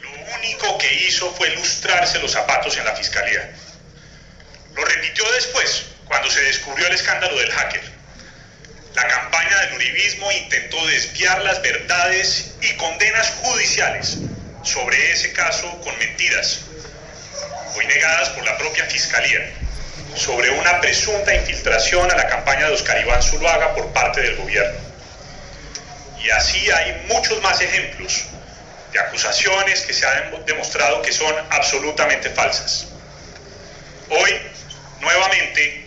lo 0.03 0.35
único 0.35 0.79
que 0.79 0.93
hizo 0.95 1.33
fue 1.35 1.49
lustrarse 1.51 2.19
los 2.19 2.33
zapatos 2.33 2.77
en 2.77 2.85
la 2.85 2.97
fiscalía. 2.97 3.55
Lo 4.79 4.85
repitió 4.85 5.29
después, 5.33 5.87
cuando 6.07 6.31
se 6.31 6.41
descubrió 6.41 6.87
el 6.87 6.95
escándalo 6.95 7.37
del 7.37 7.51
hacker. 7.51 7.83
La 8.95 9.09
campaña 9.09 9.61
del 9.63 9.75
uribismo 9.75 10.31
intentó 10.31 10.87
desviar 10.87 11.43
las 11.43 11.61
verdades 11.63 12.53
y 12.63 12.77
condenas 12.77 13.29
judiciales 13.43 14.19
sobre 14.63 15.11
ese 15.11 15.33
caso 15.33 15.69
con 15.81 15.99
mentiras, 15.99 16.61
hoy 17.75 17.87
negadas 17.87 18.29
por 18.31 18.45
la 18.45 18.57
propia 18.57 18.85
fiscalía, 18.85 19.51
sobre 20.15 20.49
una 20.51 20.81
presunta 20.81 21.35
infiltración 21.35 22.09
a 22.13 22.17
la 22.17 22.29
campaña 22.29 22.69
de 22.69 22.75
Oscar 22.75 23.01
Iván 23.01 23.21
Zuluaga 23.21 23.75
por 23.75 23.93
parte 23.93 24.21
del 24.21 24.37
gobierno. 24.37 24.79
Y 26.23 26.31
así 26.31 26.71
hay 26.71 27.05
muchos 27.09 27.43
más 27.43 27.61
ejemplos 27.61 28.27
de 28.93 29.01
acusaciones 29.01 29.81
que 29.81 29.93
se 29.93 30.07
han 30.07 30.45
demostrado 30.47 31.03
que 31.03 31.13
son 31.13 31.35
absolutamente 31.51 32.31
falsas. 32.31 32.87
Hoy, 34.11 34.41
nuevamente, 35.01 35.87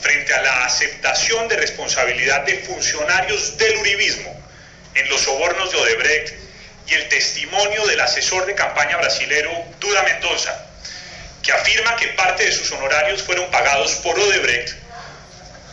frente 0.00 0.34
a 0.34 0.42
la 0.42 0.64
aceptación 0.64 1.48
de 1.48 1.56
responsabilidad 1.56 2.42
de 2.42 2.56
funcionarios 2.58 3.56
del 3.56 3.76
uribismo 3.76 4.36
en 4.94 5.08
los 5.08 5.20
sobornos 5.22 5.70
de 5.70 5.78
Odebrecht 5.78 6.34
y 6.88 6.94
el 6.94 7.08
testimonio 7.08 7.86
del 7.86 8.00
asesor 8.00 8.46
de 8.46 8.54
campaña 8.54 8.96
brasilero 8.96 9.50
Duda 9.78 10.02
Mendoza, 10.02 10.66
que 11.42 11.52
afirma 11.52 11.96
que 11.96 12.08
parte 12.08 12.44
de 12.44 12.52
sus 12.52 12.70
honorarios 12.72 13.22
fueron 13.22 13.50
pagados 13.50 13.92
por 13.96 14.18
Odebrecht, 14.18 14.74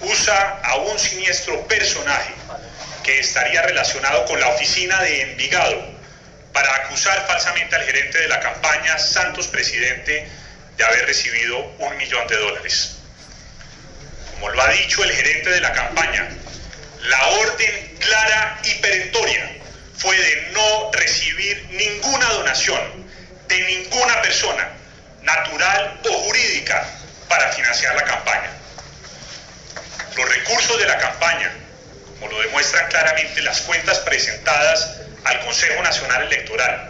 usa 0.01 0.59
a 0.63 0.75
un 0.75 0.97
siniestro 0.97 1.67
personaje 1.67 2.33
que 3.03 3.19
estaría 3.19 3.61
relacionado 3.63 4.25
con 4.25 4.39
la 4.39 4.49
oficina 4.49 5.01
de 5.01 5.21
Envigado 5.23 5.83
para 6.53 6.73
acusar 6.75 7.25
falsamente 7.27 7.75
al 7.75 7.83
gerente 7.83 8.19
de 8.19 8.27
la 8.27 8.39
campaña 8.39 8.97
Santos 8.97 9.47
Presidente 9.47 10.27
de 10.79 10.85
haber 10.85 11.05
recibido 11.07 11.57
un 11.77 11.97
millón 11.97 12.25
de 12.27 12.37
dólares. 12.37 12.95
Como 14.31 14.49
lo 14.49 14.61
ha 14.61 14.69
dicho 14.69 15.03
el 15.03 15.11
gerente 15.11 15.49
de 15.49 15.59
la 15.59 15.73
campaña, 15.73 16.29
la 17.01 17.27
orden 17.27 17.97
clara 17.99 18.59
y 18.63 18.73
perentoria 18.75 19.57
fue 19.97 20.17
de 20.17 20.51
no 20.53 20.91
recibir 20.93 21.67
ninguna 21.71 22.29
donación 22.29 23.09
de 23.49 23.59
ninguna 23.59 24.21
persona, 24.21 24.69
natural 25.21 25.99
o 26.09 26.13
jurídica, 26.13 26.87
para 27.27 27.51
financiar 27.51 27.95
la 27.95 28.03
campaña. 28.05 28.49
Los 30.15 30.29
recursos 30.29 30.79
de 30.79 30.85
la 30.85 30.97
campaña 30.97 31.51
como 32.19 32.31
lo 32.31 32.41
demuestran 32.41 32.89
claramente 32.89 33.41
las 33.41 33.61
cuentas 33.61 33.99
presentadas 33.99 34.97
al 35.25 35.39
Consejo 35.41 35.81
Nacional 35.83 36.23
Electoral, 36.23 36.88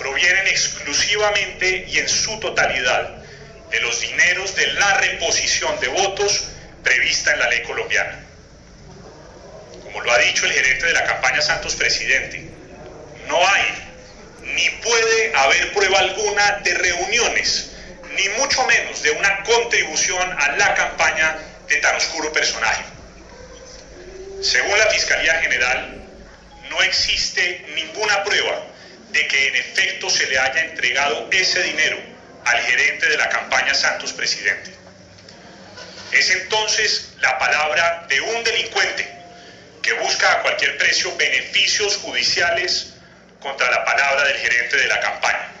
provienen 0.00 0.46
exclusivamente 0.46 1.84
y 1.86 1.98
en 1.98 2.08
su 2.08 2.40
totalidad 2.40 3.16
de 3.70 3.80
los 3.80 4.00
dineros 4.00 4.56
de 4.56 4.66
la 4.68 4.94
reposición 4.94 5.78
de 5.78 5.88
votos 5.88 6.48
prevista 6.82 7.34
en 7.34 7.38
la 7.38 7.50
ley 7.50 7.62
colombiana. 7.64 8.18
Como 9.84 10.00
lo 10.00 10.10
ha 10.10 10.18
dicho 10.18 10.46
el 10.46 10.52
gerente 10.52 10.86
de 10.86 10.94
la 10.94 11.04
campaña 11.04 11.42
Santos 11.42 11.76
Presidente, 11.76 12.50
no 13.28 13.46
hay 13.46 13.64
ni 14.40 14.70
puede 14.82 15.36
haber 15.36 15.70
prueba 15.74 15.98
alguna 15.98 16.60
de 16.64 16.74
reuniones, 16.74 17.72
ni 18.16 18.26
mucho 18.40 18.64
menos 18.64 19.02
de 19.02 19.10
una 19.10 19.42
contribución 19.42 20.34
a 20.40 20.56
la 20.56 20.74
campaña 20.74 21.36
de 21.68 21.76
tan 21.76 21.94
oscuro 21.96 22.32
personaje. 22.32 22.84
Según 24.40 24.78
la 24.78 24.86
Fiscalía 24.86 25.34
General, 25.42 26.02
no 26.70 26.82
existe 26.82 27.66
ninguna 27.74 28.24
prueba 28.24 28.69
de 29.12 29.26
que 29.28 29.48
en 29.48 29.56
efecto 29.56 30.08
se 30.10 30.26
le 30.26 30.38
haya 30.38 30.62
entregado 30.62 31.28
ese 31.30 31.62
dinero 31.62 31.98
al 32.44 32.60
gerente 32.60 33.08
de 33.08 33.16
la 33.16 33.28
campaña 33.28 33.74
Santos 33.74 34.12
Presidente. 34.12 34.70
Es 36.12 36.30
entonces 36.30 37.12
la 37.20 37.38
palabra 37.38 38.06
de 38.08 38.20
un 38.20 38.44
delincuente 38.44 39.08
que 39.82 39.92
busca 39.94 40.32
a 40.32 40.42
cualquier 40.42 40.76
precio 40.78 41.14
beneficios 41.16 41.96
judiciales 41.98 42.94
contra 43.40 43.70
la 43.70 43.84
palabra 43.84 44.24
del 44.24 44.36
gerente 44.36 44.76
de 44.76 44.86
la 44.86 45.00
campaña. 45.00 45.52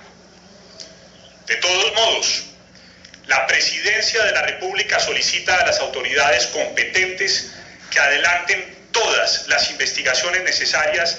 De 1.46 1.56
todos 1.56 1.94
modos, 1.94 2.44
la 3.26 3.46
presidencia 3.46 4.24
de 4.24 4.32
la 4.32 4.42
República 4.42 4.98
solicita 5.00 5.56
a 5.56 5.66
las 5.66 5.78
autoridades 5.78 6.46
competentes 6.48 7.52
que 7.90 8.00
adelanten 8.00 8.88
todas 8.92 9.46
las 9.48 9.70
investigaciones 9.70 10.42
necesarias 10.42 11.18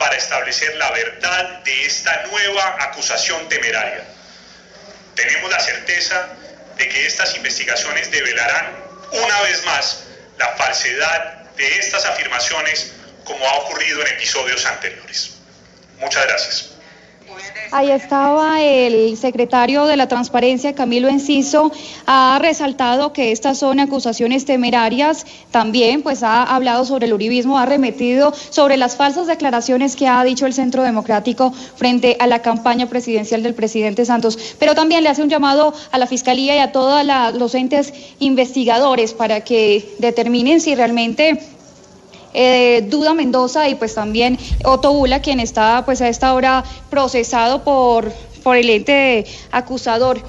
para 0.00 0.16
establecer 0.16 0.74
la 0.76 0.90
verdad 0.92 1.62
de 1.62 1.84
esta 1.84 2.24
nueva 2.30 2.76
acusación 2.80 3.46
temeraria. 3.50 4.02
Tenemos 5.14 5.50
la 5.50 5.60
certeza 5.60 6.26
de 6.78 6.88
que 6.88 7.06
estas 7.06 7.36
investigaciones 7.36 8.10
develarán 8.10 8.82
una 9.12 9.40
vez 9.42 9.62
más 9.66 10.04
la 10.38 10.48
falsedad 10.56 11.50
de 11.54 11.78
estas 11.78 12.06
afirmaciones 12.06 12.92
como 13.24 13.46
ha 13.46 13.58
ocurrido 13.58 14.00
en 14.00 14.14
episodios 14.14 14.64
anteriores. 14.64 15.32
Muchas 15.98 16.26
gracias. 16.26 16.70
Ahí 17.72 17.90
estaba 17.90 18.60
el 18.60 19.16
secretario 19.16 19.86
de 19.86 19.96
la 19.96 20.08
Transparencia, 20.08 20.74
Camilo 20.74 21.08
Enciso, 21.08 21.70
ha 22.04 22.38
resaltado 22.40 23.12
que 23.12 23.30
estas 23.30 23.58
son 23.58 23.78
acusaciones 23.78 24.44
temerarias. 24.44 25.24
También, 25.52 26.02
pues, 26.02 26.24
ha 26.24 26.42
hablado 26.42 26.84
sobre 26.84 27.06
el 27.06 27.12
uribismo, 27.12 27.58
ha 27.58 27.66
remetido 27.66 28.34
sobre 28.50 28.76
las 28.76 28.96
falsas 28.96 29.28
declaraciones 29.28 29.94
que 29.94 30.08
ha 30.08 30.24
dicho 30.24 30.46
el 30.46 30.52
Centro 30.52 30.82
Democrático 30.82 31.52
frente 31.52 32.16
a 32.18 32.26
la 32.26 32.42
campaña 32.42 32.88
presidencial 32.88 33.44
del 33.44 33.54
presidente 33.54 34.04
Santos. 34.04 34.36
Pero 34.58 34.74
también 34.74 35.04
le 35.04 35.08
hace 35.08 35.22
un 35.22 35.28
llamado 35.28 35.72
a 35.92 35.98
la 35.98 36.08
Fiscalía 36.08 36.56
y 36.56 36.58
a 36.58 36.72
todos 36.72 37.06
los 37.34 37.54
entes 37.54 37.92
investigadores 38.18 39.14
para 39.14 39.42
que 39.42 39.94
determinen 39.98 40.60
si 40.60 40.74
realmente 40.74 41.40
eh, 42.34 42.86
Duda 42.88 43.14
Mendoza 43.14 43.68
y 43.68 43.74
pues 43.74 43.94
también 43.94 44.38
Otto 44.64 44.92
Bula, 44.92 45.20
quien 45.20 45.40
está 45.40 45.84
pues 45.84 46.00
a 46.00 46.08
esta 46.08 46.32
hora 46.34 46.64
procesado 46.90 47.64
por, 47.64 48.12
por 48.42 48.56
el 48.56 48.70
ente 48.70 49.24
acusador. 49.50 50.20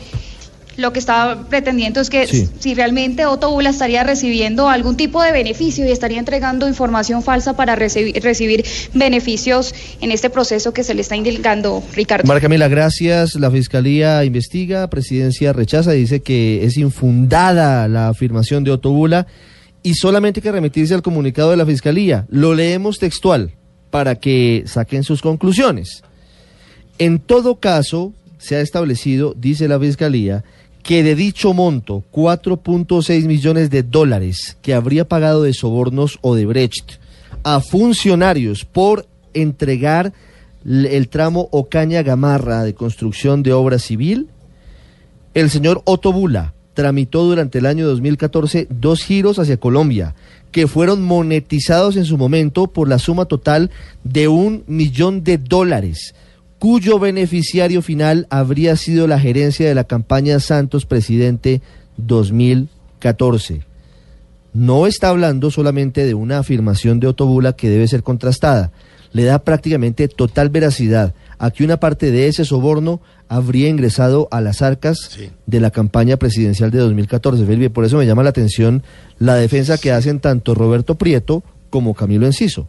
Lo 0.77 0.93
que 0.93 0.99
estaba 0.99 1.47
pretendiendo 1.49 1.99
es 1.99 2.09
que 2.09 2.25
Sí. 2.25 2.47
si 2.59 2.73
realmente 2.73 3.25
Otto 3.25 3.51
Bula 3.51 3.69
estaría 3.69 4.03
recibiendo 4.05 4.69
algún 4.69 4.95
tipo 4.95 5.21
de 5.21 5.33
beneficio 5.33 5.85
y 5.85 5.91
estaría 5.91 6.17
entregando 6.17 6.65
información 6.67 7.21
falsa 7.23 7.55
para 7.57 7.75
recibi- 7.75 8.19
recibir 8.21 8.63
beneficios 8.93 9.75
en 9.99 10.11
este 10.11 10.29
proceso 10.29 10.73
que 10.73 10.85
se 10.85 10.93
le 10.93 11.01
está 11.01 11.17
indicando, 11.17 11.83
Ricardo. 11.93 12.25
María 12.25 12.41
Camila, 12.41 12.67
gracias. 12.69 13.35
La 13.35 13.51
Fiscalía 13.51 14.23
investiga, 14.23 14.89
Presidencia 14.89 15.51
rechaza 15.51 15.93
y 15.93 15.99
dice 15.99 16.21
que 16.21 16.63
es 16.63 16.77
infundada 16.77 17.87
la 17.89 18.07
afirmación 18.07 18.63
de 18.63 18.71
Otto 18.71 18.91
Bula 18.91 19.27
y 19.83 19.95
solamente 19.95 20.39
hay 20.39 20.43
que 20.43 20.51
remitirse 20.51 20.93
al 20.93 21.01
comunicado 21.01 21.51
de 21.51 21.57
la 21.57 21.65
Fiscalía. 21.65 22.25
Lo 22.29 22.53
leemos 22.53 22.99
textual. 22.99 23.53
para 23.89 24.15
que 24.15 24.63
saquen 24.67 25.03
sus 25.03 25.21
conclusiones. 25.21 26.01
En 26.97 27.19
todo 27.19 27.59
caso, 27.59 28.13
se 28.37 28.55
ha 28.55 28.61
establecido, 28.61 29.35
dice 29.37 29.67
la 29.67 29.77
Fiscalía, 29.77 30.45
que 30.81 31.03
de 31.03 31.13
dicho 31.13 31.53
monto, 31.53 32.01
4.6 32.13 33.25
millones 33.25 33.69
de 33.69 33.83
dólares 33.83 34.57
que 34.61 34.73
habría 34.73 35.09
pagado 35.09 35.43
de 35.43 35.53
sobornos 35.53 36.19
Odebrecht 36.21 36.99
a 37.43 37.59
funcionarios 37.59 38.63
por 38.63 39.07
entregar 39.33 40.13
el 40.65 41.09
tramo 41.09 41.49
Ocaña 41.51 42.01
Gamarra 42.01 42.63
de 42.63 42.73
construcción 42.73 43.43
de 43.43 43.51
obra 43.51 43.77
civil, 43.77 44.29
el 45.33 45.49
señor 45.49 45.81
Otto 45.83 46.13
Bula 46.13 46.53
tramitó 46.73 47.23
durante 47.23 47.59
el 47.59 47.65
año 47.65 47.87
2014 47.87 48.67
dos 48.69 49.03
giros 49.03 49.39
hacia 49.39 49.57
Colombia, 49.57 50.15
que 50.51 50.67
fueron 50.67 51.01
monetizados 51.01 51.95
en 51.97 52.05
su 52.05 52.17
momento 52.17 52.67
por 52.67 52.87
la 52.87 52.99
suma 52.99 53.25
total 53.25 53.71
de 54.03 54.27
un 54.27 54.63
millón 54.67 55.23
de 55.23 55.37
dólares, 55.37 56.15
cuyo 56.59 56.99
beneficiario 56.99 57.81
final 57.81 58.27
habría 58.29 58.75
sido 58.75 59.07
la 59.07 59.19
gerencia 59.19 59.67
de 59.67 59.75
la 59.75 59.85
campaña 59.85 60.39
Santos 60.39 60.85
Presidente 60.85 61.61
2014. 61.97 63.61
No 64.53 64.85
está 64.85 65.09
hablando 65.09 65.49
solamente 65.49 66.05
de 66.05 66.13
una 66.13 66.39
afirmación 66.39 66.99
de 66.99 67.07
Otto 67.07 67.25
Bula 67.25 67.53
que 67.53 67.69
debe 67.69 67.87
ser 67.87 68.03
contrastada. 68.03 68.71
Le 69.13 69.23
da 69.23 69.39
prácticamente 69.39 70.07
total 70.07 70.49
veracidad 70.49 71.13
a 71.37 71.51
que 71.51 71.63
una 71.63 71.79
parte 71.79 72.11
de 72.11 72.27
ese 72.27 72.45
soborno 72.45 73.01
habría 73.31 73.69
ingresado 73.69 74.27
a 74.29 74.41
las 74.41 74.61
arcas 74.61 75.17
de 75.45 75.59
la 75.61 75.71
campaña 75.71 76.17
presidencial 76.17 76.69
de 76.69 76.79
2014. 76.79 77.45
Felipe, 77.45 77.69
por 77.69 77.85
eso 77.85 77.97
me 77.97 78.05
llama 78.05 78.23
la 78.23 78.29
atención 78.29 78.83
la 79.19 79.35
defensa 79.35 79.77
que 79.77 79.93
hacen 79.93 80.19
tanto 80.19 80.53
Roberto 80.53 80.95
Prieto 80.95 81.41
como 81.69 81.93
Camilo 81.93 82.25
Enciso. 82.25 82.67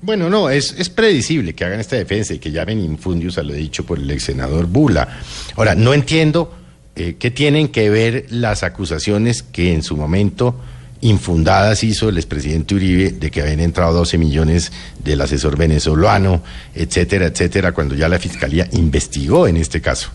Bueno, 0.00 0.30
no, 0.30 0.48
es, 0.48 0.74
es 0.78 0.88
predecible 0.88 1.52
que 1.52 1.66
hagan 1.66 1.80
esta 1.80 1.96
defensa 1.96 2.32
y 2.32 2.38
que 2.38 2.50
llamen 2.50 2.80
infundios 2.80 3.36
a 3.36 3.42
lo 3.42 3.52
dicho 3.52 3.84
por 3.84 3.98
el 3.98 4.10
ex 4.10 4.22
senador 4.22 4.64
Bula. 4.64 5.06
Ahora, 5.54 5.74
no 5.74 5.92
entiendo 5.92 6.50
eh, 6.96 7.16
qué 7.18 7.30
tienen 7.30 7.68
que 7.68 7.90
ver 7.90 8.24
las 8.30 8.62
acusaciones 8.62 9.42
que 9.42 9.74
en 9.74 9.82
su 9.82 9.98
momento 9.98 10.56
infundadas 11.04 11.84
hizo 11.84 12.08
el 12.08 12.16
expresidente 12.16 12.74
Uribe 12.74 13.10
de 13.10 13.30
que 13.30 13.42
habían 13.42 13.60
entrado 13.60 13.92
12 13.92 14.18
millones 14.18 14.72
del 15.02 15.20
asesor 15.20 15.56
venezolano, 15.56 16.42
etcétera, 16.74 17.26
etcétera, 17.26 17.72
cuando 17.72 17.94
ya 17.94 18.08
la 18.08 18.18
fiscalía 18.18 18.66
investigó 18.72 19.46
en 19.46 19.58
este 19.58 19.80
caso. 19.80 20.10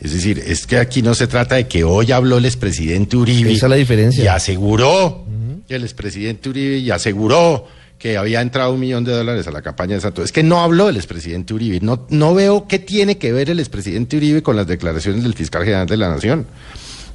Es 0.00 0.12
decir, 0.12 0.42
es 0.46 0.66
que 0.66 0.76
aquí 0.76 1.02
no 1.02 1.14
se 1.14 1.26
trata 1.26 1.56
de 1.56 1.66
que 1.66 1.82
hoy 1.82 2.12
habló 2.12 2.38
el 2.38 2.44
expresidente 2.44 3.16
Uribe 3.16 3.52
Esa 3.52 3.66
es 3.66 3.70
la 3.70 3.76
diferencia. 3.76 4.22
y 4.22 4.26
aseguró, 4.28 5.24
el 5.68 5.82
expresidente 5.82 6.48
Uribe 6.50 6.78
y 6.78 6.90
aseguró 6.90 7.66
que 7.98 8.16
había 8.16 8.40
entrado 8.40 8.72
un 8.74 8.80
millón 8.80 9.04
de 9.04 9.12
dólares 9.12 9.46
a 9.48 9.50
la 9.50 9.60
campaña 9.62 9.96
de 9.96 10.00
Santos. 10.02 10.26
Es 10.26 10.32
que 10.32 10.42
no 10.42 10.60
habló 10.60 10.88
el 10.88 10.96
expresidente 10.96 11.52
Uribe. 11.52 11.80
No, 11.80 12.06
no 12.10 12.34
veo 12.34 12.68
qué 12.68 12.78
tiene 12.78 13.18
que 13.18 13.32
ver 13.32 13.50
el 13.50 13.58
expresidente 13.58 14.16
Uribe 14.16 14.42
con 14.42 14.54
las 14.56 14.66
declaraciones 14.66 15.24
del 15.24 15.34
fiscal 15.34 15.64
general 15.64 15.86
de 15.86 15.96
la 15.96 16.08
Nación. 16.10 16.46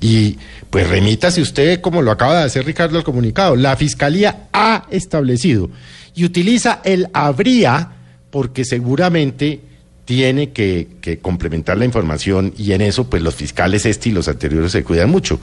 Y 0.03 0.38
pues 0.69 0.89
remítase 0.89 1.41
usted, 1.41 1.80
como 1.80 2.01
lo 2.01 2.11
acaba 2.11 2.39
de 2.39 2.43
hacer 2.43 2.65
Ricardo 2.65 2.97
al 2.97 3.05
comunicado, 3.05 3.55
la 3.55 3.77
fiscalía 3.77 4.49
ha 4.51 4.85
establecido 4.91 5.69
y 6.13 6.25
utiliza 6.25 6.81
el 6.84 7.07
habría 7.13 7.89
porque 8.30 8.65
seguramente 8.65 9.61
tiene 10.03 10.51
que, 10.51 10.89
que 10.99 11.19
complementar 11.19 11.77
la 11.77 11.85
información 11.85 12.53
y 12.57 12.73
en 12.73 12.81
eso 12.81 13.09
pues 13.09 13.23
los 13.23 13.34
fiscales 13.34 13.85
este 13.85 14.09
y 14.09 14.11
los 14.11 14.27
anteriores 14.27 14.73
se 14.73 14.84
cuidan 14.84 15.09
mucho. 15.09 15.39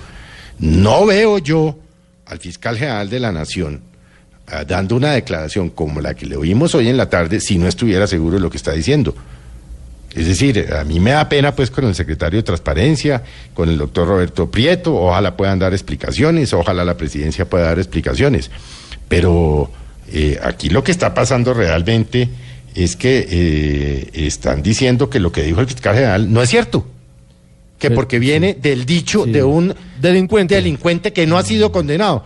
No 0.59 1.07
veo 1.07 1.39
yo 1.39 1.79
al 2.27 2.39
fiscal 2.39 2.77
general 2.77 3.09
de 3.09 3.19
la 3.19 3.33
Nación 3.33 3.81
ah, 4.47 4.67
dando 4.67 4.95
una 4.95 5.13
declaración 5.13 5.71
como 5.71 6.03
la 6.03 6.13
que 6.13 6.27
le 6.27 6.37
oímos 6.37 6.75
hoy 6.75 6.89
en 6.89 6.99
la 6.99 7.09
tarde 7.09 7.41
si 7.41 7.57
no 7.57 7.67
estuviera 7.67 8.07
seguro 8.07 8.35
de 8.35 8.43
lo 8.43 8.51
que 8.51 8.59
está 8.59 8.73
diciendo. 8.73 9.15
Es 10.15 10.27
decir, 10.27 10.69
a 10.73 10.83
mí 10.85 10.99
me 10.99 11.13
da 11.13 11.29
pena 11.29 11.55
pues 11.55 11.71
con 11.71 11.85
el 11.85 11.95
secretario 11.95 12.39
de 12.39 12.43
Transparencia, 12.43 13.23
con 13.55 13.69
el 13.69 13.79
doctor 13.79 14.09
Roberto 14.09 14.51
Prieto, 14.51 14.97
ojalá 14.97 15.37
puedan 15.37 15.59
dar 15.59 15.73
explicaciones, 15.73 16.53
ojalá 16.53 16.85
la 16.85 16.97
presidencia 16.97 17.49
pueda 17.49 17.67
dar 17.67 17.79
explicaciones. 17.79 18.51
Pero 19.09 19.71
eh, 20.13 20.39
aquí 20.43 20.69
lo 20.69 20.83
que 20.83 20.91
está 20.91 21.15
pasando 21.15 21.55
realmente 21.55 22.29
es 22.75 22.97
que 22.97 23.27
eh, 23.31 24.11
están 24.27 24.63
diciendo 24.63 25.11
que 25.11 25.21
lo 25.21 25.31
que 25.31 25.43
dijo 25.43 25.61
el 25.61 25.67
fiscal 25.67 25.95
general 25.95 26.33
no 26.33 26.43
es 26.43 26.51
cierto. 26.51 26.87
Que 27.79 27.91
porque 27.91 28.19
viene 28.19 28.59
del 28.61 28.85
dicho 28.85 29.25
de 29.25 29.43
un 29.43 29.75
delincuente. 30.01 30.55
delincuente 30.55 31.15
que 31.15 31.27
no 31.27 31.39
ha 31.39 31.43
sido 31.43 31.73
condenado. 31.73 32.25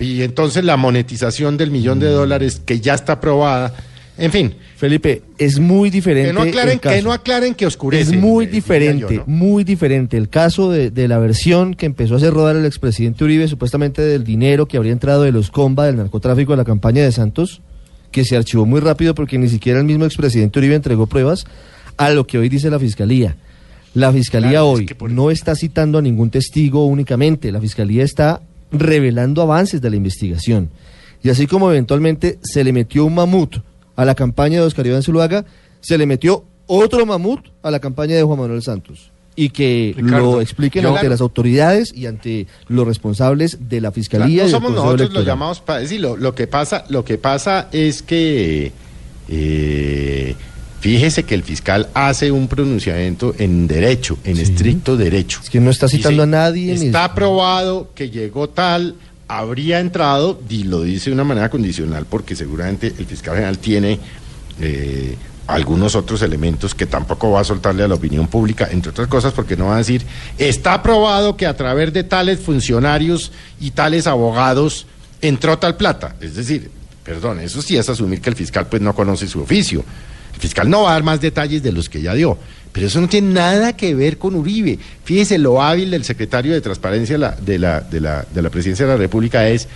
Y 0.00 0.22
entonces 0.22 0.64
la 0.64 0.76
monetización 0.76 1.56
del 1.56 1.70
millón 1.70 2.00
de 2.00 2.08
dólares 2.08 2.60
que 2.64 2.80
ya 2.80 2.94
está 2.94 3.14
aprobada, 3.14 3.72
en 4.18 4.32
fin. 4.32 4.54
Felipe, 4.80 5.20
es 5.36 5.60
muy 5.60 5.90
diferente. 5.90 6.30
Que 6.30 6.32
no 6.32 6.40
aclaren, 6.40 6.72
el 6.72 6.80
caso. 6.80 6.96
que 6.96 7.02
no 7.02 7.12
aclaren 7.12 7.54
que 7.54 7.66
oscurece. 7.66 8.14
Es 8.14 8.18
muy 8.18 8.46
diferente, 8.46 9.16
yo, 9.16 9.18
¿no? 9.18 9.24
muy 9.26 9.62
diferente. 9.62 10.16
El 10.16 10.30
caso 10.30 10.70
de, 10.70 10.90
de 10.90 11.06
la 11.06 11.18
versión 11.18 11.74
que 11.74 11.84
empezó 11.84 12.14
a 12.14 12.16
hacer 12.16 12.32
rodar 12.32 12.56
el 12.56 12.64
expresidente 12.64 13.22
Uribe, 13.22 13.46
supuestamente 13.46 14.00
del 14.00 14.24
dinero 14.24 14.64
que 14.64 14.78
habría 14.78 14.92
entrado 14.92 15.24
de 15.24 15.32
los 15.32 15.50
comba 15.50 15.84
del 15.84 15.96
narcotráfico 15.96 16.54
a 16.54 16.56
la 16.56 16.64
campaña 16.64 17.02
de 17.02 17.12
Santos, 17.12 17.60
que 18.10 18.24
se 18.24 18.38
archivó 18.38 18.64
muy 18.64 18.80
rápido 18.80 19.14
porque 19.14 19.36
ni 19.36 19.50
siquiera 19.50 19.80
el 19.80 19.84
mismo 19.84 20.06
expresidente 20.06 20.58
Uribe 20.58 20.76
entregó 20.76 21.06
pruebas, 21.06 21.44
a 21.98 22.08
lo 22.08 22.26
que 22.26 22.38
hoy 22.38 22.48
dice 22.48 22.70
la 22.70 22.78
fiscalía. 22.78 23.36
La 23.92 24.10
fiscalía 24.10 24.64
hoy 24.64 24.86
no 25.10 25.30
está 25.30 25.56
citando 25.56 25.98
a 25.98 26.02
ningún 26.02 26.30
testigo 26.30 26.86
únicamente, 26.86 27.52
la 27.52 27.60
fiscalía 27.60 28.02
está 28.02 28.40
revelando 28.72 29.42
avances 29.42 29.82
de 29.82 29.90
la 29.90 29.96
investigación. 29.96 30.70
Y 31.22 31.28
así 31.28 31.46
como 31.46 31.70
eventualmente 31.70 32.38
se 32.42 32.64
le 32.64 32.72
metió 32.72 33.04
un 33.04 33.16
mamut 33.16 33.58
a 34.00 34.04
la 34.04 34.14
campaña 34.14 34.60
de 34.60 34.66
Oscar 34.66 34.86
Iván 34.86 35.02
Zuluaga, 35.02 35.44
se 35.80 35.98
le 35.98 36.06
metió 36.06 36.44
otro 36.66 37.04
mamut 37.04 37.40
a 37.62 37.70
la 37.70 37.80
campaña 37.80 38.16
de 38.16 38.22
Juan 38.22 38.38
Manuel 38.38 38.62
Santos. 38.62 39.10
Y 39.36 39.50
que 39.50 39.94
Ricardo, 39.96 40.32
lo 40.34 40.40
expliquen 40.40 40.84
ante 40.86 41.08
las 41.08 41.20
autoridades 41.20 41.92
y 41.94 42.06
ante 42.06 42.46
los 42.68 42.86
responsables 42.86 43.58
de 43.68 43.80
la 43.80 43.90
fiscalía. 43.92 44.42
no 44.42 44.48
y 44.48 44.50
somos 44.52 44.70
nosotros 44.72 44.92
los 44.92 45.00
Electoral. 45.02 45.26
llamados 45.26 45.60
para 45.60 45.80
decirlo. 45.80 46.16
Lo 46.16 46.34
que 46.34 46.46
pasa, 46.46 46.84
lo 46.88 47.04
que 47.04 47.16
pasa 47.16 47.68
es 47.72 48.02
que 48.02 48.72
eh, 49.28 50.34
fíjese 50.80 51.22
que 51.24 51.34
el 51.34 51.42
fiscal 51.42 51.88
hace 51.94 52.30
un 52.32 52.48
pronunciamiento 52.48 53.34
en 53.38 53.66
derecho, 53.66 54.18
en 54.24 54.38
estricto 54.38 54.96
derecho. 54.96 55.40
Es 55.42 55.50
que 55.50 55.60
no 55.60 55.70
está 55.70 55.88
citando 55.88 56.22
a 56.24 56.26
nadie. 56.26 56.74
ni- 56.76 56.86
Está 56.86 57.14
probado 57.14 57.90
que 57.94 58.10
llegó 58.10 58.48
tal, 58.48 58.96
habría 59.30 59.78
entrado, 59.78 60.40
y 60.48 60.64
lo 60.64 60.82
dice 60.82 61.10
de 61.10 61.14
una 61.14 61.22
manera 61.22 61.48
condicional, 61.50 62.04
porque 62.04 62.34
seguramente 62.34 62.92
el 62.98 63.06
fiscal 63.06 63.34
general 63.36 63.58
tiene 63.58 64.00
eh, 64.60 65.16
algunos 65.46 65.94
otros 65.94 66.22
elementos 66.22 66.74
que 66.74 66.84
tampoco 66.86 67.30
va 67.30 67.40
a 67.40 67.44
soltarle 67.44 67.84
a 67.84 67.88
la 67.88 67.94
opinión 67.94 68.26
pública, 68.26 68.68
entre 68.72 68.90
otras 68.90 69.06
cosas 69.06 69.32
porque 69.32 69.56
no 69.56 69.66
va 69.66 69.76
a 69.76 69.78
decir, 69.78 70.04
está 70.36 70.82
probado 70.82 71.36
que 71.36 71.46
a 71.46 71.56
través 71.56 71.92
de 71.92 72.02
tales 72.02 72.40
funcionarios 72.40 73.30
y 73.60 73.70
tales 73.70 74.08
abogados 74.08 74.86
entró 75.20 75.56
tal 75.58 75.76
plata. 75.76 76.16
Es 76.20 76.34
decir, 76.34 76.68
perdón, 77.04 77.38
eso 77.38 77.62
sí 77.62 77.76
es 77.76 77.88
asumir 77.88 78.20
que 78.20 78.30
el 78.30 78.36
fiscal 78.36 78.66
pues 78.66 78.82
no 78.82 78.96
conoce 78.96 79.28
su 79.28 79.40
oficio. 79.40 79.84
El 80.34 80.40
fiscal 80.40 80.68
no 80.68 80.82
va 80.82 80.90
a 80.90 80.92
dar 80.94 81.04
más 81.04 81.20
detalles 81.20 81.62
de 81.62 81.70
los 81.70 81.88
que 81.88 82.02
ya 82.02 82.14
dio. 82.14 82.36
Pero 82.72 82.86
eso 82.86 83.00
no 83.00 83.08
tiene 83.08 83.32
nada 83.32 83.76
que 83.76 83.94
ver 83.94 84.18
con 84.18 84.34
Uribe. 84.34 84.78
Fíjese 85.04 85.38
lo 85.38 85.60
hábil 85.60 85.90
del 85.90 86.04
secretario 86.04 86.52
de 86.52 86.60
Transparencia 86.60 87.14
de 87.14 87.18
la, 87.18 87.30
de 87.32 87.58
la, 87.58 87.80
de 87.80 88.00
la, 88.00 88.26
de 88.32 88.42
la 88.42 88.50
Presidencia 88.50 88.86
de 88.86 88.92
la 88.92 88.98
República 88.98 89.48
es 89.48 89.68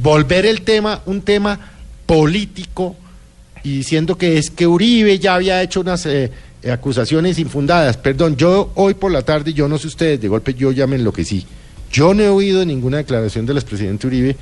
volver 0.00 0.46
el 0.46 0.62
tema 0.62 1.02
un 1.06 1.22
tema 1.22 1.58
político 2.06 2.96
y 3.62 3.76
diciendo 3.76 4.18
que 4.18 4.38
es 4.38 4.50
que 4.50 4.66
Uribe 4.66 5.18
ya 5.18 5.34
había 5.34 5.62
hecho 5.62 5.80
unas 5.80 6.04
eh, 6.06 6.30
acusaciones 6.70 7.38
infundadas. 7.38 7.96
Perdón, 7.96 8.36
yo 8.36 8.72
hoy 8.74 8.94
por 8.94 9.12
la 9.12 9.22
tarde, 9.22 9.52
yo 9.52 9.68
no 9.68 9.78
sé 9.78 9.86
ustedes, 9.86 10.20
de 10.20 10.28
golpe 10.28 10.54
yo 10.54 10.72
ya 10.72 10.86
me 10.86 10.96
enloquecí. 10.96 11.46
Yo 11.90 12.14
no 12.14 12.22
he 12.22 12.28
oído 12.28 12.64
ninguna 12.64 12.98
declaración 12.98 13.46
del 13.46 13.58
expresidente 13.58 14.06
Uribe 14.06 14.36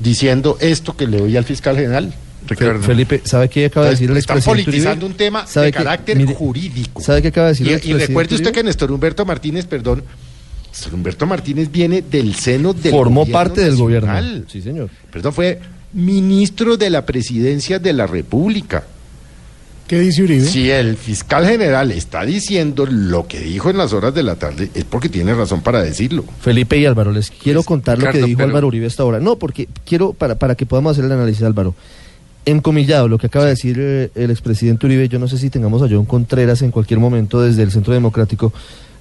diciendo 0.00 0.58
esto 0.60 0.96
que 0.96 1.06
le 1.06 1.22
oí 1.22 1.36
al 1.36 1.44
fiscal 1.44 1.76
general. 1.76 2.12
Fe- 2.54 2.78
Felipe, 2.78 3.20
¿sabe 3.24 3.48
qué 3.48 3.66
acaba 3.66 3.86
de 3.86 3.92
decir 3.92 4.10
el 4.10 4.16
Están 4.16 4.40
politizando 4.42 5.06
Uribe? 5.06 5.06
un 5.06 5.14
tema 5.16 5.46
¿Sabe 5.46 5.66
de 5.66 5.72
carácter 5.72 6.16
Mire, 6.16 6.34
jurídico. 6.34 7.00
¿Sabe 7.02 7.22
qué 7.22 7.28
acaba 7.28 7.48
de 7.48 7.52
decir 7.54 7.66
Y, 7.66 7.72
el 7.72 7.80
y 7.84 7.92
recuerde 7.94 8.34
usted 8.34 8.46
Uribe? 8.48 8.52
que 8.60 8.64
Néstor 8.64 8.92
Humberto 8.92 9.24
Martínez, 9.24 9.66
perdón, 9.66 10.02
Néstor 10.70 10.94
Humberto 10.94 11.26
Martínez 11.26 11.70
viene 11.72 12.02
del 12.02 12.34
seno 12.34 12.72
del 12.74 12.92
Formó 12.92 13.26
parte 13.26 13.62
del 13.62 13.76
gobierno. 13.76 14.12
Sí, 14.48 14.60
señor. 14.62 14.90
Perdón, 15.10 15.32
fue 15.32 15.58
ministro 15.92 16.76
de 16.76 16.90
la 16.90 17.04
presidencia 17.06 17.78
de 17.78 17.92
la 17.92 18.06
República. 18.06 18.84
¿Qué 19.86 20.00
dice 20.00 20.24
Uribe? 20.24 20.44
Si 20.44 20.68
el 20.68 20.96
fiscal 20.96 21.46
general 21.46 21.92
está 21.92 22.24
diciendo 22.24 22.86
lo 22.86 23.28
que 23.28 23.38
dijo 23.38 23.70
en 23.70 23.76
las 23.78 23.92
horas 23.92 24.12
de 24.12 24.24
la 24.24 24.34
tarde, 24.34 24.68
es 24.74 24.82
porque 24.84 25.08
tiene 25.08 25.32
razón 25.32 25.62
para 25.62 25.80
decirlo. 25.80 26.24
Felipe 26.40 26.76
y 26.76 26.84
Álvaro, 26.86 27.12
les 27.12 27.30
quiero 27.30 27.62
contar 27.62 27.96
lo 28.00 28.10
que 28.10 28.18
dijo 28.20 28.36
pero- 28.38 28.48
Álvaro 28.48 28.66
Uribe 28.66 28.86
hasta 28.86 29.04
ahora. 29.04 29.20
No, 29.20 29.36
porque 29.38 29.68
quiero, 29.86 30.12
para, 30.12 30.34
para 30.34 30.56
que 30.56 30.66
podamos 30.66 30.90
hacer 30.92 31.04
el 31.04 31.12
análisis, 31.12 31.44
Álvaro. 31.44 31.76
Encomillado, 32.46 33.08
lo 33.08 33.18
que 33.18 33.26
acaba 33.26 33.44
de 33.46 33.50
decir 33.50 33.76
eh, 33.80 34.10
el 34.14 34.30
expresidente 34.30 34.86
Uribe, 34.86 35.08
yo 35.08 35.18
no 35.18 35.26
sé 35.26 35.36
si 35.36 35.50
tengamos 35.50 35.82
a 35.82 35.88
John 35.90 36.04
Contreras 36.04 36.62
en 36.62 36.70
cualquier 36.70 37.00
momento 37.00 37.40
desde 37.40 37.64
el 37.64 37.72
Centro 37.72 37.92
Democrático. 37.92 38.52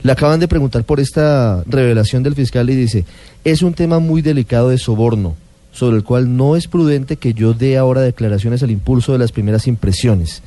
Le 0.01 0.11
acaban 0.11 0.39
de 0.39 0.47
preguntar 0.47 0.84
por 0.84 0.99
esta 0.99 1.63
revelación 1.67 2.23
del 2.23 2.34
fiscal 2.34 2.67
y 2.72 2.76
dice, 2.76 3.05
es 3.43 3.61
un 3.61 3.76
tema 3.76 3.99
muy 3.99 4.23
delicado 4.23 4.69
de 4.69 4.80
soborno. 4.80 5.35
sobre 5.72 5.97
el 5.97 6.03
cual 6.03 6.38
no 6.38 6.55
es 6.55 6.67
prudente 6.69 7.17
que 7.17 7.34
yo 7.34 7.53
dé 7.53 7.77
ahora 7.77 7.99
declaraciones 8.01 8.63
al 8.63 8.72
impulso 8.72 9.11
de 9.11 9.17
las 9.19 9.34
primeras 9.34 9.67
impresiones. 9.67 10.41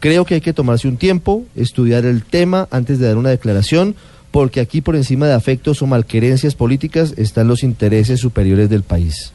Creo 0.00 0.26
que 0.26 0.34
hay 0.34 0.40
que 0.42 0.52
tomarse 0.52 0.86
un 0.86 0.98
tiempo, 0.98 1.44
estudiar 1.56 2.04
el 2.04 2.22
tema 2.22 2.68
antes 2.70 2.98
de 2.98 3.06
dar 3.06 3.16
una 3.16 3.30
declaración, 3.30 3.96
porque 4.30 4.60
aquí 4.60 4.82
por 4.82 4.94
encima 4.94 5.26
de 5.26 5.32
afectos 5.32 5.80
o 5.80 5.86
malquerencias 5.86 6.54
políticas 6.54 7.14
están 7.16 7.48
los 7.48 7.62
intereses 7.62 8.20
superiores 8.20 8.68
del 8.68 8.82
país. 8.82 9.32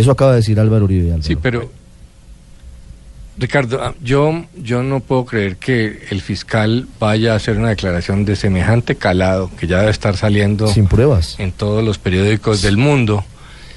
Eso 0.00 0.10
acaba 0.10 0.32
de 0.32 0.36
decir 0.38 0.60
Álvaro 0.60 0.84
Uribe. 0.84 1.06
Álvaro. 1.06 1.22
Sí, 1.22 1.36
pero 1.36 1.70
Ricardo, 3.38 3.82
ah, 3.82 3.94
yo, 4.02 4.46
yo 4.56 4.82
no 4.82 5.00
puedo 5.00 5.26
creer 5.26 5.56
que 5.56 6.06
el 6.10 6.22
fiscal 6.22 6.88
vaya 6.98 7.34
a 7.34 7.36
hacer 7.36 7.58
una 7.58 7.68
declaración 7.68 8.24
de 8.24 8.34
semejante 8.34 8.96
calado 8.96 9.50
que 9.58 9.66
ya 9.66 9.80
debe 9.80 9.90
estar 9.90 10.16
saliendo 10.16 10.68
sin 10.68 10.86
pruebas 10.86 11.36
en 11.38 11.52
todos 11.52 11.84
los 11.84 11.98
periódicos 11.98 12.62
del 12.62 12.78
mundo. 12.78 13.24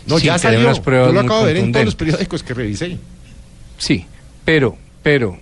No, 0.07 0.17
sin 0.17 0.27
ya 0.27 0.39
tener 0.39 0.57
salió. 0.57 0.67
unas 0.67 0.79
pruebas 0.79 1.07
Yo 1.07 1.13
lo 1.13 1.19
acabo 1.19 1.45
de 1.45 1.53
ver 1.53 1.63
en 1.63 1.71
todos 1.73 1.85
los 1.85 1.95
periódicos 1.95 2.41
que 2.41 2.53
revisé. 2.53 2.97
Sí, 3.77 4.05
pero, 4.45 4.77
pero 5.03 5.37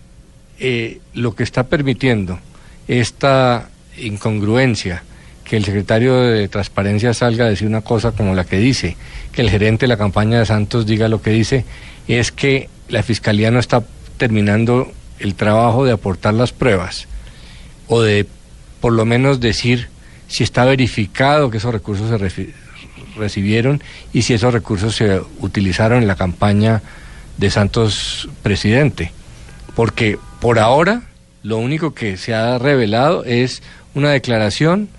eh, 0.60 1.00
lo 1.14 1.36
que 1.36 1.44
está 1.44 1.64
permitiendo 1.64 2.40
esta 2.88 3.70
incongruencia, 3.98 5.04
que 5.48 5.56
el 5.56 5.64
secretario 5.64 6.20
de 6.20 6.48
Transparencia 6.50 7.14
salga 7.14 7.46
a 7.46 7.50
decir 7.50 7.68
una 7.68 7.82
cosa 7.82 8.12
como 8.12 8.36
la 8.36 8.44
que 8.44 8.58
dice, 8.58 8.98
que 9.32 9.42
el 9.42 9.50
gerente 9.50 9.86
de 9.86 9.88
la 9.88 9.98
campaña 9.98 10.40
de 10.40 10.46
Santos 10.46 10.86
diga 10.86 11.08
lo 11.08 11.22
que 11.22 11.30
dice, 11.30 11.64
es 12.08 12.34
que 12.34 12.70
la 12.90 13.02
Fiscalía 13.02 13.50
no 13.50 13.60
está 13.60 13.84
terminando 14.18 14.92
el 15.20 15.36
trabajo 15.36 15.86
de 15.86 15.94
aportar 15.94 16.34
las 16.34 16.52
pruebas 16.52 17.08
o 17.88 18.02
de 18.02 18.28
por 18.82 18.92
lo 18.92 19.06
menos 19.06 19.40
decir 19.40 19.88
si 20.28 20.44
está 20.44 20.66
verificado 20.66 21.50
que 21.50 21.58
esos 21.58 21.72
recursos 21.72 22.10
se 22.10 22.52
recibieron 23.18 23.82
y 24.12 24.24
si 24.24 24.34
esos 24.34 24.54
recursos 24.54 24.96
se 24.96 25.22
utilizaron 25.40 26.02
en 26.02 26.08
la 26.08 26.16
campaña 26.16 26.82
de 27.38 27.50
Santos 27.50 28.28
presidente. 28.44 29.14
Porque 29.76 30.20
por 30.42 30.60
ahora 30.60 31.04
lo 31.42 31.58
único 31.58 31.94
que 31.94 32.18
se 32.18 32.34
ha 32.34 32.58
revelado 32.58 33.24
es 33.24 33.64
una 33.96 34.12
declaración 34.12 34.90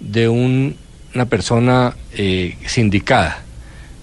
de 0.00 0.28
un- 0.28 0.76
una 1.14 1.26
persona 1.26 1.94
eh, 2.16 2.56
sindicada, 2.66 3.42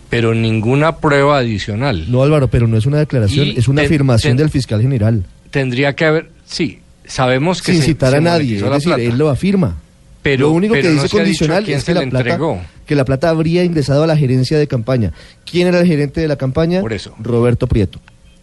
pero 0.09 0.33
ninguna 0.33 0.97
prueba 0.97 1.37
adicional. 1.39 2.09
No, 2.11 2.23
Álvaro, 2.23 2.47
pero 2.49 2.67
no 2.67 2.77
es 2.77 2.85
una 2.85 2.97
declaración, 2.99 3.47
Y 3.47 3.57
es 3.57 3.67
una 3.67 3.81
ten- 3.81 3.87
afirmación 3.87 4.31
ten- 4.31 4.37
del 4.37 4.49
fiscal 4.49 4.81
general. 4.81 5.23
Tendría 5.51 5.93
que 5.95 6.05
haber, 6.05 6.29
sí, 6.45 6.79
sabemos 7.05 7.61
que 7.61 7.71
Sin 7.73 7.81
se- 7.81 7.87
citar 7.87 8.11
se 8.11 8.17
a 8.17 8.21
nadie, 8.21 8.55
es 8.57 8.61
decir, 8.63 8.83
plata. 8.89 9.01
él 9.01 9.17
lo 9.17 9.29
afirma. 9.29 9.77
Pero- 10.23 10.47
lo 10.47 10.51
único 10.51 10.73
pero 10.73 10.89
que 10.89 10.93
dice 10.93 11.09
condicional 11.09 11.63
quién 11.63 11.77
es 11.77 11.83
se 11.83 11.91
que 11.91 11.93
la, 11.95 12.01
le 12.01 12.07
plata, 12.09 12.29
entregó. 12.29 12.61
que 12.85 12.95
la 12.95 13.05
plata 13.05 13.29
habría 13.29 13.63
ingresado 13.63 14.03
a 14.03 14.07
la 14.07 14.17
gerencia 14.17 14.57
de 14.57 14.67
campaña. 14.67 15.13
¿Quién 15.49 15.67
era 15.67 15.79
el 15.79 15.87
gerente 15.87 16.19
de 16.19 16.27
la 16.27 16.35
campaña? 16.35 16.81
Por 16.81 16.91
eso. 16.93 17.15
Roberto 17.19 17.67
Prieto. 17.67 18.01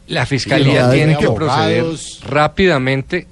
La 0.08 0.24
fiscalía 0.24 0.90
tiene 0.90 1.16
que 1.18 1.28
proceder 1.30 1.84
rápidamente. 2.26 3.26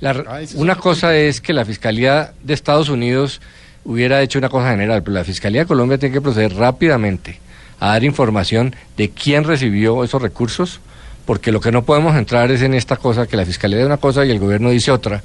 La- 0.00 0.40
una 0.56 0.74
cosa 0.76 1.16
es 1.16 1.40
que 1.40 1.52
la 1.52 1.64
fiscalía 1.64 2.32
de 2.42 2.54
Estados 2.54 2.88
Unidos 2.88 3.40
hubiera 3.84 4.22
hecho 4.22 4.38
una 4.38 4.48
cosa 4.48 4.70
general, 4.70 5.02
pero 5.02 5.14
la 5.14 5.24
fiscalía 5.24 5.62
de 5.62 5.66
Colombia 5.66 5.98
tiene 5.98 6.12
que 6.12 6.20
proceder 6.20 6.54
rápidamente 6.54 7.38
a 7.80 7.88
dar 7.88 8.04
información 8.04 8.74
de 8.96 9.10
quién 9.10 9.44
recibió 9.44 10.04
esos 10.04 10.22
recursos, 10.22 10.80
porque 11.26 11.50
lo 11.52 11.60
que 11.60 11.72
no 11.72 11.84
podemos 11.84 12.16
entrar 12.16 12.50
es 12.50 12.62
en 12.62 12.74
esta 12.74 12.96
cosa 12.96 13.26
que 13.26 13.36
la 13.36 13.44
fiscalía 13.44 13.78
dice 13.78 13.86
una 13.86 13.96
cosa 13.96 14.24
y 14.24 14.30
el 14.30 14.38
gobierno 14.38 14.70
dice 14.70 14.90
otra, 14.92 15.22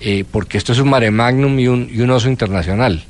eh, 0.00 0.24
porque 0.30 0.58
esto 0.58 0.72
es 0.72 0.78
un 0.80 0.90
mare 0.90 1.10
magnum 1.10 1.58
y 1.58 1.68
un, 1.68 1.88
y 1.92 2.00
un 2.00 2.10
oso 2.10 2.28
internacional. 2.28 3.04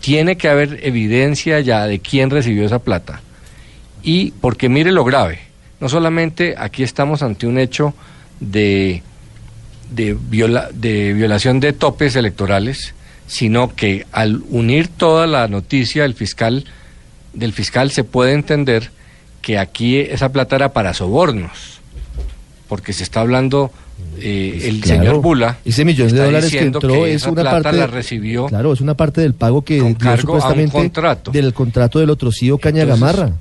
Tiene 0.00 0.36
que 0.36 0.48
haber 0.48 0.80
evidencia 0.82 1.60
ya 1.60 1.86
de 1.86 2.00
quién 2.00 2.30
recibió 2.30 2.64
esa 2.66 2.78
plata. 2.80 3.20
Y 4.02 4.32
porque 4.40 4.68
mire 4.68 4.92
lo 4.92 5.04
grave, 5.04 5.38
no 5.78 5.88
solamente 5.88 6.54
aquí 6.58 6.82
estamos 6.82 7.22
ante 7.22 7.46
un 7.46 7.58
hecho 7.58 7.94
de, 8.40 9.02
de, 9.90 10.14
viola- 10.14 10.70
de 10.72 11.12
violación 11.12 11.60
de 11.60 11.72
topes 11.72 12.16
electorales, 12.16 12.94
sino 13.26 13.74
que 13.74 14.06
al 14.12 14.42
unir 14.50 14.88
toda 14.88 15.26
la 15.26 15.48
noticia 15.48 16.02
del 16.02 16.14
fiscal, 16.14 16.64
del 17.32 17.52
fiscal 17.52 17.90
se 17.90 18.04
puede 18.04 18.32
entender 18.32 18.90
que 19.40 19.58
aquí 19.58 19.98
esa 19.98 20.30
plata 20.32 20.56
era 20.56 20.72
para 20.72 20.94
sobornos, 20.94 21.80
porque 22.68 22.92
se 22.92 23.02
está 23.02 23.20
hablando, 23.20 23.70
eh, 24.18 24.60
el 24.64 24.80
Claro, 24.80 25.00
señor 25.02 25.20
Bula 25.22 25.58
Ese 25.64 25.84
millón 25.84 26.08
de 26.12 26.24
dólares 26.24 26.50
que 26.50 26.60
entró 26.60 27.06
es 27.06 27.16
esa 27.22 27.30
una 27.30 27.42
plata 27.42 27.62
parte. 27.62 27.78
la 27.78 27.86
recibió 27.86 28.46
Claro, 28.46 28.72
es 28.72 28.80
una 28.80 28.94
parte 28.94 29.20
del 29.20 29.34
pago 29.34 29.62
que 29.62 29.80
dio 29.80 30.16
supuestamente 30.18 30.72
contrato. 30.72 31.30
del 31.30 31.52
contrato 31.54 31.98
del 31.98 32.10
otrocío 32.10 32.58
Caña 32.58 32.82
Entonces- 32.82 33.00
Gamarra. 33.00 33.32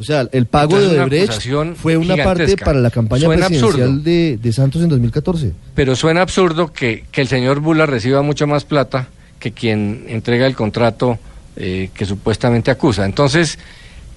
O 0.00 0.04
sea, 0.04 0.28
el 0.30 0.46
pago 0.46 0.76
Entonces, 0.76 0.92
de 0.92 1.00
Odebrecht 1.00 1.76
fue 1.76 1.96
una 1.96 2.16
parte 2.16 2.56
para 2.56 2.78
la 2.78 2.90
campaña 2.90 3.24
Suena 3.24 3.48
presidencial 3.48 4.04
de, 4.04 4.38
de 4.40 4.52
Santos 4.52 4.82
en 4.82 4.88
2014. 4.90 5.52
Pero 5.74 5.96
suena 5.96 6.22
absurdo 6.22 6.72
que, 6.72 7.04
que 7.10 7.20
el 7.20 7.26
señor 7.26 7.58
Bula 7.58 7.84
reciba 7.84 8.22
mucho 8.22 8.46
más 8.46 8.64
plata 8.64 9.08
que 9.40 9.52
quien 9.52 10.04
entrega 10.08 10.46
el 10.46 10.54
contrato 10.54 11.18
eh, 11.56 11.90
que 11.94 12.06
supuestamente 12.06 12.70
acusa. 12.70 13.04
Entonces, 13.04 13.58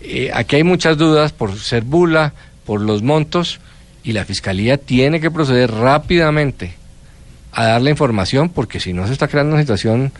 eh, 0.01 0.29
aquí 0.33 0.57
hay 0.57 0.63
muchas 0.63 0.97
dudas 0.97 1.31
por 1.31 1.57
ser 1.57 1.83
Bula, 1.83 2.33
por 2.65 2.81
los 2.81 3.01
montos, 3.01 3.59
y 4.03 4.11
la 4.13 4.25
Fiscalía 4.25 4.77
tiene 4.77 5.19
que 5.19 5.31
proceder 5.31 5.71
rápidamente 5.71 6.73
a 7.51 7.65
dar 7.65 7.81
la 7.81 7.89
información, 7.89 8.49
porque 8.49 8.79
si 8.79 8.93
no 8.93 9.07
se 9.07 9.13
está 9.13 9.27
creando 9.27 9.53
una 9.53 9.61
situación 9.61 10.11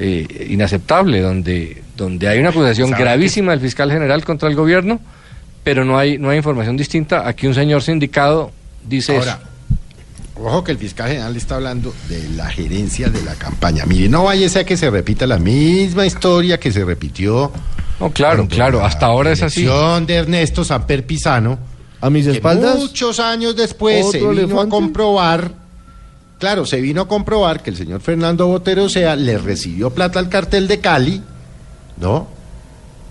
eh, 0.00 0.46
inaceptable, 0.50 1.20
donde, 1.20 1.82
donde 1.96 2.28
hay 2.28 2.38
una 2.38 2.50
acusación 2.50 2.90
¿Sabe 2.90 3.02
gravísima 3.02 3.50
del 3.50 3.60
fiscal 3.60 3.90
general 3.90 4.24
contra 4.24 4.48
el 4.48 4.54
gobierno, 4.54 5.00
pero 5.64 5.84
no 5.84 5.98
hay, 5.98 6.18
no 6.18 6.30
hay 6.30 6.36
información 6.36 6.76
distinta. 6.76 7.26
Aquí 7.26 7.48
un 7.48 7.54
señor 7.54 7.82
sindicado 7.82 8.52
dice 8.88 9.16
Ahora, 9.16 9.32
eso. 9.32 9.48
Ojo 10.40 10.62
que 10.62 10.70
el 10.70 10.78
fiscal 10.78 11.08
general 11.08 11.36
está 11.36 11.56
hablando 11.56 11.92
de 12.08 12.28
la 12.36 12.48
gerencia 12.48 13.08
de 13.08 13.22
la 13.22 13.34
campaña. 13.34 13.86
Mire, 13.86 14.08
no 14.08 14.22
vaya 14.22 14.46
a 14.60 14.64
que 14.64 14.76
se 14.76 14.88
repita 14.88 15.26
la 15.26 15.38
misma 15.38 16.06
historia 16.06 16.60
que 16.60 16.70
se 16.70 16.84
repitió. 16.84 17.50
No, 17.98 18.10
claro, 18.10 18.46
claro, 18.46 18.84
hasta 18.84 19.06
ahora 19.06 19.32
es 19.32 19.42
así. 19.42 19.64
de 19.64 20.14
Ernesto 20.14 20.62
Samper 20.62 21.04
Pisano. 21.04 21.58
A 22.00 22.08
mis 22.08 22.28
espaldas. 22.28 22.76
Muchos 22.78 23.18
años 23.18 23.56
después 23.56 24.12
se 24.12 24.24
vino 24.24 24.60
a 24.60 24.68
comprobar. 24.68 25.57
Claro, 26.38 26.66
se 26.66 26.80
vino 26.80 27.02
a 27.02 27.08
comprobar 27.08 27.62
que 27.62 27.70
el 27.70 27.76
señor 27.76 28.00
Fernando 28.00 28.46
Botero 28.46 28.88
sea 28.88 29.16
le 29.16 29.38
recibió 29.38 29.90
plata 29.90 30.20
al 30.20 30.28
cartel 30.28 30.68
de 30.68 30.80
Cali, 30.80 31.22
¿no? 31.96 32.28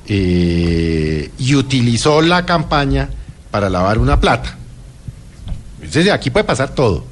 Eh, 0.08 1.30
y 1.38 1.56
utilizó 1.56 2.22
la 2.22 2.45
campaña 2.45 3.10
para 3.52 3.70
lavar 3.70 3.98
una 3.98 4.20
plata. 4.20 4.58
Entonces, 5.82 6.12
aquí 6.12 6.30
puede 6.30 6.45
pasar 6.45 6.74
todo. 6.74 7.04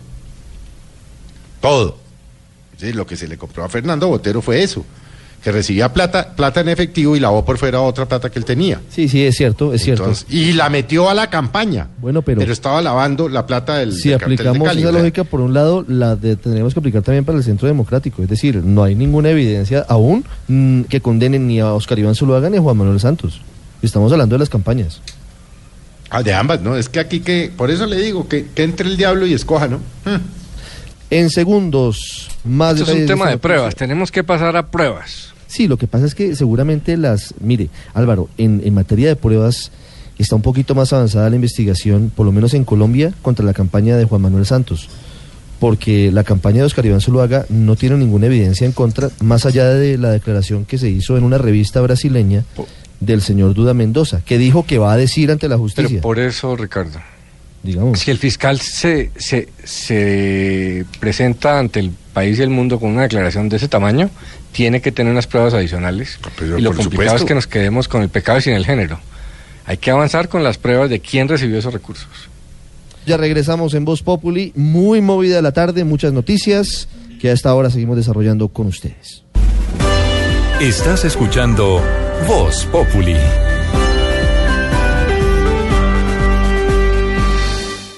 Todo. 1.59 1.97
Entonces, 2.71 2.95
lo 2.95 3.05
que 3.05 3.17
se 3.17 3.27
le 3.27 3.37
compró 3.37 3.65
a 3.65 3.69
Fernando 3.69 4.07
Botero 4.07 4.41
fue 4.41 4.63
eso, 4.63 4.85
que 5.45 5.51
recibía 5.51 5.93
plata, 5.93 6.29
plata 6.35 6.61
en 6.61 6.69
efectivo 6.69 7.15
y 7.15 7.19
lavó 7.19 7.45
por 7.45 7.59
fuera 7.59 7.79
otra 7.79 8.07
plata 8.07 8.31
que 8.31 8.39
él 8.39 8.45
tenía. 8.45 8.81
Sí, 8.89 9.07
sí, 9.07 9.23
es 9.23 9.35
cierto, 9.35 9.75
es 9.75 9.83
cierto. 9.83 10.11
Y 10.27 10.53
la 10.53 10.71
metió 10.71 11.07
a 11.07 11.13
la 11.13 11.29
campaña. 11.29 11.87
Bueno, 11.99 12.23
pero, 12.23 12.41
estaba 12.41 12.81
lavando 12.81 13.29
la 13.29 13.45
plata 13.45 13.75
del, 13.77 13.93
si 13.93 14.09
del 14.09 14.17
cartel 14.17 14.37
de 14.37 14.41
aplicamos 14.41 14.67
Cali, 14.67 14.81
esa 14.81 14.91
lógica, 14.91 15.23
por 15.23 15.41
un 15.41 15.53
lado, 15.53 15.85
la 15.87 16.15
de- 16.15 16.35
tendremos 16.35 16.73
que 16.73 16.79
aplicar 16.79 17.03
también 17.03 17.25
para 17.25 17.37
el 17.37 17.43
Centro 17.43 17.67
Democrático. 17.67 18.23
Es 18.23 18.27
decir, 18.29 18.55
no 18.55 18.83
hay 18.83 18.95
ninguna 18.95 19.29
evidencia 19.29 19.85
aún 19.87 20.25
mm, 20.47 20.81
que 20.85 20.99
condenen 20.99 21.45
ni 21.45 21.59
a 21.59 21.73
Oscar 21.75 21.99
Iván 21.99 22.15
Zuluaga 22.15 22.49
ni 22.49 22.57
a 22.57 22.61
Juan 22.61 22.77
Manuel 22.77 22.99
Santos. 22.99 23.39
Estamos 23.83 24.11
hablando 24.11 24.33
de 24.33 24.39
las 24.39 24.49
campañas. 24.49 24.99
Ah, 26.09 26.23
de 26.23 26.33
ambas, 26.33 26.59
¿no? 26.61 26.75
Es 26.75 26.89
que 26.89 26.99
aquí 26.99 27.19
que, 27.19 27.51
por 27.55 27.69
eso 27.69 27.85
le 27.85 27.97
digo, 28.01 28.27
que, 28.27 28.47
que 28.47 28.63
entre 28.63 28.87
el 28.89 28.97
diablo 28.97 29.27
y 29.27 29.35
escoja, 29.35 29.67
¿no? 29.67 29.77
Hmm. 30.05 30.21
En 31.11 31.29
segundos, 31.29 32.29
más 32.43 32.79
Esto 32.79 32.91
es 32.91 32.97
un 33.01 33.05
tema 33.05 33.29
de 33.29 33.37
pruebas, 33.37 33.75
tenemos 33.75 34.11
que 34.11 34.23
pasar 34.23 34.57
a 34.57 34.71
pruebas. 34.71 35.34
Sí, 35.55 35.69
lo 35.69 35.77
que 35.77 35.87
pasa 35.87 36.05
es 36.05 36.15
que 36.15 36.35
seguramente 36.35 36.97
las... 36.97 37.33
Mire, 37.39 37.69
Álvaro, 37.93 38.27
en, 38.37 38.61
en 38.65 38.73
materia 38.73 39.07
de 39.07 39.15
pruebas 39.15 39.71
está 40.17 40.35
un 40.35 40.41
poquito 40.41 40.75
más 40.75 40.91
avanzada 40.91 41.29
la 41.29 41.37
investigación, 41.37 42.11
por 42.13 42.25
lo 42.25 42.33
menos 42.33 42.53
en 42.53 42.65
Colombia, 42.65 43.13
contra 43.21 43.45
la 43.45 43.53
campaña 43.53 43.95
de 43.95 44.03
Juan 44.03 44.21
Manuel 44.21 44.45
Santos. 44.45 44.89
Porque 45.61 46.11
la 46.11 46.25
campaña 46.25 46.57
de 46.57 46.63
Oscar 46.63 46.85
Iván 46.85 46.99
Zuluaga 46.99 47.45
no 47.47 47.77
tiene 47.77 47.95
ninguna 47.95 48.25
evidencia 48.25 48.65
en 48.65 48.73
contra, 48.73 49.11
más 49.21 49.45
allá 49.45 49.69
de 49.69 49.97
la 49.97 50.11
declaración 50.11 50.65
que 50.65 50.77
se 50.77 50.89
hizo 50.89 51.15
en 51.15 51.23
una 51.23 51.37
revista 51.37 51.79
brasileña 51.79 52.43
del 52.99 53.21
señor 53.21 53.53
Duda 53.53 53.73
Mendoza, 53.73 54.19
que 54.25 54.37
dijo 54.37 54.65
que 54.65 54.77
va 54.77 54.91
a 54.91 54.97
decir 54.97 55.31
ante 55.31 55.47
la 55.47 55.57
justicia. 55.57 55.87
Pero 55.87 56.01
por 56.01 56.19
eso, 56.19 56.57
Ricardo, 56.57 56.99
digamos. 57.65 57.99
si 57.99 58.11
el 58.11 58.17
fiscal 58.17 58.59
se, 58.61 59.11
se, 59.17 59.49
se 59.63 60.85
presenta 60.99 61.59
ante 61.59 61.79
el 61.79 61.91
país 62.13 62.39
y 62.39 62.43
el 62.43 62.49
mundo 62.49 62.79
con 62.79 62.91
una 62.91 63.03
declaración 63.03 63.49
de 63.49 63.57
ese 63.57 63.67
tamaño, 63.67 64.09
tiene 64.51 64.81
que 64.81 64.91
tener 64.91 65.11
unas 65.11 65.27
pruebas 65.27 65.53
adicionales. 65.53 66.17
pero 66.37 66.57
y 66.57 66.61
lo 66.61 66.69
complicado 66.69 67.09
supuesto. 67.09 67.15
es 67.17 67.23
que 67.25 67.35
nos 67.35 67.47
quedemos 67.47 67.87
con 67.87 68.01
el 68.01 68.09
pecado 68.09 68.37
y 68.37 68.41
sin 68.41 68.53
el 68.53 68.65
género. 68.65 68.99
Hay 69.65 69.77
que 69.77 69.91
avanzar 69.91 70.29
con 70.29 70.43
las 70.43 70.57
pruebas 70.57 70.89
de 70.89 70.99
quién 70.99 71.27
recibió 71.27 71.59
esos 71.59 71.73
recursos. 71.73 72.07
Ya 73.05 73.17
regresamos 73.17 73.73
en 73.73 73.85
Voz 73.85 74.01
Populi, 74.01 74.51
muy 74.55 75.01
movida 75.01 75.41
la 75.41 75.51
tarde, 75.51 75.83
muchas 75.83 76.13
noticias 76.13 76.87
que 77.19 77.29
a 77.29 77.33
esta 77.33 77.53
hora 77.53 77.69
seguimos 77.69 77.97
desarrollando 77.97 78.47
con 78.47 78.67
ustedes. 78.67 79.23
Estás 80.59 81.05
escuchando 81.05 81.83
Voz 82.27 82.65
Populi. 82.71 83.17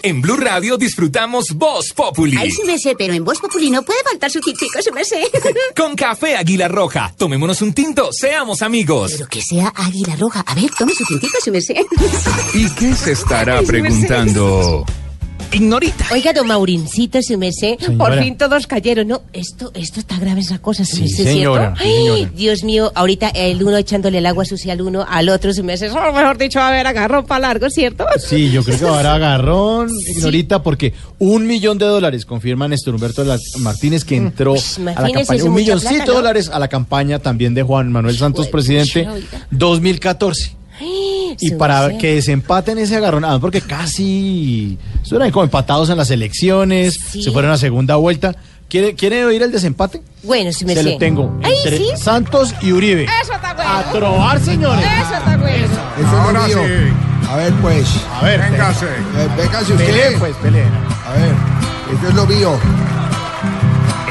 En 0.03 0.21
Blue 0.21 0.37
Radio 0.37 0.77
disfrutamos 0.77 1.53
Voz 1.53 1.91
Populi. 1.93 2.37
Ay, 2.37 2.51
sí 2.51 2.61
me 2.65 2.77
sé, 2.77 2.95
pero 2.97 3.13
en 3.13 3.23
Voz 3.23 3.39
Populi 3.39 3.69
no 3.69 3.81
puede 3.81 3.99
faltar 4.03 4.29
su 4.29 4.39
tintico, 4.39 4.81
sí 4.81 4.91
me 4.91 5.03
sé. 5.03 5.29
Con 5.75 5.95
café 5.95 6.35
Águila 6.35 6.67
Roja. 6.67 7.13
Tomémonos 7.17 7.61
un 7.61 7.73
tinto, 7.73 8.09
seamos 8.11 8.61
amigos. 8.61 9.13
Pero 9.13 9.27
que 9.27 9.41
sea 9.41 9.73
Águila 9.75 10.15
Roja. 10.15 10.41
A 10.41 10.55
ver, 10.55 10.69
tome 10.77 10.93
su 10.93 11.03
tintico, 11.05 11.37
sí 11.43 11.51
me 11.51 11.61
sé. 11.61 11.85
¿Y 12.53 12.69
qué 12.71 12.93
se 12.95 13.13
estará 13.13 13.59
Ay, 13.59 13.65
preguntando? 13.65 14.85
Ignorita. 15.51 16.05
Oiga, 16.11 16.33
don 16.33 16.45
Maurincito, 16.47 17.21
si 17.21 17.37
me 17.37 17.51
sé, 17.51 17.77
Señora. 17.79 17.97
por 17.97 18.21
fin 18.23 18.37
todos 18.37 18.67
cayeron. 18.67 19.07
No, 19.07 19.21
esto, 19.33 19.71
esto 19.73 19.99
está 19.99 20.19
grave 20.19 20.41
esa 20.41 20.59
cosa, 20.59 20.83
si 20.85 21.01
me 21.01 21.07
Sí, 21.07 21.15
sé, 21.15 21.23
señora, 21.23 21.73
¿cierto? 21.77 21.83
sí, 21.83 21.87
Ay, 21.89 22.03
señora. 22.15 22.31
Dios 22.35 22.63
mío, 22.63 22.91
ahorita 22.93 23.29
el 23.29 23.63
uno 23.63 23.77
echándole 23.77 24.17
el 24.19 24.25
agua 24.25 24.45
sucia 24.45 24.73
al 24.73 24.81
uno, 24.81 25.05
al 25.07 25.29
otro, 25.29 25.53
si 25.53 25.63
me 25.63 25.77
sé, 25.77 25.89
oh, 25.89 26.11
mejor 26.13 26.37
dicho, 26.37 26.59
a 26.59 26.69
ver, 26.71 26.85
agarrón 26.85 27.25
para 27.25 27.39
largo, 27.47 27.69
¿cierto? 27.69 28.05
Sí, 28.19 28.51
yo 28.51 28.63
creo 28.63 28.77
que 28.77 28.85
ahora 28.85 29.15
agarrón, 29.15 29.89
ignorita, 30.15 30.61
porque 30.61 30.93
un 31.19 31.47
millón 31.47 31.77
de 31.77 31.85
dólares, 31.85 32.25
confirma 32.25 32.67
Néstor 32.67 32.95
Humberto 32.95 33.23
Martínez, 33.59 34.03
que 34.03 34.17
entró 34.17 34.53
a 34.53 35.01
la 35.01 35.09
Mm, 35.09 35.13
campaña. 35.13 35.43
Un 35.45 35.53
milloncito 35.53 35.93
de 36.01 36.05
¿no? 36.07 36.13
dólares 36.13 36.49
a 36.53 36.59
la 36.59 36.67
campaña 36.67 37.19
también 37.19 37.53
de 37.53 37.63
Juan 37.63 37.91
Manuel 37.91 38.17
Santos, 38.17 38.47
presidente, 38.47 39.05
pucha, 39.05 39.13
oiga. 39.13 39.47
2014. 39.51 40.56
Y 40.79 41.51
para 41.57 41.97
que 41.97 42.15
desempaten 42.15 42.77
ese 42.77 42.95
agarrón, 42.95 43.25
ah, 43.25 43.39
porque 43.39 43.61
casi 43.61 44.77
estuvieron 45.01 45.31
como 45.31 45.43
empatados 45.43 45.89
en 45.89 45.97
las 45.97 46.09
elecciones, 46.11 46.97
Sí. 47.11 47.23
se 47.23 47.31
fueron 47.31 47.51
a 47.51 47.57
segunda 47.57 47.95
vuelta. 47.95 48.35
¿Quiere, 48.69 48.95
¿Quiere 48.95 49.23
oír 49.25 49.41
el 49.43 49.51
desempate? 49.51 50.01
Bueno, 50.23 50.51
si 50.51 50.65
me 50.65 50.73
Se 50.75 50.83
sé. 50.83 50.91
lo 50.91 50.97
tengo. 50.97 51.39
Entre 51.41 51.77
¿sí? 51.77 51.85
Santos 51.95 52.53
y 52.61 52.73
Uribe. 52.73 53.05
Eso 53.05 53.33
está 53.33 53.53
bueno. 53.53 53.71
A 53.71 53.91
trobar, 53.93 54.39
señores. 54.41 54.85
Eso 54.85 55.15
está 55.15 55.37
bueno. 55.37 55.65
Eso 55.97 56.07
Ahora 56.17 56.47
es 56.47 56.55
lo 56.55 56.63
mío. 56.63 56.69
sí. 56.77 57.27
A 57.29 57.35
ver, 57.37 57.53
pues. 57.61 57.87
A 58.13 58.23
ver, 58.25 58.41
véngase. 58.51 58.85
Eh, 58.85 59.27
véngase 59.37 59.71
usted. 59.73 59.85
Peleen, 59.85 60.19
pues, 60.19 60.35
peleen. 60.37 60.67
A 61.05 61.13
ver, 61.13 61.33
esto 61.93 62.07
es 62.09 62.13
lo 62.15 62.25
mío. 62.25 62.59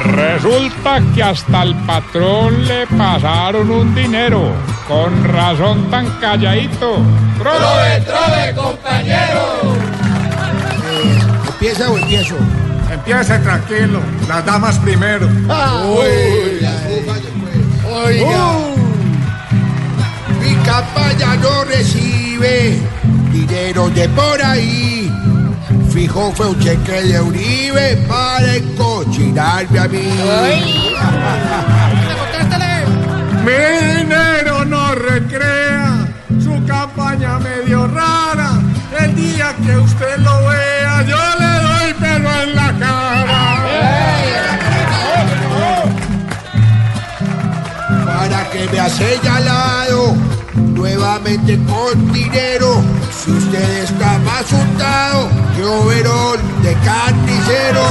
Resulta 0.07 1.01
que 1.15 1.23
hasta 1.23 1.63
el 1.63 1.75
patrón 1.87 2.67
le 2.67 2.87
pasaron 2.87 3.71
un 3.71 3.95
dinero. 3.95 4.53
Con 4.87 5.25
razón 5.25 5.91
tan 5.91 6.09
calladito. 6.21 6.99
¡Trove, 7.39 8.01
trove, 8.05 8.55
compañero! 8.55 9.75
¿Empieza 11.49 11.91
o 11.91 11.99
empiezo? 11.99 12.37
Empiece 12.91 13.39
tranquilo, 13.41 14.01
las 14.29 14.47
damas 14.47 14.79
primero. 14.79 15.27
Uy, 15.27 16.65
Oiga, 17.93 18.59
mi 20.41 20.55
campaña 20.65 21.35
no 21.37 21.65
recibe 21.65 22.79
dinero 23.33 23.89
de 23.91 24.09
por 24.11 24.43
ahí. 24.43 25.11
Fijo 25.97 26.31
fue 26.33 26.49
un 26.49 26.61
cheque 26.61 27.05
de 27.05 27.19
Uribe 27.23 27.97
para 28.07 28.55
encochinarme 28.55 29.79
a 29.79 29.89
mí. 29.89 30.11
Mi 33.47 33.97
dinero 33.97 34.67
no 34.67 34.95
recrea 34.95 36.07
su 36.39 36.63
campaña 36.67 37.39
medio 37.39 37.87
rara. 37.87 38.61
El 39.01 39.17
día 39.17 39.55
que 39.65 39.75
usted 39.79 40.19
lo 40.19 40.39
vea, 40.47 41.03
yo 41.05 41.17
le 41.41 41.53
doy 41.67 41.95
pelo 41.95 42.43
en 42.43 42.55
la 42.55 42.73
cara. 42.79 43.65
Para 48.05 48.51
que 48.51 48.69
me 48.71 48.81
ha 48.81 48.91
señalado 48.91 50.26
nuevamente 50.87 51.59
con 51.67 52.13
dinero. 52.13 52.81
Si 53.11 53.33
usted 53.33 53.83
está 53.83 54.19
más 54.21 54.47
untado 54.53 55.29
que 55.57 55.65
overol 55.65 56.39
de 56.63 56.73
carnicero. 56.85 57.83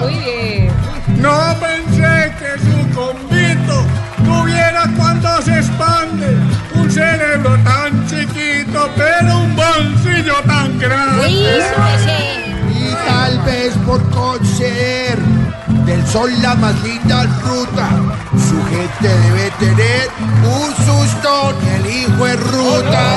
muy 0.00 0.14
bien. 0.14 0.70
No 1.16 1.56
pensé 1.60 2.32
que 2.38 2.50
su 2.66 2.78
convito 2.94 3.76
tuviera 4.24 4.82
cuando 4.98 5.40
se 5.42 5.58
expande 5.60 6.36
un 6.74 6.90
cerebro 6.90 7.56
tan 7.64 8.06
chiquito, 8.06 8.90
pero 8.94 9.38
un 9.38 9.56
bolsillo 9.56 10.34
tan 10.46 10.78
grande. 10.78 11.30
Y 12.70 12.94
tal 13.06 13.38
vez 13.46 13.72
por 13.86 14.02
conceder 14.10 15.18
del 15.86 16.06
sol 16.06 16.30
la 16.42 16.54
más 16.54 16.74
linda 16.82 17.24
ruta, 17.44 17.88
su 18.32 18.62
gente 18.70 19.08
debe 19.08 19.50
tener 19.58 20.08
un 20.44 20.74
susto 20.86 21.52
el 21.76 21.86
hijo 21.86 22.26
es 22.26 22.40
ruta. 22.40 23.16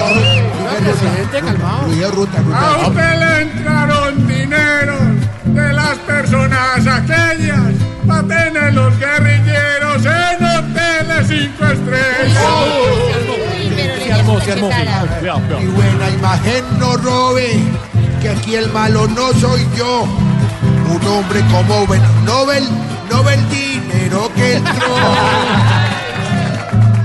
presidente, 0.80 1.40
calmado. 1.42 1.94
Hijo 1.94 2.06
es 2.08 2.16
ruta, 2.16 2.38
A 2.38 2.42
ruta. 2.42 2.88
usted 2.88 3.20
le 3.20 3.42
entraron 3.42 4.28
dinero 4.28 4.98
de 5.46 5.74
las 5.74 5.98
personas 6.00 6.88
aquellas 6.88 7.74
para 8.08 8.24
tener 8.24 8.74
los 8.74 8.98
guerrilleros 9.00 10.06
en 10.06 10.44
hoteles 10.46 11.28
cinco 11.28 11.66
estrellas. 11.66 12.44
Se 14.06 14.14
armó, 14.14 14.40
se 14.42 14.52
armó. 14.52 14.70
Y 15.62 15.66
buena 15.68 16.10
imagen 16.10 16.64
no 16.80 16.98
robe, 16.98 17.60
que 18.22 18.30
aquí 18.30 18.56
el 18.56 18.72
malo 18.72 19.08
no 19.08 19.34
soy 19.34 19.66
yo. 19.78 20.08
Un 20.90 21.07
hombre 21.07 21.41
como 21.52 21.86
Ben 21.88 22.02
Nobel, 22.26 22.64
no 23.10 23.24
ve 23.24 23.34
el 23.34 23.49
dinero 23.49 24.32
que 24.36 24.56
entró. 24.56 24.76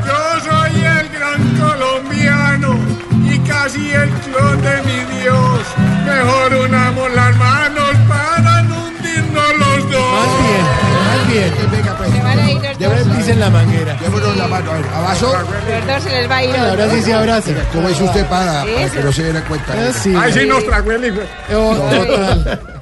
Yo 0.07 0.41
soy 0.45 0.85
el 0.85 1.09
gran 1.09 1.43
colombiano 1.59 2.79
y 3.25 3.39
casi 3.41 3.91
el 3.91 4.11
clon 4.11 4.61
de 4.63 4.83
mi 4.83 5.05
Dios. 5.21 5.61
Mejor 6.05 6.55
unamos 6.67 7.11
las 7.15 7.37
manos 7.37 7.91
para 8.09 8.63
no 8.63 8.85
hundirnos 8.87 9.55
los 9.59 9.91
dos. 9.91 10.13
Más 10.13 10.29
bien, 11.29 11.45
más 11.51 11.61
bien. 11.61 11.71
Venga, 11.71 11.93
pues. 11.97 12.11
Se 12.11 12.21
van 12.23 12.39
a 12.39 12.51
ir 12.51 12.61
los 12.63 12.79
Lleva 12.79 12.95
dos. 12.95 13.07
el 13.07 13.13
piso 13.17 13.31
en 13.31 13.41
la 13.41 13.51
manguera. 13.51 13.97
Démonos 14.01 14.37
la 14.37 14.47
mano. 14.49 14.71
A 14.71 14.75
ver, 14.75 14.85
abajo. 14.95 15.33
Los 15.71 15.87
dos 15.87 16.03
se 16.03 16.11
les 16.11 16.31
va 16.31 16.37
a 16.37 16.45
ir. 16.45 16.57
Ahora 16.57 16.91
sí 16.91 17.03
se 17.03 17.15
abrazan. 17.15 17.55
¿Cómo 17.73 17.89
hizo 17.91 18.05
usted 18.05 18.27
para, 18.27 18.65
que 18.65 19.03
no 19.03 19.13
se 19.13 19.23
diera 19.25 19.43
cuenta? 19.45 19.73
Ah, 19.73 19.93
sí. 19.93 20.15
Ay, 20.17 20.33
sí, 20.33 20.47
nos 20.47 20.65
tragó 20.67 20.91
el 20.93 21.05
hijo. 21.07 21.21
Total. 21.49 22.61